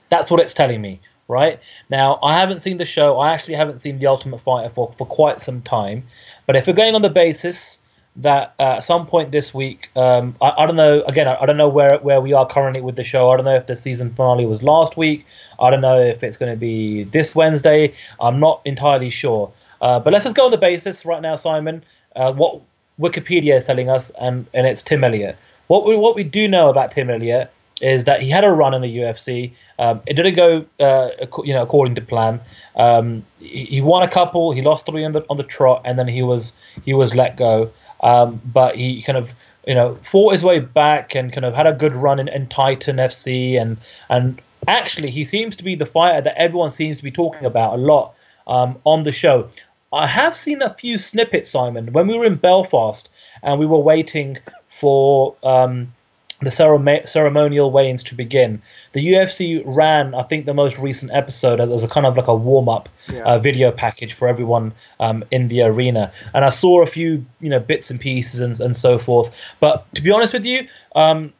That's 0.09 0.31
what 0.31 0.39
it's 0.39 0.53
telling 0.53 0.81
me. 0.81 0.99
Right 1.27 1.59
now, 1.89 2.19
I 2.21 2.37
haven't 2.37 2.59
seen 2.59 2.77
the 2.77 2.85
show. 2.85 3.19
I 3.19 3.33
actually 3.33 3.55
haven't 3.55 3.79
seen 3.79 3.97
The 3.97 4.05
Ultimate 4.05 4.41
Fighter 4.41 4.69
for, 4.69 4.93
for 4.95 5.07
quite 5.07 5.41
some 5.41 5.63
time. 5.63 6.03
But 6.45 6.55
if 6.55 6.67
we're 6.67 6.73
going 6.73 6.93
on 6.93 7.01
the 7.01 7.09
basis 7.09 7.79
that 8.17 8.53
uh, 8.59 8.75
at 8.77 8.83
some 8.83 9.07
point 9.07 9.31
this 9.31 9.51
week, 9.51 9.89
um, 9.95 10.35
I, 10.39 10.51
I, 10.51 10.65
don't 10.67 10.75
know. 10.75 11.01
Again, 11.03 11.27
I, 11.27 11.41
I, 11.41 11.45
don't 11.47 11.57
know 11.57 11.67
where 11.67 11.97
where 11.97 12.21
we 12.21 12.33
are 12.33 12.45
currently 12.45 12.79
with 12.79 12.95
the 12.95 13.03
show. 13.03 13.31
I 13.31 13.37
don't 13.37 13.45
know 13.45 13.55
if 13.55 13.65
the 13.65 13.75
season 13.75 14.13
finale 14.13 14.45
was 14.45 14.61
last 14.61 14.97
week. 14.97 15.25
I 15.59 15.71
don't 15.71 15.81
know 15.81 15.99
if 15.99 16.23
it's 16.23 16.37
going 16.37 16.53
to 16.53 16.57
be 16.57 17.05
this 17.05 17.33
Wednesday. 17.33 17.93
I'm 18.19 18.39
not 18.39 18.61
entirely 18.63 19.09
sure. 19.09 19.51
Uh, 19.81 19.99
but 19.99 20.13
let's 20.13 20.25
just 20.25 20.35
go 20.35 20.45
on 20.45 20.51
the 20.51 20.57
basis 20.57 21.05
right 21.05 21.21
now, 21.21 21.35
Simon. 21.35 21.83
Uh, 22.15 22.31
what 22.31 22.61
Wikipedia 22.99 23.57
is 23.57 23.65
telling 23.65 23.89
us, 23.89 24.11
and 24.21 24.45
and 24.53 24.65
it's 24.67 24.81
Tim 24.81 25.03
Elliott. 25.03 25.37
What 25.67 25.85
we 25.85 25.95
what 25.95 26.15
we 26.15 26.23
do 26.23 26.47
know 26.47 26.69
about 26.69 26.91
Tim 26.91 27.09
Elliott 27.09 27.51
is 27.81 28.05
that 28.05 28.21
he 28.21 28.29
had 28.29 28.43
a 28.43 28.51
run 28.51 28.73
in 28.73 28.81
the 28.81 28.97
UFC. 28.97 29.51
Um, 29.77 30.01
it 30.05 30.13
didn't 30.13 30.35
go, 30.35 30.65
uh, 30.79 31.09
you 31.43 31.53
know, 31.53 31.63
according 31.63 31.95
to 31.95 32.01
plan. 32.01 32.39
Um, 32.75 33.25
he, 33.39 33.65
he, 33.65 33.81
won 33.81 34.03
a 34.03 34.07
couple, 34.07 34.53
he 34.53 34.61
lost 34.61 34.85
three 34.85 35.03
on 35.03 35.11
the 35.11 35.25
on 35.29 35.37
the 35.37 35.43
trot, 35.43 35.81
and 35.85 35.99
then 35.99 36.07
he 36.07 36.21
was 36.21 36.53
he 36.83 36.93
was 36.93 37.13
let 37.13 37.37
go. 37.37 37.71
Um, 38.01 38.41
but 38.45 38.75
he 38.75 39.01
kind 39.01 39.17
of, 39.17 39.31
you 39.67 39.73
know, 39.73 39.97
fought 40.03 40.33
his 40.33 40.43
way 40.43 40.59
back 40.59 41.15
and 41.15 41.33
kind 41.33 41.45
of 41.45 41.53
had 41.53 41.67
a 41.67 41.73
good 41.73 41.95
run 41.95 42.19
in, 42.19 42.27
in 42.27 42.47
Titan 42.47 42.97
FC, 42.97 43.59
and 43.59 43.77
and 44.09 44.41
actually 44.67 45.09
he 45.09 45.25
seems 45.25 45.55
to 45.57 45.63
be 45.63 45.75
the 45.75 45.85
fighter 45.85 46.21
that 46.21 46.37
everyone 46.37 46.71
seems 46.71 46.97
to 46.99 47.03
be 47.03 47.11
talking 47.11 47.45
about 47.45 47.73
a 47.73 47.77
lot 47.77 48.13
um, 48.47 48.77
on 48.85 49.03
the 49.03 49.11
show. 49.11 49.49
I 49.93 50.07
have 50.07 50.35
seen 50.35 50.61
a 50.61 50.73
few 50.73 50.97
snippets, 50.97 51.49
Simon, 51.49 51.93
when 51.93 52.07
we 52.07 52.17
were 52.17 52.25
in 52.25 52.35
Belfast 52.35 53.07
and 53.43 53.59
we 53.59 53.65
were 53.65 53.79
waiting 53.79 54.37
for 54.75 55.35
um, 55.43 55.93
the 56.41 56.51
ceremonial 56.51 57.71
weigh-ins 57.71 58.03
to 58.03 58.15
begin. 58.15 58.61
The 58.91 59.13
UFC 59.13 59.63
ran, 59.65 60.13
I 60.13 60.23
think, 60.23 60.45
the 60.45 60.53
most 60.53 60.77
recent 60.77 61.11
episode 61.13 61.61
as, 61.61 61.71
as 61.71 61.85
a 61.85 61.87
kind 61.87 62.05
of 62.05 62.17
like 62.17 62.27
a 62.27 62.35
warm-up 62.35 62.89
yeah. 63.07 63.23
uh, 63.23 63.39
video 63.39 63.71
package 63.71 64.13
for 64.13 64.27
everyone 64.27 64.73
um, 64.99 65.23
in 65.31 65.47
the 65.47 65.61
arena, 65.61 66.11
and 66.33 66.43
I 66.43 66.49
saw 66.49 66.83
a 66.83 66.87
few, 66.87 67.25
you 67.39 67.49
know, 67.49 67.59
bits 67.59 67.89
and 67.89 68.01
pieces 68.01 68.41
and, 68.41 68.59
and 68.59 68.75
so 68.75 68.99
forth. 68.99 69.33
But 69.61 69.85
to 69.95 70.01
be 70.01 70.11
honest 70.11 70.33
with 70.33 70.45
you, 70.45 70.67
um, 70.93 71.31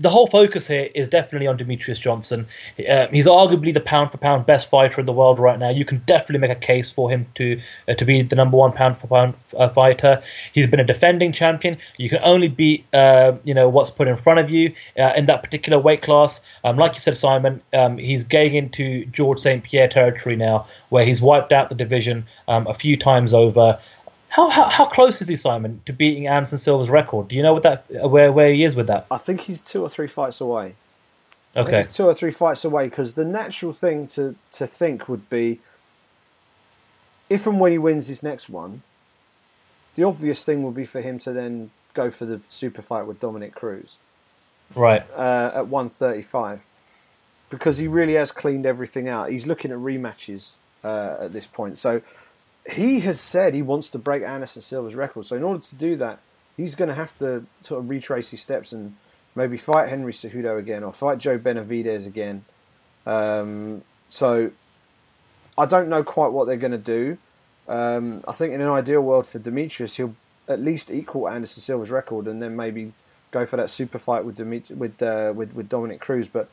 the 0.00 0.10
whole 0.10 0.26
focus 0.26 0.66
here 0.66 0.88
is 0.94 1.08
definitely 1.08 1.46
on 1.46 1.58
Demetrious 1.58 1.98
Johnson. 1.98 2.46
Uh, 2.88 3.06
he's 3.08 3.26
arguably 3.26 3.72
the 3.74 3.80
pound 3.80 4.10
for 4.10 4.18
pound 4.18 4.46
best 4.46 4.70
fighter 4.70 5.00
in 5.00 5.06
the 5.06 5.12
world 5.12 5.38
right 5.38 5.58
now. 5.58 5.70
You 5.70 5.84
can 5.84 5.98
definitely 6.06 6.38
make 6.38 6.56
a 6.56 6.60
case 6.60 6.90
for 6.90 7.10
him 7.10 7.26
to 7.34 7.60
uh, 7.88 7.94
to 7.94 8.04
be 8.04 8.22
the 8.22 8.36
number 8.36 8.56
one 8.56 8.72
pound 8.72 8.98
for 8.98 9.06
pound 9.06 9.34
uh, 9.56 9.68
fighter. 9.68 10.22
He's 10.52 10.66
been 10.66 10.80
a 10.80 10.84
defending 10.84 11.32
champion. 11.32 11.78
You 11.96 12.08
can 12.08 12.20
only 12.22 12.48
beat 12.48 12.84
uh, 12.92 13.32
you 13.44 13.54
know 13.54 13.68
what's 13.68 13.90
put 13.90 14.08
in 14.08 14.16
front 14.16 14.40
of 14.40 14.50
you 14.50 14.74
uh, 14.98 15.12
in 15.16 15.26
that 15.26 15.42
particular 15.42 15.78
weight 15.78 16.02
class. 16.02 16.40
Um, 16.64 16.76
like 16.76 16.94
you 16.94 17.00
said, 17.00 17.16
Simon, 17.16 17.60
um, 17.72 17.98
he's 17.98 18.24
getting 18.24 18.54
into 18.54 19.04
George 19.06 19.40
St 19.40 19.62
Pierre 19.64 19.88
territory 19.88 20.36
now, 20.36 20.66
where 20.90 21.04
he's 21.04 21.20
wiped 21.20 21.52
out 21.52 21.68
the 21.68 21.74
division 21.74 22.26
um, 22.46 22.66
a 22.66 22.74
few 22.74 22.96
times 22.96 23.34
over. 23.34 23.78
How, 24.28 24.48
how, 24.50 24.68
how 24.68 24.86
close 24.86 25.20
is 25.20 25.28
he, 25.28 25.36
Simon, 25.36 25.80
to 25.86 25.92
beating 25.92 26.26
Anderson 26.26 26.58
Silva's 26.58 26.90
record? 26.90 27.28
Do 27.28 27.36
you 27.36 27.42
know 27.42 27.54
what 27.54 27.62
that 27.62 27.84
where 27.88 28.30
where 28.30 28.52
he 28.52 28.64
is 28.64 28.76
with 28.76 28.86
that? 28.88 29.06
I 29.10 29.18
think 29.18 29.42
he's 29.42 29.60
two 29.60 29.82
or 29.82 29.88
three 29.88 30.06
fights 30.06 30.40
away. 30.40 30.74
Okay, 31.56 31.78
he's 31.78 31.94
two 31.94 32.04
or 32.04 32.14
three 32.14 32.30
fights 32.30 32.64
away 32.64 32.88
because 32.88 33.14
the 33.14 33.24
natural 33.24 33.72
thing 33.72 34.06
to 34.08 34.36
to 34.52 34.66
think 34.66 35.08
would 35.08 35.30
be 35.30 35.60
if 37.30 37.46
and 37.46 37.58
when 37.58 37.72
he 37.72 37.78
wins 37.78 38.08
his 38.08 38.22
next 38.22 38.48
one, 38.48 38.82
the 39.94 40.04
obvious 40.04 40.44
thing 40.44 40.62
would 40.62 40.74
be 40.74 40.84
for 40.84 41.00
him 41.00 41.18
to 41.20 41.32
then 41.32 41.70
go 41.94 42.10
for 42.10 42.26
the 42.26 42.40
super 42.48 42.82
fight 42.82 43.06
with 43.06 43.20
Dominick 43.20 43.54
Cruz, 43.54 43.96
right? 44.74 45.04
Uh, 45.16 45.50
at 45.54 45.68
one 45.68 45.88
thirty 45.88 46.22
five, 46.22 46.60
because 47.48 47.78
he 47.78 47.88
really 47.88 48.14
has 48.14 48.30
cleaned 48.30 48.66
everything 48.66 49.08
out. 49.08 49.30
He's 49.30 49.46
looking 49.46 49.70
at 49.70 49.78
rematches 49.78 50.52
uh, 50.84 51.16
at 51.18 51.32
this 51.32 51.46
point, 51.46 51.78
so 51.78 52.02
he 52.70 53.00
has 53.00 53.20
said 53.20 53.54
he 53.54 53.62
wants 53.62 53.88
to 53.90 53.98
break 53.98 54.22
Anderson 54.22 54.62
Silva's 54.62 54.94
record. 54.94 55.26
So 55.26 55.36
in 55.36 55.42
order 55.42 55.60
to 55.60 55.74
do 55.74 55.96
that, 55.96 56.20
he's 56.56 56.74
going 56.74 56.88
to 56.88 56.94
have 56.94 57.16
to 57.18 57.44
sort 57.62 57.80
of 57.80 57.88
retrace 57.88 58.30
his 58.30 58.40
steps 58.40 58.72
and 58.72 58.96
maybe 59.34 59.56
fight 59.56 59.88
Henry 59.88 60.12
Cejudo 60.12 60.58
again 60.58 60.82
or 60.82 60.92
fight 60.92 61.18
Joe 61.18 61.38
Benavidez 61.38 62.06
again. 62.06 62.44
Um, 63.06 63.82
so 64.08 64.50
I 65.56 65.66
don't 65.66 65.88
know 65.88 66.04
quite 66.04 66.28
what 66.28 66.46
they're 66.46 66.56
going 66.56 66.72
to 66.72 66.78
do. 66.78 67.18
Um, 67.68 68.24
I 68.26 68.32
think 68.32 68.52
in 68.52 68.60
an 68.60 68.68
ideal 68.68 69.00
world 69.00 69.26
for 69.26 69.38
Demetrious, 69.38 69.96
he'll 69.96 70.14
at 70.46 70.60
least 70.60 70.90
equal 70.90 71.28
Anderson 71.28 71.62
Silva's 71.62 71.90
record 71.90 72.26
and 72.26 72.42
then 72.42 72.56
maybe 72.56 72.92
go 73.30 73.44
for 73.46 73.56
that 73.56 73.70
super 73.70 73.98
fight 73.98 74.24
with 74.24 74.36
Dimitri- 74.36 74.74
with, 74.74 75.02
uh, 75.02 75.32
with 75.34 75.54
with 75.54 75.68
Dominick 75.68 76.00
Cruz. 76.00 76.28
But 76.28 76.50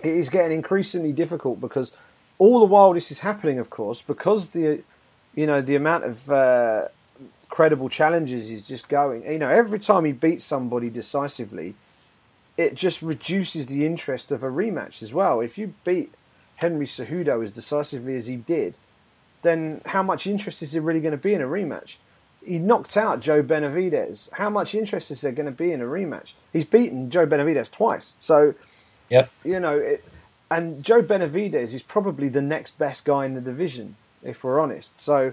it 0.00 0.12
is 0.12 0.30
getting 0.30 0.56
increasingly 0.56 1.12
difficult 1.12 1.60
because 1.60 1.92
all 2.38 2.58
the 2.58 2.66
while 2.66 2.92
this 2.92 3.10
is 3.10 3.20
happening, 3.20 3.58
of 3.58 3.70
course, 3.70 4.02
because 4.02 4.48
the 4.48 4.82
you 5.36 5.46
know 5.46 5.60
the 5.60 5.76
amount 5.76 6.04
of 6.04 6.30
uh, 6.30 6.88
credible 7.48 7.88
challenges 7.88 8.50
is 8.50 8.64
just 8.64 8.88
going. 8.88 9.24
You 9.24 9.38
know, 9.38 9.48
every 9.48 9.78
time 9.78 10.04
he 10.04 10.12
beats 10.12 10.44
somebody 10.44 10.90
decisively, 10.90 11.76
it 12.56 12.74
just 12.74 13.02
reduces 13.02 13.66
the 13.66 13.86
interest 13.86 14.32
of 14.32 14.42
a 14.42 14.50
rematch 14.50 15.02
as 15.02 15.14
well. 15.14 15.40
If 15.40 15.56
you 15.56 15.74
beat 15.84 16.12
Henry 16.56 16.86
Cejudo 16.86 17.44
as 17.44 17.52
decisively 17.52 18.16
as 18.16 18.26
he 18.26 18.36
did, 18.36 18.76
then 19.42 19.80
how 19.86 20.02
much 20.02 20.26
interest 20.26 20.62
is 20.62 20.72
there 20.72 20.82
really 20.82 21.00
going 21.00 21.12
to 21.12 21.18
be 21.18 21.34
in 21.34 21.40
a 21.40 21.46
rematch? 21.46 21.96
He 22.44 22.58
knocked 22.58 22.96
out 22.96 23.20
Joe 23.20 23.42
Benavidez. 23.42 24.28
How 24.32 24.50
much 24.50 24.74
interest 24.74 25.10
is 25.10 25.20
there 25.20 25.32
going 25.32 25.46
to 25.46 25.52
be 25.52 25.72
in 25.72 25.80
a 25.80 25.84
rematch? 25.84 26.32
He's 26.52 26.64
beaten 26.64 27.10
Joe 27.10 27.26
Benavidez 27.26 27.70
twice. 27.70 28.14
So, 28.18 28.54
yep. 29.10 29.30
you 29.44 29.60
know, 29.60 29.76
it, 29.76 30.04
and 30.50 30.82
Joe 30.82 31.02
Benavidez 31.02 31.74
is 31.74 31.82
probably 31.82 32.28
the 32.28 32.42
next 32.42 32.78
best 32.78 33.04
guy 33.04 33.26
in 33.26 33.34
the 33.34 33.40
division, 33.40 33.96
if 34.26 34.44
we're 34.44 34.60
honest. 34.60 35.00
So 35.00 35.32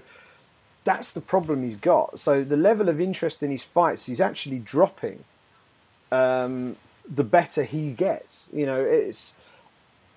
that's 0.84 1.12
the 1.12 1.20
problem 1.20 1.62
he's 1.62 1.76
got. 1.76 2.18
So 2.20 2.44
the 2.44 2.56
level 2.56 2.88
of 2.88 3.00
interest 3.00 3.42
in 3.42 3.50
his 3.50 3.62
fights 3.62 4.08
is 4.08 4.20
actually 4.20 4.58
dropping. 4.58 5.24
Um, 6.12 6.76
the 7.08 7.24
better 7.24 7.64
he 7.64 7.92
gets, 7.92 8.48
you 8.52 8.66
know, 8.66 8.80
it's 8.80 9.34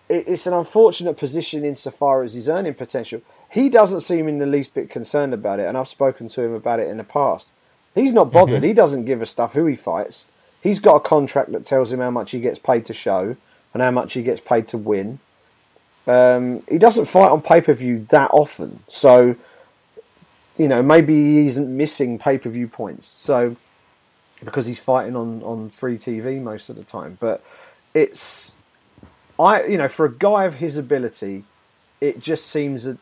it's 0.09 0.47
an 0.47 0.53
unfortunate 0.53 1.17
position 1.17 1.65
insofar 1.65 2.23
as 2.23 2.33
his 2.33 2.47
earning 2.47 2.75
potential. 2.75 3.21
He 3.49 3.67
doesn't 3.67 4.01
seem 4.01 4.27
in 4.27 4.39
the 4.39 4.45
least 4.45 4.73
bit 4.73 4.89
concerned 4.89 5.33
about 5.33 5.59
it, 5.59 5.67
and 5.67 5.77
I've 5.77 5.87
spoken 5.87 6.29
to 6.29 6.41
him 6.41 6.53
about 6.53 6.79
it 6.79 6.87
in 6.87 6.97
the 6.97 7.03
past. 7.03 7.51
He's 7.93 8.13
not 8.13 8.31
bothered. 8.31 8.57
Mm-hmm. 8.57 8.67
He 8.67 8.73
doesn't 8.73 9.05
give 9.05 9.21
a 9.21 9.25
stuff 9.25 9.53
who 9.53 9.65
he 9.65 9.75
fights. 9.75 10.27
He's 10.61 10.79
got 10.79 10.95
a 10.95 10.99
contract 10.99 11.51
that 11.51 11.65
tells 11.65 11.91
him 11.91 11.99
how 11.99 12.11
much 12.11 12.31
he 12.31 12.39
gets 12.39 12.59
paid 12.59 12.85
to 12.85 12.93
show 12.93 13.35
and 13.73 13.81
how 13.81 13.91
much 13.91 14.13
he 14.13 14.23
gets 14.23 14.41
paid 14.41 14.67
to 14.67 14.77
win. 14.77 15.19
Um, 16.07 16.61
he 16.69 16.77
doesn't 16.77 17.05
fight 17.05 17.29
on 17.29 17.41
pay 17.41 17.61
per 17.61 17.73
view 17.73 18.05
that 18.09 18.31
often, 18.31 18.79
so 18.87 19.35
you 20.57 20.67
know 20.67 20.81
maybe 20.81 21.13
he 21.13 21.47
isn't 21.47 21.75
missing 21.75 22.17
pay 22.17 22.37
per 22.37 22.49
view 22.49 22.67
points. 22.67 23.13
So 23.17 23.57
because 24.43 24.65
he's 24.65 24.79
fighting 24.79 25.15
on 25.15 25.43
on 25.43 25.69
free 25.69 25.97
TV 25.97 26.41
most 26.41 26.69
of 26.69 26.77
the 26.77 26.83
time, 26.83 27.17
but 27.19 27.43
it's 27.93 28.53
I 29.37 29.65
you 29.65 29.77
know 29.77 29.87
for 29.89 30.05
a 30.05 30.13
guy 30.13 30.45
of 30.45 30.55
his 30.55 30.77
ability, 30.77 31.43
it 31.99 32.19
just 32.19 32.47
seems 32.47 32.87
a, 32.87 32.97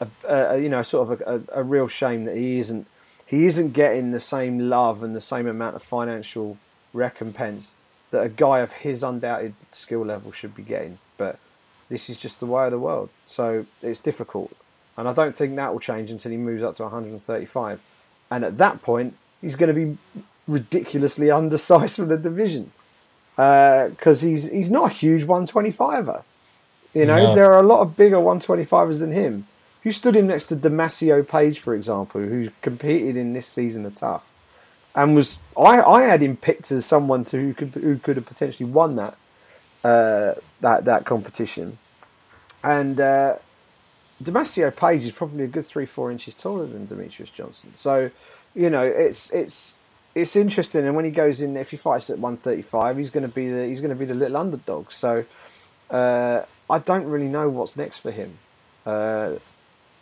a, 0.00 0.08
a 0.28 0.58
you 0.58 0.68
know 0.68 0.82
sort 0.82 1.10
of 1.10 1.20
a, 1.22 1.60
a, 1.60 1.62
real 1.62 1.88
shame 1.88 2.24
that 2.24 2.36
he 2.36 2.58
isn't 2.60 2.86
he 3.24 3.46
isn't 3.46 3.72
getting 3.72 4.12
the 4.12 4.20
same 4.20 4.70
love 4.70 5.02
and 5.02 5.16
the 5.16 5.20
same 5.20 5.46
amount 5.46 5.74
of 5.74 5.82
financial 5.82 6.56
recompense 6.92 7.76
that 8.10 8.22
a 8.22 8.28
guy 8.28 8.60
of 8.60 8.72
his 8.72 9.02
undoubted 9.02 9.54
skill 9.72 10.04
level 10.04 10.30
should 10.30 10.54
be 10.54 10.62
getting. 10.62 10.98
But 11.16 11.38
this 11.88 12.10
is 12.10 12.18
just 12.18 12.40
the 12.40 12.46
way 12.46 12.64
of 12.66 12.70
the 12.70 12.78
world, 12.78 13.10
so 13.26 13.66
it's 13.82 14.00
difficult, 14.00 14.52
and 14.96 15.08
I 15.08 15.12
don't 15.12 15.34
think 15.34 15.56
that 15.56 15.72
will 15.72 15.80
change 15.80 16.10
until 16.10 16.32
he 16.32 16.38
moves 16.38 16.62
up 16.62 16.76
to 16.76 16.84
135, 16.84 17.80
and 18.30 18.44
at 18.44 18.58
that 18.58 18.82
point 18.82 19.16
he's 19.40 19.56
going 19.56 19.74
to 19.74 19.86
be 19.86 19.98
ridiculously 20.48 21.30
undersized 21.40 21.96
for 21.96 22.04
the 22.04 22.16
division 22.16 22.72
because 23.36 24.24
uh, 24.24 24.26
he's 24.26 24.50
he's 24.50 24.70
not 24.70 24.90
a 24.90 24.94
huge 24.94 25.24
125er. 25.24 26.22
You 26.94 27.04
know, 27.04 27.18
no. 27.18 27.34
there 27.34 27.52
are 27.52 27.62
a 27.62 27.66
lot 27.66 27.80
of 27.80 27.94
bigger 27.94 28.16
125ers 28.16 28.98
than 28.98 29.12
him. 29.12 29.46
If 29.80 29.84
you 29.84 29.92
stood 29.92 30.16
him 30.16 30.28
next 30.28 30.46
to 30.46 30.56
Damacio 30.56 31.28
Page, 31.28 31.58
for 31.58 31.74
example, 31.74 32.22
who 32.22 32.48
competed 32.62 33.16
in 33.16 33.34
this 33.34 33.46
season 33.46 33.84
of 33.84 33.94
TUF, 33.94 34.30
and 34.94 35.14
was 35.14 35.38
I, 35.56 35.82
I 35.82 36.02
had 36.04 36.22
him 36.22 36.38
picked 36.38 36.72
as 36.72 36.86
someone 36.86 37.24
to 37.26 37.38
who 37.38 37.52
could 37.52 37.74
who 37.74 37.98
could 37.98 38.16
have 38.16 38.24
potentially 38.24 38.68
won 38.68 38.96
that 38.96 39.18
uh, 39.86 40.34
that 40.60 40.84
that 40.84 41.04
competition, 41.04 41.78
and 42.64 43.00
uh, 43.00 43.36
Page 44.24 45.04
is 45.04 45.12
probably 45.12 45.44
a 45.44 45.46
good 45.46 45.64
three 45.64 45.86
four 45.86 46.10
inches 46.10 46.34
taller 46.34 46.66
than 46.66 46.86
Demetrious 46.88 47.32
Johnson. 47.32 47.72
So, 47.76 48.10
you 48.54 48.70
know, 48.70 48.82
it's 48.82 49.30
it's 49.30 49.78
it's 50.14 50.34
interesting. 50.34 50.86
And 50.86 50.96
when 50.96 51.04
he 51.04 51.10
goes 51.12 51.40
in, 51.40 51.56
if 51.56 51.70
he 51.70 51.76
fights 51.76 52.10
at 52.10 52.18
135, 52.18 52.96
he's 52.96 53.10
going 53.10 53.22
to 53.22 53.32
be 53.32 53.48
the 53.48 53.66
he's 53.66 53.80
going 53.80 53.90
to 53.90 53.96
be 53.96 54.06
the 54.06 54.14
little 54.14 54.38
underdog. 54.38 54.90
So 54.90 55.24
uh, 55.90 56.42
I 56.68 56.78
don't 56.80 57.04
really 57.04 57.28
know 57.28 57.48
what's 57.48 57.76
next 57.76 57.98
for 57.98 58.10
him. 58.10 58.38
Uh, 58.84 59.34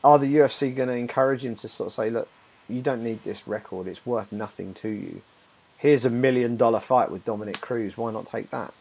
are 0.02 0.19
the 0.19 0.35
UFC 0.36 0.74
going 0.74 0.89
to 0.89 0.94
encourage 0.94 1.44
him 1.44 1.56
to 1.56 1.69
sort 1.69 1.89
of 1.89 1.93
say, 1.93 2.11
look, 2.11 2.28
you 2.69 2.81
don't 2.81 3.02
need 3.02 3.24
this 3.24 3.47
record; 3.47 3.86
it's 3.86 4.06
worth 4.06 4.32
nothing 4.32 4.73
to 4.74 4.89
you. 4.89 5.20
Here's 5.77 6.06
a 6.06 6.11
million 6.11 6.56
dollar 6.56 6.81
fight 6.81 7.11
with 7.11 7.24
Dominick 7.27 7.61
Cruz. 7.61 7.98
Why 7.98 8.12
not 8.12 8.27
take 8.27 8.48
that? 8.51 8.73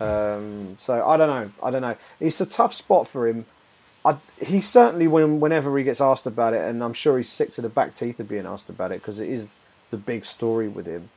Um, 0.00 0.74
so 0.76 1.06
I 1.06 1.16
don't 1.16 1.28
know. 1.28 1.52
I 1.62 1.70
don't 1.70 1.82
know. 1.82 1.96
It's 2.20 2.40
a 2.40 2.46
tough 2.46 2.74
spot 2.74 3.06
for 3.06 3.28
him. 3.28 3.46
I, 4.04 4.16
he 4.40 4.60
certainly, 4.60 5.06
when, 5.06 5.40
whenever 5.40 5.76
he 5.78 5.84
gets 5.84 6.00
asked 6.00 6.26
about 6.26 6.52
it, 6.52 6.60
and 6.60 6.84
I'm 6.84 6.92
sure 6.92 7.16
he's 7.16 7.30
sick 7.30 7.52
to 7.52 7.62
the 7.62 7.70
back 7.70 7.94
teeth 7.94 8.20
of 8.20 8.28
being 8.28 8.44
asked 8.44 8.68
about 8.68 8.92
it 8.92 9.00
because 9.00 9.18
it 9.18 9.30
is 9.30 9.54
the 9.90 9.96
big 9.96 10.26
story 10.26 10.68
with 10.68 10.86
him. 10.86 11.08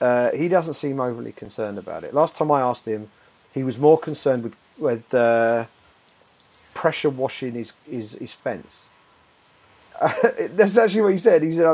Uh, 0.00 0.30
he 0.32 0.48
doesn't 0.48 0.74
seem 0.74 1.00
overly 1.00 1.32
concerned 1.32 1.78
about 1.78 2.04
it. 2.04 2.12
Last 2.12 2.36
time 2.36 2.50
I 2.50 2.60
asked 2.60 2.86
him, 2.86 3.10
he 3.52 3.62
was 3.62 3.78
more 3.78 3.98
concerned 3.98 4.42
with 4.42 4.56
with 4.78 5.12
uh, 5.12 5.66
pressure 6.74 7.10
washing 7.10 7.52
his 7.52 7.72
his, 7.88 8.14
his 8.14 8.32
fence. 8.32 8.88
Uh, 10.00 10.12
that's 10.50 10.76
actually 10.76 11.02
what 11.02 11.12
he 11.12 11.18
said. 11.18 11.42
He 11.42 11.52
said, 11.52 11.66
i 11.66 11.70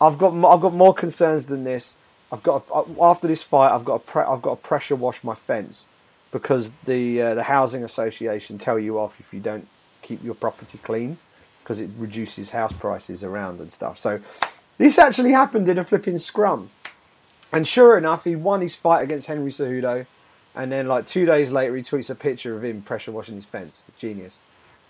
have 0.00 0.18
got 0.18 0.34
I've 0.34 0.60
got 0.60 0.74
more 0.74 0.94
concerns 0.94 1.46
than 1.46 1.64
this. 1.64 1.94
I've 2.34 2.42
got 2.42 2.66
after 3.00 3.28
this 3.28 3.42
fight, 3.42 3.72
I've 3.72 3.84
got 3.84 4.06
pre- 4.06 4.24
I've 4.24 4.42
got 4.42 4.60
to 4.60 4.68
pressure 4.68 4.96
wash 4.96 5.22
my 5.22 5.36
fence 5.36 5.86
because 6.32 6.72
the 6.84 7.22
uh, 7.22 7.34
the 7.34 7.44
housing 7.44 7.84
association 7.84 8.58
tell 8.58 8.76
you 8.76 8.98
off 8.98 9.20
if 9.20 9.32
you 9.32 9.38
don't 9.38 9.68
keep 10.02 10.22
your 10.24 10.34
property 10.34 10.78
clean 10.78 11.18
because 11.62 11.78
it 11.78 11.90
reduces 11.96 12.50
house 12.50 12.72
prices 12.72 13.22
around 13.22 13.60
and 13.60 13.72
stuff. 13.72 14.00
So 14.00 14.20
this 14.78 14.98
actually 14.98 15.30
happened 15.30 15.68
in 15.68 15.78
a 15.78 15.84
flipping 15.84 16.18
scrum. 16.18 16.70
And 17.52 17.68
sure 17.68 17.96
enough, 17.96 18.24
he 18.24 18.34
won 18.34 18.62
his 18.62 18.74
fight 18.74 19.02
against 19.02 19.28
Henry 19.28 19.52
Cejudo. 19.52 20.06
And 20.56 20.72
then, 20.72 20.88
like 20.88 21.06
two 21.06 21.26
days 21.26 21.52
later, 21.52 21.76
he 21.76 21.82
tweets 21.82 22.10
a 22.10 22.16
picture 22.16 22.56
of 22.56 22.64
him 22.64 22.82
pressure 22.82 23.12
washing 23.12 23.36
his 23.36 23.44
fence. 23.44 23.84
Genius. 23.96 24.40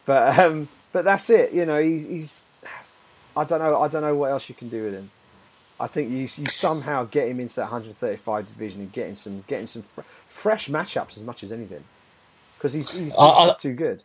But 0.06 0.38
um, 0.38 0.68
but 0.92 1.04
that's 1.04 1.28
it. 1.28 1.52
You 1.52 1.66
know, 1.66 1.78
he's, 1.78 2.04
he's 2.04 2.44
I 3.36 3.44
don't 3.44 3.58
know. 3.58 3.82
I 3.82 3.88
don't 3.88 4.00
know 4.00 4.14
what 4.14 4.30
else 4.30 4.48
you 4.48 4.54
can 4.54 4.70
do 4.70 4.84
with 4.84 4.94
him. 4.94 5.10
I 5.84 5.86
think 5.86 6.10
you 6.10 6.20
you 6.20 6.46
somehow 6.50 7.04
get 7.04 7.28
him 7.28 7.40
into 7.40 7.56
that 7.56 7.64
135 7.64 8.46
division 8.46 8.80
and 8.80 8.92
getting 8.92 9.14
some 9.14 9.44
getting 9.46 9.66
some 9.66 9.82
fr- 9.82 10.00
fresh 10.26 10.70
matchups 10.70 11.18
as 11.18 11.22
much 11.22 11.44
as 11.44 11.52
anything 11.52 11.84
because 12.56 12.72
he's 12.72 12.90
he's, 12.90 13.14
he's 13.14 13.16
just 13.16 13.60
too 13.60 13.74
good. 13.74 14.02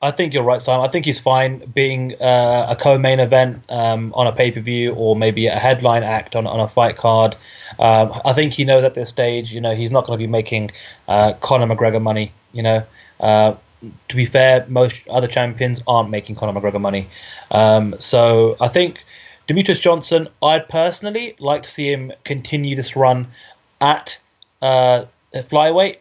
I 0.00 0.12
think 0.12 0.32
you're 0.32 0.44
right, 0.44 0.62
Simon. 0.62 0.86
I 0.86 0.90
think 0.90 1.04
he's 1.04 1.18
fine 1.18 1.58
being 1.74 2.14
uh, 2.20 2.66
a 2.68 2.76
co-main 2.76 3.18
event 3.18 3.64
um, 3.68 4.12
on 4.14 4.26
a 4.28 4.32
pay-per-view 4.32 4.94
or 4.94 5.14
maybe 5.14 5.46
a 5.46 5.58
headline 5.58 6.02
act 6.02 6.34
on, 6.34 6.44
on 6.44 6.58
a 6.58 6.68
fight 6.68 6.96
card. 6.96 7.36
Um, 7.78 8.20
I 8.24 8.32
think 8.32 8.52
he 8.52 8.64
knows 8.64 8.82
at 8.82 8.94
this 8.94 9.08
stage, 9.08 9.52
you 9.52 9.60
know, 9.60 9.76
he's 9.76 9.92
not 9.92 10.04
going 10.04 10.18
to 10.18 10.22
be 10.22 10.26
making 10.26 10.72
uh, 11.06 11.34
Conor 11.34 11.72
McGregor 11.72 12.02
money. 12.02 12.32
You 12.52 12.64
know, 12.64 12.84
uh, 13.20 13.54
to 14.08 14.16
be 14.16 14.24
fair, 14.24 14.66
most 14.68 15.06
other 15.08 15.28
champions 15.28 15.80
aren't 15.86 16.10
making 16.10 16.34
Conor 16.34 16.60
McGregor 16.60 16.80
money. 16.80 17.08
Um, 17.52 17.94
so 18.00 18.56
I 18.60 18.66
think 18.66 19.04
Demetrious 19.48 19.80
Johnson, 19.80 20.28
I'd 20.42 20.68
personally 20.68 21.34
like 21.38 21.64
to 21.64 21.70
see 21.70 21.90
him 21.90 22.12
continue 22.24 22.76
this 22.76 22.96
run 22.96 23.28
at 23.80 24.18
uh, 24.60 25.06
flyweight, 25.34 25.98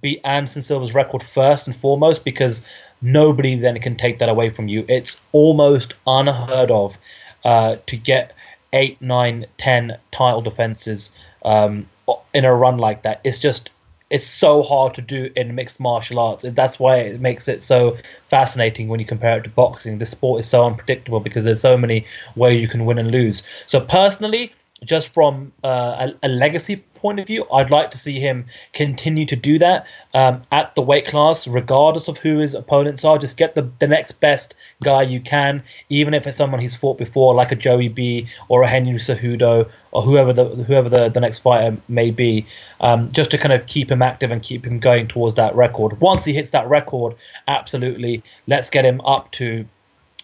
beat 0.00 0.20
Anderson 0.24 0.62
Silva's 0.62 0.94
record 0.94 1.22
first 1.22 1.66
and 1.66 1.74
foremost 1.74 2.24
because 2.24 2.62
nobody 3.02 3.56
then 3.56 3.78
can 3.80 3.96
take 3.96 4.20
that 4.20 4.28
away 4.28 4.50
from 4.50 4.68
you. 4.68 4.84
It's 4.88 5.20
almost 5.32 5.94
unheard 6.06 6.70
of 6.70 6.96
uh, 7.44 7.76
to 7.86 7.96
get 7.96 8.34
eight, 8.72 9.00
nine, 9.02 9.46
ten 9.58 9.98
title 10.10 10.42
defenses 10.42 11.10
um, 11.44 11.88
in 12.32 12.44
a 12.44 12.54
run 12.54 12.78
like 12.78 13.02
that. 13.02 13.20
It's 13.24 13.38
just 13.38 13.70
it's 14.14 14.24
so 14.24 14.62
hard 14.62 14.94
to 14.94 15.02
do 15.02 15.28
in 15.34 15.56
mixed 15.56 15.80
martial 15.80 16.20
arts. 16.20 16.44
That's 16.46 16.78
why 16.78 16.98
it 16.98 17.20
makes 17.20 17.48
it 17.48 17.64
so 17.64 17.96
fascinating 18.30 18.86
when 18.86 19.00
you 19.00 19.06
compare 19.06 19.38
it 19.38 19.42
to 19.42 19.50
boxing. 19.50 19.98
The 19.98 20.06
sport 20.06 20.38
is 20.38 20.48
so 20.48 20.64
unpredictable 20.64 21.18
because 21.18 21.42
there's 21.42 21.60
so 21.60 21.76
many 21.76 22.06
ways 22.36 22.62
you 22.62 22.68
can 22.68 22.84
win 22.84 22.98
and 22.98 23.10
lose. 23.10 23.42
So 23.66 23.80
personally, 23.80 24.52
just 24.82 25.08
from 25.14 25.52
uh, 25.62 26.08
a, 26.22 26.26
a, 26.26 26.28
legacy 26.28 26.76
point 26.94 27.20
of 27.20 27.26
view, 27.26 27.46
I'd 27.52 27.70
like 27.70 27.90
to 27.92 27.98
see 27.98 28.18
him 28.18 28.46
continue 28.72 29.24
to 29.26 29.36
do 29.36 29.58
that 29.58 29.86
um, 30.14 30.42
at 30.50 30.74
the 30.74 30.82
weight 30.82 31.06
class, 31.06 31.46
regardless 31.46 32.08
of 32.08 32.18
who 32.18 32.38
his 32.38 32.54
opponents 32.54 33.04
are. 33.04 33.16
Just 33.16 33.36
get 33.36 33.54
the, 33.54 33.70
the 33.78 33.86
next 33.86 34.12
best 34.20 34.54
guy 34.82 35.02
you 35.02 35.20
can, 35.20 35.62
even 35.88 36.12
if 36.12 36.26
it's 36.26 36.36
someone 36.36 36.60
he's 36.60 36.74
fought 36.74 36.98
before, 36.98 37.34
like 37.34 37.52
a 37.52 37.56
Joey 37.56 37.88
B 37.88 38.26
or 38.48 38.62
a 38.62 38.68
Henry 38.68 38.94
Cejudo 38.94 39.70
or 39.92 40.02
whoever 40.02 40.32
the 40.32 40.44
whoever 40.44 40.88
the, 40.88 41.08
the 41.08 41.20
next 41.20 41.38
fighter 41.38 41.76
may 41.88 42.10
be, 42.10 42.46
um, 42.80 43.10
just 43.12 43.30
to 43.30 43.38
kind 43.38 43.52
of 43.52 43.66
keep 43.66 43.90
him 43.90 44.02
active 44.02 44.32
and 44.32 44.42
keep 44.42 44.66
him 44.66 44.80
going 44.80 45.06
towards 45.06 45.36
that 45.36 45.54
record. 45.54 46.00
Once 46.00 46.24
he 46.24 46.32
hits 46.32 46.50
that 46.50 46.68
record, 46.68 47.14
absolutely, 47.46 48.22
let's 48.48 48.70
get 48.70 48.84
him 48.84 49.00
up 49.02 49.30
to 49.32 49.64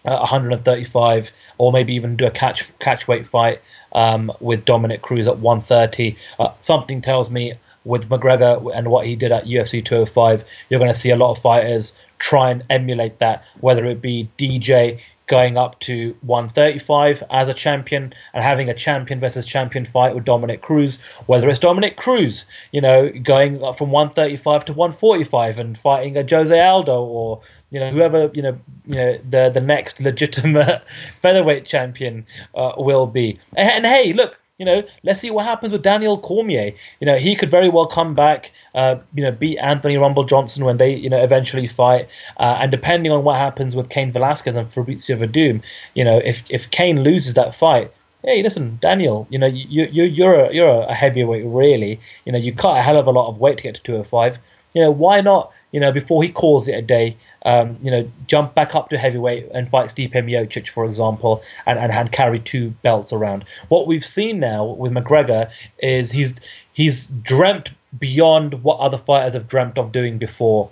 uh, 0.05 0.17
135 0.17 1.31
or 1.57 1.71
maybe 1.71 1.93
even 1.93 2.15
do 2.15 2.25
a 2.25 2.31
catch 2.31 2.67
catch 2.79 3.07
weight 3.07 3.27
fight 3.27 3.61
um, 3.93 4.31
with 4.39 4.65
Dominick 4.65 5.01
Cruz 5.01 5.27
at 5.27 5.39
130. 5.39 6.17
Uh, 6.39 6.49
something 6.61 7.01
tells 7.01 7.29
me 7.29 7.53
with 7.83 8.09
McGregor 8.09 8.71
and 8.75 8.89
what 8.89 9.05
he 9.05 9.15
did 9.15 9.31
at 9.31 9.45
UFC 9.45 9.83
205, 9.83 10.43
you're 10.69 10.79
going 10.79 10.93
to 10.93 10.99
see 10.99 11.09
a 11.09 11.15
lot 11.15 11.31
of 11.31 11.41
fighters 11.41 11.97
try 12.19 12.51
and 12.51 12.63
emulate 12.69 13.19
that, 13.19 13.43
whether 13.61 13.85
it 13.85 14.01
be 14.01 14.29
DJ 14.37 14.99
going 15.31 15.57
up 15.57 15.79
to 15.79 16.15
135 16.23 17.23
as 17.31 17.47
a 17.47 17.53
champion 17.53 18.13
and 18.33 18.43
having 18.43 18.69
a 18.69 18.73
champion 18.73 19.19
versus 19.19 19.45
champion 19.45 19.85
fight 19.85 20.13
with 20.13 20.25
Dominick 20.25 20.61
Cruz, 20.61 20.99
whether 21.25 21.49
it's 21.49 21.57
Dominick 21.57 21.95
Cruz, 21.95 22.45
you 22.73 22.81
know, 22.81 23.09
going 23.23 23.59
from 23.75 23.91
135 23.91 24.65
to 24.65 24.73
145 24.73 25.57
and 25.57 25.77
fighting 25.77 26.17
a 26.17 26.27
Jose 26.29 26.59
Aldo 26.59 27.01
or 27.01 27.41
you 27.71 27.79
know 27.79 27.89
whoever 27.89 28.29
you 28.33 28.41
know 28.41 28.59
you 28.85 28.95
know 28.95 29.17
the 29.29 29.49
the 29.49 29.61
next 29.61 29.99
legitimate 29.99 30.83
featherweight 31.21 31.65
champion 31.65 32.25
uh, 32.55 32.73
will 32.77 33.07
be. 33.07 33.39
And, 33.55 33.69
and, 33.69 33.85
hey, 33.85 34.13
look, 34.13 34.37
you 34.57 34.65
know, 34.65 34.83
let's 35.03 35.19
see 35.19 35.31
what 35.31 35.45
happens 35.45 35.73
with 35.73 35.81
Daniel 35.81 36.19
Cormier. 36.19 36.71
You 36.99 37.07
know, 37.07 37.17
he 37.17 37.35
could 37.35 37.49
very 37.49 37.69
well 37.69 37.87
come 37.87 38.13
back, 38.13 38.51
uh, 38.75 38.97
you 39.15 39.23
know, 39.23 39.31
beat 39.31 39.57
Anthony 39.57 39.97
Rumble 39.97 40.23
Johnson 40.23 40.65
when 40.65 40.77
they, 40.77 40.93
you 40.93 41.09
know, 41.09 41.21
eventually 41.21 41.65
fight. 41.65 42.07
Uh, 42.37 42.59
and 42.61 42.69
depending 42.69 43.11
on 43.11 43.23
what 43.23 43.37
happens 43.37 43.75
with 43.75 43.89
Cain 43.89 44.11
Velasquez 44.11 44.55
and 44.55 44.71
Fabricio 44.71 45.17
Werdum, 45.17 45.63
you 45.95 46.03
know, 46.03 46.21
if 46.23 46.43
if 46.49 46.69
Cain 46.69 47.01
loses 47.01 47.33
that 47.33 47.55
fight, 47.55 47.91
hey, 48.23 48.43
listen, 48.43 48.77
Daniel, 48.81 49.25
you 49.29 49.39
know, 49.39 49.47
you 49.47 49.87
you 49.91 50.03
you're 50.03 50.45
a, 50.45 50.53
you're 50.53 50.81
a 50.83 50.93
heavyweight, 50.93 51.45
really. 51.45 51.99
You 52.25 52.33
know, 52.33 52.37
you 52.37 52.53
cut 52.53 52.77
a 52.77 52.81
hell 52.81 52.97
of 52.97 53.07
a 53.07 53.11
lot 53.11 53.29
of 53.29 53.39
weight 53.39 53.57
to 53.57 53.63
get 53.63 53.75
to 53.75 53.81
205. 53.81 54.37
You 54.73 54.81
know, 54.81 54.91
why 54.91 55.21
not? 55.21 55.51
You 55.71 55.79
know, 55.79 55.91
before 55.91 56.23
he 56.23 56.29
calls 56.29 56.67
it 56.67 56.73
a 56.73 56.81
day, 56.81 57.17
um, 57.45 57.77
you 57.81 57.91
know, 57.91 58.09
jump 58.27 58.53
back 58.53 58.75
up 58.75 58.89
to 58.89 58.97
heavyweight 58.97 59.49
and 59.53 59.69
fight 59.69 59.89
Stipe 59.89 60.13
Miocic, 60.13 60.69
for 60.69 60.85
example, 60.85 61.41
and, 61.65 61.79
and, 61.79 61.91
and 61.91 62.11
carry 62.11 62.39
two 62.39 62.71
belts 62.81 63.13
around. 63.13 63.45
What 63.69 63.87
we've 63.87 64.05
seen 64.05 64.39
now 64.39 64.65
with 64.65 64.91
McGregor 64.91 65.49
is 65.79 66.11
he's 66.11 66.33
he's 66.73 67.07
dreamt 67.07 67.71
beyond 67.97 68.63
what 68.63 68.79
other 68.79 68.97
fighters 68.97 69.33
have 69.33 69.47
dreamt 69.47 69.77
of 69.77 69.91
doing 69.91 70.17
before. 70.17 70.69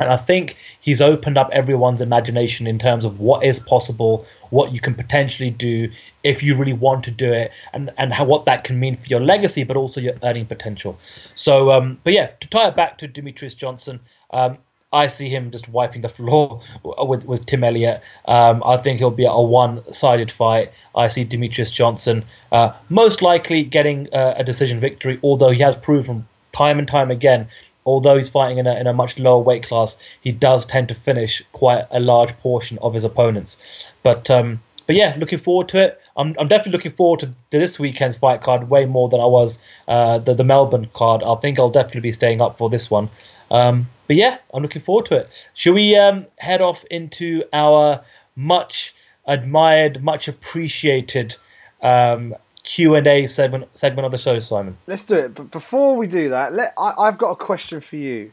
And 0.00 0.10
I 0.10 0.16
think 0.16 0.56
he's 0.80 1.00
opened 1.00 1.38
up 1.38 1.50
everyone's 1.52 2.00
imagination 2.00 2.66
in 2.66 2.78
terms 2.78 3.04
of 3.04 3.20
what 3.20 3.44
is 3.44 3.60
possible, 3.60 4.26
what 4.50 4.72
you 4.72 4.80
can 4.80 4.94
potentially 4.94 5.50
do 5.50 5.90
if 6.24 6.42
you 6.42 6.56
really 6.56 6.72
want 6.72 7.04
to 7.04 7.10
do 7.10 7.32
it, 7.32 7.50
and, 7.72 7.90
and 7.98 8.12
how 8.12 8.24
what 8.24 8.44
that 8.46 8.64
can 8.64 8.80
mean 8.80 8.96
for 8.96 9.06
your 9.06 9.20
legacy, 9.20 9.64
but 9.64 9.76
also 9.76 10.00
your 10.00 10.14
earning 10.22 10.46
potential. 10.46 10.98
So, 11.34 11.70
um, 11.70 11.98
but 12.04 12.12
yeah, 12.12 12.28
to 12.40 12.48
tie 12.48 12.68
it 12.68 12.74
back 12.74 12.98
to 12.98 13.08
Demetrious 13.08 13.56
Johnson, 13.56 14.00
um, 14.32 14.58
I 14.92 15.06
see 15.06 15.28
him 15.28 15.50
just 15.50 15.68
wiping 15.68 16.00
the 16.02 16.08
floor 16.18 16.62
with 16.82 17.24
with 17.24 17.46
Tim 17.46 17.64
Elliott. 17.64 18.02
Um, 18.26 18.62
I 18.64 18.76
think 18.78 19.00
it'll 19.00 19.10
be 19.10 19.26
a 19.26 19.40
one-sided 19.40 20.30
fight. 20.32 20.72
I 20.94 21.08
see 21.08 21.24
Demetrious 21.24 21.72
Johnson 21.72 22.24
uh, 22.50 22.72
most 22.88 23.22
likely 23.22 23.62
getting 23.62 24.12
uh, 24.12 24.34
a 24.36 24.44
decision 24.44 24.80
victory, 24.80 25.20
although 25.22 25.50
he 25.50 25.62
has 25.62 25.76
proven 25.76 26.26
time 26.52 26.78
and 26.78 26.88
time 26.88 27.10
again. 27.10 27.48
Although 27.86 28.16
he's 28.16 28.28
fighting 28.28 28.58
in 28.58 28.66
a, 28.66 28.74
in 28.74 28.86
a 28.86 28.92
much 28.92 29.18
lower 29.18 29.42
weight 29.42 29.62
class, 29.62 29.96
he 30.20 30.32
does 30.32 30.66
tend 30.66 30.88
to 30.88 30.94
finish 30.94 31.42
quite 31.52 31.86
a 31.90 32.00
large 32.00 32.36
portion 32.38 32.78
of 32.82 32.94
his 32.94 33.04
opponents. 33.04 33.58
But 34.02 34.30
um, 34.30 34.60
but 34.86 34.96
yeah, 34.96 35.14
looking 35.18 35.38
forward 35.38 35.68
to 35.68 35.82
it. 35.82 36.00
I'm, 36.16 36.34
I'm 36.38 36.48
definitely 36.48 36.72
looking 36.72 36.92
forward 36.92 37.20
to, 37.20 37.30
this 37.50 37.78
weekend's 37.78 38.16
fight 38.16 38.42
card 38.42 38.68
way 38.68 38.86
more 38.86 39.08
than 39.08 39.20
I 39.20 39.26
was 39.26 39.58
uh, 39.88 40.18
the 40.18 40.34
the 40.34 40.44
Melbourne 40.44 40.88
card. 40.92 41.22
I 41.22 41.34
think 41.36 41.58
I'll 41.58 41.70
definitely 41.70 42.00
be 42.00 42.12
staying 42.12 42.40
up 42.40 42.58
for 42.58 42.68
this 42.68 42.90
one. 42.90 43.08
Um, 43.50 43.88
but 44.06 44.16
yeah, 44.16 44.38
I'm 44.52 44.62
looking 44.62 44.82
forward 44.82 45.06
to 45.06 45.16
it. 45.16 45.46
Should 45.54 45.74
we 45.74 45.96
um, 45.96 46.26
head 46.38 46.60
off 46.60 46.84
into 46.90 47.44
our 47.52 48.04
much 48.36 48.94
admired, 49.26 50.02
much 50.02 50.28
appreciated 50.28 51.36
um, 51.82 52.34
Q 52.62 52.94
and 52.94 53.06
A 53.06 53.26
segment 53.26 53.68
segment 53.76 54.06
of 54.06 54.12
the 54.12 54.18
show, 54.18 54.38
Simon? 54.40 54.76
Let's 54.86 55.04
do 55.04 55.14
it. 55.14 55.34
But 55.34 55.50
before 55.50 55.96
we 55.96 56.06
do 56.06 56.28
that, 56.28 56.54
let 56.54 56.72
I, 56.78 57.06
have 57.06 57.18
got 57.18 57.30
a 57.30 57.36
question 57.36 57.80
for 57.80 57.96
you. 57.96 58.32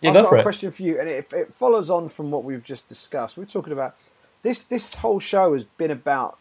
Yeah, 0.00 0.10
I've 0.10 0.14
go 0.14 0.22
got 0.24 0.34
a 0.34 0.38
it. 0.40 0.42
question 0.42 0.70
for 0.72 0.82
you, 0.82 0.98
and 0.98 1.08
it, 1.08 1.32
it 1.32 1.54
follows 1.54 1.88
on 1.88 2.08
from 2.08 2.30
what 2.30 2.44
we've 2.44 2.64
just 2.64 2.88
discussed. 2.88 3.36
We're 3.36 3.44
talking 3.44 3.72
about 3.72 3.96
this. 4.42 4.64
This 4.64 4.94
whole 4.94 5.20
show 5.20 5.54
has 5.54 5.64
been 5.64 5.90
about 5.90 6.38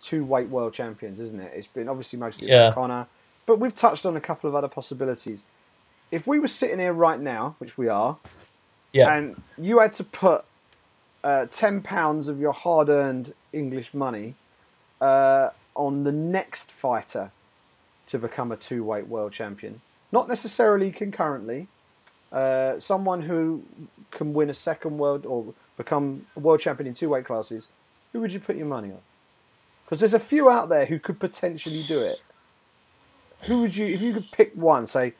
two 0.00 0.24
weight 0.24 0.48
world 0.48 0.72
champions, 0.72 1.20
isn't 1.20 1.40
it? 1.40 1.52
It's 1.54 1.66
been 1.66 1.88
obviously 1.88 2.18
mostly 2.18 2.48
yeah. 2.48 2.72
Conor, 2.72 3.06
but 3.44 3.58
we've 3.58 3.74
touched 3.74 4.06
on 4.06 4.16
a 4.16 4.20
couple 4.20 4.48
of 4.48 4.54
other 4.54 4.68
possibilities 4.68 5.44
if 6.12 6.26
we 6.26 6.38
were 6.38 6.46
sitting 6.46 6.78
here 6.78 6.92
right 6.92 7.18
now, 7.18 7.56
which 7.58 7.76
we 7.76 7.88
are, 7.88 8.18
yeah. 8.92 9.12
and 9.12 9.42
you 9.58 9.80
had 9.80 9.94
to 9.94 10.04
put 10.04 10.44
uh, 11.24 11.46
ten 11.46 11.80
pounds 11.80 12.28
of 12.28 12.38
your 12.38 12.52
hard-earned 12.52 13.34
English 13.52 13.94
money 13.94 14.34
uh, 15.00 15.48
on 15.74 16.04
the 16.04 16.12
next 16.12 16.70
fighter 16.70 17.30
to 18.06 18.18
become 18.18 18.52
a 18.52 18.56
two-weight 18.56 19.08
world 19.08 19.32
champion, 19.32 19.80
not 20.10 20.28
necessarily 20.28 20.90
concurrently, 20.90 21.68
uh, 22.30 22.78
someone 22.78 23.22
who 23.22 23.62
can 24.10 24.32
win 24.32 24.50
a 24.50 24.54
second 24.54 24.98
world 24.98 25.26
or 25.26 25.54
become 25.76 26.26
a 26.36 26.40
world 26.40 26.60
champion 26.60 26.86
in 26.86 26.94
two 26.94 27.08
weight 27.08 27.24
classes, 27.24 27.68
who 28.12 28.20
would 28.20 28.32
you 28.32 28.40
put 28.40 28.56
your 28.56 28.66
money 28.66 28.90
on? 28.90 29.00
Because 29.84 30.00
there's 30.00 30.14
a 30.14 30.20
few 30.20 30.48
out 30.48 30.68
there 30.68 30.86
who 30.86 30.98
could 30.98 31.20
potentially 31.20 31.82
do 31.82 32.00
it. 32.00 32.20
Who 33.42 33.60
would 33.62 33.76
you, 33.76 33.86
if 33.86 34.00
you 34.00 34.12
could 34.12 34.30
pick 34.32 34.54
one, 34.54 34.86
say 34.86 35.14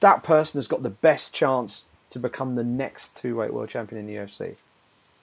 that 0.00 0.22
person 0.22 0.58
has 0.58 0.66
got 0.66 0.82
the 0.82 0.90
best 0.90 1.34
chance 1.34 1.84
to 2.10 2.18
become 2.18 2.56
the 2.56 2.64
next 2.64 3.16
two 3.16 3.36
weight 3.36 3.54
world 3.54 3.68
champion 3.68 4.00
in 4.00 4.06
the 4.06 4.20
UFC. 4.20 4.56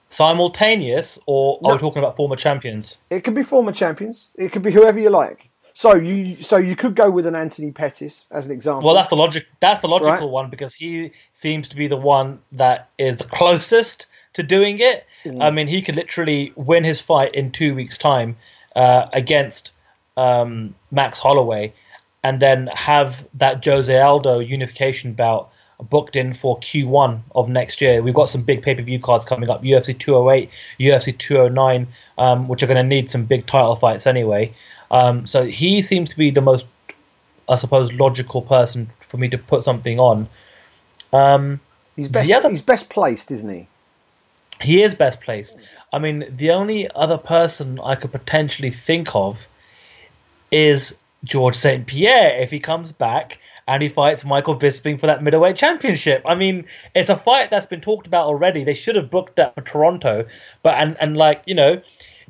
Simultaneous, 0.09 1.19
or 1.25 1.59
no. 1.61 1.69
are 1.69 1.73
we 1.73 1.79
talking 1.79 1.99
about 1.99 2.15
former 2.15 2.35
champions? 2.35 2.97
It 3.09 3.23
could 3.23 3.35
be 3.35 3.43
former 3.43 3.71
champions. 3.71 4.29
It 4.35 4.51
could 4.51 4.61
be 4.61 4.71
whoever 4.71 4.99
you 4.99 5.09
like. 5.09 5.49
So 5.73 5.93
you 5.93 6.41
so 6.41 6.57
you 6.57 6.75
could 6.75 6.95
go 6.95 7.11
with 7.11 7.27
an 7.27 7.35
Anthony 7.35 7.71
Pettis 7.71 8.25
as 8.31 8.47
an 8.47 8.51
example. 8.51 8.83
Well, 8.83 8.95
that's 8.95 9.09
the 9.09 9.15
logic. 9.15 9.45
That's 9.59 9.81
the 9.81 9.87
logical 9.87 10.11
right? 10.11 10.23
one 10.23 10.49
because 10.49 10.73
he 10.73 11.11
seems 11.33 11.69
to 11.69 11.75
be 11.75 11.87
the 11.87 11.97
one 11.97 12.39
that 12.53 12.89
is 12.97 13.17
the 13.17 13.25
closest 13.25 14.07
to 14.33 14.43
doing 14.43 14.79
it. 14.79 15.05
Mm. 15.23 15.43
I 15.43 15.51
mean, 15.51 15.67
he 15.67 15.81
could 15.81 15.95
literally 15.95 16.51
win 16.55 16.83
his 16.83 16.99
fight 16.99 17.35
in 17.35 17.51
two 17.51 17.75
weeks' 17.75 17.97
time 17.97 18.37
uh, 18.75 19.07
against 19.13 19.71
um, 20.15 20.73
Max 20.89 21.19
Holloway 21.19 21.73
and 22.23 22.39
then 22.39 22.67
have 22.73 23.25
that 23.35 23.63
Jose 23.63 23.95
Aldo 23.95 24.39
unification 24.39 25.13
bout 25.13 25.49
booked 25.81 26.15
in 26.15 26.33
for 26.33 26.59
Q1 26.59 27.21
of 27.35 27.49
next 27.49 27.81
year. 27.81 28.01
We've 28.01 28.13
got 28.13 28.29
some 28.29 28.41
big 28.41 28.61
pay 28.61 28.75
per 28.75 28.81
view 28.81 28.99
cards 28.99 29.25
coming 29.25 29.49
up 29.49 29.63
UFC 29.63 29.97
208, 29.97 30.49
UFC 30.79 31.17
209, 31.17 31.87
um, 32.17 32.47
which 32.47 32.63
are 32.63 32.67
going 32.67 32.77
to 32.77 32.83
need 32.83 33.09
some 33.09 33.25
big 33.25 33.45
title 33.45 33.75
fights 33.75 34.07
anyway. 34.07 34.53
Um, 34.89 35.27
so 35.27 35.45
he 35.45 35.81
seems 35.81 36.09
to 36.09 36.17
be 36.17 36.31
the 36.31 36.41
most, 36.41 36.65
I 37.47 37.55
suppose, 37.55 37.91
logical 37.93 38.41
person 38.41 38.89
for 39.07 39.17
me 39.17 39.29
to 39.29 39.37
put 39.37 39.63
something 39.63 39.99
on. 39.99 40.27
Um, 41.13 41.59
he's 41.95 42.07
best. 42.07 42.31
Other, 42.31 42.49
he's 42.49 42.61
best 42.61 42.89
placed, 42.89 43.31
isn't 43.31 43.49
he? 43.49 43.67
He 44.61 44.81
is 44.81 44.95
best 44.95 45.21
placed. 45.21 45.55
I 45.93 45.99
mean, 45.99 46.25
the 46.29 46.51
only 46.51 46.89
other 46.95 47.17
person 47.17 47.79
I 47.79 47.95
could 47.95 48.11
potentially 48.11 48.71
think 48.71 49.15
of 49.15 49.45
is 50.51 50.97
George 51.23 51.55
St. 51.55 51.85
Pierre 51.85 52.41
if 52.41 52.49
he 52.49 52.59
comes 52.59 52.91
back 52.91 53.39
and 53.67 53.83
he 53.83 53.89
fights 53.89 54.23
Michael 54.23 54.57
Bisping 54.57 54.99
for 54.99 55.07
that 55.07 55.21
middleweight 55.21 55.57
championship. 55.57 56.23
I 56.25 56.35
mean, 56.35 56.65
it's 56.95 57.09
a 57.09 57.17
fight 57.17 57.49
that's 57.49 57.65
been 57.65 57.81
talked 57.81 58.07
about 58.07 58.27
already. 58.27 58.63
They 58.63 58.73
should 58.73 58.95
have 58.95 59.09
booked 59.09 59.35
that 59.35 59.55
for 59.55 59.61
Toronto, 59.61 60.25
but 60.63 60.75
and 60.75 60.97
and 61.01 61.17
like 61.17 61.43
you 61.45 61.55
know, 61.55 61.81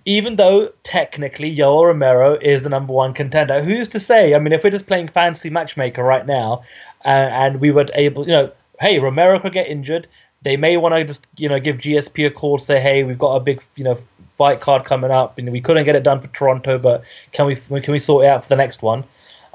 even 0.06 0.36
though 0.36 0.72
technically 0.84 1.56
Yoel 1.56 1.86
Romero 1.86 2.38
is 2.42 2.64
the 2.64 2.70
number 2.70 2.94
one 2.94 3.14
contender, 3.14 3.62
who's 3.62 3.90
to 3.90 4.00
say? 4.00 4.34
I 4.34 4.40
mean, 4.40 4.54
if 4.54 4.64
we're 4.64 4.72
just 4.72 4.88
playing 4.88 5.10
fantasy 5.10 5.50
matchmaker 5.50 6.04
right 6.04 6.26
now, 6.26 6.64
uh, 7.06 7.10
and 7.10 7.62
we 7.62 7.72
were 7.72 7.86
able, 7.94 8.26
you 8.26 8.32
know, 8.32 8.52
hey, 8.80 9.00
Romero 9.00 9.40
could 9.40 9.54
get 9.54 9.68
injured. 9.68 10.08
They 10.42 10.58
may 10.58 10.78
want 10.78 10.96
to 10.96 11.04
just 11.04 11.28
you 11.38 11.50
know 11.50 11.60
give 11.60 11.78
GSP 11.78 12.28
a 12.28 12.32
call, 12.32 12.58
say, 12.58 12.80
hey, 12.80 13.04
we've 13.04 13.20
got 13.20 13.36
a 13.36 13.40
big 13.40 13.64
you 13.76 13.84
know 13.84 13.98
fight 14.38 14.62
card 14.62 14.86
coming 14.86 15.12
up. 15.12 15.38
and 15.38 15.52
we 15.52 15.62
couldn't 15.62 15.86
get 15.86 15.96
it 15.96 16.04
done 16.04 16.22
for 16.22 16.28
Toronto, 16.28 16.78
but 16.78 17.04
can 17.32 17.46
we 17.46 17.56
can 17.56 17.92
we 17.92 18.00
sort 18.00 18.26
it 18.26 18.28
out 18.28 18.44
for 18.44 18.50
the 18.50 18.56
next 18.56 18.82
one? 18.82 19.04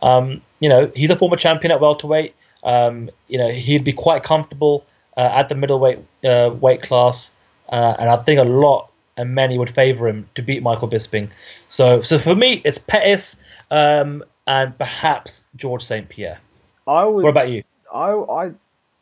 Um, 0.03 0.43
you 0.63 0.69
know, 0.69 0.91
he's 0.95 1.11
a 1.11 1.17
former 1.17 1.37
champion 1.37 1.73
at 1.73 1.81
welterweight. 1.81 2.35
Um, 2.63 3.11
you 3.29 3.39
know, 3.39 3.51
he'd 3.51 3.85
be 3.85 3.93
quite 3.93 4.23
comfortable 4.23 4.87
uh, 5.17 5.21
at 5.21 5.49
the 5.49 5.55
middleweight 5.55 5.99
uh, 6.25 6.51
weight 6.61 6.83
class, 6.83 7.33
uh, 7.69 7.97
and 7.99 8.09
I 8.09 8.17
think 8.17 8.41
a 8.41 8.45
lot 8.45 8.91
and 9.17 9.35
many 9.35 9.59
would 9.59 9.75
favour 9.75 10.09
him 10.09 10.29
to 10.37 10.43
beat 10.43 10.63
Michael 10.63 10.89
Bisping. 10.89 11.29
So, 11.69 12.01
so 12.01 12.19
for 12.19 12.35
me, 12.35 12.63
it's 12.65 12.79
Pettis. 12.79 13.37
um, 13.71 14.25
and 14.47 14.77
perhaps 14.77 15.45
George 15.57 15.85
St. 15.85 16.09
Pierre. 16.09 16.41
I 16.87 17.05
would. 17.05 17.23
What 17.23 17.31
about 17.31 17.51
you? 17.51 17.63
I, 17.93 18.13
I, 18.13 18.53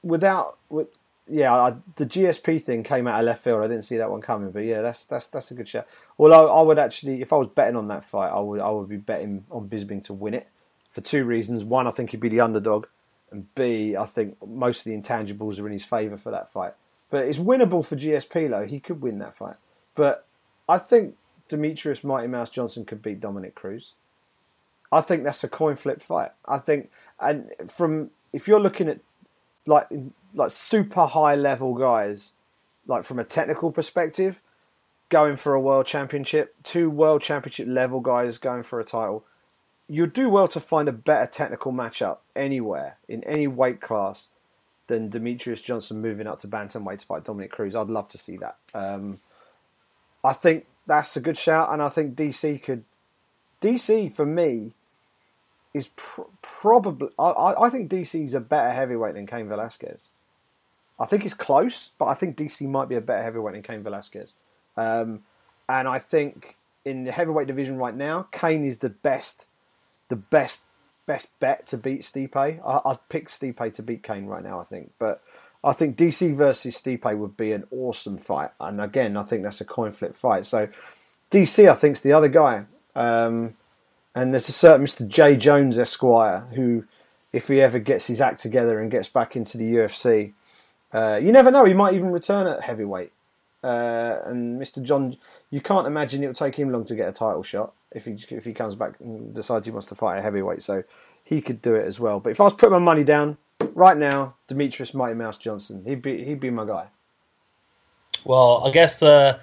without, 0.02 0.58
with, 0.68 0.88
yeah, 1.28 1.54
I, 1.54 1.76
the 1.96 2.06
GSP 2.06 2.60
thing 2.60 2.82
came 2.82 3.06
out 3.06 3.20
of 3.20 3.26
left 3.26 3.44
field. 3.44 3.62
I 3.62 3.68
didn't 3.68 3.84
see 3.84 3.96
that 3.96 4.10
one 4.10 4.20
coming, 4.20 4.50
but 4.50 4.64
yeah, 4.64 4.82
that's 4.82 5.06
that's 5.06 5.28
that's 5.28 5.50
a 5.50 5.54
good 5.54 5.68
shot. 5.68 5.86
Although 6.18 6.52
I 6.52 6.60
would 6.62 6.78
actually, 6.78 7.22
if 7.22 7.32
I 7.32 7.36
was 7.36 7.48
betting 7.48 7.76
on 7.76 7.88
that 7.88 8.04
fight, 8.04 8.28
I 8.28 8.40
would 8.40 8.60
I 8.60 8.70
would 8.70 8.88
be 8.88 8.96
betting 8.96 9.44
on 9.50 9.68
Bisping 9.68 10.02
to 10.04 10.12
win 10.12 10.34
it 10.34 10.48
for 10.90 11.00
two 11.00 11.24
reasons. 11.24 11.64
One, 11.64 11.86
I 11.86 11.90
think 11.90 12.10
he'd 12.10 12.20
be 12.20 12.28
the 12.28 12.40
underdog, 12.40 12.86
and 13.30 13.52
B, 13.54 13.96
I 13.96 14.06
think 14.06 14.36
most 14.46 14.80
of 14.80 14.84
the 14.84 14.98
intangibles 14.98 15.60
are 15.60 15.66
in 15.66 15.72
his 15.72 15.84
favour 15.84 16.16
for 16.16 16.30
that 16.30 16.52
fight. 16.52 16.74
But 17.10 17.24
it's 17.24 17.38
winnable 17.38 17.84
for 17.84 17.96
GSP 17.96 18.50
though. 18.50 18.66
He 18.66 18.80
could 18.80 19.02
win 19.02 19.18
that 19.18 19.36
fight. 19.36 19.56
But 19.94 20.26
I 20.68 20.78
think 20.78 21.16
Demetrious 21.48 22.04
Mighty 22.04 22.28
Mouse 22.28 22.50
Johnson 22.50 22.84
could 22.84 23.02
beat 23.02 23.20
Dominick 23.20 23.54
Cruz. 23.54 23.94
I 24.92 25.00
think 25.00 25.24
that's 25.24 25.44
a 25.44 25.48
coin 25.48 25.76
flip 25.76 26.02
fight. 26.02 26.30
I 26.46 26.58
think, 26.58 26.90
and 27.18 27.50
from 27.68 28.10
if 28.32 28.48
you're 28.48 28.60
looking 28.60 28.88
at 28.88 29.00
like 29.66 29.88
like 30.34 30.50
super 30.50 31.06
high 31.06 31.34
level 31.34 31.74
guys, 31.74 32.34
like 32.86 33.04
from 33.04 33.18
a 33.18 33.24
technical 33.24 33.70
perspective, 33.70 34.40
going 35.08 35.36
for 35.36 35.54
a 35.54 35.60
world 35.60 35.86
championship, 35.86 36.54
two 36.62 36.90
world 36.90 37.22
championship 37.22 37.66
level 37.68 38.00
guys 38.00 38.38
going 38.38 38.62
for 38.62 38.80
a 38.80 38.84
title, 38.84 39.24
you'd 39.90 40.12
do 40.12 40.28
well 40.28 40.48
to 40.48 40.60
find 40.60 40.88
a 40.88 40.92
better 40.92 41.26
technical 41.26 41.72
matchup 41.72 42.18
anywhere 42.36 42.96
in 43.08 43.24
any 43.24 43.46
weight 43.46 43.80
class 43.80 44.28
than 44.86 45.10
Demetrious 45.10 45.62
Johnson 45.62 46.00
moving 46.00 46.26
up 46.26 46.38
to 46.40 46.48
bantamweight 46.48 47.00
to 47.00 47.06
fight 47.06 47.24
Dominick 47.24 47.50
Cruz. 47.50 47.74
I'd 47.74 47.88
love 47.88 48.08
to 48.08 48.18
see 48.18 48.36
that. 48.36 48.56
Um, 48.72 49.20
I 50.22 50.32
think 50.32 50.66
that's 50.86 51.16
a 51.16 51.20
good 51.20 51.36
shout, 51.36 51.72
and 51.72 51.82
I 51.82 51.88
think 51.88 52.14
DC 52.14 52.62
could. 52.62 52.84
DC 53.60 54.12
for 54.12 54.24
me 54.24 54.72
is 55.74 55.88
pr- 55.96 56.22
probably. 56.40 57.08
I, 57.18 57.54
I 57.58 57.70
think 57.70 57.90
DC 57.90 58.24
is 58.24 58.34
a 58.34 58.40
better 58.40 58.70
heavyweight 58.70 59.14
than 59.14 59.26
Cain 59.26 59.48
Velasquez. 59.48 60.10
I 60.98 61.06
think 61.06 61.24
it's 61.24 61.34
close, 61.34 61.90
but 61.98 62.06
I 62.06 62.14
think 62.14 62.36
DC 62.36 62.68
might 62.68 62.88
be 62.88 62.94
a 62.94 63.00
better 63.00 63.22
heavyweight 63.22 63.54
than 63.54 63.62
Cain 63.62 63.82
Velasquez. 63.82 64.34
Um, 64.76 65.22
and 65.68 65.88
I 65.88 65.98
think 65.98 66.56
in 66.84 67.04
the 67.04 67.12
heavyweight 67.12 67.46
division 67.46 67.76
right 67.76 67.94
now, 67.94 68.28
Cain 68.32 68.64
is 68.64 68.78
the 68.78 68.90
best, 68.90 69.46
the 70.10 70.16
best, 70.16 70.62
best 71.06 71.28
bet 71.40 71.66
to 71.68 71.78
beat 71.78 72.02
Stipe. 72.02 72.36
I, 72.36 72.80
would 72.84 73.08
pick 73.08 73.28
Stipe 73.28 73.72
to 73.72 73.82
beat 73.82 74.02
Cain 74.02 74.26
right 74.26 74.44
now. 74.44 74.60
I 74.60 74.64
think, 74.64 74.92
but 74.98 75.22
I 75.64 75.72
think 75.72 75.96
DC 75.96 76.34
versus 76.34 76.80
Stipe 76.80 77.16
would 77.16 77.36
be 77.36 77.52
an 77.52 77.66
awesome 77.70 78.18
fight. 78.18 78.50
And 78.60 78.80
again, 78.80 79.16
I 79.16 79.22
think 79.22 79.42
that's 79.42 79.62
a 79.62 79.64
coin 79.64 79.92
flip 79.92 80.16
fight. 80.16 80.44
So 80.44 80.68
DC, 81.30 81.70
I 81.70 81.74
think, 81.74 81.96
is 81.96 82.00
the 82.02 82.12
other 82.12 82.28
guy. 82.28 82.64
Um, 82.94 83.54
and 84.14 84.34
there's 84.34 84.48
a 84.48 84.52
certain 84.52 84.84
Mr. 84.84 85.06
J. 85.06 85.36
Jones 85.36 85.78
Esquire 85.78 86.46
who, 86.54 86.84
if 87.32 87.48
he 87.48 87.60
ever 87.60 87.78
gets 87.78 88.08
his 88.08 88.20
act 88.20 88.40
together 88.40 88.80
and 88.80 88.90
gets 88.90 89.08
back 89.08 89.36
into 89.36 89.56
the 89.56 89.72
UFC, 89.72 90.32
uh, 90.92 91.20
you 91.22 91.30
never 91.30 91.50
know. 91.50 91.64
He 91.64 91.74
might 91.74 91.94
even 91.94 92.10
return 92.10 92.48
at 92.48 92.62
heavyweight. 92.62 93.12
Uh, 93.62 94.18
and 94.24 94.60
Mr. 94.60 94.82
John, 94.82 95.16
you 95.50 95.60
can't 95.60 95.86
imagine 95.86 96.24
it 96.24 96.26
will 96.26 96.34
take 96.34 96.56
him 96.56 96.70
long 96.70 96.84
to 96.86 96.96
get 96.96 97.08
a 97.08 97.12
title 97.12 97.44
shot 97.44 97.72
if 97.92 98.04
he 98.04 98.16
if 98.30 98.44
he 98.44 98.52
comes 98.52 98.74
back 98.74 98.94
and 99.00 99.34
decides 99.34 99.66
he 99.66 99.72
wants 99.72 99.88
to 99.88 99.94
fight 99.94 100.18
a 100.18 100.22
heavyweight. 100.22 100.62
So 100.62 100.84
he 101.24 101.40
could 101.40 101.62
do 101.62 101.74
it 101.74 101.86
as 101.86 101.98
well. 102.00 102.20
But 102.20 102.30
if 102.30 102.40
I 102.40 102.44
was 102.44 102.52
putting 102.52 102.72
my 102.72 102.78
money 102.78 103.04
down 103.04 103.36
right 103.74 103.96
now, 103.96 104.34
Demetrious 104.48 104.94
Mighty 104.94 105.14
Mouse 105.14 105.38
Johnson, 105.38 105.84
he'd 105.86 106.02
be 106.02 106.24
he'd 106.24 106.40
be 106.40 106.50
my 106.50 106.64
guy. 106.64 106.86
Well, 108.24 108.66
I 108.66 108.70
guess 108.70 109.02
uh, 109.02 109.38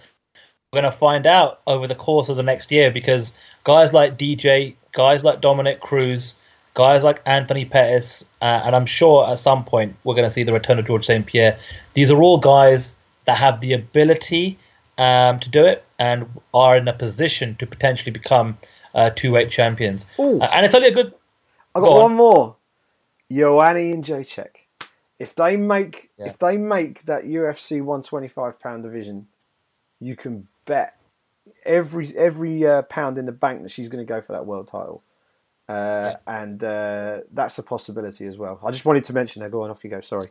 we're 0.72 0.82
going 0.82 0.92
to 0.92 0.98
find 0.98 1.26
out 1.26 1.62
over 1.66 1.88
the 1.88 1.96
course 1.96 2.30
of 2.30 2.38
the 2.38 2.44
next 2.44 2.72
year 2.72 2.92
because 2.92 3.34
guys 3.64 3.94
like 3.94 4.18
DJ, 4.18 4.76
guys 4.94 5.24
like 5.24 5.42
Dominick 5.42 5.80
Cruz, 5.80 6.36
guys 6.74 7.04
like 7.04 7.22
Anthony 7.26 7.66
Pettis, 7.66 8.24
uh, 8.42 8.62
and 8.66 8.76
I'm 8.76 8.86
sure 8.86 9.28
at 9.28 9.40
some 9.40 9.66
point 9.66 9.96
we're 10.04 10.14
going 10.14 10.28
to 10.28 10.34
see 10.34 10.44
the 10.44 10.54
return 10.54 10.78
of 10.78 10.86
George 10.86 11.06
St. 11.06 11.26
Pierre. 11.26 11.58
These 11.96 12.12
are 12.12 12.22
all 12.22 12.38
guys 12.38 12.94
that 13.26 13.38
have 13.38 13.62
the 13.62 13.74
ability 13.74 14.60
um, 15.00 15.40
to 15.40 15.50
do 15.50 15.66
it 15.66 15.84
and 16.00 16.28
are 16.54 16.78
in 16.78 16.88
a 16.88 16.94
position 16.94 17.56
to 17.56 17.68
potentially 17.68 18.12
become 18.12 18.58
uh, 18.94 19.10
two 19.12 19.32
weight 19.32 19.50
champions. 19.50 20.06
Uh, 20.18 20.44
and 20.46 20.66
it's 20.66 20.76
only 20.76 20.90
a 20.90 20.94
good. 20.94 21.14
I 21.76 21.80
got 21.80 21.90
go 21.90 22.02
one 22.02 22.12
on. 22.12 22.18
more. 22.18 22.56
Joanna 23.32 23.80
Jędrzejczyk. 23.80 24.50
If 25.20 25.36
they 25.36 25.58
make 25.58 26.10
yeah. 26.18 26.28
if 26.28 26.38
they 26.38 26.58
make 26.58 27.04
that 27.04 27.24
UFC 27.24 27.82
125 27.82 28.60
pound 28.60 28.84
division, 28.84 29.28
you 30.00 30.16
can 30.16 30.48
bet 30.66 30.98
every 31.66 32.16
every 32.16 32.66
uh, 32.66 32.84
pound 32.84 33.18
in 33.18 33.26
the 33.26 33.32
bank 33.32 33.64
that 33.64 33.72
she's 33.72 33.90
going 33.90 34.06
to 34.06 34.08
go 34.08 34.22
for 34.22 34.34
that 34.34 34.46
world 34.46 34.68
title. 34.68 35.04
Uh, 35.68 36.14
yeah. 36.14 36.16
And 36.26 36.64
uh, 36.64 37.20
that's 37.32 37.58
a 37.58 37.64
possibility 37.64 38.26
as 38.26 38.38
well. 38.38 38.60
I 38.64 38.72
just 38.72 38.86
wanted 38.86 39.04
to 39.06 39.14
mention 39.14 39.42
that. 39.42 39.52
Go 39.52 39.64
on, 39.64 39.70
off 39.70 39.84
you 39.84 39.90
go. 39.90 40.00
Sorry. 40.00 40.30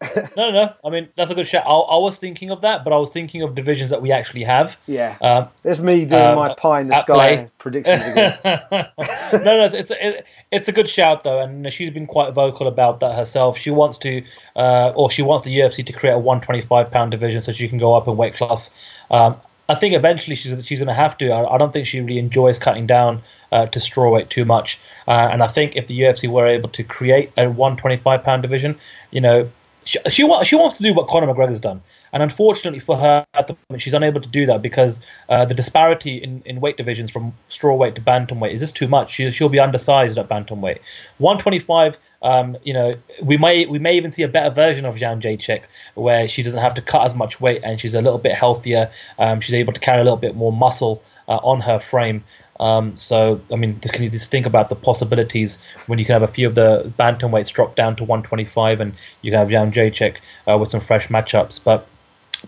no, 0.36 0.50
no. 0.50 0.72
I 0.84 0.90
mean, 0.90 1.08
that's 1.16 1.30
a 1.30 1.34
good 1.34 1.48
shout. 1.48 1.64
I, 1.66 1.70
I, 1.70 1.96
was 1.98 2.18
thinking 2.18 2.50
of 2.50 2.60
that, 2.60 2.84
but 2.84 2.92
I 2.92 2.96
was 2.96 3.10
thinking 3.10 3.42
of 3.42 3.56
divisions 3.56 3.90
that 3.90 4.00
we 4.00 4.12
actually 4.12 4.44
have. 4.44 4.76
Yeah. 4.86 5.16
Um, 5.20 5.48
There's 5.64 5.80
me 5.80 6.04
doing 6.04 6.22
um, 6.22 6.36
my 6.36 6.54
pie 6.54 6.82
in 6.82 6.88
the 6.88 7.00
sky 7.00 7.14
play. 7.14 7.50
predictions 7.58 8.04
again. 8.04 8.38
no, 8.44 8.88
no, 9.32 9.64
it's, 9.64 9.90
it's, 9.90 10.22
it's 10.52 10.68
a 10.68 10.72
good 10.72 10.88
shout 10.88 11.24
though, 11.24 11.40
and 11.40 11.72
she's 11.72 11.90
been 11.90 12.06
quite 12.06 12.32
vocal 12.32 12.68
about 12.68 13.00
that 13.00 13.16
herself. 13.16 13.58
She 13.58 13.70
wants 13.70 13.98
to, 13.98 14.22
uh, 14.54 14.92
or 14.94 15.10
she 15.10 15.22
wants 15.22 15.44
the 15.44 15.58
UFC 15.58 15.84
to 15.84 15.92
create 15.92 16.12
a 16.12 16.18
125 16.18 16.90
pound 16.92 17.10
division 17.10 17.40
so 17.40 17.52
she 17.52 17.68
can 17.68 17.78
go 17.78 17.94
up 17.94 18.06
in 18.06 18.16
weight 18.16 18.34
class. 18.34 18.70
Um, 19.10 19.36
I 19.68 19.74
think 19.74 19.94
eventually 19.94 20.34
she's 20.34 20.64
she's 20.64 20.78
going 20.78 20.88
to 20.88 20.94
have 20.94 21.18
to. 21.18 21.30
I, 21.30 21.54
I, 21.54 21.58
don't 21.58 21.72
think 21.72 21.86
she 21.86 22.00
really 22.00 22.18
enjoys 22.18 22.58
cutting 22.58 22.86
down 22.86 23.22
uh, 23.52 23.66
to 23.66 23.78
strawweight 23.78 24.30
too 24.30 24.46
much. 24.46 24.80
Uh, 25.06 25.28
and 25.30 25.42
I 25.42 25.46
think 25.48 25.76
if 25.76 25.88
the 25.88 26.00
UFC 26.00 26.28
were 26.28 26.46
able 26.46 26.70
to 26.70 26.82
create 26.82 27.32
a 27.36 27.48
125 27.48 28.22
pound 28.22 28.42
division, 28.42 28.78
you 29.10 29.20
know, 29.20 29.50
she 29.88 29.98
she, 30.10 30.44
she 30.44 30.54
wants 30.56 30.76
to 30.76 30.82
do 30.82 30.92
what 30.92 31.08
Conor 31.08 31.26
McGregor's 31.32 31.60
done. 31.60 31.80
And 32.12 32.22
unfortunately 32.22 32.80
for 32.80 32.96
her, 32.98 33.26
at 33.32 33.48
the 33.48 33.56
moment, 33.68 33.82
she's 33.82 33.94
unable 33.94 34.20
to 34.20 34.28
do 34.28 34.44
that 34.46 34.60
because 34.60 35.00
uh, 35.28 35.46
the 35.46 35.54
disparity 35.54 36.16
in, 36.18 36.42
in 36.44 36.60
weight 36.60 36.76
divisions 36.76 37.10
from 37.10 37.32
strawweight 37.48 37.94
to 37.94 38.02
bantamweight 38.02 38.52
is 38.52 38.60
just 38.60 38.76
too 38.76 38.88
much. 38.88 39.12
She, 39.12 39.30
she'll 39.30 39.48
be 39.48 39.58
undersized 39.58 40.18
at 40.18 40.28
bantamweight. 40.28 40.80
125 41.18 41.96
um, 42.20 42.56
you 42.64 42.72
know, 42.72 42.94
we 43.22 43.36
may 43.36 43.66
we 43.66 43.78
may 43.78 43.96
even 43.96 44.10
see 44.10 44.22
a 44.22 44.28
better 44.28 44.50
version 44.50 44.84
of 44.84 44.96
Jędrzejczyk 44.96 45.62
where 45.94 46.26
she 46.26 46.42
doesn't 46.42 46.60
have 46.60 46.74
to 46.74 46.82
cut 46.82 47.04
as 47.04 47.14
much 47.14 47.40
weight 47.40 47.60
and 47.62 47.80
she's 47.80 47.94
a 47.94 48.02
little 48.02 48.18
bit 48.18 48.34
healthier. 48.34 48.90
Um, 49.20 49.40
she's 49.40 49.54
able 49.54 49.72
to 49.72 49.80
carry 49.80 50.00
a 50.00 50.04
little 50.04 50.18
bit 50.18 50.34
more 50.34 50.52
muscle 50.52 51.00
uh, 51.28 51.36
on 51.36 51.60
her 51.60 51.78
frame. 51.78 52.24
Um, 52.60 52.96
so, 52.96 53.40
I 53.52 53.56
mean, 53.56 53.78
can 53.80 54.02
you 54.02 54.10
just 54.10 54.30
think 54.30 54.46
about 54.46 54.68
the 54.68 54.74
possibilities 54.74 55.58
when 55.86 55.98
you 55.98 56.04
can 56.04 56.14
have 56.14 56.22
a 56.22 56.32
few 56.32 56.46
of 56.46 56.54
the 56.54 56.92
bantamweights 56.98 57.52
drop 57.52 57.76
down 57.76 57.96
to 57.96 58.04
125 58.04 58.80
and 58.80 58.94
you 59.22 59.30
can 59.30 59.38
have 59.38 59.48
Jędrzejczyk 59.48 60.16
uh, 60.48 60.58
with 60.58 60.70
some 60.70 60.80
fresh 60.80 61.08
matchups. 61.08 61.62
But, 61.62 61.86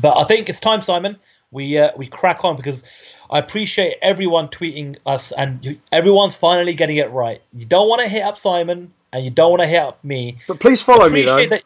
but 0.00 0.16
I 0.16 0.24
think 0.24 0.48
it's 0.48 0.60
time, 0.60 0.82
Simon. 0.82 1.16
We 1.52 1.78
uh, 1.78 1.90
we 1.96 2.06
crack 2.06 2.44
on 2.44 2.54
because 2.54 2.84
I 3.28 3.40
appreciate 3.40 3.96
everyone 4.02 4.48
tweeting 4.48 4.96
us 5.04 5.32
and 5.32 5.64
you, 5.64 5.78
everyone's 5.90 6.34
finally 6.34 6.74
getting 6.74 6.98
it 6.98 7.10
right. 7.10 7.40
You 7.52 7.64
don't 7.64 7.88
want 7.88 8.02
to 8.02 8.08
hit 8.08 8.22
up 8.22 8.38
Simon 8.38 8.92
and 9.12 9.24
you 9.24 9.30
don't 9.30 9.50
want 9.50 9.62
to 9.62 9.66
hit 9.66 9.80
up 9.80 10.04
me. 10.04 10.38
But 10.46 10.60
please 10.60 10.80
follow 10.80 11.08
me 11.08 11.22
though. 11.22 11.46
That, 11.46 11.64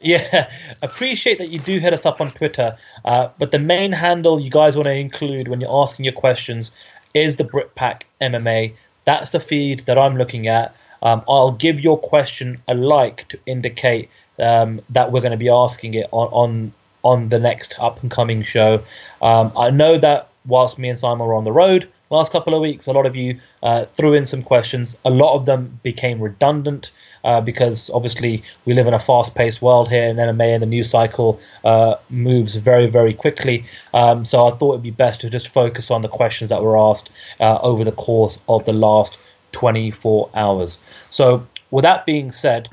yeah, 0.00 0.50
appreciate 0.82 1.38
that 1.38 1.48
you 1.48 1.58
do 1.58 1.78
hit 1.78 1.92
us 1.92 2.04
up 2.04 2.20
on 2.20 2.30
Twitter. 2.30 2.76
Uh, 3.04 3.28
but 3.38 3.50
the 3.50 3.58
main 3.58 3.92
handle 3.92 4.40
you 4.40 4.50
guys 4.50 4.76
want 4.76 4.86
to 4.86 4.96
include 4.96 5.48
when 5.48 5.60
you're 5.60 5.82
asking 5.82 6.04
your 6.04 6.14
questions 6.14 6.72
is 7.14 7.36
the 7.36 7.44
Britpack 7.44 8.02
MMA. 8.20 8.74
That's 9.04 9.30
the 9.30 9.40
feed 9.40 9.80
that 9.86 9.98
I'm 9.98 10.16
looking 10.16 10.48
at. 10.48 10.74
Um, 11.02 11.22
I'll 11.28 11.52
give 11.52 11.80
your 11.80 11.98
question 11.98 12.60
a 12.68 12.74
like 12.74 13.28
to 13.28 13.38
indicate 13.46 14.10
um, 14.38 14.80
that 14.90 15.12
we're 15.12 15.20
going 15.20 15.32
to 15.32 15.38
be 15.38 15.48
asking 15.48 15.94
it 15.94 16.06
on 16.10 16.28
on, 16.32 16.72
on 17.02 17.28
the 17.28 17.38
next 17.38 17.76
up 17.78 18.02
and 18.02 18.10
coming 18.10 18.42
show. 18.42 18.82
Um, 19.22 19.52
I 19.56 19.70
know 19.70 19.98
that 19.98 20.28
whilst 20.46 20.78
me 20.78 20.88
and 20.88 20.98
Simon 20.98 21.26
are 21.26 21.34
on 21.34 21.44
the 21.44 21.52
road, 21.52 21.88
last 22.10 22.32
couple 22.32 22.54
of 22.54 22.60
weeks, 22.60 22.86
a 22.86 22.92
lot 22.92 23.06
of 23.06 23.16
you 23.16 23.40
uh, 23.62 23.86
threw 23.94 24.14
in 24.14 24.26
some 24.26 24.42
questions. 24.42 24.98
A 25.04 25.10
lot 25.10 25.34
of 25.34 25.46
them 25.46 25.80
became 25.82 26.20
redundant 26.20 26.92
uh, 27.24 27.40
because 27.40 27.90
obviously 27.90 28.42
we 28.64 28.74
live 28.74 28.86
in 28.86 28.94
a 28.94 28.98
fast-paced 28.98 29.62
world 29.62 29.88
here 29.88 30.04
in 30.04 30.16
MMA, 30.16 30.54
and 30.54 30.62
the 30.62 30.66
news 30.66 30.90
cycle 30.90 31.40
uh, 31.64 31.96
moves 32.10 32.56
very, 32.56 32.86
very 32.86 33.14
quickly. 33.14 33.64
Um, 33.92 34.24
so 34.24 34.46
I 34.46 34.50
thought 34.56 34.74
it'd 34.74 34.82
be 34.82 34.90
best 34.90 35.20
to 35.22 35.30
just 35.30 35.48
focus 35.48 35.90
on 35.90 36.02
the 36.02 36.08
questions 36.08 36.50
that 36.50 36.62
were 36.62 36.78
asked 36.78 37.10
uh, 37.40 37.58
over 37.60 37.84
the 37.84 37.92
course 37.92 38.40
of 38.48 38.64
the 38.64 38.72
last 38.72 39.18
24 39.52 40.30
hours. 40.34 40.78
So 41.10 41.46
with 41.70 41.84
that 41.84 42.06
being 42.06 42.30
said, 42.30 42.68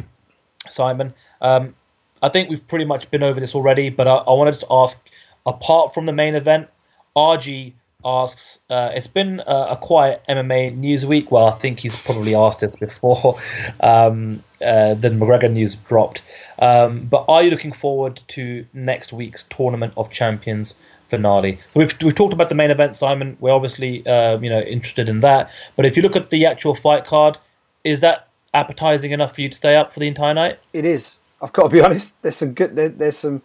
Simon, 0.69 1.13
um, 1.41 1.73
I 2.21 2.29
think 2.29 2.49
we've 2.49 2.67
pretty 2.67 2.85
much 2.85 3.09
been 3.09 3.23
over 3.23 3.39
this 3.39 3.55
already, 3.55 3.89
but 3.89 4.07
I, 4.07 4.15
I 4.15 4.33
wanted 4.33 4.55
to 4.55 4.67
ask, 4.69 4.99
apart 5.45 5.93
from 5.93 6.05
the 6.05 6.13
main 6.13 6.35
event, 6.35 6.67
RG 7.15 7.73
asks, 8.03 8.59
uh, 8.69 8.91
it's 8.93 9.07
been 9.07 9.41
a, 9.45 9.67
a, 9.71 9.77
quiet 9.77 10.23
MMA 10.29 10.75
news 10.75 11.05
week. 11.05 11.31
Well, 11.31 11.47
I 11.47 11.51
think 11.51 11.79
he's 11.79 11.95
probably 11.95 12.35
asked 12.35 12.59
this 12.59 12.75
before. 12.75 13.39
Um, 13.79 14.43
uh, 14.61 14.93
the 14.93 15.09
McGregor 15.09 15.51
news 15.51 15.75
dropped. 15.75 16.21
Um, 16.59 17.05
but 17.05 17.25
are 17.27 17.41
you 17.41 17.49
looking 17.49 17.71
forward 17.71 18.21
to 18.29 18.65
next 18.73 19.11
week's 19.11 19.43
Tournament 19.43 19.93
of 19.97 20.11
Champions 20.11 20.75
finale. 21.11 21.59
We've 21.75 21.95
we've 22.01 22.15
talked 22.15 22.33
about 22.33 22.49
the 22.49 22.55
main 22.55 22.71
event, 22.71 22.95
Simon. 22.95 23.37
We're 23.39 23.51
obviously 23.51 24.05
uh, 24.07 24.39
you 24.39 24.49
know 24.49 24.61
interested 24.61 25.09
in 25.09 25.19
that. 25.19 25.51
But 25.75 25.85
if 25.85 25.95
you 25.95 26.01
look 26.01 26.15
at 26.15 26.31
the 26.31 26.47
actual 26.47 26.73
fight 26.73 27.05
card, 27.05 27.37
is 27.83 27.99
that 27.99 28.29
appetizing 28.55 29.11
enough 29.11 29.35
for 29.35 29.41
you 29.41 29.49
to 29.49 29.55
stay 29.55 29.75
up 29.75 29.93
for 29.93 29.99
the 29.99 30.07
entire 30.07 30.33
night? 30.33 30.59
It 30.73 30.85
is. 30.85 31.19
I've 31.41 31.53
got 31.53 31.63
to 31.63 31.69
be 31.69 31.81
honest. 31.85 32.19
There's 32.23 32.37
some 32.37 32.53
good. 32.53 32.75
There, 32.75 32.89
there's 32.89 33.17
some 33.17 33.43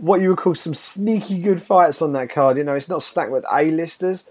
what 0.00 0.20
you 0.20 0.30
would 0.30 0.38
call 0.38 0.54
some 0.54 0.74
sneaky 0.74 1.38
good 1.38 1.60
fights 1.60 2.00
on 2.02 2.12
that 2.12 2.30
card. 2.30 2.56
You 2.56 2.64
know, 2.64 2.74
it's 2.74 2.88
not 2.88 3.02
stacked 3.02 3.30
with 3.30 3.44
A-listers, 3.52 4.24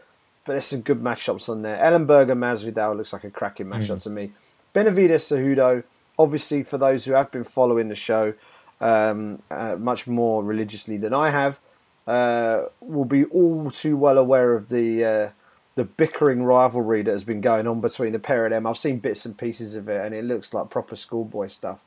but 0.45 0.53
there's 0.53 0.65
some 0.65 0.81
good 0.81 1.01
matchups 1.01 1.49
on 1.49 1.61
there. 1.61 1.77
Ellenberger 1.77 2.37
Masvidal 2.37 2.95
looks 2.95 3.13
like 3.13 3.23
a 3.23 3.29
cracking 3.29 3.67
matchup 3.67 3.97
mm. 3.97 4.03
to 4.03 4.09
me. 4.09 4.31
Benavidez 4.73 5.25
Cejudo, 5.25 5.83
obviously 6.17 6.63
for 6.63 6.77
those 6.77 7.05
who 7.05 7.13
have 7.13 7.31
been 7.31 7.43
following 7.43 7.89
the 7.89 7.95
show 7.95 8.33
um, 8.79 9.41
uh, 9.49 9.75
much 9.75 10.07
more 10.07 10.43
religiously 10.43 10.97
than 10.97 11.13
I 11.13 11.31
have, 11.31 11.59
uh, 12.05 12.65
will 12.79 13.05
be 13.05 13.25
all 13.25 13.69
too 13.71 13.97
well 13.97 14.17
aware 14.17 14.53
of 14.53 14.69
the 14.69 15.03
uh, 15.03 15.29
the 15.75 15.83
bickering 15.83 16.43
rivalry 16.43 17.03
that 17.03 17.11
has 17.11 17.23
been 17.23 17.41
going 17.41 17.67
on 17.67 17.81
between 17.81 18.11
the 18.11 18.19
pair 18.19 18.45
of 18.45 18.51
them. 18.51 18.65
I've 18.65 18.77
seen 18.77 18.99
bits 18.99 19.25
and 19.25 19.37
pieces 19.37 19.75
of 19.75 19.87
it, 19.87 20.03
and 20.03 20.15
it 20.15 20.25
looks 20.25 20.53
like 20.53 20.69
proper 20.69 20.95
schoolboy 20.95 21.47
stuff. 21.47 21.83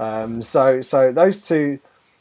Um, 0.00 0.42
so, 0.42 0.80
so 0.80 1.12
those 1.12 1.46
two, 1.46 1.78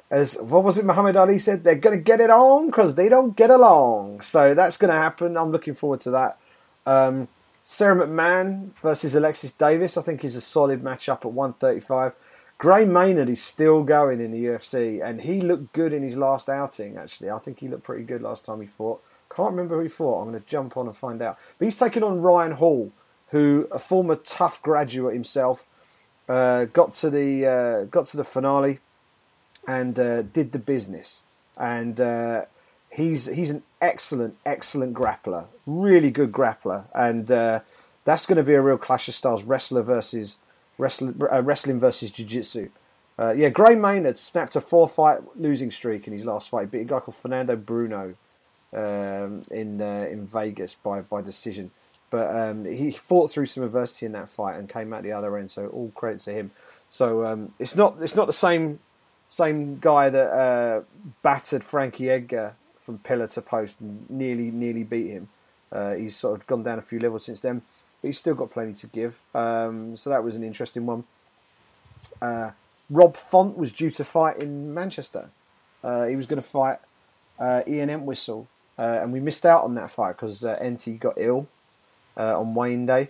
as 0.10 0.36
what 0.36 0.64
was 0.64 0.78
it 0.78 0.86
Muhammad 0.86 1.16
Ali 1.16 1.38
said, 1.38 1.64
they're 1.64 1.76
going 1.76 1.98
to 1.98 2.04
get 2.04 2.22
it 2.22 2.30
on 2.30 2.68
because 2.68 2.96
they 2.96 3.10
don't 3.10 3.36
get 3.36 3.50
along. 3.50 4.22
So 4.22 4.54
that's 4.54 4.78
going 4.78 4.92
to 4.92 4.98
happen. 4.98 5.38
I'm 5.38 5.52
looking 5.52 5.74
forward 5.74 6.00
to 6.02 6.12
that. 6.12 6.38
Um, 6.86 7.28
Sara 7.62 8.08
McMann 8.08 8.72
versus 8.82 9.14
Alexis 9.14 9.52
Davis, 9.52 9.98
I 9.98 10.02
think, 10.02 10.24
is 10.24 10.38
a 10.38 10.42
solid 10.42 10.82
matchup 10.82 11.26
at 11.26 11.34
135. 11.34 12.14
Gray 12.58 12.86
Maynard 12.86 13.30
is 13.30 13.44
still 13.44 13.84
going 13.84 14.22
in 14.22 14.32
the 14.32 14.46
UFC, 14.46 15.04
and 15.04 15.22
he 15.22 15.42
looked 15.42 15.74
good 15.74 15.94
in 15.94 16.02
his 16.02 16.16
last 16.16 16.50
outing. 16.50 16.98
Actually, 16.98 17.30
I 17.30 17.38
think 17.40 17.60
he 17.60 17.68
looked 17.68 17.84
pretty 17.84 18.04
good 18.04 18.22
last 18.22 18.46
time 18.46 18.62
he 18.62 18.68
fought. 18.68 19.04
Can't 19.30 19.52
remember 19.52 19.76
who 19.76 19.84
he 19.84 19.90
fought. 19.90 20.22
I'm 20.22 20.30
going 20.30 20.42
to 20.42 20.50
jump 20.50 20.78
on 20.78 20.88
and 20.88 20.96
find 20.96 21.22
out. 21.22 21.38
But 21.60 21.66
he's 21.66 21.78
taking 21.78 22.02
on 22.02 22.22
Ryan 22.22 22.54
Hall, 22.54 22.92
who 23.28 23.68
a 23.72 23.78
former 23.78 24.16
TUF 24.16 24.62
graduate 24.62 25.14
himself, 25.14 25.68
uh, 26.30 26.66
got 26.66 26.94
to 26.96 27.10
the 27.10 27.46
uh, 27.46 27.84
got 27.86 28.08
to 28.08 28.18
the 28.18 28.24
finale, 28.24 28.80
and 29.68 30.00
uh, 30.00 30.22
did 30.22 30.54
the 30.54 30.60
business. 30.60 31.26
And 31.58 32.00
uh, 32.00 32.46
he's 32.90 33.26
he's 33.26 33.50
an 33.50 33.64
excellent 33.82 34.38
excellent 34.46 34.94
grappler, 34.94 35.46
really 35.66 36.12
good 36.12 36.32
grappler, 36.32 36.86
and 36.96 37.30
uh, 37.30 37.60
that's 38.06 38.26
going 38.26 38.38
to 38.38 38.44
be 38.44 38.54
a 38.54 38.62
real 38.62 38.78
clash 38.78 39.08
of 39.08 39.16
styles. 39.16 39.44
Wrestler 39.44 39.82
versus 39.82 40.38
wrestling, 40.78 41.20
uh, 41.32 41.44
wrestling 41.44 41.80
versus 41.80 42.12
jiu-jitsu. 42.12 42.70
Uh, 43.20 43.34
yeah, 43.36 43.50
Gray 43.50 43.74
Maynard 43.74 44.18
snapped 44.18 44.56
a 44.56 44.62
four-fight 44.62 45.22
losing 45.36 45.72
streak 45.72 46.06
in 46.06 46.14
his 46.14 46.24
last 46.24 46.50
fight. 46.50 46.62
He 46.62 46.68
beat 46.68 46.82
a 46.82 46.86
guy 46.86 47.00
called 47.00 47.16
Fernando 47.16 47.56
Bruno 47.56 48.14
um, 48.74 49.44
in 49.50 49.82
uh, 49.82 50.08
in 50.10 50.26
Vegas 50.26 50.76
by 50.76 51.02
by 51.02 51.22
decision. 51.22 51.72
But 52.10 52.34
um, 52.34 52.64
he 52.64 52.92
fought 52.92 53.32
through 53.32 53.48
some 53.48 53.64
adversity 53.64 54.06
in 54.06 54.14
that 54.14 54.30
fight 54.30 54.58
and 54.58 54.70
came 54.70 54.94
out 54.94 55.04
the 55.04 55.12
other 55.12 55.38
end. 55.38 55.52
So 55.52 55.68
all 55.68 55.92
credit 55.94 56.22
to 56.22 56.32
him. 56.32 56.52
So 56.88 57.26
um, 57.26 57.54
it's 57.60 57.76
not 57.76 57.98
it's 58.00 58.16
not 58.16 58.28
the 58.28 58.34
same 58.34 58.80
same 59.30 59.80
guy 59.80 60.10
that 60.10 60.30
uh, 60.32 60.82
battered 61.22 61.64
Frankie 61.64 62.10
Edgar 62.10 62.56
from 62.80 63.00
pillar 63.00 63.28
to 63.28 63.42
post 63.42 63.82
and 63.82 64.10
nearly 64.10 64.52
nearly 64.52 64.84
beat 64.84 65.08
him. 65.08 65.30
Uh, 65.72 65.94
he's 65.94 66.16
sort 66.16 66.40
of 66.40 66.48
gone 66.48 66.64
down 66.64 66.80
a 66.80 66.82
few 66.82 67.00
levels 67.00 67.26
since 67.26 67.42
then 67.42 67.62
but 68.02 68.08
he's 68.08 68.20
still 68.20 68.36
got 68.36 68.52
plenty 68.52 68.74
to 68.74 68.88
give. 68.88 69.22
Um, 69.34 69.96
so 69.96 70.10
that 70.10 70.24
was 70.24 70.36
an 70.36 70.44
interesting 70.44 70.86
one. 70.86 71.04
Uh, 72.22 72.52
Rob 72.90 73.18
Font 73.18 73.58
was 73.58 73.72
due 73.72 73.90
to 73.92 74.04
fight 74.04 74.38
in 74.38 74.74
Manchester. 74.74 75.30
Uh, 75.84 76.06
he 76.06 76.16
was 76.16 76.26
going 76.26 76.42
to 76.42 76.48
fight 76.48 76.80
uh, 77.40 77.62
Ian 77.68 77.90
Entwistle, 77.90 78.48
uh, 78.78 79.00
and 79.02 79.12
we 79.12 79.20
missed 79.20 79.46
out 79.46 79.64
on 79.64 79.76
that 79.76 79.90
fight 79.90 80.16
because 80.16 80.46
NT 80.46 81.00
got 81.00 81.16
ill 81.18 81.48
on 82.16 82.56
Wayne 82.56 82.86
Day. 82.86 83.10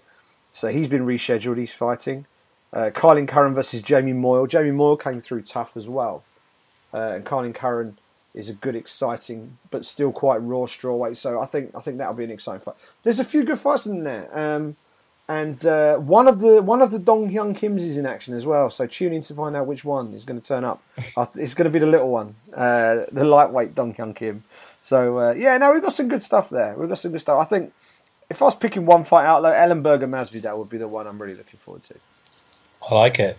So 0.54 0.70
he's 0.70 0.88
been 0.88 1.06
rescheduled. 1.06 1.58
He's 1.58 1.74
fighting. 1.74 2.26
Uh, 2.74 2.90
Curran 2.92 3.54
versus 3.54 3.82
Jamie 3.82 4.14
Moyle. 4.14 4.46
Jamie 4.46 4.72
Moyle 4.72 4.98
came 4.98 5.22
through 5.22 5.44
TUF 5.44 5.78
as 5.78 5.88
well. 5.88 6.24
and 6.94 7.26
Kailin 7.26 7.56
Curran 7.56 7.98
is 8.38 8.50
a 8.50 8.54
good, 8.54 8.76
exciting, 8.76 9.58
but 9.72 9.84
still 9.84 10.12
quite 10.12 10.38
raw 10.38 10.60
strawweight. 10.60 11.18
So 11.18 11.42
I 11.42 11.46
think 11.48 11.72
I 11.76 11.80
think 11.80 11.98
that'll 11.98 12.14
be 12.14 12.24
an 12.24 12.32
exciting 12.32 12.62
fight. 12.62 12.76
There's 13.04 13.20
a 13.20 13.26
few 13.26 13.44
good 13.44 13.60
fights 13.60 13.88
in 13.88 14.04
there, 14.04 14.30
um, 14.38 14.76
and 15.28 15.66
uh, 15.66 15.98
one 15.98 16.28
of 16.28 16.40
the 16.40 16.62
one 16.62 16.82
of 16.82 16.92
the 16.92 17.00
Dong 17.00 17.32
Hyun 17.32 17.58
Kims 17.58 17.82
is 17.82 17.98
in 17.98 18.06
action 18.06 18.36
as 18.36 18.46
well. 18.46 18.70
So 18.70 18.86
tune 18.86 19.12
in 19.12 19.22
to 19.24 19.34
find 19.34 19.56
out 19.56 19.66
which 19.66 19.84
one 19.84 20.14
is 20.14 20.24
going 20.24 20.40
to 20.40 20.48
turn 20.48 20.64
up. 20.64 20.84
uh, 21.18 21.26
it's 21.36 21.56
going 21.56 21.66
to 21.66 21.72
be 21.72 21.80
the 21.80 21.88
little 21.88 22.10
one, 22.10 22.36
uh, 22.56 23.06
the 23.12 23.24
lightweight 23.26 23.74
Dong 23.74 23.94
Hyun 23.96 24.16
Kim. 24.16 24.44
So 24.82 25.20
uh, 25.20 25.34
yeah, 25.34 25.58
no, 25.58 25.74
we've 25.74 25.82
got 25.82 25.94
some 25.94 26.08
good 26.08 26.22
stuff 26.22 26.50
there. 26.50 26.76
We've 26.78 26.90
got 26.90 27.00
some 27.00 27.12
good 27.12 27.22
stuff. 27.22 27.40
I 27.40 27.46
think 27.46 27.74
if 28.30 28.42
I 28.42 28.46
was 28.46 28.56
picking 28.56 28.86
one 28.86 29.04
fight 29.04 29.26
out, 29.26 29.42
though, 29.42 29.52
Ellenberger 29.52 30.08
Masvidal 30.08 30.58
would 30.60 30.70
be 30.70 30.78
the 30.78 30.88
one 30.88 31.08
I'm 31.08 31.20
really 31.20 31.36
looking 31.36 31.60
forward 31.60 31.84
to. 31.84 31.96
I 32.90 32.96
like 32.96 33.20
it. 33.20 33.38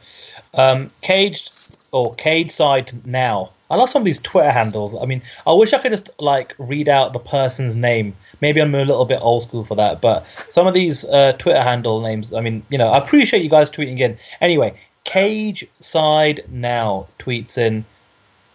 Um, 0.54 0.90
cage 1.02 1.50
or 1.92 2.14
cage 2.14 2.50
side 2.50 3.06
now 3.06 3.50
I 3.70 3.76
love 3.76 3.90
some 3.90 4.02
of 4.02 4.06
these 4.06 4.20
Twitter 4.20 4.50
handles. 4.50 4.94
I 4.94 5.04
mean, 5.04 5.22
I 5.46 5.52
wish 5.52 5.72
I 5.72 5.78
could 5.78 5.92
just 5.92 6.10
like 6.18 6.54
read 6.58 6.88
out 6.88 7.12
the 7.12 7.18
person's 7.18 7.74
name. 7.74 8.16
Maybe 8.40 8.60
I'm 8.60 8.74
a 8.74 8.78
little 8.78 9.04
bit 9.04 9.20
old 9.20 9.42
school 9.42 9.64
for 9.64 9.74
that, 9.74 10.00
but 10.00 10.24
some 10.48 10.66
of 10.66 10.74
these 10.74 11.04
uh, 11.04 11.32
Twitter 11.32 11.62
handle 11.62 12.00
names. 12.00 12.32
I 12.32 12.40
mean, 12.40 12.64
you 12.70 12.78
know, 12.78 12.88
I 12.88 12.98
appreciate 12.98 13.42
you 13.42 13.50
guys 13.50 13.70
tweeting 13.70 13.98
in. 14.00 14.18
Anyway, 14.40 14.78
Cage 15.04 15.66
Side 15.80 16.44
Now 16.50 17.08
tweets 17.18 17.58
in. 17.58 17.84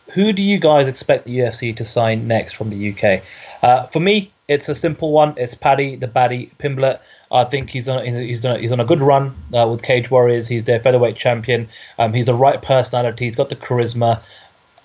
Who 0.09 0.33
do 0.33 0.41
you 0.41 0.59
guys 0.59 0.87
expect 0.87 1.25
the 1.25 1.39
UFC 1.39 1.75
to 1.77 1.85
sign 1.85 2.27
next 2.27 2.53
from 2.53 2.69
the 2.69 2.91
UK? 2.91 3.23
Uh, 3.61 3.87
for 3.87 3.99
me, 3.99 4.31
it's 4.47 4.67
a 4.67 4.75
simple 4.75 5.11
one. 5.11 5.33
It's 5.37 5.55
Paddy 5.55 5.95
the 5.95 6.07
Baddy 6.07 6.51
Pimblett. 6.57 6.99
I 7.33 7.45
think 7.45 7.71
he's 7.71 7.89
on 7.89 8.05
he's 8.05 8.41
done 8.41 8.59
he's 8.59 8.71
on 8.71 8.79
a 8.79 8.85
good 8.85 9.01
run 9.01 9.35
uh, 9.53 9.67
with 9.67 9.81
Cage 9.81 10.11
Warriors. 10.11 10.47
He's 10.47 10.63
their 10.63 10.79
featherweight 10.79 11.15
champion. 11.15 11.67
Um, 11.97 12.13
he's 12.13 12.27
the 12.27 12.35
right 12.35 12.61
personality. 12.61 13.25
He's 13.25 13.35
got 13.35 13.49
the 13.49 13.55
charisma. 13.55 14.23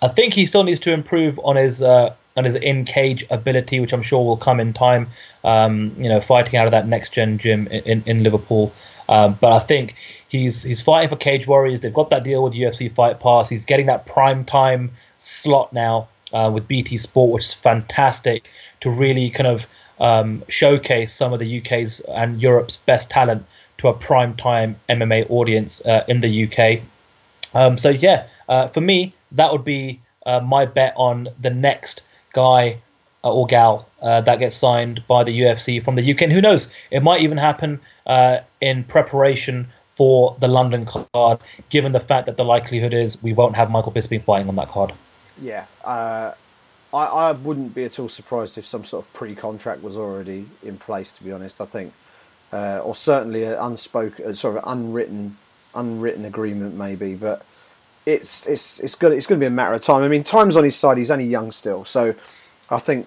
I 0.00 0.08
think 0.08 0.32
he 0.32 0.46
still 0.46 0.64
needs 0.64 0.80
to 0.80 0.92
improve 0.92 1.38
on 1.44 1.56
his 1.56 1.82
uh, 1.82 2.14
on 2.36 2.44
his 2.44 2.54
in 2.54 2.84
cage 2.84 3.26
ability, 3.30 3.80
which 3.80 3.92
I'm 3.92 4.02
sure 4.02 4.24
will 4.24 4.36
come 4.36 4.60
in 4.60 4.72
time. 4.72 5.08
Um, 5.44 5.94
you 5.98 6.08
know, 6.08 6.20
fighting 6.20 6.58
out 6.58 6.66
of 6.66 6.70
that 6.70 6.86
next 6.86 7.12
gen 7.12 7.36
gym 7.36 7.66
in, 7.66 7.82
in, 7.82 8.02
in 8.06 8.22
Liverpool. 8.22 8.72
Um, 9.08 9.36
but 9.40 9.52
I 9.52 9.58
think 9.58 9.94
he's 10.28 10.62
he's 10.62 10.80
fighting 10.80 11.10
for 11.10 11.16
Cage 11.16 11.46
Warriors. 11.46 11.80
They've 11.80 11.92
got 11.92 12.10
that 12.10 12.24
deal 12.24 12.42
with 12.42 12.54
UFC 12.54 12.94
Fight 12.94 13.20
Pass. 13.20 13.48
He's 13.48 13.66
getting 13.66 13.86
that 13.86 14.06
prime 14.06 14.44
time 14.44 14.92
slot 15.18 15.72
now 15.72 16.08
uh, 16.32 16.50
with 16.52 16.68
BT 16.68 16.96
Sport, 16.96 17.30
which 17.32 17.44
is 17.44 17.54
fantastic 17.54 18.48
to 18.80 18.90
really 18.90 19.30
kind 19.30 19.48
of 19.48 19.66
um, 20.00 20.42
showcase 20.48 21.12
some 21.12 21.32
of 21.32 21.38
the 21.38 21.60
UK's 21.60 22.00
and 22.00 22.40
Europe's 22.40 22.76
best 22.76 23.10
talent 23.10 23.44
to 23.78 23.88
a 23.88 23.94
prime 23.94 24.34
time 24.36 24.76
MMA 24.88 25.30
audience 25.30 25.80
uh, 25.84 26.04
in 26.08 26.20
the 26.20 26.44
UK. 26.44 26.82
Um, 27.54 27.78
so 27.78 27.88
yeah, 27.88 28.26
uh, 28.48 28.68
for 28.68 28.80
me, 28.80 29.14
that 29.32 29.52
would 29.52 29.64
be 29.64 30.00
uh, 30.26 30.40
my 30.40 30.66
bet 30.66 30.94
on 30.96 31.28
the 31.40 31.50
next 31.50 32.02
guy 32.32 32.78
uh, 33.24 33.32
or 33.32 33.46
gal 33.46 33.88
uh, 34.02 34.20
that 34.20 34.38
gets 34.38 34.56
signed 34.56 35.02
by 35.08 35.24
the 35.24 35.40
UFC 35.40 35.82
from 35.82 35.96
the 35.96 36.12
UK. 36.12 36.22
And 36.22 36.32
who 36.32 36.40
knows? 36.40 36.68
It 36.90 37.02
might 37.02 37.22
even 37.22 37.38
happen 37.38 37.80
uh, 38.06 38.40
in 38.60 38.84
preparation 38.84 39.68
for 39.96 40.36
the 40.38 40.46
London 40.46 40.86
card, 40.86 41.40
given 41.70 41.90
the 41.90 42.00
fact 42.00 42.26
that 42.26 42.36
the 42.36 42.44
likelihood 42.44 42.94
is 42.94 43.20
we 43.20 43.32
won't 43.32 43.56
have 43.56 43.70
Michael 43.70 43.90
Bisping 43.90 44.22
fighting 44.22 44.48
on 44.48 44.54
that 44.56 44.68
card. 44.68 44.92
Yeah, 45.40 45.66
I, 46.92 47.04
I 47.04 47.32
wouldn't 47.32 47.74
be 47.74 47.84
at 47.84 47.98
all 47.98 48.08
surprised 48.08 48.56
if 48.56 48.66
some 48.66 48.84
sort 48.84 49.04
of 49.04 49.12
pre-contract 49.12 49.82
was 49.82 49.96
already 49.96 50.46
in 50.62 50.78
place. 50.78 51.12
To 51.12 51.24
be 51.24 51.32
honest, 51.32 51.60
I 51.60 51.66
think, 51.66 51.92
uh, 52.52 52.80
or 52.82 52.94
certainly 52.94 53.44
an 53.44 53.54
unspoken, 53.54 54.34
sort 54.34 54.56
of 54.56 54.64
unwritten, 54.66 55.36
unwritten 55.74 56.24
agreement, 56.24 56.74
maybe. 56.74 57.14
But 57.14 57.44
it's 58.06 58.46
it's 58.46 58.80
it's 58.80 58.94
good. 58.94 59.12
It's 59.12 59.26
going 59.26 59.38
to 59.38 59.42
be 59.42 59.48
a 59.48 59.50
matter 59.50 59.74
of 59.74 59.82
time. 59.82 60.02
I 60.02 60.08
mean, 60.08 60.22
time's 60.22 60.56
on 60.56 60.64
his 60.64 60.76
side. 60.76 60.96
He's 60.98 61.10
only 61.10 61.26
young 61.26 61.52
still, 61.52 61.84
so 61.84 62.14
I 62.70 62.78
think 62.78 63.06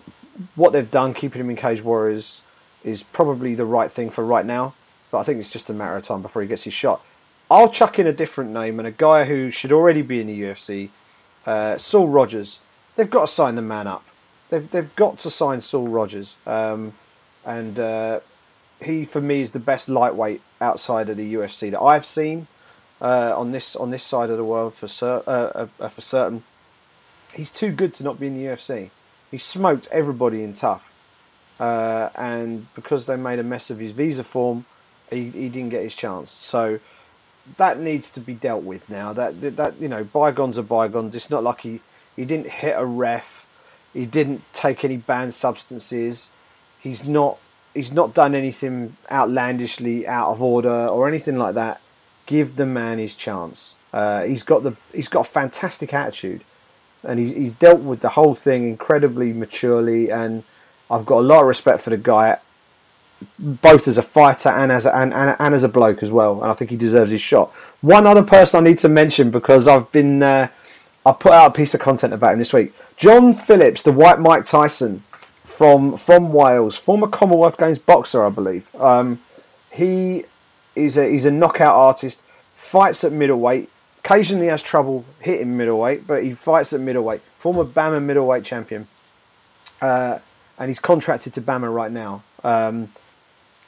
what 0.56 0.74
they've 0.74 0.90
done, 0.90 1.14
keeping 1.14 1.42
him 1.42 1.50
in 1.50 1.56
Cage 1.56 1.84
Warriors, 1.84 2.42
is 2.84 3.04
probably 3.04 3.56
the 3.56 3.66
right 3.66 3.92
thing 3.92 4.10
for 4.10 4.24
right 4.24 4.46
now. 4.46 4.74
But 5.10 5.20
I 5.20 5.24
think 5.24 5.40
it's 5.40 5.50
just 5.50 5.70
a 5.70 5.74
matter 5.74 5.98
of 5.98 6.04
time 6.04 6.22
before 6.22 6.42
he 6.42 6.48
gets 6.48 6.64
his 6.64 6.74
shot. 6.74 7.04
I'll 7.50 7.70
chuck 7.70 8.00
in 8.00 8.08
a 8.08 8.14
different 8.14 8.52
name 8.52 8.80
and 8.80 8.88
a 8.88 8.92
guy 8.92 9.26
who 9.26 9.52
should 9.52 9.74
already 9.74 10.02
be 10.02 10.22
in 10.22 10.28
the 10.28 10.42
UFC, 10.42 10.90
uh, 11.46 11.78
Saul 11.78 12.08
Rogers. 12.08 12.60
They've 13.02 13.10
got 13.10 13.26
to 13.26 13.34
sign 13.34 13.56
the 13.56 13.64
man 13.64 13.88
up. 13.88 14.04
They've 14.52 14.70
they've 14.70 14.96
got 14.96 15.18
to 15.20 15.32
sign 15.32 15.62
Saul 15.62 15.88
Rogers, 15.88 16.36
um, 16.46 16.94
and 17.44 17.80
uh, 17.80 18.20
he 18.80 19.06
for 19.06 19.20
me 19.20 19.42
is 19.42 19.54
the 19.54 19.60
best 19.60 19.90
lightweight 19.90 20.40
outside 20.62 21.10
of 21.10 21.18
the 21.18 21.34
UFC 21.34 21.72
that 21.72 21.82
I've 21.82 22.06
seen 22.06 22.46
uh, 23.02 23.34
on 23.36 23.54
this 23.54 23.76
on 23.76 23.90
this 23.90 24.04
side 24.04 24.30
of 24.30 24.38
the 24.38 24.44
world 24.44 24.76
for 24.76 24.88
cer- 24.88 25.24
uh, 25.26 25.68
uh, 25.80 25.90
for 25.90 26.02
certain. 26.02 26.44
He's 27.34 27.50
too 27.50 27.72
good 27.72 27.92
to 27.96 28.04
not 28.04 28.20
be 28.20 28.28
in 28.28 28.38
the 28.38 28.46
UFC. 28.46 28.92
He 29.32 29.40
smoked 29.40 29.88
everybody 29.92 30.44
in 30.44 30.54
TUF, 30.54 30.94
uh, 31.60 32.10
and 32.14 32.72
because 32.76 33.08
they 33.08 33.16
made 33.16 33.40
a 33.40 33.44
mess 33.44 33.72
of 33.72 33.80
his 33.80 33.94
visa 33.94 34.24
form, 34.24 34.66
he, 35.10 35.32
he 35.32 35.50
didn't 35.50 35.70
get 35.70 35.82
his 35.82 35.96
chance. 35.96 36.30
So 36.30 36.80
that 37.58 37.80
needs 37.80 38.12
to 38.12 38.20
be 38.20 38.36
dealt 38.36 38.64
with 38.64 38.88
now. 38.92 39.12
That 39.12 39.58
that 39.58 39.82
you 39.82 39.88
know, 39.88 40.04
bygones 40.04 40.60
are 40.60 40.62
bygones. 40.62 41.16
It's 41.16 41.32
not 41.32 41.42
like 41.42 41.62
he 41.62 41.82
he 42.16 42.26
didn't 42.26 42.48
hit 42.48 42.76
a 42.78 42.86
ref. 42.86 43.46
He 43.94 44.06
didn't 44.06 44.44
take 44.54 44.84
any 44.84 44.98
banned 44.98 45.34
substances. 45.34 46.30
He's 46.80 47.08
not 47.08 47.38
he's 47.74 47.92
not 47.92 48.14
done 48.14 48.36
anything 48.36 48.98
outlandishly 49.10 50.08
out 50.08 50.30
of 50.30 50.42
order 50.42 50.88
or 50.88 51.08
anything 51.08 51.38
like 51.38 51.56
that. 51.56 51.82
Give 52.26 52.56
the 52.56 52.66
man 52.66 53.00
his 53.00 53.16
chance. 53.16 53.76
Uh, 53.94 54.24
he's 54.24 54.44
got 54.44 54.64
the 54.64 54.76
he's 54.94 55.08
got 55.08 55.22
a 55.22 55.30
fantastic 55.30 55.94
attitude, 55.94 56.44
and 57.04 57.20
he's 57.20 57.32
he's 57.32 57.52
dealt 57.52 57.82
with 57.82 58.02
the 58.02 58.10
whole 58.10 58.36
thing 58.36 58.68
incredibly 58.68 59.34
maturely. 59.34 60.12
And 60.12 60.44
I've 60.90 61.06
got 61.06 61.20
a 61.20 61.26
lot 61.28 61.42
of 61.42 61.48
respect 61.48 61.82
for 61.82 61.90
the 61.90 61.98
guy, 61.98 62.38
both 63.38 63.88
as 63.88 63.98
a 63.98 64.02
fighter 64.02 64.50
and 64.50 64.72
as 64.72 64.86
a, 64.86 64.96
and, 64.96 65.14
and, 65.14 65.36
and 65.38 65.54
as 65.54 65.64
a 65.64 65.70
bloke 65.70 66.04
as 66.04 66.12
well. 66.12 66.42
And 66.42 66.50
I 66.52 66.54
think 66.54 66.72
he 66.72 66.78
deserves 66.78 67.12
his 67.12 67.22
shot. 67.22 67.52
One 67.82 68.08
other 68.08 68.24
person 68.24 68.66
I 68.66 68.70
need 68.70 68.78
to 68.80 68.90
mention 68.90 69.30
because 69.32 69.68
I've 69.68 69.92
been 69.92 70.24
uh, 70.24 70.48
I 71.06 71.14
put 71.14 71.32
out 71.32 71.52
a 71.52 71.54
piece 71.54 71.74
of 71.74 71.80
content 71.80 72.14
about 72.14 72.34
him 72.34 72.40
this 72.40 72.54
week. 72.54 72.74
John 72.96 73.34
Phillips, 73.34 73.84
the 73.84 73.92
White 73.92 74.20
Mike 74.20 74.46
Tyson 74.46 75.04
from 75.44 75.98
from 75.98 76.32
Wales, 76.32 76.78
former 76.78 77.08
Commonwealth 77.08 77.58
Games 77.58 77.80
boxer, 77.80 78.24
I 78.24 78.30
believe. 78.30 78.74
Um, 78.76 79.22
he 79.72 80.26
is 80.76 80.98
a 80.98 81.10
he's 81.10 81.26
a 81.26 81.32
knockout 81.32 81.76
artist. 81.76 82.22
Fights 82.56 83.04
at 83.04 83.12
middleweight. 83.12 83.70
Occasionally 84.00 84.48
has 84.48 84.62
trouble 84.62 85.06
hitting 85.20 85.58
middleweight, 85.58 86.08
but 86.08 86.24
he 86.24 86.34
fights 86.34 86.74
at 86.74 86.80
middleweight. 86.80 87.22
Former 87.38 87.64
BAMMA 87.64 88.02
middleweight 88.02 88.44
champion, 88.44 88.88
uh, 89.82 90.20
and 90.58 90.70
he's 90.70 90.80
contracted 90.80 91.34
to 91.34 91.42
BAMMA 91.42 91.74
right 91.74 91.92
now. 91.92 92.24
Um, 92.44 92.92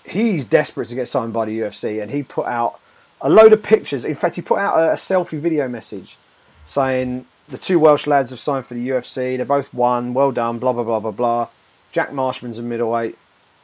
he's 0.05 0.45
desperate 0.45 0.88
to 0.89 0.95
get 0.95 1.07
signed 1.07 1.34
by 1.34 1.45
the 1.45 1.60
UFC, 1.60 2.01
and 2.01 2.11
he 2.11 2.23
put 2.23 2.47
out 2.47 2.80
a 3.22 3.30
load 3.30 3.53
of 3.53 3.61
pictures. 3.61 4.05
In 4.05 4.15
fact, 4.15 4.35
he 4.35 4.41
put 4.41 4.60
out 4.60 4.77
a, 4.80 4.91
a 4.91 4.95
selfie 4.95 5.39
video 5.39 5.68
message 5.68 6.18
saying 6.65 7.26
the 7.48 7.57
two 7.57 7.80
Welsh 7.80 8.07
lads 8.07 8.30
have 8.31 8.40
signed 8.40 8.65
for 8.65 8.73
the 8.73 8.90
UFC. 8.90 9.38
They're 9.38 9.45
both 9.45 9.73
won. 9.73 10.14
Well 10.14 10.31
done. 10.31 10.60
Blah 10.60 10.73
blah 10.73 10.84
blah 10.84 10.99
blah 10.99 11.11
blah. 11.11 11.48
Jack 11.91 12.11
Marshman's 12.11 12.57
a 12.57 12.64
middleweight, 12.64 13.18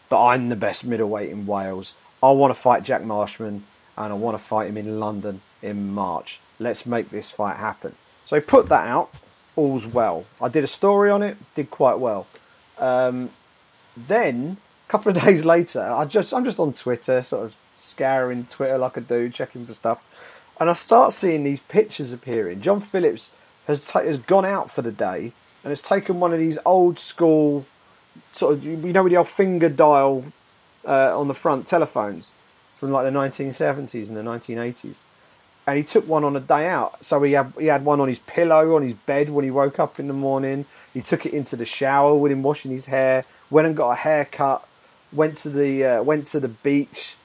but 0.10 0.24
I'm 0.24 0.50
the 0.50 0.56
best 0.56 0.84
middleweight 0.84 1.32
in 1.32 1.46
Wales. 1.46 1.96
I 2.22 2.32
want 2.32 2.54
to 2.54 2.60
fight 2.60 2.84
Jack 2.84 3.04
Marshman, 3.04 3.64
and 3.98 4.14
I 4.14 4.16
want 4.16 4.38
to 4.38 4.44
fight 4.44 4.70
him 4.70 4.78
in 4.78 5.00
London 5.00 5.42
in 5.62 5.94
March. 5.94 6.40
Let's 6.60 6.86
make 6.86 7.10
this 7.10 7.32
fight 7.32 7.58
happen. 7.58 7.96
So 8.26 8.40
put 8.40 8.70
that 8.70 8.88
out. 8.88 9.12
All's 9.56 9.86
well. 9.86 10.26
I 10.40 10.50
did 10.50 10.64
a 10.64 10.68
story 10.68 11.10
on 11.10 11.24
it. 11.24 11.38
Did 11.56 11.70
quite 11.70 11.98
well. 12.00 12.28
Um, 12.78 13.32
then 13.98 14.58
a 14.88 14.92
couple 14.92 15.12
of 15.12 15.22
days 15.24 15.46
later, 15.46 15.82
I 15.82 16.06
just 16.06 16.34
I'm 16.34 16.46
just 16.46 16.60
on 16.60 16.74
Twitter, 16.74 17.22
sort 17.22 17.46
of 17.46 17.56
scouring 17.76 18.46
Twitter 18.50 18.78
like 18.78 18.98
I 18.98 19.02
do, 19.02 19.30
checking 19.30 19.66
for 19.66 19.74
stuff, 19.74 20.04
and 20.60 20.70
I 20.70 20.74
start 20.74 21.14
seeing 21.14 21.44
these 21.44 21.60
pictures 21.60 22.12
appearing. 22.12 22.62
John 22.62 22.80
Phillips 22.80 23.32
has 23.68 23.88
ta- 23.88 24.04
has 24.04 24.18
gone 24.18 24.46
out 24.46 24.70
for 24.72 24.82
the 24.82 24.92
day 24.92 25.34
and 25.64 25.72
has 25.72 25.82
taken 25.82 26.20
one 26.20 26.34
of 26.34 26.40
these 26.40 26.58
old 26.66 27.00
school 27.00 27.66
sort 28.34 28.54
of 28.54 28.66
you 28.66 28.76
know 28.76 29.04
with 29.04 29.12
the 29.12 29.18
old 29.18 29.28
finger 29.28 29.70
dial 29.70 30.26
uh, 30.86 31.18
on 31.18 31.28
the 31.28 31.34
front 31.34 31.68
telephones 31.68 32.34
from 32.78 32.92
like 32.92 33.06
the 33.06 33.18
1970s 33.18 34.08
and 34.08 34.18
the 34.18 34.22
1980s 34.22 34.98
and 35.70 35.78
he 35.78 35.84
took 35.84 36.08
one 36.08 36.24
on 36.24 36.36
a 36.36 36.40
day 36.40 36.68
out. 36.68 37.04
So 37.06 37.22
he 37.22 37.34
had 37.34 37.54
he 37.60 37.68
had 37.68 37.86
one 37.86 38.00
on 38.00 38.08
his 38.08 38.20
pillow 38.20 38.76
on 38.76 38.82
his 38.82 38.94
bed 38.94 39.30
when 39.30 39.46
he 39.46 39.52
woke 39.52 39.78
up 39.78 40.00
in 40.00 40.08
the 40.08 40.14
morning. 40.14 40.66
He 40.94 41.02
took 41.02 41.28
it 41.28 41.34
into 41.34 41.56
the 41.56 41.66
shower 41.66 42.16
with 42.16 42.32
him 42.32 42.42
washing 42.42 42.72
his 42.72 42.86
hair. 42.86 43.24
Went 43.52 43.68
and 43.68 43.78
got 43.78 43.92
a 43.92 43.96
haircut. 43.96 44.68
Went 45.14 45.38
to 45.38 45.50
the 45.50 45.86
uh, 45.86 46.04
went 46.04 46.26
to 46.28 46.40
the 46.40 46.48
beach. 46.48 47.18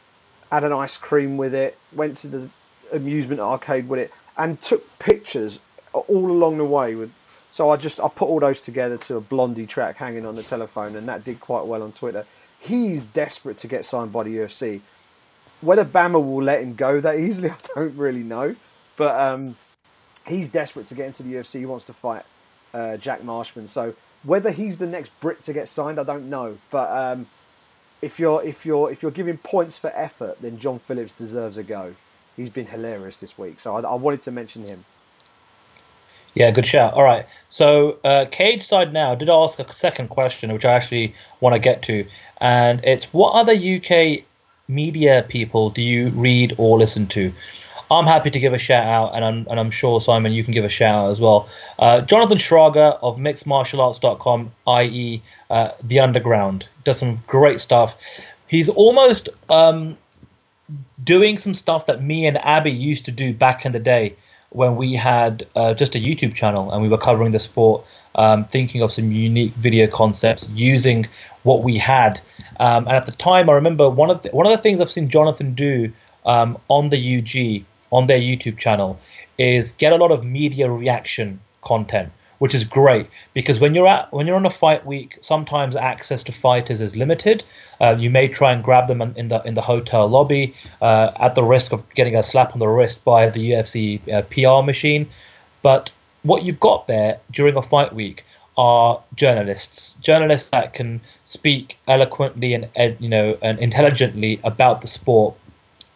Had 0.53 0.63
an 0.63 0.73
ice 0.73 0.99
cream 0.99 1.39
with 1.39 1.55
it. 1.55 1.79
Went 1.91 2.19
to 2.19 2.29
the 2.29 2.51
amusement 2.95 3.41
arcade 3.41 3.89
with 3.89 4.01
it 4.01 4.11
and 4.37 4.61
took 4.61 4.99
pictures 4.99 5.61
all 5.93 6.31
along 6.31 6.59
the 6.59 6.65
way 6.65 6.95
with 6.95 7.13
so 7.55 7.71
I 7.71 7.77
just 7.77 8.01
I 8.01 8.09
put 8.09 8.29
all 8.29 8.41
those 8.41 8.61
together 8.61 8.97
to 8.97 9.15
a 9.15 9.21
Blondie 9.21 9.65
track 9.65 9.99
hanging 9.99 10.27
on 10.27 10.35
the 10.35 10.43
telephone, 10.43 10.97
and 10.97 11.09
that 11.09 11.23
did 11.23 11.39
quite 11.39 11.67
well 11.67 11.85
on 11.85 11.93
Twitter. 11.93 12.27
He's 12.59 13.01
desperate 13.01 13.59
to 13.59 13.69
get 13.69 13.85
signed 13.85 14.13
by 14.13 14.25
the 14.25 14.37
UFC. 14.39 14.81
Whether 15.61 15.85
BAMMA 15.85 16.15
will 16.15 16.43
let 16.43 16.63
him 16.63 16.75
go 16.75 17.01
that 17.01 17.17
easily, 17.17 17.51
I 17.53 17.57
don't 17.77 17.97
really 17.97 18.25
know. 18.25 18.57
But 18.97 19.21
um, 19.21 19.57
he's 20.27 20.49
desperate 20.49 20.89
to 20.89 20.97
get 20.97 21.07
into 21.07 21.23
the 21.23 21.33
UFC. 21.33 21.61
He 21.61 21.67
wants 21.67 21.85
to 21.85 21.93
fight 21.93 22.25
uh, 22.73 22.97
Jack 22.97 23.23
Marshman. 23.23 23.69
So 23.69 23.95
whether 24.25 24.51
he's 24.51 24.79
the 24.79 24.89
next 24.89 25.13
Brit 25.21 25.41
to 25.45 25.53
get 25.53 25.69
signed, 25.69 26.01
I 26.01 26.03
don't 26.03 26.29
know. 26.29 26.59
But 26.73 26.91
um, 26.91 27.29
if 28.03 28.19
you're 28.19 28.43
if 28.43 28.67
you're 28.67 28.91
if 28.91 29.01
you're 29.01 29.13
giving 29.13 29.39
points 29.39 29.79
for 29.79 29.93
effort, 29.95 30.39
then 30.41 30.59
John 30.59 30.81
Phillips 30.81 31.13
deserves 31.13 31.57
a 31.57 31.63
go. 31.63 31.95
He's 32.37 32.51
been 32.51 32.67
hilarious 32.67 33.21
this 33.21 33.39
week, 33.39 33.61
so 33.61 33.77
I, 33.77 33.81
I 33.81 33.95
wanted 33.95 34.23
to 34.23 34.31
mention 34.31 34.65
him. 34.65 34.85
Yeah, 36.35 36.51
good 36.51 36.67
shout. 36.67 36.95
All 36.95 37.05
right. 37.05 37.27
So, 37.49 37.99
uh, 38.03 38.27
Cage 38.31 38.67
Side 38.67 38.93
Now 38.93 39.15
did 39.15 39.31
ask 39.31 39.61
a 39.61 39.73
second 39.73 40.09
question, 40.09 40.53
which 40.53 40.65
I 40.65 40.73
actually 40.73 41.15
want 41.41 41.55
to 41.55 41.61
get 41.61 41.83
to. 41.83 42.07
And 42.39 42.81
it's 42.85 43.05
what 43.13 43.31
other 43.31 43.53
UK 43.53 44.25
media 44.67 45.25
people 45.29 45.71
do 45.71 45.81
you 45.81 46.09
read 46.11 46.55
or 46.59 46.77
listen 46.77 47.07
to? 47.09 47.33
I'm 47.91 48.07
happy 48.07 48.31
to 48.31 48.41
give 48.41 48.53
a 48.53 48.59
shout 48.59 48.87
out, 48.87 49.15
and 49.15 49.25
I'm, 49.25 49.47
and 49.49 49.61
I'm 49.61 49.71
sure, 49.71 50.01
Simon, 50.01 50.33
you 50.33 50.43
can 50.43 50.53
give 50.53 50.65
a 50.65 50.69
shout 50.69 51.05
out 51.05 51.11
as 51.11 51.21
well. 51.21 51.49
Uh, 51.79 52.01
Jonathan 52.01 52.39
Shrager 52.39 52.99
of 53.03 53.19
mixedmartialarts.com, 53.19 54.51
i.e., 54.67 55.23
uh, 55.51 55.69
The 55.83 56.01
Underground, 56.01 56.67
does 56.83 56.99
some 56.99 57.23
great 57.27 57.61
stuff. 57.61 57.97
He's 58.49 58.69
almost 58.69 59.29
um, 59.51 59.97
doing 61.03 61.39
some 61.39 61.55
stuff 61.55 61.87
that 61.87 62.03
me 62.03 62.27
and 62.27 62.39
Abby 62.39 62.71
used 62.71 63.05
to 63.07 63.13
do 63.13 63.35
back 63.35 63.67
in 63.67 63.73
the 63.73 63.79
day 63.79 64.17
when 64.51 64.77
we 64.77 64.95
had 64.95 65.47
uh, 65.57 65.75
just 65.75 65.97
a 65.97 65.99
YouTube 65.99 66.35
channel 66.35 66.71
and 66.71 66.81
we 66.83 66.89
were 66.89 66.99
covering 66.99 67.33
the 67.33 67.41
sport, 67.41 67.85
um, 68.15 68.45
thinking 68.45 68.83
of 68.83 68.93
some 68.93 69.11
unique 69.11 69.53
video 69.55 69.87
concepts 69.87 70.49
using 70.51 71.07
what 71.43 71.63
we 71.63 71.77
had. 71.77 72.21
Um, 72.61 72.87
and 72.87 72.97
at 72.97 73.07
the 73.07 73.13
time, 73.13 73.51
I 73.51 73.55
remember 73.55 73.91
one 73.91 74.11
of 74.11 74.23
the, 74.23 74.31
one 74.31 74.47
of 74.47 74.53
the 74.53 74.63
things 74.63 74.81
I've 74.81 74.93
seen 74.93 75.09
Jonathan 75.09 75.55
do 75.55 75.93
um, 76.25 76.57
on 76.69 76.91
the 76.91 77.19
UG 77.19 77.65
on 77.91 78.07
their 78.07 78.19
YouTube 78.19 78.57
channel 78.57 78.99
is 79.39 79.73
get 79.73 79.93
a 79.93 79.97
lot 79.97 80.13
of 80.13 80.25
media 80.25 80.71
reaction 80.71 81.41
content 81.63 82.13
which 82.45 82.55
is 82.55 82.63
great 82.63 83.07
because 83.33 83.59
when 83.59 83.75
you're 83.75 83.87
at 83.89 84.13
when 84.13 84.27
you're 84.27 84.37
on 84.37 84.45
a 84.45 84.51
fight 84.51 84.85
week, 84.85 85.17
sometimes 85.23 85.77
access 85.77 86.23
to 86.23 86.31
fighters 86.31 86.83
is 86.83 86.95
limited. 86.95 87.43
Uh, 87.81 87.97
you 87.99 88.11
may 88.11 88.29
try 88.29 88.53
and 88.53 88.63
grab 88.63 88.87
them 88.87 89.01
in 89.01 89.29
the 89.29 89.41
in 89.45 89.55
the 89.55 89.63
hotel 89.63 90.07
lobby 90.07 90.55
uh, 90.83 91.11
at 91.17 91.35
the 91.37 91.43
risk 91.43 91.73
of 91.73 91.83
getting 91.95 92.15
a 92.15 92.23
slap 92.23 92.53
on 92.53 92.59
the 92.59 92.69
wrist 92.69 93.03
by 93.03 93.31
the 93.31 93.53
UFC 93.53 93.79
uh, 94.13 94.21
PR 94.33 94.63
machine. 94.63 95.09
But 95.63 95.91
what 96.23 96.43
you've 96.43 96.61
got 96.61 96.87
there 96.87 97.19
during 97.31 97.57
a 97.57 97.63
fight 97.63 97.95
week 97.95 98.27
are 98.59 99.03
journalists, 99.15 99.95
journalists 100.03 100.51
that 100.51 100.75
can 100.75 101.01
speak 101.25 101.79
eloquently 101.89 102.53
and 102.53 102.95
you 103.01 103.09
know 103.09 103.39
and 103.41 103.59
intelligently 103.59 104.39
about 104.45 104.83
the 104.83 104.87
sport. 104.87 105.35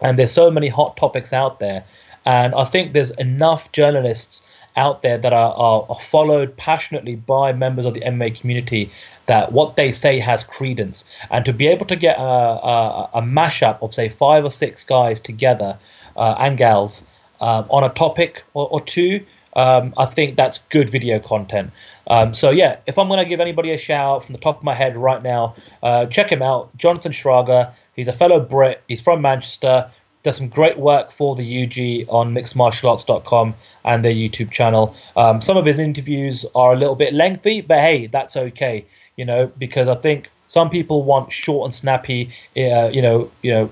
And 0.01 0.19
there's 0.19 0.33
so 0.33 0.51
many 0.51 0.69
hot 0.69 0.97
topics 0.97 1.35
out 1.35 1.59
there, 1.59 1.85
and 2.25 2.55
I 2.55 2.65
think 2.65 2.95
there's 2.95 3.11
enough 3.11 3.71
journalists 3.73 4.43
out 4.79 5.03
there 5.03 5.19
that 5.19 5.33
are, 5.33 5.53
are, 5.55 6.01
followed 6.01 6.57
passionately 6.57 7.17
by 7.17 7.53
members 7.53 7.85
of 7.85 7.93
the 7.95 8.01
MMA 8.01 8.41
community 8.41 8.91
that 9.27 9.53
what 9.53 9.77
they 9.77 9.93
say 9.93 10.21
has 10.21 10.45
credence. 10.45 11.05
And 11.31 11.45
to 11.45 11.53
be 11.53 11.67
able 11.67 11.85
to 11.87 11.97
get 11.97 12.17
a, 12.17 12.23
a, 12.23 13.11
a 13.15 13.23
mashup 13.23 13.83
of, 13.83 13.93
say, 13.93 14.09
five 14.09 14.45
or 14.45 14.51
six 14.51 14.85
guys 14.85 15.21
together 15.21 15.79
uh, 16.17 16.37
and 16.39 16.57
gals 16.57 17.05
um, 17.41 17.67
on 17.69 17.85
a 17.85 17.91
topic 17.91 18.45
or, 18.55 18.69
or 18.69 18.81
two, 18.81 19.27
um, 19.55 19.93
I 19.97 20.07
think 20.07 20.37
that's 20.37 20.59
good 20.71 20.89
video 20.89 21.19
content. 21.19 21.73
Um, 22.07 22.33
so, 22.33 22.51
yeah, 22.51 22.79
if 22.87 22.99
I'm 22.99 23.09
going 23.09 23.19
to 23.19 23.29
give 23.29 23.41
anybody 23.41 23.73
a 23.73 23.79
shout 23.79 24.25
from 24.25 24.33
the 24.33 24.41
top 24.41 24.59
of 24.59 24.63
my 24.63 24.75
head 24.75 24.97
right 24.97 25.23
now, 25.23 25.57
uh, 25.83 26.07
check 26.07 26.31
him 26.31 26.43
out. 26.43 26.75
Jonathan 26.77 27.13
Shrager. 27.13 27.73
He's 27.97 28.07
a 28.07 28.13
fellow 28.13 28.39
Brit. 28.39 28.81
He's 28.87 29.01
from 29.01 29.21
Manchester 29.23 29.91
does 30.23 30.37
some 30.37 30.49
great 30.49 30.79
work 30.79 31.11
for 31.11 31.37
the 31.37 31.65
UG 31.65 32.09
on 32.09 32.35
mixedmartialarts.com 32.35 33.55
and 33.85 34.05
their 34.05 34.13
YouTube 34.13 34.51
channel. 34.51 34.95
Um, 35.17 35.41
some 35.41 35.57
of 35.57 35.65
his 35.65 35.79
interviews 35.79 36.45
are 36.55 36.73
a 36.73 36.77
little 36.77 36.97
bit 36.97 37.15
lengthy, 37.15 37.61
but 37.61 37.79
hey, 37.79 38.07
that's 38.07 38.37
okay, 38.37 38.85
you 39.17 39.25
know, 39.25 39.47
because 39.59 39.89
I 39.89 39.95
think 39.95 40.31
some 40.49 40.71
people 40.71 41.05
want 41.05 41.31
short 41.33 41.67
and 41.67 41.75
snappy, 41.75 42.31
uh, 42.57 42.89
you 42.89 43.03
know, 43.03 43.31
you 43.43 43.53
know, 43.53 43.71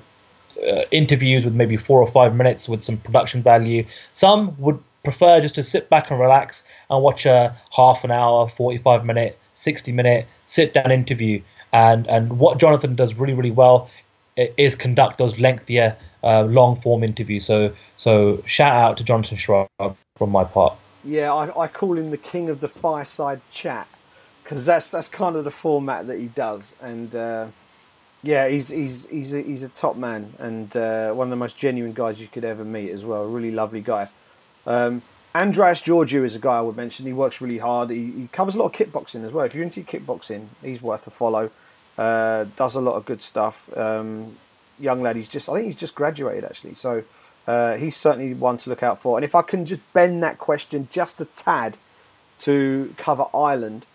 uh, 0.62 0.84
interviews 0.90 1.44
with 1.44 1.54
maybe 1.54 1.76
four 1.76 2.00
or 2.00 2.06
five 2.06 2.34
minutes 2.34 2.68
with 2.68 2.82
some 2.82 2.96
production 2.98 3.42
value. 3.42 3.84
Some 4.12 4.56
would 4.58 4.82
prefer 5.04 5.40
just 5.40 5.54
to 5.56 5.62
sit 5.62 5.88
back 5.90 6.10
and 6.10 6.18
relax 6.18 6.62
and 6.90 7.02
watch 7.02 7.26
a 7.26 7.56
half 7.70 8.04
an 8.04 8.10
hour, 8.10 8.48
45 8.48 9.04
minute, 9.04 9.38
60 9.54 9.92
minute 9.92 10.26
sit 10.46 10.72
down 10.74 10.90
interview. 10.90 11.42
And 11.72 12.06
and 12.06 12.38
what 12.38 12.58
Jonathan 12.58 12.94
does 12.94 13.14
really 13.14 13.34
really 13.34 13.50
well 13.50 13.90
is 14.36 14.76
conduct 14.76 15.18
those 15.18 15.38
lengthier 15.38 15.96
uh, 16.26 16.42
long 16.44 16.76
form 16.76 17.04
interview. 17.04 17.40
So 17.40 17.72
so 17.94 18.42
shout 18.46 18.74
out 18.74 18.96
to 18.98 19.04
Jonathan 19.04 19.38
Shrager 19.38 19.96
from 20.16 20.30
my 20.30 20.44
part. 20.44 20.76
Yeah, 21.04 21.32
I, 21.32 21.62
I 21.62 21.68
call 21.68 21.96
him 21.96 22.10
the 22.10 22.18
king 22.18 22.50
of 22.50 22.60
the 22.60 22.68
fireside 22.68 23.40
chat 23.52 23.86
because 24.42 24.66
that's 24.66 24.90
that's 24.90 25.08
kind 25.08 25.36
of 25.36 25.44
the 25.44 25.50
format 25.50 26.06
that 26.08 26.18
he 26.18 26.26
does, 26.26 26.74
and 26.80 27.14
uh, 27.14 27.46
yeah, 28.22 28.48
he's 28.48 28.68
he's 28.68 29.06
he's 29.06 29.34
a, 29.34 29.42
he's 29.42 29.62
a 29.62 29.68
top 29.68 29.96
man 29.96 30.34
and 30.38 30.76
uh, 30.76 31.12
one 31.12 31.28
of 31.28 31.30
the 31.30 31.36
most 31.36 31.56
genuine 31.56 31.92
guys 31.92 32.20
you 32.20 32.26
could 32.26 32.44
ever 32.44 32.64
meet 32.64 32.90
as 32.90 33.04
well. 33.04 33.22
A 33.22 33.28
really 33.28 33.52
lovely 33.52 33.80
guy. 33.80 34.08
Um, 34.66 35.02
Andreas 35.34 35.82
Georgiou 35.82 36.24
is 36.24 36.34
a 36.34 36.38
guy 36.38 36.56
I 36.56 36.60
would 36.62 36.76
mention. 36.76 37.04
He 37.06 37.12
works 37.12 37.40
really 37.42 37.58
hard. 37.58 37.90
He, 37.90 38.10
he, 38.10 38.28
covers 38.32 38.54
a 38.54 38.58
lot 38.58 38.66
of 38.66 38.72
kickboxing 38.72 39.22
as 39.22 39.32
well. 39.32 39.44
If 39.44 39.54
you're 39.54 39.64
into 39.64 39.82
kickboxing, 39.82 40.46
he's 40.62 40.80
worth 40.80 41.06
a 41.06 41.10
follow. 41.10 41.50
Uh, 41.98 42.46
does 42.56 42.74
a 42.74 42.80
lot 42.80 42.94
of 42.94 43.04
good 43.04 43.20
stuff. 43.20 43.74
Um, 43.76 44.36
young 44.78 45.02
lad, 45.02 45.16
he's 45.16 45.28
just 45.28 45.48
I 45.48 45.54
think 45.54 45.66
he's 45.66 45.74
just 45.74 45.94
graduated 45.94 46.44
actually, 46.44 46.74
so 46.74 47.04
uh, 47.46 47.76
he's 47.76 47.96
certainly 47.96 48.34
one 48.34 48.56
to 48.58 48.70
look 48.70 48.82
out 48.82 49.00
for. 49.00 49.16
And 49.16 49.24
if 49.24 49.34
I 49.34 49.42
can 49.42 49.64
just 49.64 49.80
bend 49.92 50.22
that 50.22 50.38
question 50.38 50.88
just 50.90 51.20
a 51.20 51.26
tad 51.26 51.76
to 52.40 52.94
cover 52.98 53.26
Ireland, 53.34 53.86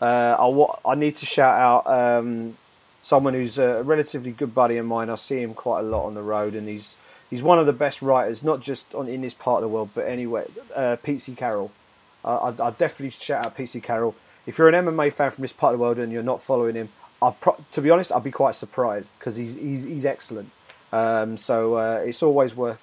uh, 0.00 0.36
I, 0.38 0.90
I 0.92 0.94
need 0.94 1.16
to 1.16 1.26
shout 1.26 1.58
out 1.58 1.86
um, 1.86 2.56
someone 3.02 3.34
who's 3.34 3.58
a 3.58 3.82
relatively 3.82 4.30
good 4.32 4.54
buddy 4.54 4.76
of 4.76 4.86
mine. 4.86 5.10
I 5.10 5.16
see 5.16 5.42
him 5.42 5.54
quite 5.54 5.80
a 5.80 5.82
lot 5.82 6.06
on 6.06 6.14
the 6.14 6.22
road, 6.22 6.54
and 6.54 6.68
he's 6.68 6.96
he's 7.28 7.42
one 7.42 7.58
of 7.58 7.66
the 7.66 7.72
best 7.72 8.00
writers, 8.00 8.42
not 8.42 8.60
just 8.60 8.94
on 8.94 9.08
in 9.08 9.22
this 9.22 9.34
part 9.34 9.62
of 9.62 9.62
the 9.62 9.74
world, 9.74 9.90
but 9.94 10.06
anywhere. 10.06 10.46
Uh. 10.74 10.96
Carroll. 11.36 11.72
Uh, 12.22 12.52
I, 12.58 12.68
I 12.68 12.70
definitely 12.70 13.10
shout 13.10 13.46
out 13.46 13.56
Pete 13.56 13.70
C. 13.70 13.80
Carroll. 13.80 14.14
If 14.46 14.58
you're 14.58 14.68
an 14.68 14.86
MMA 14.86 15.12
fan 15.12 15.30
from 15.30 15.42
this 15.42 15.52
part 15.52 15.74
of 15.74 15.78
the 15.78 15.82
world 15.82 15.98
and 15.98 16.12
you're 16.12 16.22
not 16.22 16.42
following 16.42 16.74
him, 16.74 16.90
I 17.22 17.30
pro- 17.30 17.62
to 17.72 17.80
be 17.80 17.90
honest, 17.90 18.12
I'd 18.12 18.24
be 18.24 18.30
quite 18.30 18.54
surprised 18.54 19.18
because 19.18 19.36
he's 19.36 19.56
he's 19.56 19.84
he's 19.84 20.04
excellent. 20.04 20.50
Um, 20.92 21.36
so 21.36 21.74
uh, 21.74 22.02
it's 22.04 22.22
always 22.22 22.54
worth 22.56 22.82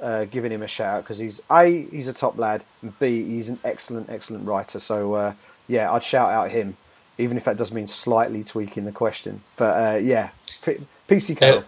uh, 0.00 0.24
giving 0.24 0.52
him 0.52 0.62
a 0.62 0.66
shout 0.66 1.02
because 1.02 1.18
he's 1.18 1.40
a 1.50 1.86
he's 1.90 2.08
a 2.08 2.12
top 2.12 2.38
lad, 2.38 2.64
and 2.82 2.98
b 2.98 3.22
he's 3.24 3.48
an 3.48 3.58
excellent 3.64 4.10
excellent 4.10 4.46
writer. 4.46 4.78
So 4.78 5.14
uh, 5.14 5.34
yeah, 5.68 5.92
I'd 5.92 6.04
shout 6.04 6.30
out 6.30 6.50
him, 6.50 6.76
even 7.18 7.36
if 7.36 7.44
that 7.44 7.56
does 7.56 7.72
mean 7.72 7.86
slightly 7.86 8.42
tweaking 8.44 8.84
the 8.84 8.92
question. 8.92 9.42
But 9.56 9.94
uh, 9.94 9.98
yeah, 9.98 10.30
P- 10.62 10.86
PC 11.08 11.36
Carroll. 11.36 11.64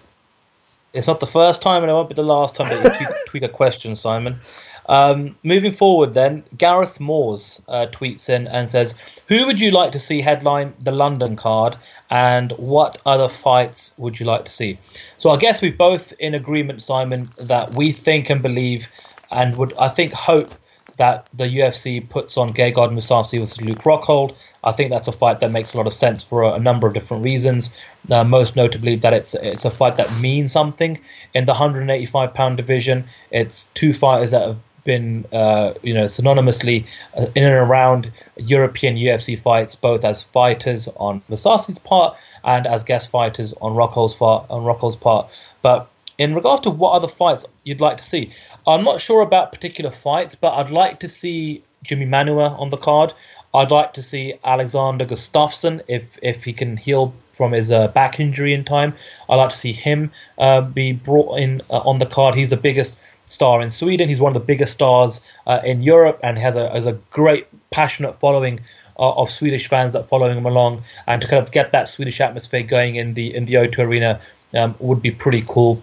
It's 0.94 1.06
not 1.06 1.20
the 1.20 1.26
first 1.26 1.60
time, 1.60 1.82
and 1.82 1.90
it 1.90 1.94
won't 1.94 2.09
be 2.09 2.14
the 2.14 2.22
last 2.24 2.55
time 2.55 2.68
that 2.70 3.01
you 3.01 3.06
tweak 3.26 3.43
a 3.44 3.48
question, 3.48 3.94
Simon. 3.94 4.40
Um, 4.89 5.36
moving 5.43 5.73
forward, 5.73 6.15
then, 6.15 6.44
Gareth 6.56 6.98
Moores 6.98 7.60
uh, 7.69 7.86
tweets 7.93 8.28
in 8.31 8.47
and 8.47 8.69
says, 8.69 8.94
Who 9.28 9.47
would 9.47 9.60
you 9.60 9.70
like 9.70 9.93
to 9.93 10.01
see 10.01 10.20
headline 10.20 10.74
the 10.81 10.93
London 10.93 11.36
card, 11.36 11.77
and 12.10 12.52
what 12.52 12.98
other 13.05 13.28
fights 13.28 13.93
would 13.98 14.19
you 14.19 14.24
like 14.24 14.47
to 14.47 14.52
see? 14.52 14.78
So, 15.19 15.31
I 15.31 15.36
guess 15.36 15.60
we're 15.60 15.73
both 15.73 16.12
in 16.19 16.35
agreement, 16.35 16.82
Simon, 16.82 17.28
that 17.39 17.74
we 17.74 17.93
think 17.93 18.31
and 18.31 18.43
believe 18.43 18.89
and 19.31 19.56
would, 19.56 19.74
I 19.78 19.89
think, 19.89 20.15
hope 20.15 20.55
that 20.97 21.28
the 21.32 21.44
UFC 21.44 22.06
puts 22.09 22.36
on 22.36 22.52
Gegard 22.52 22.90
Mousasi 22.90 23.39
versus 23.39 23.60
Luke 23.60 23.78
Rockhold. 23.78 24.35
I 24.65 24.73
think 24.73 24.90
that's 24.90 25.06
a 25.06 25.12
fight 25.12 25.40
that 25.40 25.52
makes 25.52 25.73
a 25.73 25.77
lot 25.77 25.86
of 25.86 25.93
sense 25.93 26.23
for 26.23 26.43
a, 26.43 26.55
a 26.55 26.59
number 26.59 26.86
of 26.86 26.94
different 26.94 27.23
reasons. 27.23 27.70
Uh, 28.10 28.24
most 28.24 28.56
notably, 28.56 28.97
that 28.97 29.12
it's 29.12 29.35
it's 29.35 29.65
a 29.65 29.70
fight 29.70 29.97
that 29.97 30.12
means 30.19 30.51
something 30.51 30.98
in 31.35 31.44
the 31.44 31.52
185 31.52 32.35
pound 32.35 32.56
division. 32.56 33.05
It's 33.31 33.69
two 33.74 33.93
fighters 33.94 34.32
that 34.32 34.43
have 34.43 34.59
been 34.89 35.27
uh, 35.32 35.74
you 35.82 35.93
know 35.93 36.06
synonymously 36.06 36.86
uh, 37.15 37.27
in 37.35 37.44
and 37.44 37.55
around 37.55 38.10
European 38.36 38.97
UFC 38.97 39.39
fights, 39.39 39.74
both 39.74 40.02
as 40.02 40.23
fighters 40.23 40.89
on 40.97 41.20
Mousasi's 41.28 41.78
part 41.78 42.16
and 42.43 42.66
as 42.66 42.82
guest 42.85 43.10
fighters 43.10 43.52
on 43.60 43.74
Rockhold's 43.74 44.15
part. 44.15 44.47
On 44.48 44.65
Rockhold's 44.65 44.97
part, 44.97 45.28
but 45.60 45.90
in 46.16 46.35
regards 46.35 46.62
to 46.62 46.70
what 46.70 46.93
other 46.93 47.06
fights 47.06 47.44
you'd 47.65 47.82
like 47.82 47.98
to 47.98 48.05
see, 48.05 48.32
I'm 48.66 48.82
not 48.82 49.01
sure 49.01 49.20
about 49.20 49.52
particular 49.52 49.93
fights, 49.93 50.35
but 50.35 50.55
I'd 50.55 50.70
like 50.70 51.01
to 51.01 51.09
see 51.09 51.62
Jimmy 51.85 52.06
Manuwa 52.06 52.59
on 52.59 52.70
the 52.70 52.78
card. 52.78 53.12
I'd 53.55 53.70
like 53.70 53.93
to 53.94 54.02
see 54.02 54.35
Alexander 54.43 55.05
Gustafsson 55.05 55.82
if 55.86 56.02
if 56.23 56.44
he 56.44 56.55
can 56.55 56.78
heal 56.78 57.12
from 57.36 57.52
his 57.52 57.70
uh, 57.70 57.89
back 57.89 58.19
injury 58.19 58.55
in 58.55 58.65
time. 58.65 58.94
I'd 59.28 59.36
like 59.36 59.51
to 59.51 59.56
see 59.56 59.73
him 59.73 60.10
uh, 60.39 60.62
be 60.62 60.93
brought 60.93 61.39
in 61.39 61.60
uh, 61.70 61.90
on 61.90 61.98
the 61.98 62.06
card. 62.06 62.35
He's 62.35 62.51
the 62.51 62.56
biggest 62.56 62.97
star 63.28 63.60
in 63.60 63.70
Sweden. 63.70 64.09
He's 64.09 64.20
one 64.20 64.30
of 64.30 64.34
the 64.34 64.46
biggest 64.46 64.72
stars 64.72 65.20
uh, 65.46 65.60
in 65.64 65.82
Europe 65.82 66.18
and 66.22 66.38
has 66.38 66.56
a 66.56 66.70
has 66.70 66.86
a 66.86 66.92
great 67.10 67.46
passionate 67.70 68.18
following 68.18 68.60
uh, 68.98 69.12
of 69.12 69.30
Swedish 69.30 69.68
fans 69.68 69.92
that 69.92 70.09
following 70.09 70.36
him 70.36 70.46
along. 70.46 70.82
And 71.06 71.22
to 71.22 71.28
kind 71.28 71.42
of 71.42 71.52
get 71.52 71.72
that 71.72 71.88
Swedish 71.88 72.20
atmosphere 72.20 72.62
going 72.62 72.96
in 72.96 73.14
the 73.14 73.34
in 73.34 73.44
the 73.44 73.55
O2 73.55 73.78
arena 73.78 74.20
um, 74.55 74.74
would 74.78 75.02
be 75.02 75.10
pretty 75.10 75.44
cool. 75.46 75.82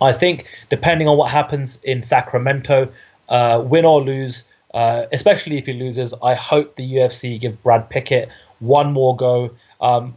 I 0.00 0.12
think 0.12 0.46
depending 0.68 1.08
on 1.08 1.16
what 1.16 1.30
happens 1.30 1.82
in 1.82 2.02
Sacramento, 2.02 2.92
uh, 3.28 3.62
win 3.64 3.84
or 3.84 4.02
lose, 4.02 4.44
uh, 4.74 5.06
especially 5.12 5.58
if 5.58 5.66
he 5.66 5.72
loses, 5.72 6.12
I 6.22 6.34
hope 6.34 6.76
the 6.76 6.94
UFC 6.94 7.40
give 7.40 7.62
Brad 7.62 7.88
Pickett 7.88 8.28
one 8.58 8.92
more 8.92 9.16
go. 9.16 9.50
Um, 9.80 10.16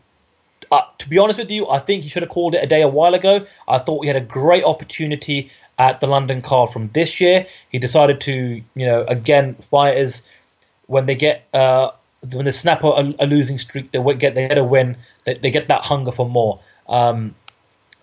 uh, 0.71 0.81
to 0.99 1.09
be 1.09 1.17
honest 1.17 1.39
with 1.39 1.49
you, 1.49 1.67
I 1.67 1.79
think 1.79 2.03
he 2.03 2.09
should 2.09 2.21
have 2.21 2.29
called 2.29 2.55
it 2.55 2.63
a 2.63 2.67
day 2.67 2.81
a 2.81 2.87
while 2.87 3.13
ago. 3.13 3.45
I 3.67 3.79
thought 3.79 3.99
we 3.99 4.07
had 4.07 4.15
a 4.15 4.21
great 4.21 4.63
opportunity 4.63 5.51
at 5.79 6.01
the 6.01 6.07
London 6.07 6.41
card 6.41 6.71
from 6.71 6.89
this 6.93 7.19
year. 7.19 7.47
He 7.69 7.79
decided 7.79 8.21
to, 8.21 8.61
you 8.75 8.85
know, 8.85 9.05
again, 9.07 9.55
fighters 9.55 10.21
when 10.87 11.05
they 11.05 11.15
get 11.15 11.47
uh, 11.53 11.91
when 12.33 12.45
they 12.45 12.51
snap 12.51 12.83
a, 12.83 13.13
a 13.19 13.25
losing 13.25 13.57
streak, 13.57 13.91
they 13.91 14.13
get 14.15 14.35
they 14.35 14.47
get 14.47 14.57
a 14.57 14.63
win. 14.63 14.97
They, 15.23 15.35
they 15.35 15.51
get 15.51 15.69
that 15.69 15.81
hunger 15.81 16.11
for 16.11 16.29
more. 16.29 16.59
Um, 16.87 17.33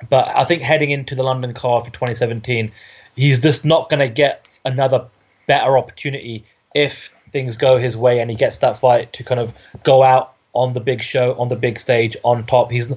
but 0.08 0.28
I 0.28 0.44
think 0.44 0.62
heading 0.62 0.90
into 0.90 1.14
the 1.14 1.22
London 1.22 1.54
card 1.54 1.84
for 1.84 1.90
2017, 1.90 2.72
he's 3.14 3.40
just 3.40 3.64
not 3.64 3.88
going 3.88 4.00
to 4.00 4.08
get 4.08 4.46
another 4.64 5.06
better 5.46 5.78
opportunity 5.78 6.44
if 6.74 7.10
things 7.32 7.56
go 7.56 7.78
his 7.78 7.96
way 7.96 8.20
and 8.20 8.30
he 8.30 8.36
gets 8.36 8.58
that 8.58 8.78
fight 8.78 9.12
to 9.14 9.24
kind 9.24 9.40
of 9.40 9.54
go 9.84 10.02
out 10.02 10.34
on 10.52 10.72
the 10.72 10.80
big 10.80 11.02
show, 11.02 11.34
on 11.38 11.48
the 11.48 11.56
big 11.56 11.78
stage, 11.78 12.16
on 12.24 12.44
top. 12.46 12.70
He's 12.70 12.90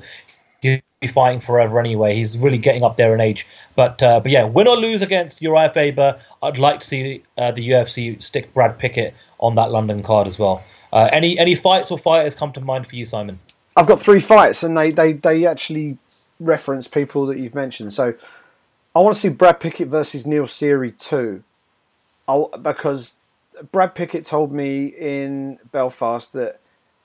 be 0.99 1.07
fighting 1.07 1.39
forever 1.39 1.79
anyway. 1.79 2.15
He's 2.15 2.37
really 2.37 2.57
getting 2.57 2.83
up 2.83 2.97
there 2.97 3.13
in 3.13 3.21
age. 3.21 3.47
But 3.75 4.03
uh, 4.03 4.19
but 4.19 4.31
yeah, 4.31 4.43
win 4.43 4.67
or 4.67 4.75
lose 4.75 5.01
against 5.01 5.41
Uriah 5.41 5.71
Faber, 5.73 6.19
I'd 6.43 6.57
like 6.57 6.81
to 6.81 6.85
see 6.85 7.23
uh, 7.37 7.51
the 7.51 7.69
UFC 7.69 8.21
stick 8.21 8.53
Brad 8.53 8.77
Pickett 8.77 9.13
on 9.39 9.55
that 9.55 9.71
London 9.71 10.03
card 10.03 10.27
as 10.27 10.37
well. 10.37 10.61
Uh, 10.91 11.09
any 11.11 11.39
any 11.39 11.55
fights 11.55 11.91
or 11.91 11.97
fighters 11.97 12.35
come 12.35 12.51
to 12.53 12.61
mind 12.61 12.87
for 12.87 12.95
you, 12.95 13.05
Simon? 13.05 13.39
I've 13.75 13.87
got 13.87 14.01
three 14.01 14.19
fights, 14.19 14.61
and 14.63 14.77
they 14.77 14.91
they 14.91 15.13
they 15.13 15.45
actually 15.45 15.97
reference 16.39 16.87
people 16.87 17.25
that 17.27 17.37
you've 17.37 17.55
mentioned. 17.55 17.93
So 17.93 18.13
I 18.93 18.99
want 18.99 19.15
to 19.15 19.21
see 19.21 19.29
Brad 19.29 19.59
Pickett 19.59 19.87
versus 19.87 20.27
Neil 20.27 20.45
Seery 20.45 20.97
too, 20.97 21.43
I'll, 22.27 22.49
because 22.61 23.15
Brad 23.71 23.95
Pickett 23.95 24.25
told 24.25 24.51
me 24.51 24.87
in 24.87 25.59
Belfast 25.71 26.33
that 26.33 26.59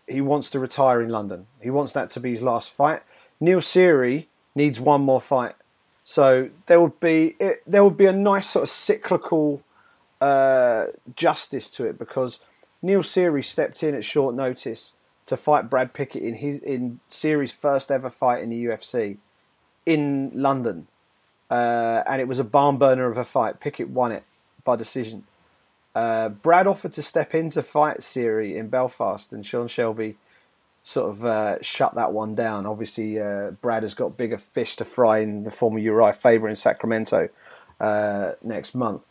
he 0.09 0.21
wants 0.21 0.51
to 0.51 0.59
retire 0.59 1.01
in 1.01 1.11
London. 1.11 1.47
He 1.63 1.71
wants 1.71 1.93
that 1.93 2.11
to 2.11 2.21
be 2.21 2.31
his 2.31 2.43
last 2.43 2.73
fight. 2.73 3.03
Neil 3.45 3.61
Seery 3.61 4.27
needs 4.55 4.81
one 4.81 5.03
more 5.03 5.21
fight, 5.21 5.55
so 6.03 6.49
there 6.65 6.81
would 6.81 6.99
be 6.99 7.37
it, 7.39 7.63
there 7.67 7.85
would 7.85 7.97
be 7.97 8.07
a 8.07 8.13
nice 8.13 8.49
sort 8.49 8.63
of 8.63 8.71
cyclical 8.71 9.63
uh, 10.21 10.87
justice 11.15 11.69
to 11.73 11.85
it 11.85 11.99
because 11.99 12.41
Neil 12.81 13.03
Seery 13.03 13.45
stepped 13.45 13.83
in 13.83 13.95
at 13.95 14.03
short 14.03 14.35
notice 14.35 14.95
to 15.27 15.37
fight 15.37 15.69
Brad 15.69 15.93
Pickett 15.93 16.23
in 16.23 16.35
his 16.35 16.59
in 16.61 17.01
Seery's 17.11 17.53
first 17.53 17.91
ever 17.91 18.09
fight 18.09 18.43
in 18.43 18.49
the 18.49 18.65
UFC 18.65 19.19
in 19.85 20.31
London, 20.33 20.87
uh, 21.51 22.03
and 22.07 22.23
it 22.23 22.29
was 22.29 22.39
a 22.39 22.45
barn 22.45 22.79
burner 22.79 23.11
of 23.11 23.19
a 23.19 23.25
fight. 23.25 23.61
Pickett 23.61 23.91
won 23.91 24.11
it 24.11 24.25
by 24.65 24.75
decision. 24.75 25.27
Uh, 25.95 26.31
Brad 26.31 26.67
offered 26.67 26.95
to 26.95 27.03
step 27.03 27.35
in 27.35 27.51
to 27.51 27.63
fight 27.63 27.99
Seery 27.99 28.57
in 28.57 28.69
Belfast, 28.69 29.35
and 29.35 29.45
Sean 29.45 29.69
Shelby 29.69 30.17
sort 30.85 31.11
of 31.11 31.25
uh, 31.25 31.61
shut 31.63 31.95
that 31.95 32.13
one 32.13 32.35
down. 32.35 32.67
Obviously, 32.67 33.19
uh, 33.19 33.51
Brad 33.63 33.83
has 33.83 33.95
got 33.95 34.17
bigger 34.17 34.39
fish 34.39 34.77
to 34.77 34.85
fry 34.85 35.19
in 35.19 35.43
the 35.43 35.51
form 35.51 35.77
of 35.77 35.83
Uriah 35.83 36.13
Faber 36.13 36.49
in 36.49 36.55
Sacramento 36.55 37.31
uh, 37.81 38.33
next 38.43 38.75
month. 38.75 39.03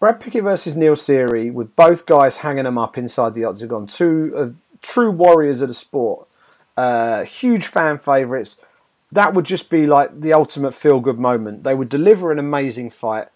Brad 0.00 0.20
Pickett 0.20 0.44
versus 0.44 0.76
Neil 0.76 0.94
Seery, 0.94 1.52
with 1.52 1.74
both 1.76 2.06
guys 2.06 2.38
hanging 2.38 2.64
them 2.64 2.78
up 2.78 2.96
inside 2.96 3.34
the 3.34 3.44
octagon. 3.44 3.86
Two 3.86 4.54
true 4.82 5.10
warriors 5.10 5.62
of 5.62 5.68
the 5.68 5.74
sport, 5.74 6.28
uh, 6.76 7.24
huge 7.24 7.66
fan 7.66 7.98
favourites. 7.98 8.58
That 9.10 9.34
would 9.34 9.46
just 9.46 9.70
be 9.70 9.86
like 9.86 10.20
the 10.20 10.32
ultimate 10.32 10.74
feel 10.74 11.00
good 11.00 11.18
moment. 11.18 11.64
They 11.64 11.74
would 11.74 11.88
deliver 11.88 12.30
an 12.32 12.38
amazing 12.38 12.90
fight. 12.90 13.28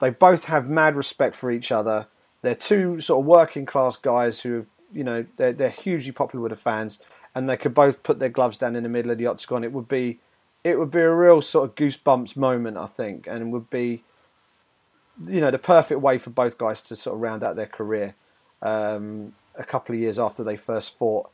They 0.00 0.10
both 0.10 0.44
have 0.44 0.68
mad 0.68 0.96
respect 0.96 1.34
for 1.34 1.50
each 1.50 1.72
other. 1.72 2.06
They're 2.42 2.54
two 2.54 3.00
sort 3.00 3.22
of 3.22 3.26
working 3.26 3.66
class 3.66 3.96
guys 3.96 4.40
who, 4.40 4.66
you 4.92 5.04
know, 5.04 5.24
they're, 5.36 5.52
they're 5.52 5.70
hugely 5.70 6.12
popular 6.12 6.42
with 6.42 6.50
the 6.50 6.56
fans, 6.56 7.00
and 7.34 7.48
they 7.48 7.56
could 7.56 7.74
both 7.74 8.02
put 8.02 8.18
their 8.18 8.28
gloves 8.28 8.56
down 8.56 8.76
in 8.76 8.82
the 8.82 8.88
middle 8.88 9.10
of 9.10 9.18
the 9.18 9.26
octagon. 9.26 9.64
It 9.64 9.72
would 9.72 9.88
be, 9.88 10.18
it 10.64 10.78
would 10.78 10.90
be 10.90 11.00
a 11.00 11.10
real 11.10 11.42
sort 11.42 11.68
of 11.68 11.74
goosebumps 11.76 12.36
moment, 12.36 12.76
I 12.76 12.86
think, 12.86 13.26
and 13.26 13.52
would 13.52 13.70
be, 13.70 14.02
you 15.26 15.40
know, 15.40 15.50
the 15.50 15.58
perfect 15.58 16.00
way 16.00 16.18
for 16.18 16.30
both 16.30 16.58
guys 16.58 16.82
to 16.82 16.96
sort 16.96 17.16
of 17.16 17.20
round 17.20 17.42
out 17.42 17.56
their 17.56 17.66
career. 17.66 18.14
Um, 18.62 19.32
a 19.56 19.64
couple 19.64 19.94
of 19.94 20.00
years 20.00 20.18
after 20.18 20.42
they 20.42 20.56
first 20.56 20.96
fought 20.96 21.30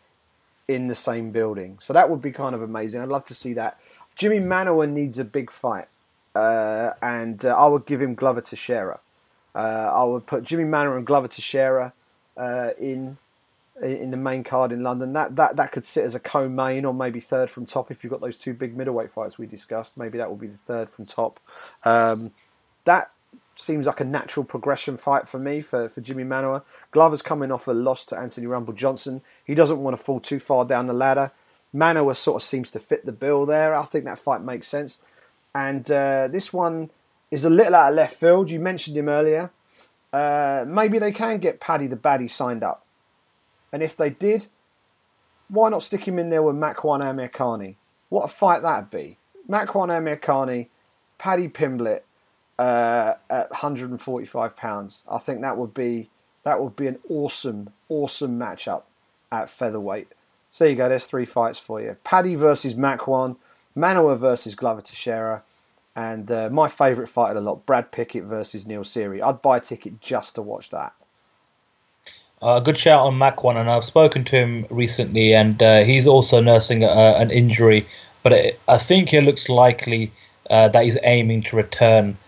in 0.69 0.89
the 0.89 0.95
same 0.95 1.31
building. 1.31 1.79
So 1.81 1.93
that 1.93 2.11
would 2.11 2.21
be 2.21 2.33
kind 2.33 2.55
of 2.55 2.63
amazing. 2.63 3.01
I'd 3.01 3.09
love 3.09 3.25
to 3.27 3.35
see 3.35 3.53
that. 3.55 3.79
Jimmy 4.17 4.41
Manuwa 4.41 4.91
needs 4.91 5.19
a 5.19 5.25
big 5.25 5.51
fight, 5.51 5.89
uh, 6.35 6.93
and 7.03 7.45
uh, 7.45 7.55
I 7.57 7.67
would 7.67 7.87
give 7.87 8.03
him 8.03 8.15
Glover 8.15 8.41
Teixeira. 8.41 8.99
Uh, 9.55 9.59
I 9.95 10.05
would 10.05 10.27
put 10.27 10.43
Jimmy 10.43 10.65
Manuwa 10.65 10.97
and 10.97 11.07
Glover 11.07 11.29
Teixeira 11.29 11.93
uh, 12.37 12.71
in 12.79 13.19
in 13.83 14.11
the 14.11 14.17
main 14.17 14.43
card 14.43 14.73
in 14.73 14.83
London. 14.83 15.13
That 15.13 15.37
that 15.37 15.57
that 15.57 15.73
could 15.73 15.85
sit 15.85 16.05
as 16.05 16.15
a 16.15 16.21
co-main 16.21 16.85
or 16.85 16.95
maybe 16.95 17.21
third 17.21 17.51
from 17.51 17.67
top 17.67 17.91
if 17.91 18.03
you've 18.03 18.11
got 18.11 18.21
those 18.21 18.39
two 18.39 18.55
big 18.55 18.77
middleweight 18.77 19.13
fights 19.13 19.39
we 19.39 19.47
discussed. 19.47 19.97
Maybe 19.97 20.19
that 20.19 20.29
will 20.29 20.37
be 20.37 20.47
the 20.47 20.57
third 20.57 20.89
from 20.91 21.07
top. 21.07 21.41
Um, 21.85 22.33
that 22.85 23.11
seems 23.55 23.87
like 23.87 24.01
a 24.01 24.05
natural 24.05 24.45
progression 24.45 24.97
fight 24.97 25.27
for 25.27 25.39
me 25.39 25.61
for, 25.61 25.89
for 25.89 26.01
Jimmy 26.01 26.25
Manuwa. 26.25 26.63
Glover's 26.91 27.23
coming 27.23 27.51
off 27.51 27.67
a 27.67 27.73
loss 27.73 28.05
to 28.07 28.17
Anthony 28.17 28.47
Rumble 28.47 28.75
Johnson. 28.75 29.23
He 29.45 29.55
doesn't 29.55 29.83
want 29.83 29.97
to 29.97 30.03
fall 30.03 30.21
too 30.21 30.39
far 30.39 30.65
down 30.65 30.87
the 30.87 30.93
ladder. 30.93 31.33
Manuwa 31.75 32.17
sort 32.17 32.43
of 32.43 32.47
seems 32.47 32.71
to 32.71 32.79
fit 32.79 33.05
the 33.07 33.13
bill 33.13 33.47
there. 33.47 33.75
I 33.75 33.85
think 33.85 34.05
that 34.05 34.19
fight 34.19 34.43
makes 34.43 34.69
sense. 34.69 35.01
And 35.55 35.91
uh, 35.91 36.29
this 36.29 36.53
one 36.53 36.91
is 37.31 37.45
a 37.45 37.51
little 37.51 37.75
out 37.75 37.91
of 37.91 37.97
left 37.97 38.17
field. 38.17 38.51
You 38.51 38.61
mentioned 38.61 38.97
him 38.97 39.09
earlier. 39.09 39.51
Uh, 40.13 40.65
maybe 40.67 40.99
they 40.99 41.13
can 41.13 41.39
get 41.39 41.61
Paddy 41.61 41.87
the 41.87 41.97
Baddy 41.97 42.31
signed 42.31 42.63
up. 42.63 42.86
And 43.73 43.83
if 43.83 43.97
they 43.97 44.11
did, 44.11 44.47
why 45.49 45.69
not 45.69 45.83
stick 45.83 46.07
him 46.07 46.19
in 46.19 46.31
there 46.31 46.43
with 46.43 46.57
Makwan 46.57 47.01
Amirkhani? 47.03 47.77
What 48.09 48.25
a 48.25 48.29
fight 48.29 48.63
that'd 48.63 48.91
be. 48.91 49.19
Makwan 49.49 49.89
Amirkhani, 49.89 50.69
Paddy 51.19 51.49
Pimblett 51.49 52.03
uh, 52.59 53.15
at 53.29 53.51
145 53.51 54.57
pounds. 54.57 55.03
I 55.11 55.19
think 55.19 55.41
that 55.43 55.57
would 55.57 55.75
be 55.75 56.11
that 56.45 56.61
would 56.61 56.77
be 56.77 56.87
an 56.87 56.99
awesome, 57.09 57.71
awesome 57.89 58.39
matchup 58.39 58.83
at 59.33 59.51
featherweight. 59.51 60.13
So 60.53 60.65
there 60.65 60.71
you 60.71 60.77
go. 60.77 60.89
There's 60.89 61.05
three 61.05 61.27
fights 61.27 61.59
for 61.59 61.81
you: 61.81 61.97
Paddy 62.05 62.35
versus 62.35 62.75
Makwan, 62.75 63.37
Manuwa 63.77 64.17
versus 64.17 64.55
Glover 64.55 64.81
Teixeira, 64.81 65.43
and 65.95 66.31
uh, 66.31 66.49
my 66.51 66.69
favourite 66.69 67.11
fight 67.11 67.31
of 67.31 67.35
the 67.37 67.41
lot: 67.41 67.67
Brad 67.67 67.93
Pickett 67.93 68.25
versus 68.25 68.67
Neil 68.67 68.85
Seery. 68.85 69.23
I'd 69.23 69.43
buy 69.43 69.59
a 69.59 69.61
ticket 69.61 70.01
just 70.01 70.35
to 70.37 70.43
watch 70.43 70.71
that. 70.71 70.95
A 72.43 72.47
uh, 72.47 72.61
good 72.61 72.77
shout 72.77 73.01
on 73.01 73.15
Makwan, 73.15 73.59
and 73.59 73.71
I've 73.71 73.85
spoken 73.85 74.23
to 74.27 74.37
him 74.37 74.67
recently, 74.69 75.35
and 75.35 75.63
uh, 75.63 75.85
he's 75.85 76.07
also 76.07 76.39
nursing 76.39 76.85
a, 76.85 76.89
an 76.89 77.31
injury, 77.31 77.87
but 78.23 78.33
it, 78.33 78.61
I 78.69 78.77
think 78.77 79.15
it 79.15 79.23
looks 79.23 79.49
likely 79.49 80.13
uh, 80.51 80.69
that 80.69 80.85
he's 80.85 80.99
aiming 81.03 81.45
to 81.45 81.57
return 81.57 82.19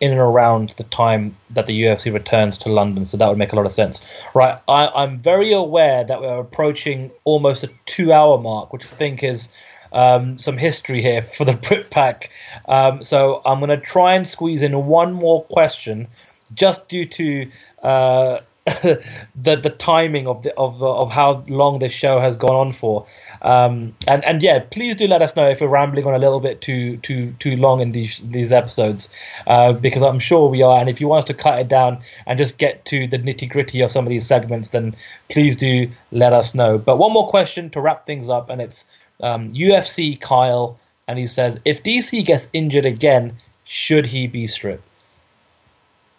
in 0.00 0.12
and 0.12 0.20
around 0.20 0.70
the 0.78 0.84
time 0.84 1.36
that 1.50 1.66
the 1.66 1.82
UFC 1.82 2.10
returns 2.10 2.56
to 2.58 2.72
London, 2.72 3.04
so 3.04 3.18
that 3.18 3.28
would 3.28 3.36
make 3.36 3.52
a 3.52 3.56
lot 3.56 3.66
of 3.66 3.72
sense. 3.72 4.00
Right, 4.34 4.58
I, 4.68 5.04
am 5.04 5.18
very 5.18 5.52
aware 5.52 6.02
that 6.02 6.20
we're 6.20 6.38
approaching 6.38 7.10
almost 7.24 7.62
a 7.62 7.70
two-hour 7.84 8.38
mark, 8.38 8.72
which 8.72 8.86
I 8.86 8.96
think 8.96 9.22
is 9.22 9.50
um, 9.92 10.38
some 10.38 10.56
history 10.56 11.02
here 11.02 11.20
for 11.22 11.44
the 11.44 11.52
Brit 11.68 11.90
Pack. 11.90 12.30
Um, 12.68 13.02
so 13.02 13.42
I'm 13.44 13.58
going 13.58 13.68
to 13.70 13.76
try 13.76 14.14
and 14.14 14.26
squeeze 14.26 14.62
in 14.62 14.86
one 14.86 15.12
more 15.12 15.44
question, 15.44 16.08
just 16.54 16.88
due 16.88 17.04
to 17.04 17.50
uh, 17.82 18.38
the 18.82 19.56
the 19.56 19.74
timing 19.78 20.26
of 20.26 20.42
the 20.42 20.54
of 20.56 20.82
of 20.82 21.10
how 21.10 21.44
long 21.48 21.78
this 21.78 21.92
show 21.92 22.20
has 22.20 22.36
gone 22.36 22.54
on 22.54 22.72
for. 22.72 23.06
Um, 23.42 23.94
and 24.06 24.24
and 24.24 24.42
yeah, 24.42 24.58
please 24.58 24.96
do 24.96 25.06
let 25.06 25.22
us 25.22 25.36
know 25.36 25.48
if 25.48 25.60
we're 25.60 25.68
rambling 25.68 26.06
on 26.06 26.14
a 26.14 26.18
little 26.18 26.40
bit 26.40 26.60
too 26.60 26.96
too 26.98 27.32
too 27.38 27.56
long 27.56 27.80
in 27.80 27.92
these 27.92 28.20
these 28.24 28.52
episodes, 28.52 29.08
uh, 29.46 29.72
because 29.72 30.02
I'm 30.02 30.18
sure 30.18 30.48
we 30.48 30.62
are. 30.62 30.80
And 30.80 30.88
if 30.88 31.00
you 31.00 31.08
want 31.08 31.24
us 31.24 31.24
to 31.26 31.34
cut 31.34 31.58
it 31.58 31.68
down 31.68 32.00
and 32.26 32.38
just 32.38 32.58
get 32.58 32.84
to 32.86 33.06
the 33.06 33.18
nitty 33.18 33.48
gritty 33.48 33.80
of 33.80 33.92
some 33.92 34.04
of 34.06 34.10
these 34.10 34.26
segments, 34.26 34.70
then 34.70 34.94
please 35.28 35.56
do 35.56 35.90
let 36.10 36.32
us 36.32 36.54
know. 36.54 36.78
But 36.78 36.98
one 36.98 37.12
more 37.12 37.28
question 37.28 37.70
to 37.70 37.80
wrap 37.80 38.06
things 38.06 38.28
up, 38.28 38.50
and 38.50 38.60
it's 38.60 38.84
um, 39.20 39.50
UFC 39.52 40.20
Kyle, 40.20 40.78
and 41.06 41.18
he 41.18 41.26
says 41.26 41.58
if 41.64 41.82
DC 41.82 42.24
gets 42.24 42.48
injured 42.52 42.86
again, 42.86 43.36
should 43.64 44.06
he 44.06 44.26
be 44.26 44.46
stripped? 44.46 44.84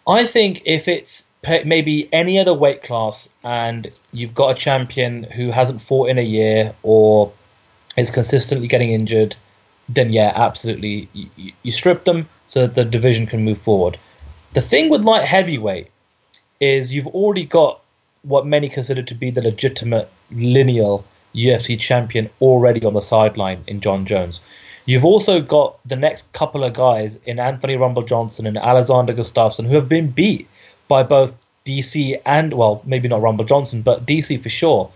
I 0.06 0.24
think 0.24 0.62
if 0.64 0.88
it's 0.88 1.24
maybe 1.42 2.08
any 2.12 2.38
other 2.38 2.54
weight 2.54 2.82
class 2.82 3.28
and 3.44 3.90
you've 4.12 4.34
got 4.34 4.50
a 4.50 4.54
champion 4.54 5.24
who 5.24 5.50
hasn't 5.50 5.82
fought 5.82 6.08
in 6.08 6.18
a 6.18 6.22
year 6.22 6.74
or 6.82 7.32
is 7.96 8.10
consistently 8.10 8.68
getting 8.68 8.92
injured, 8.92 9.36
then 9.88 10.12
yeah, 10.12 10.32
absolutely, 10.34 11.08
you, 11.12 11.52
you 11.62 11.72
strip 11.72 12.04
them 12.04 12.28
so 12.46 12.62
that 12.62 12.74
the 12.74 12.84
division 12.84 13.26
can 13.26 13.44
move 13.44 13.60
forward. 13.62 13.98
The 14.52 14.60
thing 14.60 14.88
with 14.88 15.04
light 15.04 15.24
heavyweight 15.24 15.90
is 16.60 16.92
you've 16.92 17.06
already 17.06 17.44
got 17.44 17.80
what 18.22 18.46
many 18.46 18.68
consider 18.68 19.02
to 19.02 19.14
be 19.14 19.30
the 19.30 19.42
legitimate 19.42 20.10
lineal 20.30 21.04
UFC 21.34 21.78
champion 21.78 22.28
already 22.40 22.84
on 22.84 22.94
the 22.94 23.00
sideline 23.00 23.64
in 23.66 23.80
Jon 23.80 24.04
Jones. 24.04 24.40
You've 24.84 25.04
also 25.04 25.40
got 25.40 25.78
the 25.86 25.96
next 25.96 26.30
couple 26.32 26.64
of 26.64 26.72
guys 26.72 27.16
in 27.24 27.38
Anthony 27.38 27.76
Rumble 27.76 28.02
Johnson 28.02 28.46
and 28.46 28.58
Alexander 28.58 29.14
Gustafsson 29.14 29.66
who 29.66 29.76
have 29.76 29.88
been 29.88 30.10
beat 30.10 30.48
by 30.90 31.04
both 31.04 31.36
DC 31.64 32.20
and 32.26 32.52
well, 32.52 32.82
maybe 32.84 33.08
not 33.08 33.22
Rumble 33.22 33.44
Johnson, 33.44 33.80
but 33.80 34.04
DC 34.04 34.42
for 34.42 34.48
sure. 34.48 34.90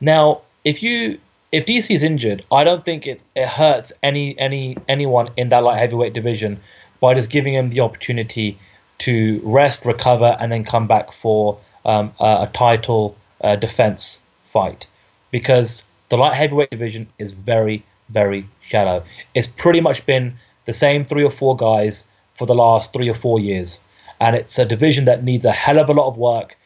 Now, 0.00 0.40
if 0.64 0.82
you 0.82 1.20
if 1.52 1.66
DC 1.66 1.94
is 1.94 2.02
injured, 2.02 2.44
I 2.50 2.64
don't 2.64 2.84
think 2.84 3.06
it, 3.06 3.22
it 3.36 3.46
hurts 3.46 3.92
any 4.02 4.36
any 4.38 4.76
anyone 4.88 5.30
in 5.36 5.50
that 5.50 5.62
light 5.62 5.78
heavyweight 5.78 6.14
division 6.14 6.60
by 7.00 7.14
just 7.14 7.30
giving 7.30 7.54
him 7.54 7.68
the 7.70 7.80
opportunity 7.80 8.58
to 8.98 9.40
rest, 9.44 9.84
recover, 9.84 10.36
and 10.40 10.50
then 10.50 10.64
come 10.64 10.88
back 10.88 11.12
for 11.12 11.58
um, 11.84 12.12
a, 12.18 12.46
a, 12.46 12.50
title 12.52 13.14
uh, 13.42 13.54
defense 13.54 14.18
fight. 14.44 14.86
Because 15.30 15.82
the 16.08 16.16
light 16.16 16.34
heavyweight 16.34 16.70
division 16.70 17.06
is 17.18 17.32
very 17.32 17.84
very 18.08 18.48
shallow. 18.60 19.04
It's 19.34 19.46
pretty 19.46 19.82
much 19.82 20.06
been 20.06 20.38
the 20.64 20.72
same 20.72 21.04
three 21.04 21.22
or 21.22 21.30
four 21.30 21.54
guys 21.54 22.06
for 22.34 22.46
the 22.46 22.54
last 22.54 22.94
three 22.94 23.10
or 23.10 23.14
four 23.14 23.38
years 23.38 23.82
and 24.20 24.36
it's 24.36 24.58
a 24.58 24.64
division 24.64 25.04
that 25.06 25.24
needs 25.24 25.44
a 25.44 25.52
hell 25.52 25.78
of 25.78 25.88
a 25.88 25.92
lot 25.92 26.08
of 26.08 26.16
work. 26.16 26.56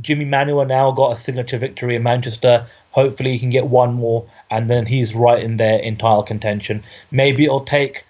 Jimmy 0.00 0.24
Manuwa 0.24 0.66
now 0.66 0.90
got 0.90 1.12
a 1.12 1.16
signature 1.16 1.58
victory 1.58 1.96
in 1.96 2.02
Manchester. 2.02 2.66
Hopefully, 2.90 3.32
he 3.32 3.38
can 3.38 3.50
get 3.50 3.66
one 3.66 3.94
more, 3.94 4.26
and 4.50 4.70
then 4.70 4.86
he's 4.86 5.14
right 5.14 5.42
in 5.42 5.56
there 5.56 5.78
in 5.78 5.96
title 5.96 6.22
contention. 6.22 6.82
Maybe 7.10 7.44
it'll 7.44 7.64
take 7.64 8.04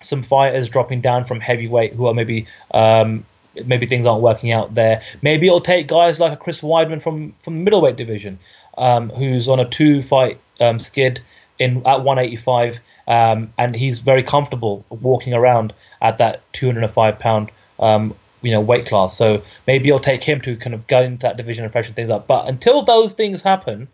some 0.00 0.22
fighters 0.22 0.68
dropping 0.68 1.00
down 1.00 1.24
from 1.24 1.40
heavyweight 1.40 1.94
who 1.94 2.06
are 2.06 2.14
maybe 2.14 2.46
um, 2.72 3.24
maybe 3.64 3.86
things 3.86 4.06
aren't 4.06 4.22
working 4.22 4.52
out 4.52 4.74
there. 4.74 5.02
Maybe 5.22 5.46
it'll 5.46 5.60
take 5.60 5.88
guys 5.88 6.20
like 6.20 6.32
a 6.32 6.36
Chris 6.36 6.60
Weidman 6.60 7.02
from 7.02 7.34
from 7.42 7.58
the 7.58 7.64
middleweight 7.64 7.96
division, 7.96 8.38
um, 8.78 9.10
who's 9.10 9.48
on 9.48 9.60
a 9.60 9.68
two 9.68 10.02
fight 10.02 10.38
um, 10.60 10.78
skid 10.78 11.20
in 11.58 11.78
at 11.86 12.02
185, 12.02 12.80
um, 13.06 13.52
and 13.58 13.76
he's 13.76 14.00
very 14.00 14.22
comfortable 14.22 14.84
walking 14.90 15.34
around 15.34 15.72
at 16.02 16.18
that 16.18 16.40
205 16.52 17.18
pound 17.18 17.50
um, 17.78 18.14
you 18.42 18.50
know 18.50 18.60
weight 18.60 18.86
class. 18.86 19.16
So 19.16 19.42
maybe 19.66 19.86
you'll 19.86 20.00
take 20.00 20.22
him 20.22 20.40
to 20.42 20.56
kind 20.56 20.74
of 20.74 20.86
go 20.86 21.02
into 21.02 21.26
that 21.26 21.36
division 21.36 21.64
and 21.64 21.72
freshen 21.72 21.94
things 21.94 22.10
up. 22.10 22.26
But 22.26 22.48
until 22.48 22.82
those 22.82 23.14
things 23.14 23.42
happen, 23.42 23.88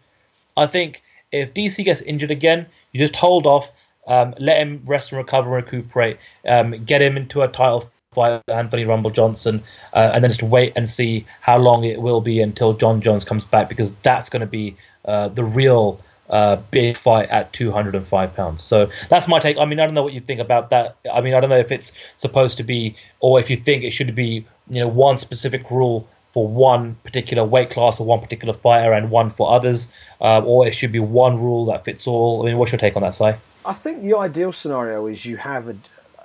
I 0.57 0.67
think 0.67 1.03
if 1.33 1.55
DC 1.55 1.85
gets 1.85 2.01
injured 2.01 2.31
again, 2.31 2.67
you 2.93 3.01
just 3.01 3.17
hold 3.17 3.47
off, 3.47 3.71
um, 4.07 4.35
let 4.39 4.59
him 4.59 4.83
rest 4.87 5.13
and 5.13 5.19
recover 5.19 5.57
and 5.57 5.65
recuperate, 5.65 6.19
um, 6.47 6.85
get 6.85 7.01
him 7.01 7.17
into 7.17 7.43
a 7.43 7.49
title 7.49 7.91
fight 8.13 8.43
with 8.47 8.57
Anthony 8.57 8.85
Rumble 8.85 9.11
Johnson, 9.11 9.63
uh, 9.95 10.11
and 10.13 10.25
then 10.25 10.31
just 10.31 10.43
wait 10.43 10.73
and 10.75 10.89
see 10.89 11.27
how 11.41 11.59
long 11.59 11.85
it 11.85 12.03
will 12.03 12.21
be 12.21 12.41
until 12.41 12.73
Jon 12.73 13.01
Jones 13.01 13.25
comes 13.25 13.45
back 13.45 13.69
because 13.69 13.95
that's 14.03 14.29
going 14.29 14.41
to 14.41 14.47
be 14.47 14.77
uh, 15.05 15.29
the 15.29 15.45
real 15.45 16.01
uh, 16.31 16.57
big 16.71 16.97
fight 16.97 17.29
at 17.29 17.53
205 17.53 18.35
pounds. 18.35 18.63
So 18.63 18.89
that's 19.09 19.29
my 19.29 19.39
take. 19.39 19.59
I 19.59 19.65
mean, 19.65 19.81
I 19.81 19.87
don't 19.87 19.95
know 19.95 20.03
what 20.03 20.13
you 20.13 20.21
think 20.21 20.41
about 20.41 20.71
that. 20.71 20.97
I 21.13 21.21
mean, 21.21 21.35
I 21.35 21.41
don't 21.41 21.51
know 21.51 21.57
if 21.57 21.73
it's 21.73 21.93
supposed 22.17 22.57
to 22.59 22.63
be, 22.63 22.95
or 23.21 23.39
if 23.39 23.51
you 23.51 23.57
think 23.57 23.85
it 23.85 23.91
should 23.91 24.15
be, 24.15 24.47
you 24.69 24.81
know, 24.81 24.89
one 24.89 25.17
specific 25.17 25.71
rule 25.71 26.09
for 26.33 26.47
one 26.47 26.95
particular 27.03 27.45
weight 27.45 27.71
class 27.71 27.99
or 27.99 28.07
one 28.07 28.21
particular 28.21 28.55
fighter 28.55 28.93
and 28.93 29.11
one 29.11 29.31
for 29.31 29.53
others, 29.53 29.89
uh, 30.21 30.41
or 30.43 30.67
it 30.67 30.75
should 30.75 30.93
be 30.93 31.01
one 31.01 31.37
rule 31.37 31.67
that 31.67 31.85
fits 31.85 32.07
all. 32.07 32.43
I 32.43 32.47
mean, 32.47 32.59
what's 32.59 32.71
your 32.71 32.79
take 32.79 32.97
on 32.97 33.03
that, 33.03 33.15
Si? 33.15 33.33
I 33.65 33.73
think 33.73 34.03
the 34.03 34.17
ideal 34.17 34.53
scenario 34.53 35.07
is 35.07 35.27
you 35.27 35.37
have 35.37 35.69
a, 35.69 35.77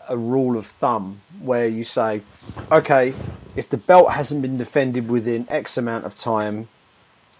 a 0.07 0.17
rule 0.17 0.57
of 0.57 0.67
thumb 0.67 1.21
where 1.41 1.67
you 1.67 1.83
say, 1.83 2.21
okay, 2.71 3.13
if 3.55 3.69
the 3.69 3.77
belt 3.77 4.11
hasn't 4.11 4.41
been 4.41 4.57
defended 4.57 5.09
within 5.09 5.47
X 5.49 5.77
amount 5.77 6.05
of 6.05 6.15
time, 6.15 6.67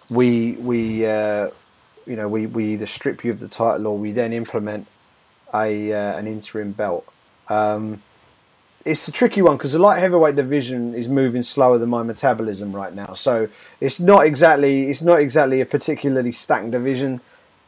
we 0.09 0.53
we 0.53 1.05
uh, 1.05 1.49
you 2.05 2.15
know, 2.15 2.27
we, 2.27 2.45
we 2.45 2.73
either 2.73 2.85
strip 2.85 3.23
you 3.23 3.31
of 3.31 3.39
the 3.39 3.47
title 3.47 3.87
or 3.87 3.97
we 3.97 4.11
then 4.11 4.33
implement 4.33 4.87
a 5.53 5.93
uh, 5.93 6.17
an 6.17 6.27
interim 6.27 6.71
belt. 6.71 7.07
Um, 7.47 8.01
it's 8.83 9.07
a 9.07 9.11
tricky 9.11 9.41
one 9.41 9.57
because 9.57 9.71
the 9.71 9.79
light 9.79 9.99
heavyweight 9.99 10.35
division 10.35 10.93
is 10.93 11.09
moving 11.09 11.41
slower 11.41 11.79
than 11.79 11.89
my 11.89 12.03
metabolism 12.03 12.75
right 12.75 12.93
now. 12.93 13.13
So 13.13 13.49
it's 13.79 13.99
not 13.99 14.25
exactly 14.25 14.89
it's 14.89 15.01
not 15.01 15.19
exactly 15.19 15.61
a 15.61 15.65
particularly 15.65 16.31
stacked 16.31 16.71
division, 16.71 17.21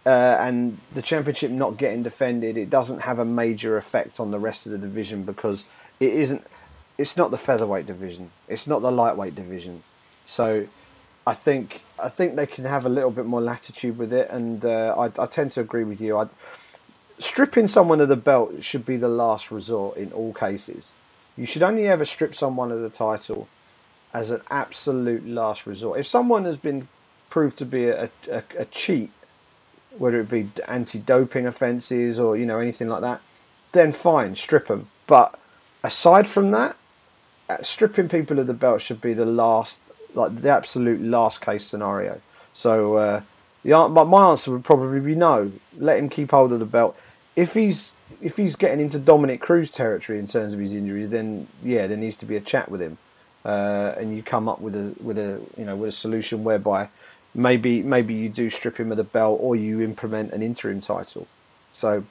uh, 0.08 0.38
and 0.40 0.78
the 0.94 1.02
championship 1.02 1.52
not 1.52 1.76
getting 1.76 2.02
defended, 2.02 2.56
it 2.56 2.70
doesn't 2.70 3.02
have 3.02 3.20
a 3.20 3.26
major 3.26 3.76
effect 3.76 4.22
on 4.22 4.32
the 4.32 4.40
rest 4.40 4.66
of 4.66 4.72
the 4.72 4.78
division 4.78 5.24
because 5.24 5.66
it 6.00 6.14
isn't. 6.14 6.48
It's 6.98 7.18
not 7.18 7.30
the 7.30 7.38
featherweight 7.38 7.86
division. 7.86 8.32
It's 8.48 8.68
not 8.68 8.82
the 8.82 8.92
lightweight 8.92 9.36
division. 9.36 9.84
So 10.26 10.68
I 11.28 11.34
think 11.34 11.82
I 12.00 12.08
think 12.08 12.38
they 12.38 12.48
can 12.48 12.64
have 12.64 12.86
a 12.86 12.90
little 12.90 13.12
bit 13.12 13.26
more 13.26 13.42
latitude 13.42 13.98
with 13.98 14.14
it, 14.14 14.30
and 14.30 14.64
uh, 14.64 14.96
I, 14.98 15.22
I, 15.22 15.26
tend 15.26 15.52
to 15.52 15.62
agree 15.62 15.84
with 15.84 16.00
you. 16.00 16.18
I, 16.18 16.28
stripping 17.20 17.68
someone 17.68 18.00
of 18.00 18.08
the 18.08 18.16
belt 18.16 18.64
should 18.64 18.86
be 18.86 18.96
the 18.96 19.10
last 19.10 19.52
resort 19.52 19.98
in 19.98 20.14
all 20.14 20.34
cases. 20.34 20.94
You 21.36 21.46
should 21.46 21.64
only 21.64 21.86
ever 21.86 22.06
strip 22.06 22.34
someone 22.34 22.72
of 22.72 22.80
the 22.80 22.90
title 22.90 23.50
as 24.14 24.32
an 24.32 24.42
absolute 24.50 25.28
last 25.28 25.68
resort. 25.68 26.00
If 26.00 26.08
someone 26.08 26.46
has 26.46 26.56
been 26.56 26.88
proved 27.30 27.58
to 27.58 27.66
be 27.66 27.90
a, 27.90 28.10
a, 28.32 28.44
a 28.58 28.66
cheat, 28.66 29.12
whether 29.98 30.22
it 30.22 30.30
be 30.30 30.50
anti-doping 30.66 31.46
offences 31.46 32.22
or 32.22 32.38
you 32.38 32.46
know 32.46 32.60
anything 32.60 32.88
like 32.88 33.02
that, 33.02 33.20
then 33.74 33.92
fine, 33.92 34.36
strip 34.38 34.68
them. 34.68 34.90
But 35.08 35.38
aside 35.84 36.26
from 36.26 36.52
that, 36.52 36.78
uh, 37.50 37.62
stripping 37.64 38.08
people 38.08 38.40
of 38.40 38.48
the 38.48 38.54
belt 38.54 38.82
should 38.82 39.02
be 39.02 39.14
the 39.14 39.26
last, 39.26 39.82
like 40.18 40.42
the 40.42 40.50
absolute 40.50 41.02
last 41.02 41.40
case 41.42 41.64
scenario. 41.66 42.20
So 42.54 42.96
uh, 42.96 43.22
the 43.64 43.88
my 43.88 44.30
answer 44.30 44.52
would 44.52 44.66
probably 44.66 45.00
be 45.00 45.16
no. 45.16 45.52
Let 45.78 45.98
him 45.98 46.10
keep 46.10 46.32
hold 46.32 46.52
of 46.52 46.60
the 46.60 46.66
belt. 46.66 46.98
If 47.36 47.54
he's 47.54 47.96
if 48.22 48.36
he's 48.36 48.56
getting 48.56 48.80
into 48.80 49.00
Dominick 49.00 49.40
Cruz 49.40 49.72
territory 49.72 50.18
in 50.18 50.28
terms 50.28 50.54
of 50.54 50.60
his 50.60 50.74
injuries, 50.74 51.10
then 51.10 51.48
yeah, 51.64 51.86
there 51.88 51.98
needs 51.98 52.18
to 52.18 52.26
be 52.26 52.36
a 52.36 52.42
chat 52.42 52.70
with 52.70 52.82
him, 52.82 52.98
uh, 53.46 53.94
and 53.98 54.16
you 54.16 54.24
come 54.24 54.50
up 54.50 54.60
with 54.60 54.76
a 54.76 54.96
with 55.02 55.18
a 55.18 55.40
you 55.56 55.66
know 55.66 55.76
with 55.76 55.90
a 55.90 55.98
solution 56.06 56.44
whereby 56.44 56.90
maybe 57.36 57.84
maybe 57.84 58.16
you 58.16 58.28
do 58.28 58.50
strip 58.50 58.78
him 58.78 58.92
of 58.92 58.98
the 58.98 59.04
belt 59.04 59.40
or 59.42 59.56
you 59.56 59.82
implement 59.82 60.34
an 60.34 60.42
interim 60.42 60.82
title. 60.82 61.28
So 61.72 62.04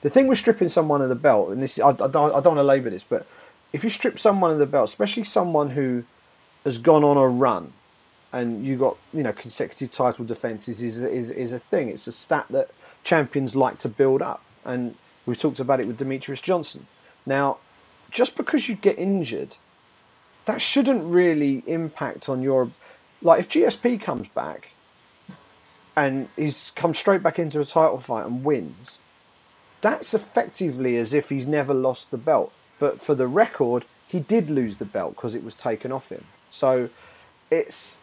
the 0.00 0.10
thing 0.10 0.26
with 0.26 0.38
stripping 0.38 0.68
someone 0.68 1.00
of 1.02 1.08
the 1.08 1.14
belt, 1.14 1.50
and 1.50 1.62
this 1.62 1.78
I, 1.78 1.90
I 1.90 1.90
I 1.90 2.08
don't 2.08 2.32
want 2.32 2.44
to 2.56 2.64
labour 2.64 2.90
this, 2.90 3.04
but 3.04 3.26
if 3.72 3.84
you 3.84 3.90
strip 3.90 4.18
someone 4.18 4.50
of 4.50 4.58
the 4.58 4.66
belt, 4.66 4.88
especially 4.88 5.22
someone 5.22 5.70
who 5.70 6.04
has 6.64 6.78
gone 6.78 7.04
on 7.04 7.16
a 7.16 7.26
run, 7.28 7.72
and 8.32 8.64
you 8.64 8.76
got 8.76 8.96
you 9.12 9.22
know 9.22 9.32
consecutive 9.32 9.90
title 9.90 10.24
defenses 10.24 10.82
is 10.82 11.02
is 11.02 11.30
is 11.30 11.52
a 11.52 11.58
thing. 11.58 11.88
It's 11.88 12.06
a 12.06 12.12
stat 12.12 12.46
that 12.50 12.70
champions 13.04 13.56
like 13.56 13.78
to 13.78 13.88
build 13.88 14.22
up, 14.22 14.42
and 14.64 14.94
we've 15.26 15.38
talked 15.38 15.60
about 15.60 15.80
it 15.80 15.86
with 15.86 15.98
Demetrious 15.98 16.42
Johnson. 16.42 16.86
Now, 17.26 17.58
just 18.10 18.36
because 18.36 18.68
you 18.68 18.74
get 18.74 18.98
injured, 18.98 19.56
that 20.44 20.60
shouldn't 20.60 21.04
really 21.04 21.62
impact 21.66 22.28
on 22.28 22.42
your 22.42 22.70
like 23.20 23.40
if 23.40 23.48
GSP 23.48 24.00
comes 24.00 24.28
back 24.28 24.70
and 25.94 26.28
he's 26.36 26.72
come 26.74 26.94
straight 26.94 27.22
back 27.22 27.38
into 27.38 27.60
a 27.60 27.64
title 27.64 27.98
fight 27.98 28.26
and 28.26 28.44
wins, 28.44 28.98
that's 29.80 30.14
effectively 30.14 30.96
as 30.96 31.12
if 31.12 31.28
he's 31.28 31.46
never 31.46 31.74
lost 31.74 32.10
the 32.10 32.18
belt. 32.18 32.52
But 32.78 33.00
for 33.00 33.14
the 33.14 33.26
record, 33.26 33.84
he 34.08 34.20
did 34.20 34.50
lose 34.50 34.78
the 34.78 34.84
belt 34.84 35.14
because 35.16 35.34
it 35.34 35.44
was 35.44 35.54
taken 35.54 35.92
off 35.92 36.08
him. 36.08 36.24
So 36.52 36.90
it's 37.50 38.00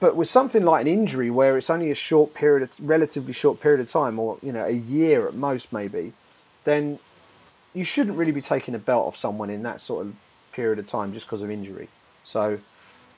but 0.00 0.16
with 0.16 0.28
something 0.28 0.64
like 0.64 0.82
an 0.82 0.88
injury 0.88 1.30
where 1.30 1.56
it's 1.56 1.70
only 1.70 1.90
a 1.90 1.94
short 1.94 2.34
period, 2.34 2.62
of, 2.62 2.74
relatively 2.80 3.32
short 3.32 3.60
period 3.60 3.80
of 3.80 3.88
time, 3.88 4.18
or 4.18 4.38
you 4.42 4.52
know 4.52 4.64
a 4.64 4.70
year 4.70 5.26
at 5.26 5.34
most 5.34 5.72
maybe, 5.72 6.12
then 6.64 6.98
you 7.72 7.84
shouldn't 7.84 8.16
really 8.16 8.32
be 8.32 8.40
taking 8.40 8.74
a 8.74 8.78
belt 8.78 9.06
off 9.06 9.16
someone 9.16 9.50
in 9.50 9.62
that 9.62 9.80
sort 9.80 10.06
of 10.06 10.14
period 10.52 10.78
of 10.78 10.86
time 10.86 11.12
just 11.12 11.26
because 11.26 11.42
of 11.42 11.50
injury. 11.50 11.88
So 12.24 12.58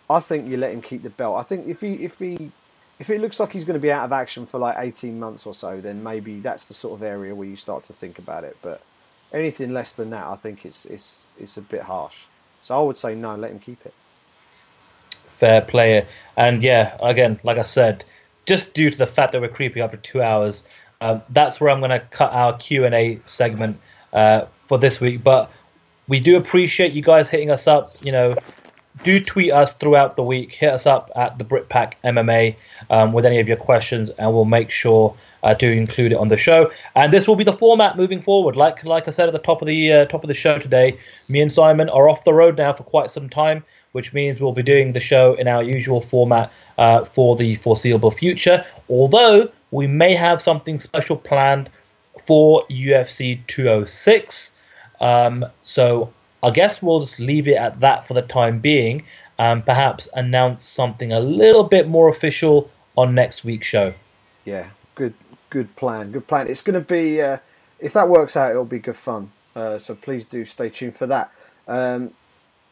I 0.08 0.20
think 0.20 0.48
you 0.48 0.56
let 0.56 0.72
him 0.72 0.82
keep 0.82 1.02
the 1.02 1.10
belt. 1.10 1.38
I 1.38 1.42
think 1.42 1.66
if 1.66 1.80
he 1.80 1.94
if 2.04 2.18
he 2.18 2.52
if 2.98 3.10
it 3.10 3.20
looks 3.20 3.40
like 3.40 3.52
he's 3.52 3.64
going 3.64 3.74
to 3.74 3.80
be 3.80 3.92
out 3.92 4.04
of 4.04 4.12
action 4.12 4.44
for 4.44 4.58
like 4.58 4.76
18 4.78 5.18
months 5.18 5.46
or 5.46 5.54
so, 5.54 5.80
then 5.80 6.02
maybe 6.02 6.40
that's 6.40 6.66
the 6.66 6.74
sort 6.74 6.94
of 6.98 7.02
area 7.02 7.34
where 7.34 7.46
you 7.46 7.56
start 7.56 7.84
to 7.84 7.92
think 7.92 8.18
about 8.18 8.44
it. 8.44 8.56
But 8.60 8.82
anything 9.32 9.72
less 9.72 9.92
than 9.92 10.10
that, 10.10 10.26
I 10.26 10.36
think 10.36 10.64
it's 10.64 10.84
it's 10.84 11.24
it's 11.38 11.56
a 11.56 11.62
bit 11.62 11.82
harsh. 11.82 12.24
So 12.62 12.78
I 12.78 12.82
would 12.82 12.96
say 12.96 13.14
no, 13.14 13.34
let 13.36 13.50
him 13.50 13.60
keep 13.60 13.86
it. 13.86 13.94
Fair 15.38 15.62
player, 15.62 16.06
and 16.36 16.62
yeah, 16.62 16.96
again, 17.00 17.38
like 17.42 17.58
I 17.58 17.62
said, 17.62 18.04
just 18.46 18.74
due 18.74 18.90
to 18.90 18.98
the 18.98 19.06
fact 19.06 19.32
that 19.32 19.40
we're 19.40 19.48
creeping 19.48 19.82
up 19.82 19.90
to 19.92 19.96
two 19.98 20.22
hours, 20.22 20.64
um, 21.00 21.22
that's 21.30 21.60
where 21.60 21.70
I'm 21.70 21.80
going 21.80 21.90
to 21.90 22.00
cut 22.00 22.32
our 22.32 22.56
Q 22.56 22.84
and 22.84 22.94
A 22.94 23.20
segment 23.26 23.78
uh, 24.12 24.46
for 24.66 24.78
this 24.78 25.00
week. 25.00 25.22
But 25.22 25.50
we 26.08 26.20
do 26.20 26.36
appreciate 26.36 26.92
you 26.92 27.02
guys 27.02 27.28
hitting 27.28 27.50
us 27.50 27.66
up. 27.66 27.92
You 28.02 28.12
know, 28.12 28.34
do 29.04 29.20
tweet 29.20 29.52
us 29.52 29.74
throughout 29.74 30.16
the 30.16 30.22
week. 30.22 30.52
Hit 30.52 30.72
us 30.72 30.86
up 30.86 31.10
at 31.14 31.38
the 31.38 31.44
Britpack 31.44 31.94
MMA 32.04 32.56
um, 32.90 33.12
with 33.12 33.26
any 33.26 33.38
of 33.38 33.46
your 33.46 33.56
questions, 33.56 34.10
and 34.10 34.32
we'll 34.32 34.44
make 34.44 34.70
sure 34.70 35.14
uh, 35.42 35.54
to 35.54 35.70
include 35.70 36.12
it 36.12 36.16
on 36.16 36.28
the 36.28 36.36
show. 36.36 36.70
And 36.94 37.12
this 37.12 37.28
will 37.28 37.36
be 37.36 37.44
the 37.44 37.52
format 37.52 37.96
moving 37.96 38.20
forward. 38.20 38.56
Like 38.56 38.84
like 38.84 39.06
I 39.06 39.10
said 39.10 39.28
at 39.28 39.32
the 39.32 39.38
top 39.38 39.62
of 39.62 39.68
the 39.68 39.92
uh, 39.92 40.04
top 40.06 40.24
of 40.24 40.28
the 40.28 40.34
show 40.34 40.58
today, 40.58 40.98
me 41.28 41.40
and 41.40 41.52
Simon 41.52 41.88
are 41.90 42.08
off 42.08 42.24
the 42.24 42.34
road 42.34 42.56
now 42.56 42.72
for 42.72 42.82
quite 42.82 43.10
some 43.10 43.28
time, 43.28 43.64
which 43.98 44.12
means 44.12 44.38
we'll 44.38 44.52
be 44.52 44.62
doing 44.62 44.92
the 44.92 45.00
show 45.00 45.34
in 45.34 45.48
our 45.48 45.60
usual 45.60 46.00
format 46.00 46.52
uh, 46.78 47.04
for 47.04 47.34
the 47.34 47.56
foreseeable 47.56 48.12
future. 48.12 48.64
Although 48.88 49.50
we 49.72 49.88
may 49.88 50.14
have 50.14 50.40
something 50.40 50.78
special 50.78 51.16
planned 51.16 51.68
for 52.24 52.64
UFC 52.70 53.44
206. 53.48 54.52
Um, 55.00 55.44
so 55.62 56.12
I 56.44 56.50
guess 56.50 56.80
we'll 56.80 57.00
just 57.00 57.18
leave 57.18 57.48
it 57.48 57.56
at 57.56 57.80
that 57.80 58.06
for 58.06 58.14
the 58.14 58.22
time 58.22 58.60
being 58.60 59.02
and 59.36 59.66
perhaps 59.66 60.08
announce 60.14 60.64
something 60.64 61.10
a 61.10 61.18
little 61.18 61.64
bit 61.64 61.88
more 61.88 62.08
official 62.08 62.70
on 62.96 63.16
next 63.16 63.42
week's 63.42 63.66
show. 63.66 63.92
Yeah, 64.44 64.68
good 64.94 65.14
good 65.50 65.74
plan. 65.74 66.12
Good 66.12 66.28
plan. 66.28 66.46
It's 66.46 66.62
going 66.62 66.74
to 66.74 66.86
be, 66.86 67.20
uh, 67.20 67.38
if 67.80 67.94
that 67.94 68.08
works 68.08 68.36
out, 68.36 68.52
it'll 68.52 68.64
be 68.64 68.78
good 68.78 68.96
fun. 68.96 69.32
Uh, 69.56 69.76
so 69.76 69.96
please 69.96 70.24
do 70.24 70.44
stay 70.44 70.68
tuned 70.68 70.94
for 70.94 71.08
that. 71.08 71.32
Um, 71.66 72.12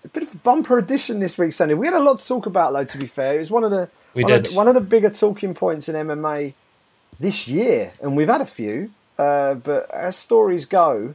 a 0.07 0.09
bit 0.09 0.23
of 0.23 0.33
a 0.35 0.39
bumper 0.39 0.79
edition 0.79 1.21
this 1.21 1.37
week, 1.37 1.53
Sandy. 1.53 1.75
We 1.75 1.87
had 1.87 1.95
a 1.95 2.01
lot 2.03 2.19
to 2.21 2.27
talk 2.27 2.47
about, 2.47 2.73
though. 2.73 2.85
To 2.85 2.99
be 2.99 3.07
fair, 3.07 3.37
it 3.37 3.39
was 3.41 3.51
one 3.51 3.65
of 3.65 3.71
the 3.71 3.89
one. 4.15 4.33
Of 4.33 4.45
the, 4.45 4.55
one 4.55 4.69
of 4.69 4.75
the 4.75 4.81
bigger 4.81 5.11
talking 5.11 5.53
points 5.55 5.89
in 5.89 5.95
MMA 5.95 6.55
this 7.21 7.47
year, 7.49 7.93
and 8.01 8.17
we've 8.17 8.29
had 8.29 8.41
a 8.41 8.47
few. 8.47 8.91
Uh, 9.19 9.55
but 9.55 9.91
as 9.91 10.17
stories 10.17 10.67
go, 10.67 11.15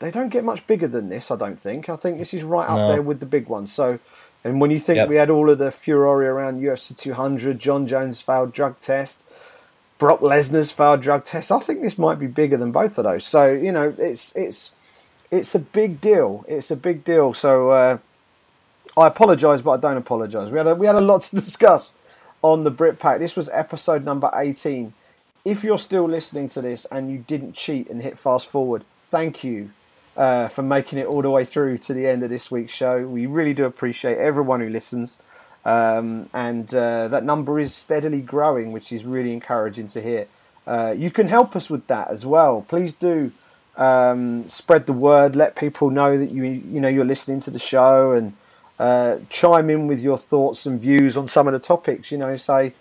they 0.00 0.10
don't 0.10 0.28
get 0.30 0.44
much 0.44 0.66
bigger 0.66 0.88
than 0.88 1.08
this. 1.08 1.30
I 1.30 1.36
don't 1.36 1.58
think. 1.58 1.88
I 1.88 1.96
think 1.96 2.18
this 2.18 2.34
is 2.34 2.42
right 2.44 2.68
up 2.68 2.76
No. 2.76 2.88
there 2.88 3.02
with 3.02 3.20
the 3.20 3.26
big 3.26 3.48
ones. 3.48 3.72
So, 3.72 3.98
and 4.42 4.60
when 4.60 4.70
you 4.70 4.78
think 4.78 4.96
Yep. 4.96 5.08
we 5.08 5.16
had 5.16 5.30
all 5.30 5.48
of 5.48 5.58
the 5.58 5.70
furore 5.70 6.22
around 6.24 6.60
UFC 6.60 6.94
200, 6.96 7.58
Jon 7.58 7.86
Jones 7.86 8.20
failed 8.20 8.52
drug 8.52 8.80
test, 8.80 9.26
Brock 9.96 10.20
Lesnar's 10.20 10.72
failed 10.72 11.00
drug 11.02 11.24
test, 11.24 11.52
I 11.52 11.60
think 11.60 11.82
this 11.82 11.96
might 11.96 12.18
be 12.18 12.26
bigger 12.26 12.56
than 12.56 12.72
both 12.72 12.98
of 12.98 13.04
those. 13.04 13.24
So 13.24 13.50
you 13.52 13.72
know, 13.72 13.94
it's 13.96 14.34
it's 14.34 14.72
it's 15.30 15.54
a 15.54 15.58
big 15.58 16.00
deal. 16.00 16.44
It's 16.48 16.70
a 16.70 16.76
big 16.76 17.04
deal. 17.04 17.34
So 17.34 17.70
uh, 17.70 17.98
I 18.96 19.06
apologise, 19.06 19.60
but 19.60 19.72
I 19.72 19.76
don't 19.76 19.96
apologise. 19.96 20.50
We 20.50 20.58
had 20.58 20.66
a, 20.66 20.74
we 20.74 20.86
had 20.86 20.96
a 20.96 21.00
lot 21.00 21.22
to 21.22 21.36
discuss 21.36 21.94
on 22.42 22.64
the 22.64 22.70
Brit 22.70 22.98
Pack. 22.98 23.18
This 23.18 23.36
was 23.36 23.48
episode 23.52 24.04
number 24.04 24.30
18. 24.34 24.92
If 25.44 25.64
you're 25.64 25.78
still 25.78 26.08
listening 26.08 26.48
to 26.50 26.62
this 26.62 26.86
and 26.86 27.10
you 27.10 27.18
didn't 27.18 27.54
cheat 27.54 27.88
and 27.88 28.02
hit 28.02 28.16
fast 28.16 28.46
forward, 28.46 28.84
thank 29.10 29.44
you 29.44 29.70
uh, 30.16 30.48
for 30.48 30.62
making 30.62 30.98
it 30.98 31.06
all 31.06 31.22
the 31.22 31.30
way 31.30 31.44
through 31.44 31.78
to 31.78 31.94
the 31.94 32.06
end 32.06 32.22
of 32.22 32.30
this 32.30 32.50
week's 32.50 32.72
show. 32.72 33.06
We 33.06 33.26
really 33.26 33.54
do 33.54 33.64
appreciate 33.64 34.18
everyone 34.18 34.60
who 34.60 34.68
listens. 34.68 35.18
Um, 35.64 36.28
and 36.32 36.72
uh, 36.74 37.08
that 37.08 37.24
number 37.24 37.58
is 37.58 37.74
steadily 37.74 38.20
growing, 38.20 38.72
which 38.72 38.92
is 38.92 39.04
really 39.04 39.32
encouraging 39.32 39.88
to 39.88 40.00
hear. 40.00 40.26
Uh, 40.66 40.94
you 40.96 41.10
can 41.10 41.28
help 41.28 41.56
us 41.56 41.68
with 41.68 41.86
that 41.88 42.08
as 42.08 42.24
well. 42.24 42.64
Please 42.68 42.94
do 42.94 43.32
um, 43.76 44.48
spread 44.48 44.86
the 44.86 44.92
word. 44.92 45.36
Let 45.36 45.56
people 45.56 45.90
know 45.90 46.16
that 46.18 46.30
you 46.30 46.44
you 46.44 46.80
know 46.80 46.88
you're 46.88 47.04
listening 47.04 47.40
to 47.40 47.50
the 47.50 47.58
show 47.58 48.12
and 48.12 48.34
uh, 48.78 49.18
chime 49.28 49.70
in 49.70 49.86
with 49.86 50.00
your 50.00 50.18
thoughts 50.18 50.66
and 50.66 50.80
views 50.80 51.16
on 51.16 51.28
some 51.28 51.46
of 51.46 51.52
the 51.52 51.58
topics. 51.58 52.10
You 52.10 52.18
know, 52.18 52.36
say 52.36 52.74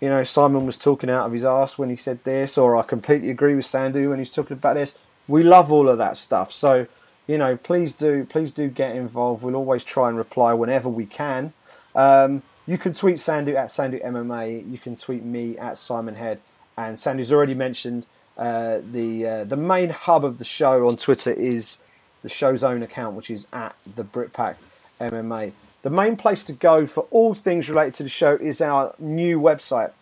you 0.00 0.08
know 0.08 0.22
Simon 0.22 0.66
was 0.66 0.76
talking 0.76 1.10
out 1.10 1.26
of 1.26 1.32
his 1.32 1.44
ass 1.44 1.78
when 1.78 1.90
he 1.90 1.96
said 1.96 2.24
this, 2.24 2.58
or 2.58 2.76
I 2.76 2.82
completely 2.82 3.30
agree 3.30 3.54
with 3.54 3.64
Sandhu 3.64 4.10
when 4.10 4.18
he's 4.18 4.32
talking 4.32 4.56
about 4.56 4.74
this. 4.74 4.94
We 5.26 5.42
love 5.42 5.70
all 5.70 5.88
of 5.88 5.98
that 5.98 6.16
stuff. 6.16 6.52
So 6.52 6.86
you 7.26 7.38
know, 7.38 7.56
please 7.56 7.92
do 7.92 8.24
please 8.24 8.52
do 8.52 8.68
get 8.68 8.96
involved. 8.96 9.42
We'll 9.42 9.56
always 9.56 9.84
try 9.84 10.08
and 10.08 10.16
reply 10.16 10.54
whenever 10.54 10.88
we 10.88 11.06
can. 11.06 11.52
Um, 11.94 12.42
you 12.66 12.76
can 12.76 12.92
tweet 12.92 13.16
Sandhu 13.16 13.54
at 13.54 13.70
Sandu 13.70 13.98
MMA. 14.00 14.70
You 14.70 14.78
can 14.78 14.94
tweet 14.94 15.24
me 15.24 15.56
at 15.56 15.78
Simon 15.78 16.16
Head. 16.16 16.40
And 16.76 16.96
Sandhu's 16.96 17.32
already 17.32 17.54
mentioned 17.54 18.04
uh, 18.38 18.78
the 18.92 19.26
uh, 19.26 19.44
the 19.44 19.56
main 19.56 19.90
hub 19.90 20.24
of 20.24 20.38
the 20.38 20.44
show 20.44 20.86
on 20.86 20.96
Twitter 20.96 21.32
is 21.32 21.78
the 22.22 22.28
show's 22.28 22.62
own 22.62 22.82
account, 22.82 23.16
which 23.16 23.30
is 23.30 23.46
at 23.52 23.74
the 23.96 24.04
Britpack 24.04 24.56
MMA. 25.00 25.52
The 25.82 25.90
main 25.90 26.16
place 26.16 26.44
to 26.44 26.52
go 26.52 26.86
for 26.86 27.06
all 27.10 27.34
things 27.34 27.68
related 27.68 27.94
to 27.94 28.02
the 28.02 28.08
show 28.08 28.34
is 28.34 28.60
our 28.60 28.94
new 28.98 29.40
website. 29.40 29.92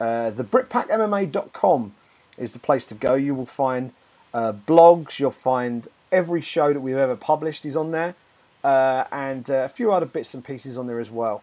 Uh, 0.00 0.30
the 0.30 0.44
BritpackMMA.com 0.44 1.94
is 2.36 2.52
the 2.52 2.58
place 2.58 2.84
to 2.86 2.94
go. 2.94 3.14
You 3.14 3.34
will 3.34 3.46
find 3.46 3.92
uh, 4.32 4.52
blogs. 4.52 5.18
You'll 5.18 5.30
find 5.30 5.88
every 6.10 6.40
show 6.40 6.72
that 6.72 6.80
we've 6.80 6.96
ever 6.96 7.16
published 7.16 7.66
is 7.66 7.76
on 7.76 7.90
there, 7.90 8.14
uh, 8.62 9.04
and 9.12 9.48
uh, 9.50 9.64
a 9.64 9.68
few 9.68 9.92
other 9.92 10.06
bits 10.06 10.32
and 10.34 10.44
pieces 10.44 10.78
on 10.78 10.86
there 10.86 11.00
as 11.00 11.10
well. 11.10 11.42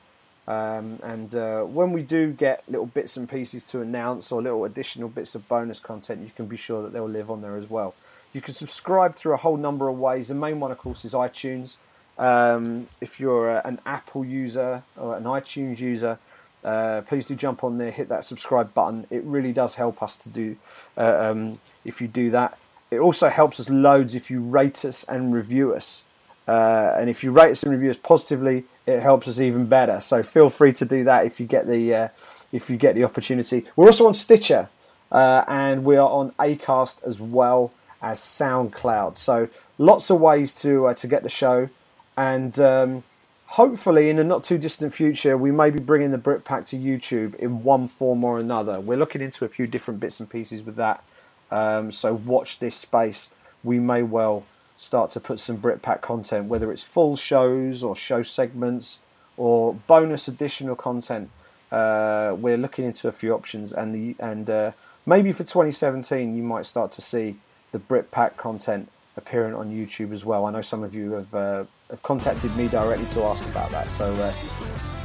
Um, 0.51 0.99
and 1.01 1.33
uh, 1.33 1.61
when 1.61 1.93
we 1.93 2.01
do 2.01 2.33
get 2.33 2.63
little 2.67 2.85
bits 2.85 3.15
and 3.15 3.29
pieces 3.29 3.63
to 3.67 3.79
announce 3.79 4.33
or 4.33 4.41
little 4.41 4.65
additional 4.65 5.07
bits 5.07 5.33
of 5.33 5.47
bonus 5.47 5.79
content, 5.79 6.23
you 6.23 6.31
can 6.35 6.45
be 6.45 6.57
sure 6.57 6.83
that 6.83 6.91
they'll 6.91 7.07
live 7.07 7.31
on 7.31 7.41
there 7.41 7.55
as 7.55 7.69
well. 7.69 7.95
You 8.33 8.41
can 8.41 8.53
subscribe 8.53 9.15
through 9.15 9.33
a 9.33 9.37
whole 9.37 9.55
number 9.55 9.87
of 9.87 9.97
ways. 9.97 10.27
The 10.27 10.35
main 10.35 10.59
one, 10.59 10.69
of 10.69 10.77
course, 10.77 11.05
is 11.05 11.13
iTunes. 11.13 11.77
Um, 12.17 12.87
if 12.99 13.17
you're 13.17 13.49
uh, 13.49 13.61
an 13.63 13.79
Apple 13.85 14.25
user 14.25 14.83
or 14.97 15.15
an 15.15 15.23
iTunes 15.23 15.79
user, 15.79 16.19
uh, 16.65 16.99
please 17.07 17.25
do 17.25 17.35
jump 17.35 17.63
on 17.63 17.77
there, 17.77 17.91
hit 17.91 18.09
that 18.09 18.25
subscribe 18.25 18.73
button. 18.73 19.07
It 19.09 19.23
really 19.23 19.53
does 19.53 19.75
help 19.75 20.03
us 20.03 20.17
to 20.17 20.27
do 20.27 20.57
uh, 20.97 21.29
um, 21.31 21.59
if 21.85 22.01
you 22.01 22.09
do 22.09 22.29
that. 22.31 22.57
It 22.91 22.99
also 22.99 23.29
helps 23.29 23.57
us 23.61 23.69
loads 23.69 24.15
if 24.15 24.29
you 24.29 24.41
rate 24.41 24.83
us 24.83 25.05
and 25.05 25.33
review 25.33 25.73
us. 25.73 26.03
Uh, 26.45 26.93
and 26.97 27.09
if 27.09 27.23
you 27.23 27.31
rate 27.31 27.51
us 27.51 27.63
and 27.63 27.71
review 27.71 27.89
us 27.89 27.97
positively, 27.97 28.65
it 28.87 29.01
helps 29.01 29.27
us 29.27 29.39
even 29.39 29.65
better. 29.67 29.99
So 30.01 30.23
feel 30.23 30.49
free 30.49 30.73
to 30.73 30.85
do 30.85 31.03
that 31.05 31.25
if 31.25 31.39
you 31.39 31.47
get 31.47 31.67
the 31.67 31.95
uh, 31.95 32.07
if 32.51 32.69
you 32.69 32.77
get 32.77 32.95
the 32.95 33.03
opportunity. 33.05 33.65
We're 33.75 33.87
also 33.87 34.07
on 34.07 34.13
Stitcher, 34.15 34.69
uh, 35.11 35.45
and 35.47 35.85
we 35.85 35.97
are 35.97 36.09
on 36.09 36.31
Acast 36.39 37.03
as 37.05 37.19
well 37.19 37.73
as 38.01 38.19
SoundCloud. 38.19 39.17
So 39.17 39.49
lots 39.77 40.09
of 40.11 40.19
ways 40.21 40.53
to 40.55 40.87
uh, 40.87 40.93
to 40.95 41.07
get 41.07 41.23
the 41.23 41.29
show. 41.29 41.69
and 42.17 42.59
um, 42.59 43.03
hopefully 43.47 44.09
in 44.09 44.17
the 44.17 44.23
not 44.23 44.43
too 44.43 44.57
distant 44.57 44.93
future, 44.93 45.37
we 45.37 45.51
may 45.51 45.69
be 45.71 45.79
bringing 45.79 46.11
the 46.11 46.17
Brit 46.17 46.45
Pack 46.45 46.65
to 46.67 46.77
YouTube 46.77 47.35
in 47.35 47.63
one 47.63 47.87
form 47.87 48.23
or 48.23 48.39
another. 48.39 48.79
We're 48.79 48.97
looking 48.97 49.21
into 49.21 49.45
a 49.45 49.49
few 49.49 49.67
different 49.67 49.99
bits 49.99 50.19
and 50.19 50.29
pieces 50.29 50.63
with 50.63 50.77
that. 50.77 51.03
Um, 51.51 51.91
so 51.91 52.13
watch 52.15 52.59
this 52.59 52.75
space. 52.75 53.31
We 53.63 53.79
may 53.79 54.03
well 54.03 54.45
start 54.81 55.11
to 55.11 55.19
put 55.19 55.39
some 55.39 55.59
Britpack 55.59 56.01
content, 56.01 56.47
whether 56.47 56.71
it's 56.71 56.81
full 56.81 57.15
shows 57.15 57.83
or 57.83 57.95
show 57.95 58.23
segments 58.23 58.99
or 59.37 59.75
bonus 59.85 60.27
additional 60.27 60.75
content. 60.75 61.29
Uh, 61.71 62.35
we're 62.37 62.57
looking 62.57 62.85
into 62.85 63.07
a 63.07 63.11
few 63.11 63.31
options, 63.31 63.71
and 63.71 63.93
the 63.93 64.15
and 64.19 64.49
uh, 64.49 64.71
maybe 65.05 65.31
for 65.31 65.43
2017 65.43 66.35
you 66.35 66.41
might 66.41 66.65
start 66.65 66.91
to 66.91 67.01
see 67.01 67.37
the 67.71 67.79
Britpack 67.79 68.37
content 68.37 68.89
appearing 69.17 69.53
on 69.53 69.69
YouTube 69.69 70.11
as 70.11 70.25
well. 70.25 70.47
I 70.47 70.51
know 70.51 70.61
some 70.61 70.83
of 70.83 70.95
you 70.95 71.11
have 71.11 71.35
uh, 71.35 71.63
have 71.91 72.01
contacted 72.01 72.53
me 72.57 72.67
directly 72.67 73.05
to 73.09 73.21
ask 73.21 73.45
about 73.45 73.69
that, 73.69 73.87
so 73.91 74.11
uh, 74.15 74.33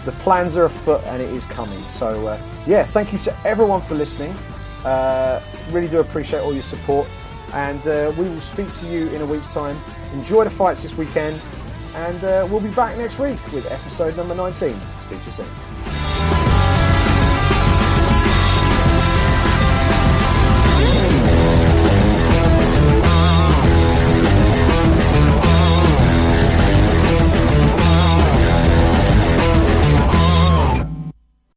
the 0.06 0.12
plans 0.12 0.56
are 0.56 0.64
afoot 0.64 1.02
and 1.04 1.20
it 1.20 1.28
is 1.34 1.44
coming. 1.44 1.82
So 1.88 2.26
uh, 2.26 2.40
yeah, 2.66 2.82
thank 2.82 3.12
you 3.12 3.18
to 3.18 3.36
everyone 3.44 3.82
for 3.82 3.94
listening. 3.94 4.34
Uh, 4.86 5.42
really 5.70 5.88
do 5.88 6.00
appreciate 6.00 6.40
all 6.40 6.54
your 6.54 6.62
support, 6.62 7.06
and 7.52 7.86
uh, 7.86 8.12
we 8.16 8.24
will 8.28 8.40
speak 8.40 8.73
to 8.74 8.86
you 8.86 9.09
in 9.09 9.23
a 9.23 9.27
week's 9.27 9.52
time. 9.52 9.77
Enjoy 10.12 10.44
the 10.44 10.51
fights 10.51 10.82
this 10.82 10.97
weekend, 10.97 11.40
and 11.94 12.24
uh, 12.24 12.47
we'll 12.51 12.60
be 12.60 12.70
back 12.70 12.97
next 12.97 13.18
week 13.18 13.39
with 13.52 13.70
episode 13.70 14.16
number 14.16 14.35
19. 14.35 14.74
Speak 15.06 15.20
to 15.20 15.27
you 15.27 15.32
soon. 15.32 15.65